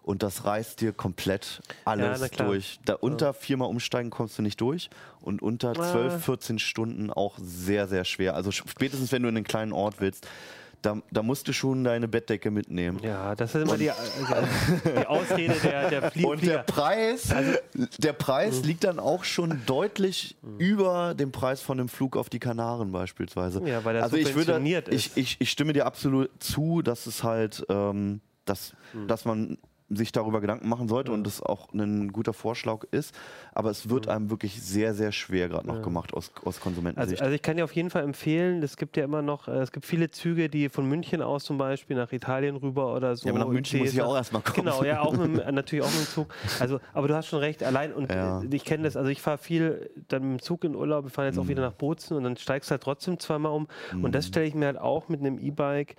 Und 0.03 0.21
das 0.21 0.45
reißt 0.45 0.79
dir 0.81 0.93
komplett 0.93 1.61
alles 1.85 2.29
klar. 2.29 2.49
durch. 2.49 2.79
Da 2.85 2.93
unter 2.93 3.33
viermal 3.33 3.67
umsteigen 3.67 4.11
kommst 4.11 4.37
du 4.37 4.43
nicht 4.43 4.61
durch. 4.61 4.91
Und 5.21 5.41
unter 5.41 5.69
Ah. 5.71 5.73
12, 5.91 6.23
14 6.23 6.59
Stunden 6.59 7.09
auch 7.11 7.37
sehr, 7.41 7.87
sehr 7.87 8.05
schwer. 8.05 8.35
Also 8.35 8.51
spätestens, 8.51 9.11
wenn 9.11 9.23
du 9.23 9.29
in 9.29 9.37
einen 9.37 9.43
kleinen 9.43 9.71
Ort 9.73 9.95
willst, 10.01 10.27
da, 10.81 10.97
da 11.11 11.23
musst 11.23 11.47
du 11.47 11.53
schon 11.53 11.83
deine 11.83 12.07
Bettdecke 12.07 12.51
mitnehmen. 12.51 12.99
Ja, 13.03 13.35
das 13.35 13.53
ist 13.55 13.63
immer 13.63 13.77
die, 13.77 13.87
äh, 13.87 13.93
die 14.99 15.05
Ausrede 15.07 15.53
der, 15.63 15.89
der 15.89 16.11
Flie 16.11 16.25
Und 16.25 16.41
der. 16.45 16.59
Preis, 16.59 17.31
Also 17.31 17.53
der 17.97 18.13
Mhm. 18.13 18.17
Preis 18.17 18.63
liegt 18.63 18.83
dann 18.83 18.99
auch 18.99 19.23
schon 19.23 19.61
deutlich 19.65 20.35
über 20.57 21.13
dem 21.15 21.31
Preis 21.31 21.61
von 21.61 21.79
einem 21.79 21.89
Flug 21.89 22.15
auf 22.17 22.29
die 22.29 22.39
Kanaren 22.39 22.91
beispielsweise. 22.91 23.61
Ja, 23.67 23.83
weil 23.83 23.97
er 23.97 24.03
also 24.03 24.15
ich 24.17 24.25
würde, 24.27 24.39
subventioniert 24.53 24.87
ich, 24.89 25.07
ist. 25.07 25.17
ich, 25.17 25.37
ich 25.39 25.49
stimme 25.51 25.73
dir 25.73 25.85
absolut 25.85 26.29
zu, 26.41 26.81
dass 26.81 27.05
es 27.07 27.23
halt, 27.23 27.65
ähm, 27.69 28.21
dass, 28.45 28.73
Mhm. 28.93 29.07
dass 29.07 29.25
man 29.25 29.57
sich 29.89 30.11
darüber 30.11 30.39
Gedanken 30.41 30.69
machen 30.69 30.87
sollte 30.87 31.11
und 31.11 31.25
das 31.25 31.41
auch 31.41 31.73
ein 31.73 32.11
guter 32.11 32.33
Vorschlag 32.33 32.83
ist, 32.91 33.15
aber 33.53 33.71
es 33.71 33.89
wird 33.89 34.07
einem 34.07 34.29
wirklich 34.29 34.61
sehr, 34.61 34.93
sehr 34.93 35.11
schwer 35.11 35.49
gerade 35.49 35.67
noch 35.67 35.81
gemacht 35.81 36.13
aus, 36.13 36.31
aus 36.37 36.45
Also, 36.45 36.59
Konsumentensicht. 36.61 37.21
also 37.21 37.33
ich 37.33 37.41
kann 37.41 37.57
dir 37.57 37.63
auf 37.63 37.73
jeden 37.75 37.89
Fall 37.89 38.03
empfehlen, 38.03 38.61
es 38.61 38.77
gibt 38.77 38.97
ja 38.97 39.03
immer 39.03 39.21
noch, 39.21 39.47
äh, 39.47 39.53
es 39.59 39.71
gibt 39.71 39.85
viele 39.85 40.11
Züge, 40.11 40.47
die 40.49 40.69
von 40.69 40.87
München 40.87 41.21
aus 41.21 41.43
zum 41.43 41.57
Beispiel 41.57 41.95
nach 41.95 42.11
Italien 42.11 42.55
rüber 42.55 42.95
oder 42.95 43.15
so. 43.15 43.27
Ja, 43.27 43.33
aber 43.33 43.39
nach 43.45 43.51
München 43.51 43.79
muss 43.79 43.93
ich 43.93 44.01
auch 44.01 44.15
erstmal 44.15 44.41
kommen. 44.43 44.55
Genau, 44.65 44.83
ja, 44.83 45.01
auch 45.01 45.17
mit, 45.17 45.33
natürlich 45.51 45.83
auch 45.83 45.91
mit 45.91 46.01
dem 46.07 46.07
Zug. 46.07 46.27
Also, 46.59 46.79
aber 46.93 47.07
du 47.07 47.15
hast 47.15 47.27
schon 47.27 47.39
recht, 47.39 47.63
allein 47.63 47.91
und 47.93 48.09
Ja. 48.11 48.41
äh, 48.41 48.47
ich 48.55 48.65
kenne 48.65 48.83
das, 48.83 48.95
also 48.95 49.09
ich 49.09 49.21
fahre 49.21 49.37
viel 49.39 49.89
dann 50.07 50.21
mit 50.23 50.39
dem 50.39 50.43
Zug 50.43 50.63
in 50.63 50.75
Urlaub, 50.75 51.05
wir 51.05 51.09
fahren 51.11 51.25
jetzt 51.25 51.39
auch 51.39 51.45
Mhm. 51.45 51.49
wieder 51.49 51.61
nach 51.63 51.73
Bozen 51.73 52.15
und 52.15 52.23
dann 52.23 52.37
steigst 52.37 52.69
du 52.69 52.73
halt 52.73 52.83
trotzdem 52.83 53.19
zweimal 53.19 53.51
um. 53.53 53.67
Und 54.01 54.13
das 54.13 54.27
stelle 54.27 54.45
ich 54.45 54.53
mir 54.53 54.67
halt 54.67 54.77
auch 54.77 55.09
mit 55.09 55.19
einem 55.19 55.39
E-Bike. 55.39 55.95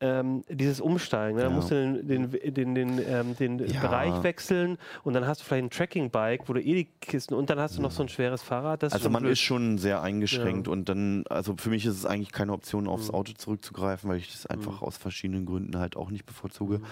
Ähm, 0.00 0.42
dieses 0.50 0.80
Umsteigen, 0.80 1.36
ne? 1.36 1.42
da 1.44 1.48
Ja. 1.48 1.54
musst 1.54 1.70
du 1.70 2.02
den, 2.02 2.30
den, 2.30 2.54
den, 2.54 2.74
den, 2.74 2.98
ähm, 3.08 3.36
den 3.36 3.58
Ja. 3.60 3.80
Bereich 3.80 4.22
wechseln 4.24 4.76
und 5.04 5.14
dann 5.14 5.24
hast 5.26 5.40
du 5.40 5.44
vielleicht 5.44 5.64
ein 5.64 5.70
Tracking-Bike, 5.70 6.48
wo 6.48 6.52
du 6.52 6.60
eh 6.60 6.74
die 6.74 6.84
Kisten 7.00 7.32
und 7.34 7.48
dann 7.48 7.60
hast 7.60 7.78
du 7.78 7.82
noch 7.82 7.92
so 7.92 8.02
ein 8.02 8.08
schweres 8.08 8.42
Fahrrad. 8.42 8.82
Also 8.84 9.08
man 9.08 9.22
blöd. 9.22 9.32
ist 9.32 9.40
schon 9.40 9.78
sehr 9.78 10.02
eingeschränkt 10.02 10.66
Ja. 10.66 10.72
und 10.72 10.88
dann, 10.88 11.24
also 11.30 11.54
für 11.56 11.70
mich 11.70 11.86
ist 11.86 11.94
es 11.96 12.06
eigentlich 12.06 12.32
keine 12.32 12.52
Option, 12.52 12.88
aufs 12.88 13.08
Mhm. 13.08 13.14
Auto 13.14 13.32
zurückzugreifen, 13.34 14.10
weil 14.10 14.18
ich 14.18 14.32
das 14.32 14.46
einfach 14.46 14.82
aus 14.82 14.96
verschiedenen 14.96 15.46
Gründen 15.46 15.78
halt 15.78 15.96
auch 15.96 16.10
nicht 16.10 16.26
bevorzuge. 16.26 16.78
Mhm. 16.78 16.84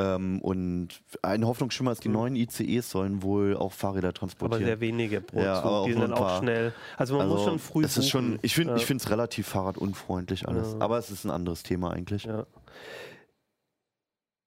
Ähm, 0.00 0.40
und 0.40 0.88
ein 1.22 1.46
Hoffnungsschimmer 1.46 1.92
ist, 1.92 2.04
die 2.04 2.08
neuen 2.08 2.34
ICEs 2.36 2.88
sollen 2.90 3.22
wohl 3.22 3.56
auch 3.56 3.72
Fahrräder 3.72 4.08
aber 4.08 4.14
transportieren. 4.14 4.64
sehr 4.64 4.80
wenige 4.80 5.20
pro 5.20 5.40
Ja, 5.40 5.56
Zug. 5.56 5.64
aber 5.66 5.84
die 5.86 5.92
sind 5.92 6.00
dann 6.02 6.12
auch 6.14 6.38
schnell. 6.38 6.72
Also 6.96 7.18
man 7.18 7.28
muss 7.28 7.44
schon 7.44 7.58
früh 7.58 7.84
es 7.84 7.96
ist 7.96 8.08
schon, 8.08 8.38
ich 8.42 8.54
finde 8.54 8.72
Ja. 8.72 8.76
es 8.76 9.10
relativ 9.10 9.48
fahrradunfreundlich 9.48 10.48
alles. 10.48 10.72
Ja. 10.72 10.80
Aber 10.80 10.98
es 10.98 11.10
ist 11.10 11.24
ein 11.24 11.30
anderes 11.30 11.62
Thema 11.62 11.90
eigentlich. 11.92 12.24
Ja. 12.24 12.46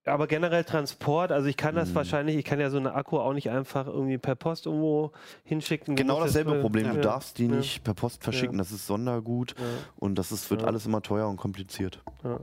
Aber 0.06 0.26
generell 0.26 0.64
Transport, 0.64 1.32
also 1.32 1.48
ich 1.48 1.56
kann 1.56 1.74
das 1.74 1.90
Mhm. 1.90 1.94
wahrscheinlich, 1.94 2.36
ich 2.36 2.44
kann 2.44 2.60
ja 2.60 2.68
so 2.68 2.76
eine 2.76 2.94
Akku 2.94 3.18
auch 3.18 3.32
nicht 3.32 3.48
einfach 3.48 3.86
irgendwie 3.86 4.18
per 4.18 4.34
Post 4.34 4.66
irgendwo 4.66 5.12
hinschicken. 5.44 5.96
Du 5.96 6.02
Genau 6.02 6.20
dasselbe 6.20 6.60
Problem. 6.60 6.90
Du 6.90 6.96
ja, 6.96 7.00
darfst 7.00 7.38
die 7.38 7.46
ja, 7.46 7.54
nicht 7.56 7.82
per 7.84 7.94
Post 7.94 8.22
verschicken. 8.22 8.58
Das 8.58 8.70
ist 8.70 8.86
Sondergut 8.86 9.54
Ja. 9.58 9.64
und 9.96 10.16
das 10.18 10.30
ist, 10.30 10.50
wird 10.50 10.60
Ja. 10.60 10.66
alles 10.66 10.84
immer 10.84 11.00
teuer 11.00 11.26
und 11.26 11.36
kompliziert. 11.38 12.00
Ja. 12.22 12.38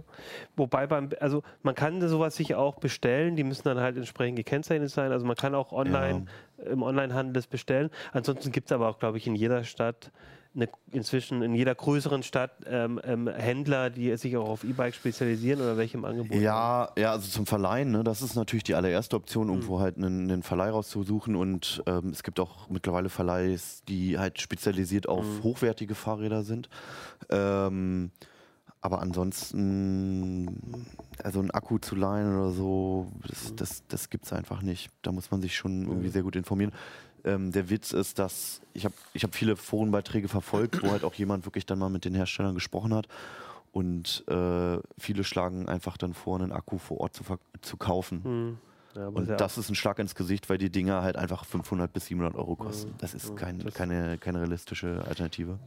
Wobei 0.56 0.88
beim, 0.88 1.10
also 1.20 1.44
man 1.62 1.76
kann 1.76 2.02
sowas 2.08 2.36
sich 2.36 2.56
auch 2.56 2.80
bestellen, 2.80 3.36
die 3.36 3.44
müssen 3.44 3.64
dann 3.66 3.80
halt 3.80 3.96
entsprechend 3.96 4.38
gekennzeichnet 4.38 4.90
sein. 4.90 5.12
Also 5.12 5.26
man 5.28 5.36
kann 5.36 5.54
auch 5.54 5.72
online 5.72 6.26
im 6.66 6.82
Onlinehandel 6.82 7.34
das 7.34 7.46
bestellen. 7.46 7.92
Ansonsten 8.12 8.52
gibt 8.52 8.68
es 8.70 8.72
aber 8.72 8.90
auch, 8.90 8.98
glaube 8.98 9.18
ich, 9.20 9.28
in 9.28 9.36
jeder 9.36 9.64
Stadt 9.64 10.12
eine, 10.54 10.68
inzwischen 10.92 11.42
in 11.42 11.56
jeder 11.56 11.74
größeren 11.74 12.24
Stadt 12.24 12.52
ähm, 12.66 13.00
ähm, 13.04 13.28
Händler, 13.28 13.90
die 13.90 14.16
sich 14.18 14.36
auch 14.36 14.50
auf 14.50 14.64
E-Bike 14.66 14.94
spezialisieren 14.94 15.62
oder 15.62 15.78
welche 15.78 15.98
im 15.98 16.04
Angebot 16.06 16.32
haben. 16.32 16.42
Ja, 16.44 16.92
ja, 16.98 17.12
also 17.12 17.30
zum 17.30 17.46
Verleihen, 17.46 17.92
ne, 17.92 18.04
das 18.04 18.22
ist 18.22 18.36
natürlich 18.36 18.64
die 18.64 18.76
allererste 18.76 19.16
Option, 19.16 19.48
Mhm. 19.48 19.54
irgendwo 19.54 19.80
halt 19.80 19.96
einen, 19.98 20.30
einen 20.30 20.44
Verleih 20.44 20.70
rauszusuchen. 20.72 21.36
Und 21.38 21.82
ähm, 21.86 22.10
es 22.10 22.24
gibt 22.24 22.40
auch 22.40 22.70
mittlerweile 22.70 23.10
Verleihs, 23.10 23.84
die 23.88 24.18
halt 24.20 24.42
spezialisiert 24.42 25.08
auf 25.08 25.26
Mhm. 25.26 25.44
hochwertige 25.44 25.96
Fahrräder 25.96 26.44
sind. 26.44 26.68
Ähm, 27.30 28.12
aber 28.84 29.00
ansonsten, 29.02 30.88
also 31.24 31.40
ein 31.40 31.52
Akku 31.52 31.78
zu 31.78 31.96
leihen 31.96 32.36
oder 32.36 32.52
so, 32.52 33.08
Mhm. 33.14 33.22
das, 33.28 33.56
das, 33.56 33.84
das 33.88 34.10
gibt 34.10 34.26
es 34.26 34.34
einfach 34.34 34.62
nicht. 34.62 34.90
Da 35.04 35.12
muss 35.12 35.30
man 35.32 35.42
sich 35.42 35.56
schon 35.56 35.88
irgendwie 35.88 36.10
sehr 36.10 36.24
gut 36.24 36.36
informieren. 36.36 36.72
Ähm, 37.24 37.52
der 37.52 37.70
Witz 37.70 37.92
ist, 37.92 38.20
dass 38.20 38.62
ich 38.74 38.86
habe 38.86 38.96
ich 39.14 39.24
hab 39.24 39.36
viele 39.36 39.56
Forenbeiträge 39.56 40.28
verfolgt, 40.28 40.82
wo 40.84 40.92
halt 40.92 41.04
auch 41.04 41.14
jemand 41.14 41.46
wirklich 41.46 41.66
dann 41.66 41.80
mal 41.80 41.90
mit 41.90 42.06
den 42.06 42.14
Herstellern 42.16 42.56
gesprochen 42.56 42.94
hat. 42.94 43.08
Und 43.72 44.24
äh, 44.28 44.80
viele 44.98 45.24
schlagen 45.24 45.70
einfach 45.70 45.98
dann 45.98 46.14
vor, 46.14 46.40
einen 46.40 46.52
Akku 46.52 46.78
vor 46.78 47.00
Ort 47.00 47.14
zu, 47.16 47.24
zu 47.62 47.78
kaufen. 47.78 48.24
Hm. 48.24 48.58
Ja, 48.96 49.08
Und 49.08 49.30
ja 49.30 49.36
das 49.38 49.58
ist 49.58 49.70
ein 49.70 49.76
Schlag 49.76 50.00
ins 50.00 50.16
Gesicht, 50.16 50.50
weil 50.50 50.58
die 50.58 50.70
Dinger 50.70 51.02
halt 51.02 51.16
einfach 51.16 51.46
500 51.46 51.94
bis 51.94 52.08
700 52.08 52.36
Euro 52.36 52.58
kosten. 52.58 52.94
Das 52.98 53.14
ist 53.14 53.38
kein, 53.38 53.60
das- 53.60 53.74
keine, 53.74 54.18
keine 54.18 54.42
realistische 54.42 55.04
Alternative. 55.08 55.58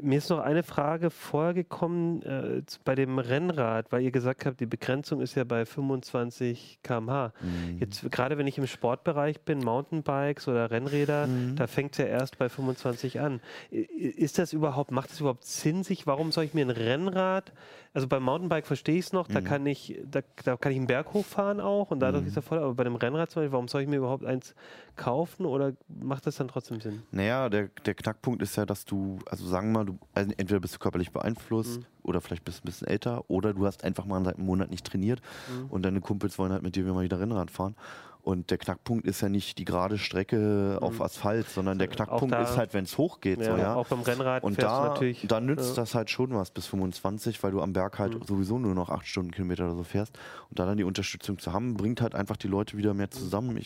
Mir 0.00 0.18
ist 0.18 0.30
noch 0.30 0.38
eine 0.38 0.62
Frage 0.62 1.10
vorher 1.10 1.54
gekommen 1.54 2.22
äh, 2.22 2.62
bei 2.84 2.94
dem 2.94 3.18
Rennrad, 3.18 3.90
weil 3.90 4.02
ihr 4.02 4.10
gesagt 4.10 4.46
habt, 4.46 4.60
die 4.60 4.66
Begrenzung 4.66 5.20
ist 5.20 5.34
ja 5.34 5.44
bei 5.44 5.64
25 5.66 6.80
km/h. 6.82 7.32
Mhm. 7.40 7.78
Jetzt 7.80 8.10
gerade 8.10 8.38
wenn 8.38 8.46
ich 8.46 8.58
im 8.58 8.66
Sportbereich 8.66 9.40
bin, 9.42 9.58
Mountainbikes 9.58 10.46
oder 10.48 10.70
Rennräder, 10.70 11.26
Mhm. 11.26 11.56
da 11.56 11.66
fängt 11.66 11.92
es 11.92 11.98
ja 11.98 12.04
erst 12.06 12.38
bei 12.38 12.48
25 12.48 13.20
an. 13.20 13.40
Ist 13.70 14.38
das 14.38 14.52
überhaupt, 14.52 14.90
macht 14.90 15.10
das 15.10 15.20
überhaupt 15.20 15.44
Sinn, 15.44 15.82
sich, 15.82 16.06
warum 16.06 16.32
soll 16.32 16.44
ich 16.44 16.54
mir 16.54 16.64
ein 16.64 16.70
Rennrad, 16.70 17.52
also 17.94 18.06
beim 18.06 18.22
Mountainbike 18.22 18.66
verstehe 18.66 18.98
ich 18.98 19.06
es 19.06 19.12
noch, 19.12 19.26
da 19.26 19.40
Mhm. 19.40 19.44
kann 19.44 19.66
ich, 19.66 20.00
da, 20.08 20.20
da 20.44 20.56
kann 20.56 20.72
ich 20.72 20.78
einen 20.78 20.86
Berg 20.86 21.12
hochfahren 21.12 21.60
auch 21.60 21.90
und 21.90 22.00
dadurch 22.00 22.22
Mhm. 22.22 22.28
ist 22.28 22.36
er 22.36 22.42
voll, 22.42 22.58
aber 22.58 22.74
bei 22.74 22.84
dem 22.84 22.94
Rennrad 22.96 23.30
zum 23.30 23.42
Beispiel, 23.42 23.52
warum 23.52 23.68
soll 23.68 23.82
ich 23.82 23.88
mir 23.88 23.96
überhaupt 23.96 24.24
eins 24.24 24.54
kaufen 24.96 25.44
oder 25.46 25.72
macht 25.88 26.26
das 26.26 26.36
dann 26.36 26.48
trotzdem 26.48 26.80
Sinn? 26.80 27.02
Naja, 27.10 27.48
der, 27.48 27.68
der 27.84 27.94
Knackpunkt 27.94 28.42
ist 28.42 28.56
ja, 28.56 28.66
dass 28.66 28.84
du, 28.84 29.18
also 29.30 29.46
sagen 29.46 29.72
wir 29.72 29.78
mal, 29.80 29.87
du, 29.88 29.98
also 30.14 30.30
entweder 30.36 30.60
bist 30.60 30.74
du 30.74 30.78
körperlich 30.78 31.10
beeinflusst 31.10 31.80
oder 32.08 32.20
vielleicht 32.20 32.44
bist 32.44 32.58
du 32.58 32.62
ein 32.62 32.66
bisschen 32.66 32.88
älter 32.88 33.22
oder 33.28 33.52
du 33.54 33.66
hast 33.66 33.84
einfach 33.84 34.04
mal 34.06 34.24
seit 34.24 34.36
einem 34.36 34.46
Monat 34.46 34.70
nicht 34.70 34.84
trainiert 34.86 35.20
Mhm. 35.48 35.66
und 35.70 35.82
deine 35.82 36.00
Kumpels 36.00 36.38
wollen 36.38 36.52
halt 36.52 36.62
mit 36.62 36.74
dir 36.74 36.84
mal 36.92 37.04
wieder 37.04 37.20
Rennrad 37.20 37.50
fahren. 37.50 37.76
Und 38.20 38.50
der 38.50 38.58
Knackpunkt 38.58 39.06
ist 39.06 39.22
ja 39.22 39.30
nicht 39.30 39.56
die 39.58 39.64
gerade 39.64 39.96
Strecke 39.96 40.78
auf 40.82 41.00
Asphalt, 41.00 41.48
sondern 41.48 41.78
der 41.78 41.86
Mhm. 41.86 41.92
Auch 41.92 41.96
Knackpunkt 41.96 42.34
da- 42.34 42.42
ist 42.42 42.58
halt, 42.58 42.74
wenn 42.74 42.84
es 42.84 42.98
hochgeht. 42.98 43.38
Ja, 43.40 43.52
so, 43.52 43.56
ja. 43.56 43.74
Auch 43.74 43.86
beim 43.86 44.00
Rennrad 44.02 44.42
Und 44.44 44.60
da, 44.60 44.98
da 45.22 45.40
nützt 45.40 45.64
ja. 45.64 45.70
Mhm. 45.72 45.76
das 45.76 45.94
halt 45.94 46.10
schon 46.10 46.34
was 46.34 46.50
bis 46.50 46.66
25, 46.66 47.42
weil 47.42 47.52
du 47.52 47.62
am 47.62 47.72
Berg 47.72 47.98
halt 47.98 48.26
sowieso 48.26 48.58
nur 48.58 48.74
noch 48.74 48.90
8 48.90 49.06
Stundenkilometer 49.06 49.64
oder 49.66 49.76
so 49.76 49.82
fährst. 49.82 50.18
Und 50.50 50.58
da 50.58 50.66
dann 50.66 50.76
die 50.76 50.84
Unterstützung 50.84 51.38
zu 51.38 51.54
haben, 51.54 51.74
bringt 51.78 52.02
halt 52.02 52.14
einfach 52.14 52.36
die 52.36 52.48
Leute 52.48 52.76
wieder 52.76 52.92
mehr 52.92 53.10
zusammen. 53.10 53.58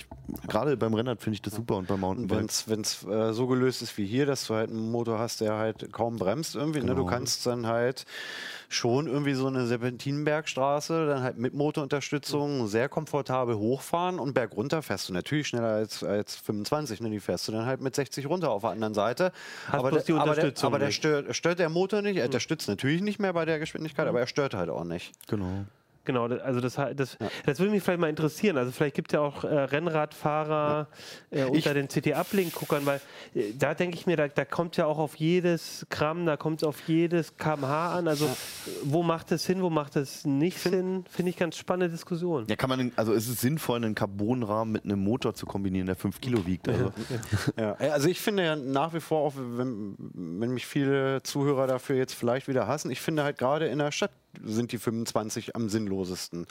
Gerade 0.47 0.77
beim 0.77 0.95
Rennrad 0.95 1.21
finde 1.23 1.35
ich 1.37 1.43
das 1.43 1.55
super 1.55 1.77
und 1.77 1.89
beim 1.89 1.99
Mountainbike. 2.01 2.49
wenn 2.69 2.83
es 2.83 3.05
äh, 3.05 3.33
so 3.33 3.49
gelöst 3.49 3.83
ist 3.83 3.99
wie 3.99 4.07
hier, 4.07 4.27
dass 4.27 4.47
du 4.47 4.55
halt 4.55 4.71
einen 4.71 4.93
Motor 4.93 5.19
hast, 5.19 5.41
der 5.41 5.55
halt 5.57 5.93
kaum 5.93 6.17
bremst 6.17 6.55
irgendwie, 6.55 6.81
ne? 6.81 6.95
du 6.95 6.97
Genau. 7.03 7.07
kannst 7.07 7.45
dann 7.47 7.67
halt 7.67 8.05
schon 8.69 9.07
irgendwie 9.07 9.35
so 9.35 9.47
eine 9.47 9.67
Serpentinenbergstraße, 9.67 11.07
dann 11.07 11.23
halt 11.23 11.39
mit 11.39 11.55
Motorunterstützung 11.55 12.67
sehr 12.67 12.89
komfortabel 12.89 13.57
hochfahren 13.57 14.19
und 14.19 14.35
bergunter 14.35 14.83
fährst 14.83 15.09
du 15.09 15.13
natürlich 15.13 15.49
schneller 15.49 15.69
als, 15.69 16.03
als 16.03 16.37
25, 16.37 17.01
ne? 17.01 17.11
die 17.11 17.21
fährst 17.21 17.49
du 17.49 17.53
dann 17.53 17.67
halt 17.67 17.81
mit 17.81 17.95
60 17.95 18.27
runter 18.27 18.51
auf 18.51 18.63
der 18.63 18.71
anderen 18.71 18.95
Seite. 18.95 19.33
Hast 19.67 19.75
aber 19.75 19.91
der, 19.91 20.03
die 20.03 20.13
aber 20.13 20.23
der, 20.23 20.31
Unterstützung 20.31 20.67
aber 20.67 20.79
der 20.79 20.91
stört, 20.91 21.37
stört 21.37 21.59
der 21.59 21.69
Motor 21.69 22.03
nicht, 22.03 22.17
er 22.17 22.27
unterstützt 22.27 22.69
natürlich 22.69 23.03
nicht 23.03 23.19
mehr 23.19 23.33
bei 23.33 23.45
der 23.45 23.59
Geschwindigkeit, 23.59 24.07
aber 24.07 24.21
er 24.21 24.27
stört 24.27 24.55
halt 24.55 24.71
auch 24.71 24.85
nicht. 24.85 25.13
Genau. 25.29 25.65
Genau, 26.05 26.27
also 26.27 26.61
das, 26.61 26.75
das, 26.75 27.17
das 27.47 27.59
würde 27.59 27.71
mich 27.71 27.83
vielleicht 27.83 28.01
mal 28.01 28.11
interessieren. 28.11 28.59
Also 28.59 28.73
vielleicht 28.73 28.97
gibt 28.97 29.13
es 29.13 29.15
ja 29.15 29.21
auch 29.21 29.45
äh, 29.45 29.49
Rennradfahrer 29.49 30.89
äh, 31.31 31.45
unter 31.45 31.75
den 31.75 31.89
CT-Uplink-Guckern, 31.89 32.85
weil 32.87 33.01
äh, 33.35 33.53
da 33.57 33.75
denke 33.75 33.97
ich 33.97 34.07
mir, 34.07 34.17
da, 34.17 34.29
da 34.29 34.45
kommt 34.45 34.77
ja 34.77 34.87
auch 34.87 34.99
auf 34.99 35.17
jedes 35.17 35.87
Gramm, 35.91 36.27
da 36.27 36.37
kommt 36.37 36.63
es 36.63 36.69
auf 36.69 36.81
jedes 36.89 37.37
kmh 37.37 37.95
an. 37.95 38.09
Also 38.09 38.27
äh, 38.27 38.29
wo 38.85 39.03
macht 39.03 39.31
es 39.33 39.45
Sinn, 39.45 39.63
wo 39.63 39.71
macht 39.71 39.97
es 39.97 40.25
nicht 40.25 40.59
Sinn? 40.59 41.05
Finde 41.09 41.31
ich 41.31 41.37
ganz 41.37 41.57
spannende 41.57 41.91
Diskussion. 41.95 42.47
Ja, 42.49 42.57
kann 42.57 42.69
man, 42.71 42.93
also 42.97 43.13
ist 43.13 43.29
es 43.29 43.41
sinnvoll, 43.41 43.77
einen 43.77 43.95
Carbonrahmen 43.95 44.73
mit 44.73 44.85
einem 44.85 45.01
Motor 45.01 45.35
zu 45.35 45.47
kombinieren, 45.47 45.87
der 45.87 45.97
5 45.97 46.21
Kilo 46.21 46.47
wiegt? 46.47 46.69
Also, 46.69 46.93
Ja, 47.59 47.75
also 47.75 48.09
ich 48.09 48.21
finde 48.21 48.45
ja 48.45 48.57
nach 48.57 48.95
wie 48.95 49.01
vor, 49.01 49.21
auch 49.21 49.35
wenn, 49.37 49.95
wenn 49.99 50.51
mich 50.51 50.67
viele 50.67 51.23
Zuhörer 51.23 51.67
dafür 51.67 51.97
jetzt 51.97 52.15
vielleicht 52.15 52.49
wieder 52.49 52.67
hassen, 52.67 52.91
ich 52.91 53.01
finde 53.01 53.25
halt 53.25 53.39
gerade 53.39 53.67
in 53.67 53.79
der 53.79 53.93
Stadt 53.93 54.11
sind 54.43 54.73
die 54.73 54.79
25 54.79 55.57
am 55.57 55.69
sinnlosesten. 55.69 56.47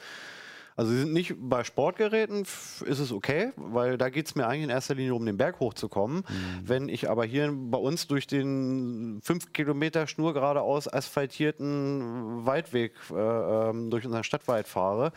Also 0.76 0.94
sie 0.94 1.00
sind 1.00 1.14
nicht 1.14 1.36
bei 1.38 1.64
Sportgeräten, 1.64 2.42
ist 2.42 3.00
es 3.00 3.12
okay, 3.12 3.52
weil 3.58 3.98
da 3.98 4.10
geht 4.10 4.28
es 4.28 4.36
mir 4.36 4.48
eigentlich 4.48 4.64
in 4.64 4.70
erster 4.70 4.96
Linie 4.96 5.14
um 5.16 5.26
den 5.26 5.38
Berg 5.38 5.60
hochzukommen. 5.60 6.24
Wenn 6.64 6.88
ich 6.88 7.10
aber 7.10 7.26
hier 7.26 7.52
bei 7.54 7.78
uns 7.78 8.08
durch 8.08 8.26
den 8.26 9.20
5 9.22 9.54
Kilometer 9.54 10.08
Schnur 10.08 10.34
geradeaus 10.34 10.92
asphaltierten 10.92 12.46
Waldweg 12.46 12.94
äh, 13.12 13.16
ähm, 13.16 13.90
durch 13.92 14.06
unseren 14.06 14.24
Stadtwald 14.24 14.68
fahre, 14.68 15.12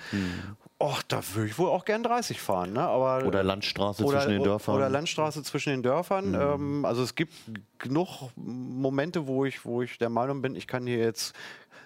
och, 0.79 1.03
da 1.07 1.21
würde 1.35 1.49
ich 1.49 1.59
wohl 1.59 1.69
auch 1.69 1.85
gern 1.85 2.03
30 2.03 2.41
fahren. 2.41 2.73
Ne? 2.73 2.81
Aber, 2.81 3.25
oder 3.25 3.43
Landstraße 3.45 4.05
zwischen 4.05 4.31
den 4.31 4.43
Dörfern. 4.43 4.75
oder 4.75 4.89
Landstraße 4.91 5.43
zwischen 5.45 5.71
den 5.71 5.83
Dörfern. 5.83 6.31
Mhm. 6.31 6.35
Ähm, 6.35 6.85
also 6.85 7.03
es 7.03 7.15
gibt 7.15 7.33
genug 7.79 8.31
Momente, 8.37 9.27
wo 9.27 9.45
ich, 9.45 9.65
wo 9.65 9.83
ich 9.83 9.99
der 9.99 10.11
Meinung 10.11 10.43
bin, 10.43 10.57
ich 10.57 10.67
kann 10.67 10.87
hier 10.87 10.99
jetzt 10.99 11.35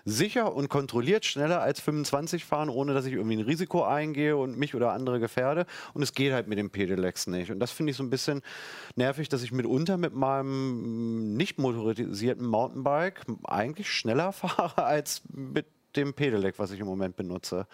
sicher 0.09 0.55
und 0.55 0.69
kontrolliert 0.69 1.25
schneller 1.25 1.61
als 1.61 1.81
25 1.81 2.45
fahren, 2.45 2.69
ohne 2.69 2.95
dass 2.95 3.05
ich 3.07 3.15
irgendwie 3.15 3.37
ein 3.37 3.45
Risiko 3.45 3.85
eingehe 3.85 4.37
und 4.37 4.59
mich 4.59 4.75
oder 4.75 4.93
andere 4.93 5.21
gefährde. 5.21 5.67
Und 5.95 6.03
es 6.03 6.13
geht 6.13 6.33
halt 6.33 6.49
mit 6.49 6.59
dem 6.59 6.71
Pedelecs 6.71 7.27
nicht. 7.27 7.51
Und 7.51 7.61
das 7.61 7.71
finde 7.71 7.91
ich 7.91 7.97
so 7.97 8.03
ein 8.03 8.11
bisschen 8.11 8.43
nervig, 8.97 9.29
dass 9.29 9.43
ich 9.43 9.53
mitunter 9.53 9.97
mit 9.97 10.15
meinem 10.15 11.37
nicht 11.37 11.59
motorisierten 11.59 12.47
Mountainbike 12.47 13.23
eigentlich 13.45 13.91
schneller 13.91 14.33
fahre 14.33 14.85
als 14.85 15.23
mit 15.33 15.67
dem 15.97 16.15
Pedelec, 16.15 16.59
was 16.59 16.71
ich 16.71 16.81
im 16.81 16.87
Moment 16.87 17.17
benutze. 17.17 17.67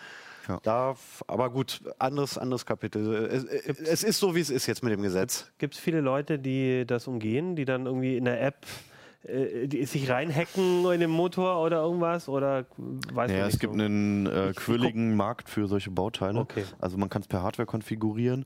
Ja. 0.49 0.61
Da, 0.63 0.97
aber 1.27 1.51
gut, 1.51 1.81
anderes, 1.99 2.37
anderes 2.37 2.67
Kapitel. 2.67 3.15
Es, 3.15 3.81
es 3.81 4.05
ist 4.05 4.19
so, 4.19 4.35
wie 4.35 4.41
es 4.41 4.51
ist 4.51 4.67
jetzt 4.67 4.83
mit 4.83 4.93
dem 4.93 5.03
Gesetz. 5.03 5.51
Gibt 5.59 5.75
es 5.75 5.81
viele 5.81 6.01
Leute, 6.01 6.39
die 6.39 6.85
das 6.87 7.07
umgehen, 7.09 7.57
die 7.57 7.65
dann 7.65 7.87
irgendwie 7.87 8.17
in 8.17 8.25
der 8.25 8.43
App 8.43 8.67
äh, 9.27 9.85
sich 9.87 10.11
reinhacken 10.11 10.85
in 10.93 11.01
den 11.01 11.11
Motor 11.11 11.63
oder 11.63 11.83
irgendwas? 11.83 12.29
Oder 12.29 12.67
weiß 13.13 13.31
Ja, 13.31 13.37
man 13.39 13.45
nicht 13.47 13.55
es 13.55 13.59
gibt 13.61 13.75
so? 13.75 13.81
einen 13.81 14.27
äh, 14.27 14.53
quirligen 14.55 15.17
Markt 15.17 15.49
für 15.49 15.67
solche 15.67 15.91
Bauteile. 15.91 16.41
Okay. 16.41 16.65
Also 16.79 16.97
man 16.97 17.09
kann 17.09 17.23
es 17.23 17.29
per 17.29 17.43
Hardware 17.43 17.67
konfigurieren. 17.67 18.45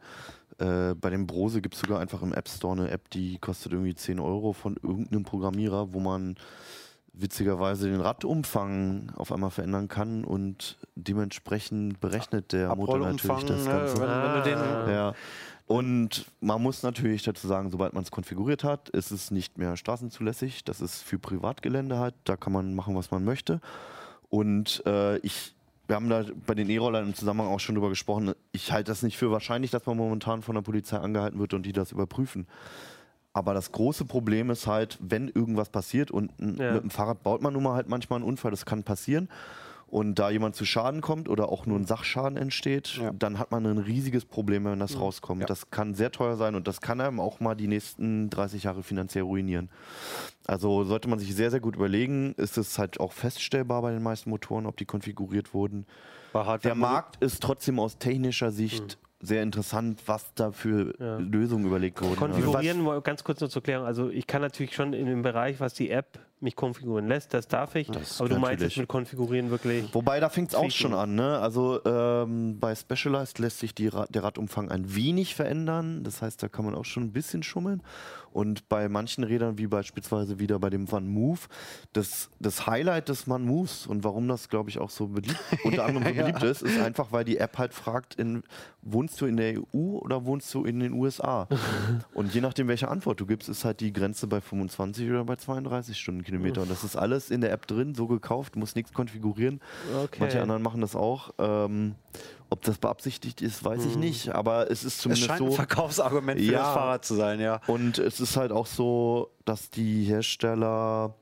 Äh, 0.59 0.95
bei 0.95 1.11
dem 1.11 1.26
Brose 1.26 1.61
gibt 1.61 1.74
es 1.74 1.81
sogar 1.81 2.01
einfach 2.01 2.22
im 2.22 2.33
App 2.33 2.49
Store 2.49 2.72
eine 2.81 2.91
App, 2.91 3.11
die 3.11 3.39
kostet 3.39 3.72
irgendwie 3.72 3.95
10 3.95 4.18
Euro 4.18 4.53
von 4.53 4.76
irgendeinem 4.83 5.22
Programmierer, 5.24 5.93
wo 5.93 6.01
man 6.01 6.37
witzigerweise 7.12 7.91
den 7.91 8.01
Radumfang 8.01 9.12
auf 9.16 9.33
einmal 9.33 9.51
verändern 9.51 9.89
kann 9.89 10.24
und 10.24 10.79
dementsprechend 10.95 12.01
berechnet 12.01 12.53
der 12.53 12.74
Motor 12.76 12.99
natürlich 13.01 13.45
das 13.45 13.64
ne, 13.64 13.70
Ganze. 13.72 14.01
wenn, 14.01 14.09
wenn 14.09 14.35
du 14.35 14.43
den. 14.43 14.95
Ja. 14.95 15.14
Und 15.69 16.25
man 16.41 16.62
muss 16.62 16.83
natürlich 16.83 17.23
dazu 17.25 17.47
sagen, 17.47 17.71
sobald 17.71 17.93
man 17.93 18.03
es 18.03 18.11
konfiguriert 18.11 18.64
hat, 18.64 18.89
ist 18.89 19.11
es 19.11 19.31
nicht 19.31 19.59
mehr 19.59 19.77
straßenzulässig. 19.77 20.64
Das 20.64 20.81
ist 20.81 21.03
für 21.03 21.19
Privatgelände 21.19 21.99
halt. 21.99 22.14
Da 22.25 22.37
kann 22.37 22.55
man 22.55 22.75
machen, 22.75 22.95
was 22.97 23.11
man 23.11 23.23
möchte. 23.23 23.61
Und 24.31 24.83
äh, 24.87 25.19
ich, 25.19 25.55
wir 25.87 25.97
haben 25.97 26.09
da 26.09 26.25
bei 26.47 26.55
den 26.55 26.71
E-Rollern 26.71 27.09
im 27.09 27.14
Zusammenhang 27.14 27.49
auch 27.53 27.61
schon 27.61 27.75
drüber 27.75 27.91
gesprochen. 27.91 28.33
Ich 28.51 28.73
halte 28.73 28.91
das 28.91 29.03
nicht 29.03 29.19
für 29.19 29.31
wahrscheinlich, 29.31 29.71
dass 29.71 29.85
man 29.85 29.99
momentan 29.99 30.41
von 30.41 30.55
der 30.55 30.62
Polizei 30.62 30.97
angehalten 30.97 31.39
wird 31.39 31.53
und 31.53 31.64
die 31.66 31.73
das 31.73 31.93
überprüfen. 31.93 32.47
Aber 33.35 33.53
das 33.53 33.71
große 33.71 34.07
Problem 34.07 34.49
ist 34.49 34.66
halt, 34.66 34.97
wenn 35.03 35.29
irgendwas 35.29 35.69
passiert 35.69 36.11
und 36.11 36.33
Ja. 36.41 36.73
mit 36.73 36.83
dem 36.83 36.91
Fahrrad 36.91 37.23
baut 37.23 37.43
man 37.43 37.53
nun 37.53 37.62
mal 37.62 37.75
halt 37.75 37.91
manchmal 37.91 38.16
einen 38.21 38.27
Unfall, 38.29 38.51
das 38.51 38.64
kann 38.64 38.85
passieren. 38.85 39.29
Und 39.91 40.16
da 40.18 40.28
jemand 40.28 40.55
zu 40.55 40.66
Schaden 40.66 41.01
kommt 41.01 41.28
oder 41.30 41.49
auch 41.49 41.64
nur 41.64 41.78
ein 41.78 41.86
Sachschaden 41.86 42.36
entsteht, 42.36 42.99
Ja. 43.01 43.11
dann 43.18 43.39
hat 43.39 43.51
man 43.51 43.64
ein 43.66 43.78
riesiges 43.78 44.26
Problem, 44.26 44.66
wenn 44.66 44.78
das 44.78 45.01
rauskommt. 45.01 45.49
Das 45.49 45.70
kann 45.70 45.95
sehr 45.95 46.12
teuer 46.12 46.36
sein 46.36 46.55
und 46.55 46.68
das 46.68 46.80
kann 46.82 47.01
einem 47.01 47.20
auch 47.20 47.41
mal 47.41 47.55
die 47.55 47.68
nächsten 47.68 48.28
30 48.28 48.64
Jahre 48.64 48.82
finanziell 48.82 49.24
ruinieren. 49.24 49.70
Also 50.47 50.84
sollte 50.84 51.09
man 51.09 51.18
sich 51.18 51.34
sehr, 51.34 51.51
sehr 51.51 51.61
gut 51.61 51.76
überlegen, 51.76 52.34
ist 52.36 52.59
es 52.59 52.78
halt 52.78 53.01
auch 53.01 53.12
feststellbar 53.12 53.80
bei 53.82 53.93
den 53.93 54.03
meisten 54.03 54.28
Motoren, 54.28 54.66
ob 54.66 54.76
die 54.76 54.84
konfiguriert 54.84 55.55
wurden. 55.55 55.86
Der 56.62 56.74
Markt 56.74 57.16
ist 57.22 57.43
trotzdem 57.43 57.80
aus 57.80 57.97
technischer 57.97 58.51
Sicht 58.51 58.99
sehr 59.20 59.43
interessant, 59.43 60.03
was 60.07 60.32
da 60.34 60.53
für 60.53 60.95
Ja. 61.01 61.16
Lösungen 61.16 61.64
überlegt 61.66 62.01
wurden. 62.03 62.12
Also 62.22 62.26
Konfigurieren, 62.26 62.82
mal 62.82 63.01
ganz 63.01 63.24
kurz 63.24 63.41
nur 63.41 63.51
zur 63.51 63.62
Klärung. 63.62 63.86
Also 63.86 64.11
ich 64.11 64.26
kann 64.26 64.43
natürlich 64.43 64.74
schon 64.74 64.93
in 64.93 65.07
dem 65.07 65.22
Bereich, 65.22 65.59
was 65.61 65.74
die 65.74 65.91
App 65.91 66.20
mich 66.41 66.57
konfigurieren 66.57 67.09
lässt, 67.09 67.34
das 67.34 67.49
darf 67.49 67.74
ich. 67.74 67.89
Das 67.89 68.20
aber 68.20 68.28
du 68.28 68.39
meinst 68.39 68.62
jetzt 68.62 68.76
mit 68.76 68.89
konfigurieren 68.89 69.51
wirklich. 69.51 69.93
Wobei, 69.93 70.20
da 70.20 70.28
fängt 70.28 70.51
es 70.51 70.55
auch 70.55 70.70
schon 70.70 70.95
an. 70.95 71.14
Ne? 71.14 71.39
Also 71.39 71.80
ähm, 71.84 72.59
bei 72.61 72.74
Specialized 72.74 73.39
lässt 73.39 73.59
sich 73.59 73.74
Ra 73.93 74.07
der 74.09 74.22
Radumfang 74.22 74.70
ein 74.70 74.95
wenig 74.95 75.34
verändern. 75.34 76.05
Das 76.05 76.22
heißt, 76.22 76.43
da 76.43 76.49
kann 76.49 76.64
man 76.64 76.74
auch 76.74 76.84
schon 76.84 77.05
ein 77.05 77.12
bisschen 77.12 77.43
schummeln. 77.43 77.82
Und 78.32 78.68
bei 78.68 78.89
manchen 78.89 79.24
Rädern, 79.24 79.59
wie 79.59 79.66
beispielsweise 79.66 80.39
wieder 80.39 80.59
bei 80.59 80.70
dem 80.70 80.91
Van 80.91 81.09
Move, 81.09 81.41
das, 81.93 82.30
das 82.39 82.66
Highlight 82.66 83.09
des 83.09 83.28
Van 83.28 83.43
Moves 83.43 83.86
und 83.86 84.05
warum 84.05 84.28
das, 84.28 84.49
glaube 84.49 84.70
ich, 84.70 84.78
auch 84.78 84.91
so 84.91 85.09
beliebt, 85.09 85.39
unter 85.64 85.84
anderem 85.84 86.07
so 86.07 86.22
beliebt 86.22 86.43
ist, 86.43 86.62
ist 86.62 86.78
einfach, 86.80 87.11
weil 87.11 87.24
die 87.24 87.39
App 87.39 87.59
halt 87.59 87.74
fragt, 87.74 88.14
in, 88.14 88.43
wohnst 88.82 89.20
du 89.20 89.26
in 89.26 89.36
der 89.36 89.59
EU 89.59 89.99
oder 89.99 90.24
wohnst 90.24 90.53
du 90.55 90.64
in 90.64 90.80
den 90.80 90.93
USA? 90.93 91.49
und 92.14 92.34
je 92.34 92.41
nachdem, 92.41 92.68
welche 92.68 92.89
Antwort 92.89 93.18
du 93.20 93.26
gibst, 93.26 93.49
ist 93.49 93.64
halt 93.64 93.80
die 93.80 93.93
Grenze 93.93 94.26
bei 94.26 94.41
25 94.41 95.09
oder 95.09 95.24
bei 95.24 95.36
32 95.36 95.99
Stundenkilometer. 96.29 96.62
Und 96.62 96.70
das 96.70 96.85
ist 96.85 96.97
alles 96.97 97.31
in 97.31 97.41
der 97.41 97.53
App 97.53 97.66
drin, 97.66 97.95
so 97.95 98.07
gekauft, 98.07 98.55
du 98.55 98.59
musst 98.61 98.76
nichts 98.76 98.93
konfigurieren. 98.93 99.61
Okay. 100.05 100.18
Manche 100.20 100.43
anderen 100.43 100.62
machen 100.62 100.81
das 100.81 100.95
auch. 100.95 101.31
Ähm, 101.39 101.95
ob 102.51 102.62
das 102.62 102.79
beabsichtigt 102.79 103.43
ist, 103.43 103.62
weiß 103.64 103.85
ich 103.85 103.97
nicht. 103.97 104.31
Aber 104.35 104.70
es 104.70 104.85
ist 104.85 104.95
Es 104.95 104.99
zumindest 104.99 105.26
scheint 105.26 105.43
ein 105.43 105.51
so. 105.51 105.53
Verkaufsargument 105.57 106.41
für 106.41 106.47
Ja. 106.53 106.59
das 106.61 106.68
Fahrrad 106.74 107.05
zu 107.05 107.14
sein, 107.14 107.41
ja. 107.41 107.61
Und 107.66 107.99
es 107.99 108.20
ist 108.20 108.37
halt 108.37 108.53
auch 108.53 108.66
so, 108.66 109.31
dass 109.45 109.68
die 109.70 110.05
Hersteller 110.05 111.14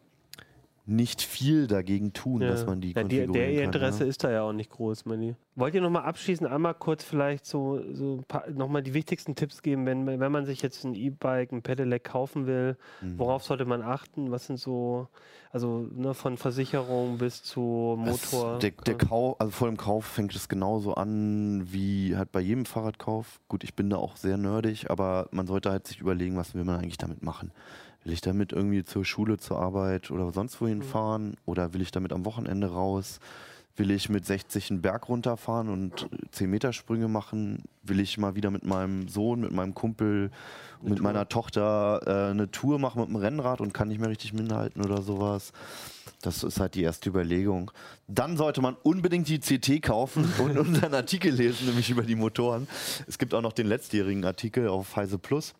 nicht 0.88 1.20
viel 1.20 1.66
dagegen 1.66 2.12
tun, 2.12 2.42
Ja. 2.42 2.48
dass 2.48 2.64
man 2.64 2.80
die 2.80 2.92
ja, 2.92 3.02
konfigurieren 3.02 3.32
Der 3.32 3.50
ihr 3.50 3.56
kann. 3.58 3.64
Interesse 3.66 4.04
ja. 4.04 4.08
ist 4.10 4.22
da 4.24 4.30
ja 4.30 4.42
auch 4.42 4.52
nicht 4.52 4.70
groß, 4.70 5.04
Manni. 5.04 5.34
Wollt 5.56 5.74
ihr 5.74 5.80
nochmal 5.80 6.04
abschließend 6.04 6.48
einmal 6.50 6.74
kurz 6.74 7.02
vielleicht 7.02 7.44
so, 7.46 7.80
so 7.92 8.22
nochmal 8.54 8.82
die 8.82 8.94
wichtigsten 8.94 9.34
Tipps 9.34 9.62
geben, 9.62 9.84
wenn, 9.86 10.06
wenn 10.06 10.30
man 10.32 10.44
sich 10.46 10.62
jetzt 10.62 10.84
ein 10.84 10.94
E-Bike, 10.94 11.50
ein 11.52 11.62
Pedelec 11.62 12.04
kaufen 12.04 12.46
will, 12.46 12.76
Mhm. 13.00 13.18
worauf 13.18 13.42
sollte 13.42 13.64
man 13.64 13.82
achten? 13.82 14.30
Was 14.30 14.46
sind 14.46 14.58
so, 14.60 15.08
also 15.50 15.88
ne, 15.92 16.14
von 16.14 16.36
Versicherung 16.36 17.18
bis 17.18 17.42
zu 17.42 17.96
Motor? 17.98 18.54
Es, 18.54 18.58
der, 18.60 18.70
der 18.70 18.94
Kauf, 18.98 19.40
also 19.40 19.50
vor 19.50 19.68
dem 19.68 19.76
Kauf 19.78 20.04
fängt 20.04 20.34
es 20.36 20.48
genauso 20.48 20.94
an 20.94 21.66
wie 21.72 22.16
halt 22.16 22.30
bei 22.32 22.40
jedem 22.40 22.64
Fahrradkauf. 22.66 23.40
Gut, 23.48 23.64
ich 23.64 23.74
bin 23.74 23.90
da 23.90 23.96
auch 23.96 24.16
sehr 24.16 24.36
nerdig, 24.36 24.90
aber 24.90 25.28
man 25.32 25.46
sollte 25.46 25.70
halt 25.70 25.86
sich 25.86 26.00
überlegen, 26.00 26.36
was 26.36 26.54
will 26.54 26.64
man 26.64 26.76
eigentlich 26.76 26.98
damit 26.98 27.22
machen. 27.22 27.50
Will 28.06 28.12
ich 28.12 28.20
damit 28.20 28.52
irgendwie 28.52 28.84
zur 28.84 29.04
Schule, 29.04 29.36
zur 29.36 29.58
Arbeit 29.58 30.12
oder 30.12 30.30
sonst 30.30 30.60
wohin 30.60 30.84
fahren? 30.84 31.36
Oder 31.44 31.74
will 31.74 31.82
ich 31.82 31.90
damit 31.90 32.12
am 32.12 32.24
Wochenende 32.24 32.68
raus? 32.68 33.18
Will 33.74 33.90
ich 33.90 34.08
mit 34.08 34.24
60 34.24 34.70
einen 34.70 34.80
Berg 34.80 35.08
runterfahren 35.08 35.68
und 35.68 36.08
10 36.30 36.48
Meter 36.48 36.72
Sprünge 36.72 37.08
machen? 37.08 37.64
Will 37.82 37.98
ich 37.98 38.16
mal 38.16 38.36
wieder 38.36 38.52
mit 38.52 38.64
meinem 38.64 39.08
Sohn, 39.08 39.40
mit 39.40 39.50
meinem 39.50 39.74
Kumpel, 39.74 40.30
mit 40.82 41.02
meiner 41.02 41.28
Tochter 41.28 42.00
äh, 42.06 42.30
eine 42.30 42.48
Tour 42.48 42.78
machen 42.78 43.00
mit 43.00 43.08
dem 43.08 43.16
Rennrad 43.16 43.60
und 43.60 43.74
kann 43.74 43.88
nicht 43.88 43.98
mehr 43.98 44.08
richtig 44.08 44.32
mithalten 44.32 44.84
oder 44.84 45.02
sowas? 45.02 45.52
Das 46.22 46.44
ist 46.44 46.60
halt 46.60 46.76
die 46.76 46.82
erste 46.82 47.08
Überlegung. 47.08 47.72
Dann 48.06 48.36
sollte 48.36 48.60
man 48.60 48.76
unbedingt 48.84 49.26
die 49.28 49.40
CT 49.40 49.82
kaufen 49.82 50.32
und 50.38 50.56
unseren 50.56 50.94
Artikel 50.94 51.34
lesen, 51.34 51.66
nämlich 51.66 51.90
über 51.90 52.02
die 52.02 52.14
Motoren. 52.14 52.68
Es 53.08 53.18
gibt 53.18 53.34
auch 53.34 53.42
noch 53.42 53.52
den 53.52 53.66
letztjährigen 53.66 54.24
Artikel 54.24 54.68
auf 54.68 54.94
Heise 54.94 55.18
Plus. 55.18 55.54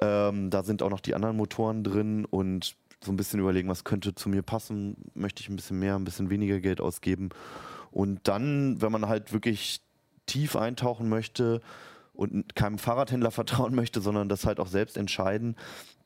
Ähm, 0.00 0.50
da 0.50 0.62
sind 0.62 0.82
auch 0.82 0.90
noch 0.90 1.00
die 1.00 1.14
anderen 1.14 1.36
Motoren 1.36 1.84
drin 1.84 2.24
und 2.24 2.76
so 3.02 3.12
ein 3.12 3.16
bisschen 3.16 3.40
überlegen, 3.40 3.68
was 3.68 3.84
könnte 3.84 4.14
zu 4.14 4.28
mir 4.28 4.42
passen. 4.42 4.96
Möchte 5.14 5.42
ich 5.42 5.48
ein 5.48 5.56
bisschen 5.56 5.78
mehr, 5.78 5.96
ein 5.96 6.04
bisschen 6.04 6.30
weniger 6.30 6.60
Geld 6.60 6.80
ausgeben. 6.80 7.30
Und 7.90 8.20
dann, 8.28 8.80
wenn 8.82 8.92
man 8.92 9.08
halt 9.08 9.32
wirklich 9.32 9.80
tief 10.26 10.54
eintauchen 10.54 11.08
möchte 11.08 11.60
und 12.12 12.54
keinem 12.54 12.78
Fahrradhändler 12.78 13.30
vertrauen 13.40 13.74
möchte, 13.74 14.00
sondern 14.00 14.28
das 14.28 14.44
halt 14.44 14.60
auch 14.60 14.66
selbst 14.66 14.96
entscheiden, 14.98 15.56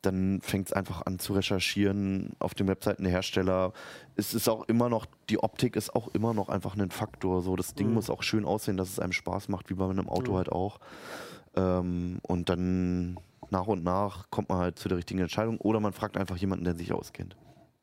dann 0.01 0.39
fängt 0.41 0.67
es 0.67 0.73
einfach 0.73 1.01
an 1.05 1.19
zu 1.19 1.33
recherchieren 1.33 2.33
auf 2.39 2.53
den 2.53 2.67
Webseiten 2.67 3.03
der 3.03 3.11
Hersteller. 3.11 3.73
Es 4.15 4.33
ist 4.33 4.47
auch 4.47 4.63
immer 4.69 4.87
noch, 4.87 5.07
die 5.29 5.39
Optik 5.39 5.75
ist 5.75 5.93
auch 5.95 6.07
immer 6.09 6.33
noch 6.33 6.47
einfach 6.47 6.77
ein 6.77 6.91
Faktor. 6.91 7.41
So, 7.41 7.55
das 7.55 7.73
Ding 7.73 7.87
Mhm. 7.89 7.93
muss 7.95 8.09
auch 8.09 8.23
schön 8.23 8.45
aussehen, 8.45 8.77
dass 8.77 8.89
es 8.89 8.99
einem 8.99 9.13
Spaß 9.13 9.49
macht, 9.49 9.69
wie 9.69 9.73
bei 9.73 9.89
einem 9.89 10.07
Auto 10.07 10.35
halt 10.37 10.51
auch. 10.51 10.79
Ähm, 11.55 12.19
und 12.21 12.49
dann 12.49 13.19
nach 13.49 13.67
und 13.67 13.83
nach 13.83 14.29
kommt 14.29 14.49
man 14.49 14.59
halt 14.59 14.79
zu 14.79 14.89
der 14.89 14.97
richtigen 14.97 15.19
Entscheidung 15.19 15.57
oder 15.59 15.79
man 15.79 15.93
fragt 15.93 16.17
einfach 16.17 16.37
jemanden, 16.37 16.65
der 16.65 16.75
sich 16.75 16.91
auskennt. 16.93 17.35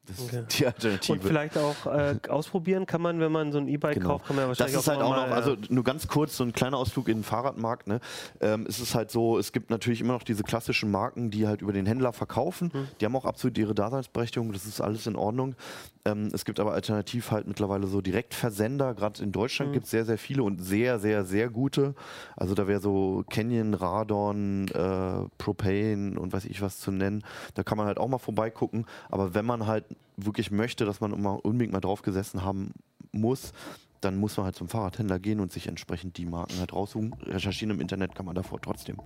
Das 0.04 0.18
Okay. 0.20 0.40
ist 0.40 0.58
die 0.58 0.66
Alternative. 0.66 1.12
Und 1.12 1.22
vielleicht 1.22 1.56
auch 1.56 1.86
äh, 1.86 2.16
ausprobieren 2.28 2.86
kann 2.86 3.00
man, 3.00 3.20
wenn 3.20 3.30
man 3.30 3.52
so 3.52 3.58
ein 3.58 3.68
E-Bike 3.68 3.94
Genau. 3.94 4.08
kauft, 4.08 4.26
kann 4.26 4.34
man 4.34 4.46
ja 4.46 4.48
Das 4.50 4.58
wahrscheinlich 4.58 4.80
ist 4.80 4.88
halt 4.88 5.00
auch 5.00 5.14
noch, 5.14 5.30
also 5.32 5.56
nur 5.68 5.84
ganz 5.84 6.08
kurz, 6.08 6.36
so 6.36 6.42
ein 6.42 6.52
kleiner 6.52 6.76
Ausflug 6.76 7.06
in 7.08 7.18
den 7.18 7.24
Fahrradmarkt. 7.24 7.86
Ne? 7.86 8.00
Ähm, 8.40 8.66
es 8.68 8.80
ist 8.80 8.96
halt 8.96 9.12
so, 9.12 9.38
es 9.38 9.52
gibt 9.52 9.70
natürlich 9.70 10.00
immer 10.00 10.14
noch 10.14 10.24
diese 10.24 10.42
klassischen 10.42 10.90
Marken, 10.90 11.30
die 11.30 11.46
halt 11.46 11.62
über 11.62 11.72
den 11.72 11.86
Händler 11.86 12.12
verkaufen. 12.12 12.72
Hm. 12.72 12.88
Die 13.00 13.04
haben 13.04 13.14
auch 13.14 13.24
absolut 13.24 13.56
ihre 13.58 13.76
Daseinsberechtigung, 13.76 14.52
das 14.52 14.66
ist 14.66 14.80
alles 14.80 15.06
in 15.06 15.14
Ordnung. 15.14 15.54
Ähm, 16.04 16.30
es 16.32 16.44
gibt 16.44 16.58
aber 16.58 16.72
alternativ 16.72 17.30
halt 17.30 17.46
mittlerweile 17.46 17.86
so 17.86 18.00
Direktversender. 18.00 18.94
Gerade 18.94 19.22
in 19.22 19.30
Deutschland 19.30 19.68
Hm. 19.68 19.72
gibt 19.74 19.84
es 19.84 19.90
sehr, 19.90 20.04
sehr 20.04 20.18
viele 20.18 20.42
und 20.42 20.60
sehr, 20.60 20.98
sehr, 20.98 21.24
sehr 21.24 21.48
gute. 21.48 21.94
Also 22.36 22.54
da 22.54 22.66
wäre 22.66 22.80
so 22.80 23.24
Canyon, 23.30 23.74
Radon, 23.74 24.66
äh, 24.68 25.28
Propane 25.38 26.18
und 26.18 26.32
weiß 26.32 26.46
ich 26.46 26.60
was 26.60 26.80
zu 26.80 26.90
nennen. 26.90 27.22
Da 27.54 27.62
kann 27.62 27.78
man 27.78 27.86
halt 27.86 27.98
auch 27.98 28.08
mal 28.08 28.18
vorbeigucken. 28.18 28.86
Aber 29.10 29.34
wenn 29.34 29.44
man 29.44 29.66
halt 29.66 29.84
wirklich 30.16 30.50
möchte, 30.50 30.84
dass 30.84 31.00
man 31.00 31.12
unbedingt 31.12 31.72
mal 31.72 31.80
drauf 31.80 32.02
gesessen 32.02 32.42
haben 32.42 32.72
muss, 33.12 33.52
dann 34.00 34.16
muss 34.16 34.36
man 34.36 34.46
halt 34.46 34.56
zum 34.56 34.68
Fahrradhändler 34.68 35.20
gehen 35.20 35.38
und 35.38 35.52
sich 35.52 35.68
entsprechend 35.68 36.16
die 36.16 36.26
Marken 36.26 36.58
halt 36.58 36.72
raussuchen. 36.72 37.14
Recherchieren 37.26 37.70
im 37.76 37.80
Internet 37.80 38.16
kann 38.16 38.26
man 38.26 38.34
davor 38.34 38.60
trotzdem. 38.60 38.96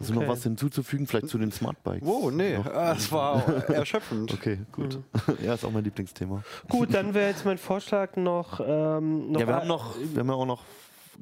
Hast 0.00 0.08
du 0.08 0.14
Okay. 0.14 0.24
noch 0.24 0.32
was 0.32 0.42
hinzuzufügen? 0.42 1.06
Vielleicht 1.06 1.28
zu 1.28 1.36
den 1.36 1.52
Smartbikes? 1.52 2.08
Wow, 2.08 2.32
nee, 2.32 2.56
Noch? 2.56 2.66
äh, 2.66 2.92
es 2.92 3.12
war 3.12 3.46
erschöpfend. 3.68 4.32
Okay, 4.32 4.58
gut. 4.72 4.98
ja, 5.44 5.52
ist 5.54 5.64
auch 5.64 5.70
mein 5.70 5.84
Lieblingsthema. 5.84 6.42
Gut, 6.70 6.94
dann 6.94 7.12
wäre 7.12 7.28
jetzt 7.28 7.44
mein 7.44 7.58
Vorschlag 7.58 8.16
noch. 8.16 8.60
Ähm, 8.66 9.30
noch 9.30 9.40
ja, 9.40 9.46
wir 9.46 9.54
haben 9.56 9.68
noch, 9.68 9.94
wir 9.98 10.20
haben 10.20 10.28
ja 10.28 10.34
auch 10.34 10.46
noch 10.46 10.64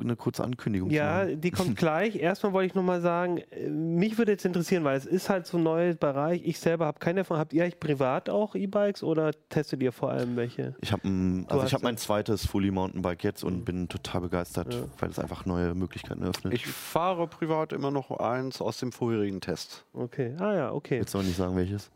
eine 0.01 0.17
kurze 0.17 0.45
Ankündigung. 0.45 0.91
zu 0.91 0.97
Ja, 0.97 1.25
die 1.25 1.51
kommt 1.51 1.77
gleich. 1.77 2.17
Erstmal 2.17 2.53
wollte 2.53 2.67
ich 2.67 2.75
noch 2.75 2.83
mal 2.83 3.01
sagen, 3.01 3.39
äh, 3.51 3.69
mich 3.69 4.19
würde 4.19 4.33
jetzt 4.33 4.45
interessieren, 4.45 4.85
weil 4.85 4.97
es 4.97 5.07
ist 5.07 5.29
halt 5.29 5.47
so 5.47 5.57
ein 5.57 5.63
neuer 5.63 5.95
Bereich. 5.95 6.43
Ich 6.45 6.59
selber 6.59 6.87
habe 6.87 6.99
keine 6.99 7.21
davon. 7.21 7.39
Habt 7.39 7.53
ihr 7.53 7.63
eigentlich 7.63 7.81
privat 7.81 8.29
auch 8.29 8.55
E-Bikes 8.55 9.03
oder 9.03 9.33
testet 9.49 9.83
ihr 9.83 9.93
vor 9.93 10.11
allem 10.11 10.37
welche? 10.37 10.75
Ich 10.81 10.93
habe 10.93 11.03
also 11.49 11.67
ich 11.67 11.75
habe 11.75 11.85
mein 11.85 11.97
zweites 11.97 12.47
Fully 12.47 12.71
Mountainbike 12.71 13.25
jetzt 13.25 13.45
und 13.45 13.65
bin 13.65 13.89
total 13.89 14.23
begeistert, 14.23 14.77
weil 14.99 15.11
es 15.11 15.19
einfach 15.19 15.47
neue 15.47 15.75
Möglichkeiten 15.75 16.23
eröffnet. 16.23 16.55
Ich 16.55 16.67
fahre 16.67 17.27
privat 17.27 17.73
immer 17.73 17.91
noch 17.91 18.11
eins 18.11 18.61
aus 18.61 18.79
dem 18.79 18.93
vorherigen 18.93 19.41
Test. 19.41 19.85
Okay. 19.93 20.35
Ah 20.39 20.55
ja, 20.55 20.73
okay. 20.73 20.99
Willst 20.99 21.15
du 21.15 21.19
aber 21.19 21.27
nicht 21.27 21.37
sagen, 21.37 21.57
welches? 21.57 21.91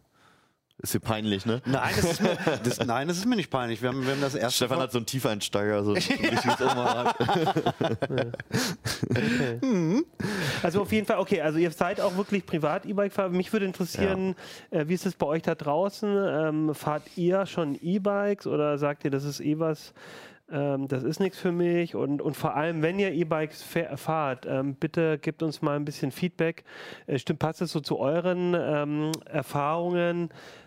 Ist 0.82 0.94
dir 0.94 1.00
peinlich, 1.00 1.46
ne? 1.46 1.62
Nein, 1.64 1.92
das 1.94 2.04
ist 2.12 2.20
mir, 2.22 2.36
das, 2.64 2.84
nein, 2.84 3.06
das 3.06 3.16
ist 3.18 3.26
mir 3.26 3.36
nicht 3.36 3.50
peinlich. 3.50 3.80
Wir 3.82 3.90
haben, 3.90 4.04
wir 4.04 4.12
haben 4.14 4.20
das 4.20 4.34
erste. 4.34 4.56
Stefan 4.56 4.80
hat 4.80 4.90
so 4.90 4.98
einen 4.98 5.06
Tiefeinsteiger, 5.06 5.84
so 5.84 5.90
ein 5.94 5.96
richtiges 5.96 6.60
Oma. 6.60 7.14
Okay. 7.18 8.32
Also 10.62 10.82
auf 10.82 10.92
jeden 10.92 11.06
Fall, 11.06 11.18
okay, 11.18 11.40
also 11.40 11.58
ihr 11.58 11.70
seid 11.70 12.00
auch 12.00 12.16
wirklich 12.16 12.46
privat 12.46 12.86
E-Bike-Fahrer. 12.86 13.30
Mich 13.30 13.52
würde 13.52 13.66
interessieren, 13.66 14.34
äh, 14.70 14.84
wie 14.86 14.94
ist 14.94 15.06
es 15.06 15.14
bei 15.14 15.26
euch 15.26 15.42
da 15.42 15.54
draußen? 15.54 16.08
Ähm, 16.08 16.74
fahrt 16.74 17.02
ihr 17.16 17.46
schon 17.46 17.76
E-Bikes 17.80 18.46
oder 18.46 18.78
sagt 18.78 19.04
ihr, 19.04 19.10
das 19.10 19.24
ist 19.24 19.40
eh 19.40 19.58
was, 19.58 19.92
ähm, 20.50 20.86
das 20.88 21.02
ist 21.02 21.18
nichts 21.20 21.38
für 21.38 21.52
mich? 21.52 21.94
Und, 21.96 22.22
und 22.22 22.36
vor 22.36 22.54
allem, 22.54 22.82
wenn 22.82 22.98
ihr 22.98 23.12
E-Bikes 23.12 23.62
fa- 23.62 23.96
fahrt, 23.96 24.46
ähm, 24.48 24.74
bitte 24.76 25.18
gebt 25.18 25.42
uns 25.42 25.62
mal 25.62 25.76
ein 25.76 25.84
bisschen 25.84 26.12
Feedback. 26.12 26.64
Äh, 27.06 27.18
stimmt, 27.18 27.40
passt 27.40 27.60
es 27.60 27.72
so 27.72 27.80
zu 27.80 27.98
euren 27.98 28.54
ähm, 28.58 29.12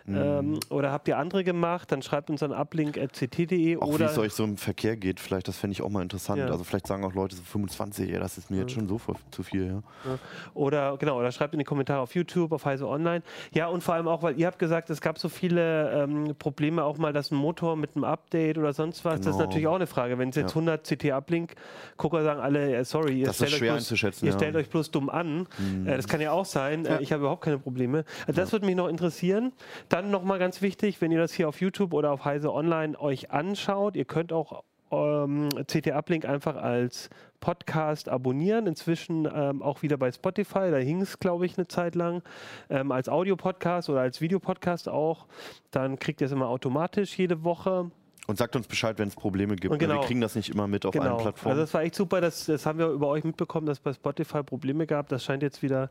Erfahrungen? 0.07 0.53
Ähm, 0.55 0.59
oder 0.69 0.91
habt 0.91 1.07
ihr 1.07 1.17
andere 1.17 1.43
gemacht? 1.43 1.91
Dann 1.91 2.01
schreibt 2.01 2.29
uns 2.29 2.43
an 2.43 2.51
uplink.ct.de 2.51 3.77
Auch 3.77 3.99
wie 3.99 4.03
es 4.03 4.17
euch 4.17 4.33
so 4.33 4.43
im 4.43 4.57
Verkehr 4.57 4.95
geht, 4.95 5.19
vielleicht, 5.19 5.47
das 5.47 5.57
fände 5.57 5.73
ich 5.73 5.81
auch 5.81 5.89
mal 5.89 6.01
interessant. 6.01 6.39
Ja. 6.39 6.47
Also 6.47 6.63
vielleicht 6.63 6.87
sagen 6.87 7.03
auch 7.03 7.13
Leute 7.13 7.35
so 7.35 7.43
25, 7.43 8.09
ja, 8.09 8.19
das 8.19 8.37
ist 8.37 8.51
mir 8.51 8.61
jetzt 8.61 8.71
schon 8.71 8.87
so 8.87 8.99
zu 9.31 9.43
viel, 9.43 9.67
ja. 9.67 10.17
Oder 10.53 10.97
genau, 10.97 11.19
oder 11.19 11.31
schreibt 11.31 11.53
in 11.53 11.59
die 11.59 11.65
Kommentare 11.65 11.99
auf 12.01 12.13
YouTube, 12.15 12.51
auf 12.51 12.65
Heise 12.65 12.87
Online. 12.87 13.23
Ja, 13.53 13.67
und 13.67 13.81
vor 13.83 13.95
allem 13.95 14.07
auch, 14.07 14.21
weil 14.23 14.39
ihr 14.39 14.47
habt 14.47 14.59
gesagt, 14.59 14.89
es 14.89 15.01
gab 15.01 15.17
so 15.19 15.29
viele 15.29 15.91
ähm, 16.03 16.35
Probleme 16.37 16.83
auch 16.83 16.97
mal, 16.97 17.13
dass 17.13 17.31
ein 17.31 17.35
Motor 17.35 17.75
mit 17.75 17.95
einem 17.95 18.03
Update 18.03 18.57
oder 18.57 18.73
sonst 18.73 19.03
was. 19.05 19.15
Das 19.21 19.27
ist 19.27 19.31
Genau. 19.35 19.45
natürlich 19.45 19.67
auch 19.67 19.75
eine 19.75 19.87
Frage. 19.87 20.17
Wenn 20.17 20.29
es 20.29 20.35
jetzt 20.35 20.51
Ja. 20.55 20.61
100 20.61 20.83
CT 20.87 21.11
Uplink 21.11 21.55
Gucker 21.97 22.23
sagen 22.23 22.39
alle, 22.39 22.75
äh, 22.75 22.83
sorry, 22.85 23.19
ihr 23.19 23.25
Das 23.27 23.39
ist 23.41 23.47
stellt, 23.47 23.53
euch 23.61 23.67
bloß, 23.69 23.77
einzuschätzen, 23.77 24.25
ihr 24.25 24.31
ja. 24.31 24.37
stellt 24.37 24.55
euch 24.55 24.69
bloß 24.69 24.91
dumm 24.91 25.09
an. 25.09 25.47
Äh, 25.85 25.95
das 25.97 26.07
kann 26.07 26.21
ja 26.21 26.31
auch 26.31 26.45
sein. 26.45 26.85
Äh, 26.85 27.01
ich 27.01 27.11
habe 27.11 27.21
überhaupt 27.21 27.43
keine 27.43 27.57
Probleme. 27.57 28.05
Also 28.27 28.39
das 28.41 28.51
würde 28.51 28.65
mich 28.65 28.75
noch 28.75 28.87
interessieren. 28.87 29.51
Dann 29.95 30.11
nochmal 30.11 30.39
ganz 30.39 30.61
wichtig, 30.61 30.99
wenn 30.99 31.13
ihr 31.13 31.19
das 31.19 31.31
hier 31.31 31.47
auf 31.47 31.61
YouTube 31.61 31.93
oder 31.93 32.11
auf 32.11 32.25
Heise 32.25 32.51
Online 32.51 32.99
euch 32.99 33.31
anschaut, 33.31 33.95
ihr 33.95 34.03
könnt 34.03 34.33
auch 34.33 34.65
ähm, 34.91 35.47
CT 35.67 35.93
Uplink 35.93 36.25
einfach 36.25 36.57
als 36.57 37.09
Podcast 37.39 38.09
abonnieren. 38.09 38.67
Inzwischen 38.67 39.25
ähm, 39.33 39.61
auch 39.61 39.83
wieder 39.83 39.95
bei 39.95 40.11
Spotify. 40.11 40.69
Da 40.69 40.75
hing 40.79 40.99
es, 40.99 41.17
glaube 41.19 41.45
ich, 41.45 41.57
eine 41.57 41.69
Zeit 41.69 41.95
lang. 41.95 42.23
Ähm, 42.69 42.91
als 42.91 43.07
Audiopodcast 43.07 43.89
oder 43.89 44.01
als 44.01 44.19
Videopodcast 44.19 44.89
auch. 44.89 45.27
Dann 45.71 45.97
kriegt 45.97 46.19
ihr 46.19 46.25
es 46.25 46.33
immer 46.33 46.49
automatisch 46.49 47.17
jede 47.17 47.45
Woche. 47.45 47.89
Und 48.27 48.37
sagt 48.37 48.57
uns 48.57 48.67
Bescheid, 48.67 48.99
wenn 48.99 49.07
es 49.07 49.15
Probleme 49.15 49.55
gibt. 49.55 49.71
Und 49.71 49.81
ne? 49.81 49.87
genau. 49.87 50.01
Wir 50.01 50.07
kriegen 50.07 50.19
das 50.19 50.35
nicht 50.35 50.49
immer 50.49 50.67
mit 50.67 50.85
auf 50.85 50.93
allen 50.93 51.07
Also 51.07 51.23
Plattformen. 51.23 51.57
das 51.57 51.73
war 51.73 51.83
echt 51.83 51.95
super. 51.95 52.19
Das, 52.19 52.47
das 52.47 52.65
haben 52.65 52.79
wir 52.79 52.89
über 52.89 53.07
euch 53.07 53.23
mitbekommen, 53.23 53.65
dass 53.65 53.77
es 53.77 53.81
bei 53.81 53.93
Spotify 53.93 54.43
Probleme 54.43 54.87
gab. 54.87 55.07
Das 55.07 55.23
scheint 55.23 55.41
jetzt 55.41 55.63
wieder 55.63 55.89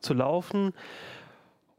zu 0.00 0.12
laufen. 0.12 0.74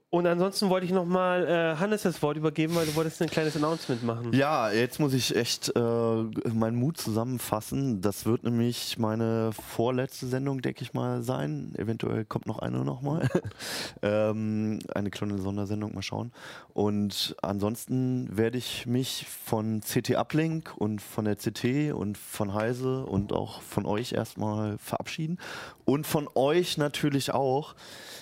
Und 0.10 0.26
ansonsten 0.26 0.70
wollte 0.70 0.86
ich 0.86 0.94
nochmal 0.94 1.46
äh, 1.46 1.76
Hannes 1.80 2.04
das 2.04 2.22
Wort 2.22 2.38
übergeben, 2.38 2.76
weil 2.76 2.86
du 2.86 2.96
wolltest 2.96 3.22
ein 3.22 3.30
kleines 3.30 3.58
Announcement 3.58 4.04
machen. 4.06 4.32
Ja, 4.32 4.72
jetzt 4.72 5.02
muss 5.02 5.14
ich 5.14 5.36
echt 5.36 5.76
äh, 5.76 5.80
meinen 5.80 6.78
Mut 6.78 6.98
zusammenfassen. 6.98 8.00
Das 8.00 8.26
wird 8.26 8.46
nämlich 8.46 8.98
meine 8.98 9.52
vorletzte 9.52 10.28
Sendung, 10.28 10.62
denke 10.62 10.82
ich 10.84 10.94
mal, 10.94 11.24
sein. 11.24 11.74
Eventuell 11.78 12.24
kommt 12.24 12.48
noch 12.48 12.60
eine 12.60 12.86
nochmal. 12.86 13.28
ähm, 14.02 14.80
eine 14.96 15.10
kleine 15.10 15.40
Sondersendung, 15.40 15.94
mal 15.94 16.02
schauen. 16.02 16.32
Und 16.74 17.36
ansonsten 17.42 18.30
werde 18.38 18.58
ich 18.58 18.86
mich 18.86 19.26
von 19.28 19.82
CT 19.82 20.16
Uplink 20.16 20.74
und 20.78 21.02
von 21.02 21.26
der 21.26 21.36
CT 21.36 21.92
und 21.94 22.18
von 22.18 22.54
Heise 22.54 23.04
und 23.04 23.34
auch 23.34 23.62
von 23.62 23.86
euch 23.86 24.14
erstmal 24.14 24.78
verabschieden. 24.78 25.38
Und 25.84 26.08
von 26.08 26.30
euch 26.34 26.78
natürlich 26.78 27.34
auch. 27.34 27.76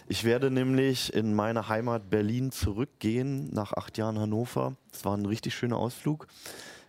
Ich 0.07 0.23
werde 0.23 0.52
nämlich 0.52 1.14
in 1.14 1.34
meine 1.34 1.68
Heimat 1.68 2.11
Berlin 2.11 2.52
zurückgehen, 2.52 3.49
nach 3.52 3.73
acht 3.73 3.98
Jahren 3.98 4.19
Hannover. 4.19 4.76
Es 4.91 5.03
war 5.03 5.18
ein 5.18 5.26
richtig 5.26 5.56
schöner 5.56 5.77
Ausflug. 5.77 6.27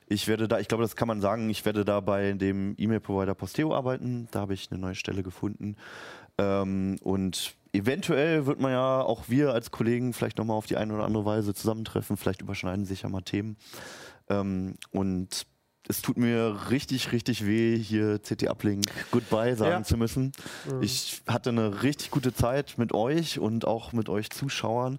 Ich 0.06 0.28
werde 0.28 0.48
da, 0.48 0.60
ich 0.60 0.68
glaube, 0.68 0.84
das 0.84 0.96
kann 0.96 1.08
man 1.08 1.22
sagen, 1.22 1.48
ich 1.48 1.64
werde 1.64 1.84
da 1.84 2.00
bei 2.00 2.32
dem 2.32 2.74
E-Mail-Provider 2.76 3.34
Posteo 3.34 3.74
arbeiten. 3.74 4.28
Da 4.32 4.40
habe 4.40 4.52
ich 4.52 4.70
eine 4.70 4.78
neue 4.78 4.94
Stelle 4.94 5.22
gefunden. 5.22 5.76
Ähm, 6.36 6.96
und 7.02 7.56
eventuell 7.72 8.44
wird 8.44 8.60
man 8.60 8.72
ja 8.72 9.00
auch 9.00 9.28
wir 9.28 9.52
als 9.52 9.70
Kollegen 9.70 10.12
vielleicht 10.12 10.36
nochmal 10.36 10.58
auf 10.58 10.66
die 10.66 10.76
eine 10.76 10.92
oder 10.92 11.04
andere 11.04 11.24
Weise 11.24 11.54
zusammentreffen. 11.54 12.18
Vielleicht 12.18 12.42
überschneiden 12.42 12.84
sich 12.84 13.02
ja 13.02 13.08
mal 13.08 13.22
Themen. 13.22 13.56
Ähm, 14.28 14.74
und 14.90 15.46
es 15.88 16.02
tut 16.02 16.16
mir 16.16 16.56
richtig, 16.70 17.12
richtig 17.12 17.46
weh, 17.46 17.78
hier 17.78 18.18
CT 18.18 18.48
Uplink 18.48 18.84
Goodbye 19.10 19.54
sagen 19.56 19.70
Ja. 19.70 19.82
zu 19.82 19.96
müssen. 19.96 20.32
Ich 20.80 21.22
hatte 21.26 21.50
eine 21.50 21.82
richtig 21.82 22.10
gute 22.10 22.34
Zeit 22.34 22.74
mit 22.76 22.92
euch 22.92 23.38
und 23.38 23.66
auch 23.66 23.92
mit 23.92 24.08
euch 24.08 24.30
Zuschauern. 24.30 24.98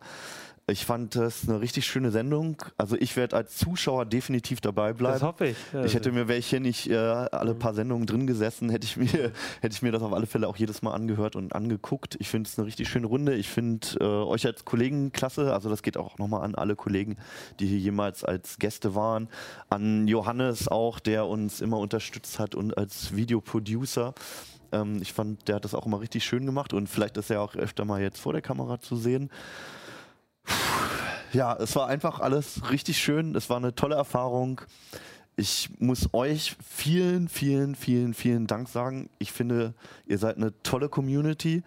Ich 0.69 0.85
fand 0.85 1.15
das 1.15 1.47
eine 1.47 1.61
richtig 1.61 1.87
schöne 1.87 2.11
Sendung. 2.11 2.61
Also 2.75 2.97
ich 2.99 3.15
werde 3.15 3.37
als 3.37 3.55
Zuschauer 3.55 4.05
definitiv 4.05 4.59
dabei 4.59 4.91
bleiben. 4.91 5.13
Das 5.13 5.23
hoffe 5.23 5.47
ich. 5.47 5.57
Ja, 5.71 5.85
ich 5.85 5.93
hätte 5.93 6.11
mir 6.11 6.27
welche 6.27 6.59
nicht 6.59 6.89
äh, 6.89 6.97
alle 6.97 7.55
paar 7.55 7.73
Sendungen 7.73 8.05
drin 8.05 8.27
gesessen, 8.27 8.69
hätte 8.69 8.85
ich 8.85 8.97
mir 8.97 9.07
hätte 9.61 9.73
ich 9.73 9.81
mir 9.81 9.93
das 9.93 10.03
auf 10.03 10.11
alle 10.11 10.25
Fälle 10.25 10.45
auch 10.45 10.57
jedes 10.57 10.81
Mal 10.81 10.91
angehört 10.91 11.37
und 11.37 11.55
angeguckt. 11.55 12.17
Ich 12.19 12.27
finde 12.27 12.49
es 12.49 12.59
eine 12.59 12.67
richtig 12.67 12.89
schöne 12.89 13.07
Runde. 13.07 13.33
Ich 13.35 13.47
finde 13.47 13.87
äh, 14.01 14.03
euch 14.03 14.45
als 14.45 14.65
Kollegen 14.65 15.13
klasse. 15.13 15.53
Also 15.53 15.69
das 15.69 15.83
geht 15.83 15.95
auch 15.95 16.17
nochmal 16.17 16.43
an 16.43 16.53
alle 16.53 16.75
Kollegen, 16.75 17.15
die 17.61 17.67
hier 17.67 17.79
jemals 17.79 18.25
als 18.25 18.59
Gäste 18.59 18.93
waren. 18.93 19.29
An 19.69 20.05
Johannes 20.09 20.67
auch, 20.67 20.99
der 20.99 21.27
uns 21.27 21.61
immer 21.61 21.77
unterstützt 21.77 22.39
hat 22.39 22.55
und 22.55 22.77
als 22.77 23.15
Videoproducer. 23.15 24.13
Ähm, 24.73 24.99
ich 25.01 25.13
fand, 25.13 25.47
der 25.47 25.55
hat 25.55 25.63
das 25.63 25.73
auch 25.73 25.85
immer 25.85 26.01
richtig 26.01 26.25
schön 26.25 26.45
gemacht 26.45 26.73
und 26.73 26.87
vielleicht 26.87 27.15
ist 27.15 27.29
er 27.29 27.41
auch 27.41 27.55
öfter 27.55 27.85
mal 27.85 28.01
jetzt 28.01 28.19
vor 28.19 28.33
der 28.33 28.41
Kamera 28.41 28.81
zu 28.81 28.97
sehen. 28.97 29.29
Ja, 31.33 31.55
es 31.55 31.75
war 31.75 31.87
einfach 31.87 32.19
alles 32.19 32.61
richtig 32.71 32.97
schön. 32.97 33.35
Es 33.35 33.49
war 33.49 33.57
eine 33.57 33.75
tolle 33.75 33.95
Erfahrung. 33.95 34.61
Ich 35.35 35.69
muss 35.77 36.13
euch 36.13 36.55
vielen, 36.67 37.27
vielen, 37.27 37.75
vielen, 37.75 38.13
vielen 38.13 38.47
Dank 38.47 38.69
sagen. 38.69 39.09
Ich 39.19 39.31
finde, 39.31 39.73
ihr 40.07 40.17
seid 40.17 40.37
eine 40.37 40.51
tolle 40.63 40.89
Community. 40.89 41.63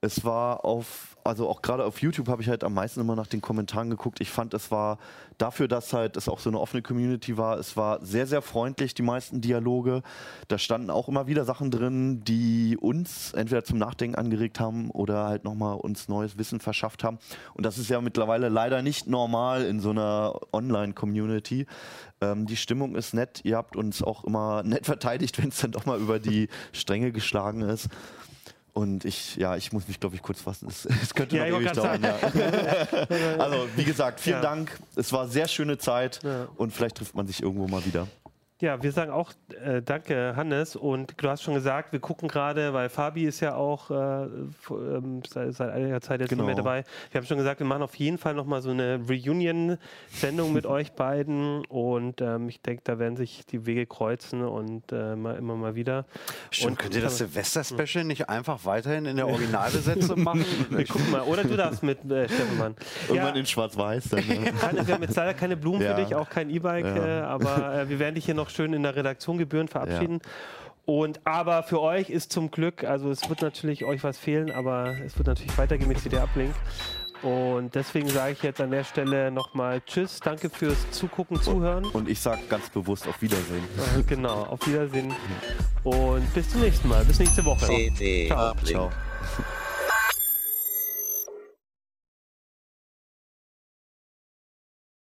Es 0.00 0.24
war 0.24 0.64
auf, 0.64 1.15
also 1.26 1.48
auch 1.48 1.62
gerade 1.62 1.84
auf 1.84 2.00
YouTube 2.00 2.28
habe 2.28 2.42
ich 2.42 2.48
halt 2.48 2.64
am 2.64 2.74
meisten 2.74 3.00
immer 3.00 3.16
nach 3.16 3.26
den 3.26 3.40
Kommentaren 3.40 3.90
geguckt. 3.90 4.20
Ich 4.20 4.30
fand, 4.30 4.54
es 4.54 4.70
war 4.70 4.98
dafür, 5.38 5.68
dass 5.68 5.92
halt 5.92 6.16
es 6.16 6.28
auch 6.28 6.38
so 6.38 6.50
eine 6.50 6.60
offene 6.60 6.82
Community 6.82 7.36
war, 7.36 7.58
es 7.58 7.76
war 7.76 8.04
sehr, 8.04 8.26
sehr 8.26 8.42
freundlich, 8.42 8.94
die 8.94 9.02
meisten 9.02 9.40
Dialoge. 9.40 10.02
Da 10.48 10.58
standen 10.58 10.90
auch 10.90 11.08
immer 11.08 11.26
wieder 11.26 11.44
Sachen 11.44 11.70
drin, 11.70 12.22
die 12.24 12.76
uns 12.80 13.32
entweder 13.32 13.64
zum 13.64 13.78
Nachdenken 13.78 14.16
angeregt 14.16 14.60
haben 14.60 14.90
oder 14.90 15.26
halt 15.26 15.44
nochmal 15.44 15.76
uns 15.76 16.08
neues 16.08 16.38
Wissen 16.38 16.60
verschafft 16.60 17.04
haben. 17.04 17.18
Und 17.54 17.66
das 17.66 17.78
ist 17.78 17.90
ja 17.90 18.00
mittlerweile 18.00 18.48
leider 18.48 18.82
nicht 18.82 19.06
normal 19.06 19.64
in 19.64 19.80
so 19.80 19.90
einer 19.90 20.40
Online-Community. 20.52 21.66
Ähm, 22.20 22.46
die 22.46 22.56
Stimmung 22.56 22.94
ist 22.94 23.14
nett. 23.14 23.40
Ihr 23.44 23.56
habt 23.56 23.76
uns 23.76 24.02
auch 24.02 24.24
immer 24.24 24.62
nett 24.64 24.86
verteidigt, 24.86 25.38
wenn 25.38 25.48
es 25.48 25.60
dann 25.60 25.72
doch 25.72 25.86
mal 25.86 26.00
über 26.00 26.18
die 26.18 26.48
Stränge 26.72 27.12
geschlagen 27.12 27.62
ist. 27.62 27.88
Und 28.76 29.06
ich, 29.06 29.36
ja, 29.36 29.56
ich 29.56 29.72
muss 29.72 29.88
mich, 29.88 29.98
glaube 29.98 30.16
ich, 30.16 30.22
kurz 30.22 30.42
fassen. 30.42 30.68
Es, 30.68 30.84
es 30.84 31.14
könnte 31.14 31.34
Ja, 31.34 31.48
noch 31.48 31.60
ich 31.60 31.64
ewig 31.64 31.72
dauern. 31.72 32.02
Ja. 32.02 32.18
also, 33.38 33.66
wie 33.74 33.84
gesagt, 33.84 34.20
vielen 34.20 34.36
Ja. 34.36 34.42
Dank. 34.42 34.78
Es 34.96 35.14
war 35.14 35.28
sehr 35.28 35.48
schöne 35.48 35.78
Zeit 35.78 36.20
und 36.58 36.74
vielleicht 36.74 36.96
trifft 36.96 37.14
man 37.14 37.26
sich 37.26 37.42
irgendwo 37.42 37.66
mal 37.68 37.82
wieder. 37.86 38.06
Ja, 38.62 38.82
wir 38.82 38.90
sagen 38.90 39.10
auch 39.10 39.32
äh, 39.62 39.82
danke, 39.82 40.32
Hannes. 40.34 40.76
Und 40.76 41.12
du 41.22 41.28
hast 41.28 41.42
schon 41.42 41.52
gesagt, 41.52 41.92
wir 41.92 42.00
gucken 42.00 42.26
gerade, 42.26 42.72
weil 42.72 42.88
Fabi 42.88 43.24
ist 43.24 43.40
ja 43.40 43.54
auch 43.54 43.90
äh, 43.90 43.94
ähm, 44.70 45.20
seit, 45.28 45.52
seit 45.52 45.70
einiger 45.74 46.00
Zeit 46.00 46.20
jetzt 46.20 46.30
Genau. 46.30 46.44
nicht 46.44 46.54
mehr 46.54 46.64
dabei. 46.64 46.84
Wir 47.10 47.18
haben 47.20 47.26
schon 47.26 47.36
gesagt, 47.36 47.60
wir 47.60 47.66
machen 47.66 47.82
auf 47.82 47.94
jeden 47.96 48.16
Fall 48.16 48.32
nochmal 48.32 48.62
so 48.62 48.70
eine 48.70 48.98
Reunion-Sendung 49.06 50.54
mit 50.54 50.64
euch 50.66 50.92
beiden. 50.92 51.66
Und 51.66 52.22
ähm, 52.22 52.48
ich 52.48 52.62
denke, 52.62 52.80
da 52.84 52.98
werden 52.98 53.16
sich 53.16 53.44
die 53.44 53.66
Wege 53.66 53.84
kreuzen 53.84 54.42
und 54.42 54.90
äh, 54.90 55.16
mal, 55.16 55.36
immer 55.36 55.54
mal 55.56 55.74
wieder. 55.74 56.06
Stimmt, 56.50 56.70
Und- 56.70 56.78
könnt 56.78 56.94
ihr 56.94 57.02
das 57.02 57.18
Silvester-Special 57.18 58.04
nicht 58.04 58.30
einfach 58.30 58.64
weiterhin 58.64 59.04
in 59.04 59.16
der 59.16 59.26
Originalbesetzung 59.28 60.22
machen? 60.24 60.46
Wir 60.70 60.86
gucken 60.86 61.10
mal. 61.10 61.20
Oder 61.22 61.44
du 61.44 61.56
darfst 61.58 61.82
mit 61.82 61.98
äh, 62.10 62.26
Steffenmann. 62.26 62.74
Irgendwann 63.08 63.34
Ja. 63.34 63.40
in 63.40 63.44
Schwarz-Weiß. 63.46 64.12
Ne? 64.12 64.22
Hannes, 64.62 64.86
wir 64.86 64.94
haben 64.94 65.02
jetzt 65.02 65.16
leider 65.16 65.34
keine 65.34 65.58
Blumen 65.58 65.82
Ja. 65.82 65.94
für 65.94 66.02
dich, 66.02 66.14
auch 66.14 66.30
kein 66.30 66.48
E-Bike, 66.48 66.86
Ja. 66.86 67.06
äh, 67.06 67.20
aber 67.20 67.80
äh, 67.80 67.88
wir 67.90 67.98
werden 67.98 68.14
dich 68.14 68.24
hier 68.24 68.34
noch 68.34 68.45
schön 68.50 68.72
in 68.72 68.82
der 68.82 68.96
Redaktion 68.96 69.38
gebührend 69.38 69.70
verabschieden. 69.70 70.20
Und 70.84 71.20
aber 71.26 71.64
für 71.64 71.80
euch 71.80 72.10
ist 72.10 72.32
zum 72.32 72.52
Glück, 72.52 72.84
also 72.84 73.10
es 73.10 73.28
wird 73.28 73.42
natürlich 73.42 73.84
euch 73.84 74.04
was 74.04 74.18
fehlen, 74.18 74.52
aber 74.52 74.94
es 75.04 75.18
wird 75.18 75.26
natürlich 75.26 75.58
weitergehen 75.58 75.88
mit 75.88 75.98
CD 75.98 76.18
Uplink. 76.18 76.54
Und 77.22 77.74
deswegen 77.74 78.08
sage 78.08 78.32
ich 78.32 78.42
jetzt 78.42 78.60
an 78.60 78.70
der 78.70 78.84
Stelle 78.84 79.32
nochmal 79.32 79.80
Tschüss, 79.80 80.20
danke 80.20 80.48
fürs 80.48 80.90
Zugucken, 80.92 81.40
Zuhören. 81.42 81.84
Und 81.86 82.08
ich 82.08 82.20
sage 82.20 82.42
ganz 82.48 82.70
bewusst 82.70 83.08
auf 83.08 83.20
Wiedersehen. 83.20 83.64
Genau, 84.06 84.44
auf 84.44 84.64
Wiedersehen 84.66 85.12
und 85.82 86.34
bis 86.34 86.50
zum 86.50 86.60
nächsten 86.60 86.88
Mal, 86.88 87.04
bis 87.04 87.18
nächste 87.18 87.44
Woche. 87.44 87.66
CD 87.66 88.28
Ciao. 88.28 88.50
Uplink. 88.52 88.68
Ciao. 88.68 88.90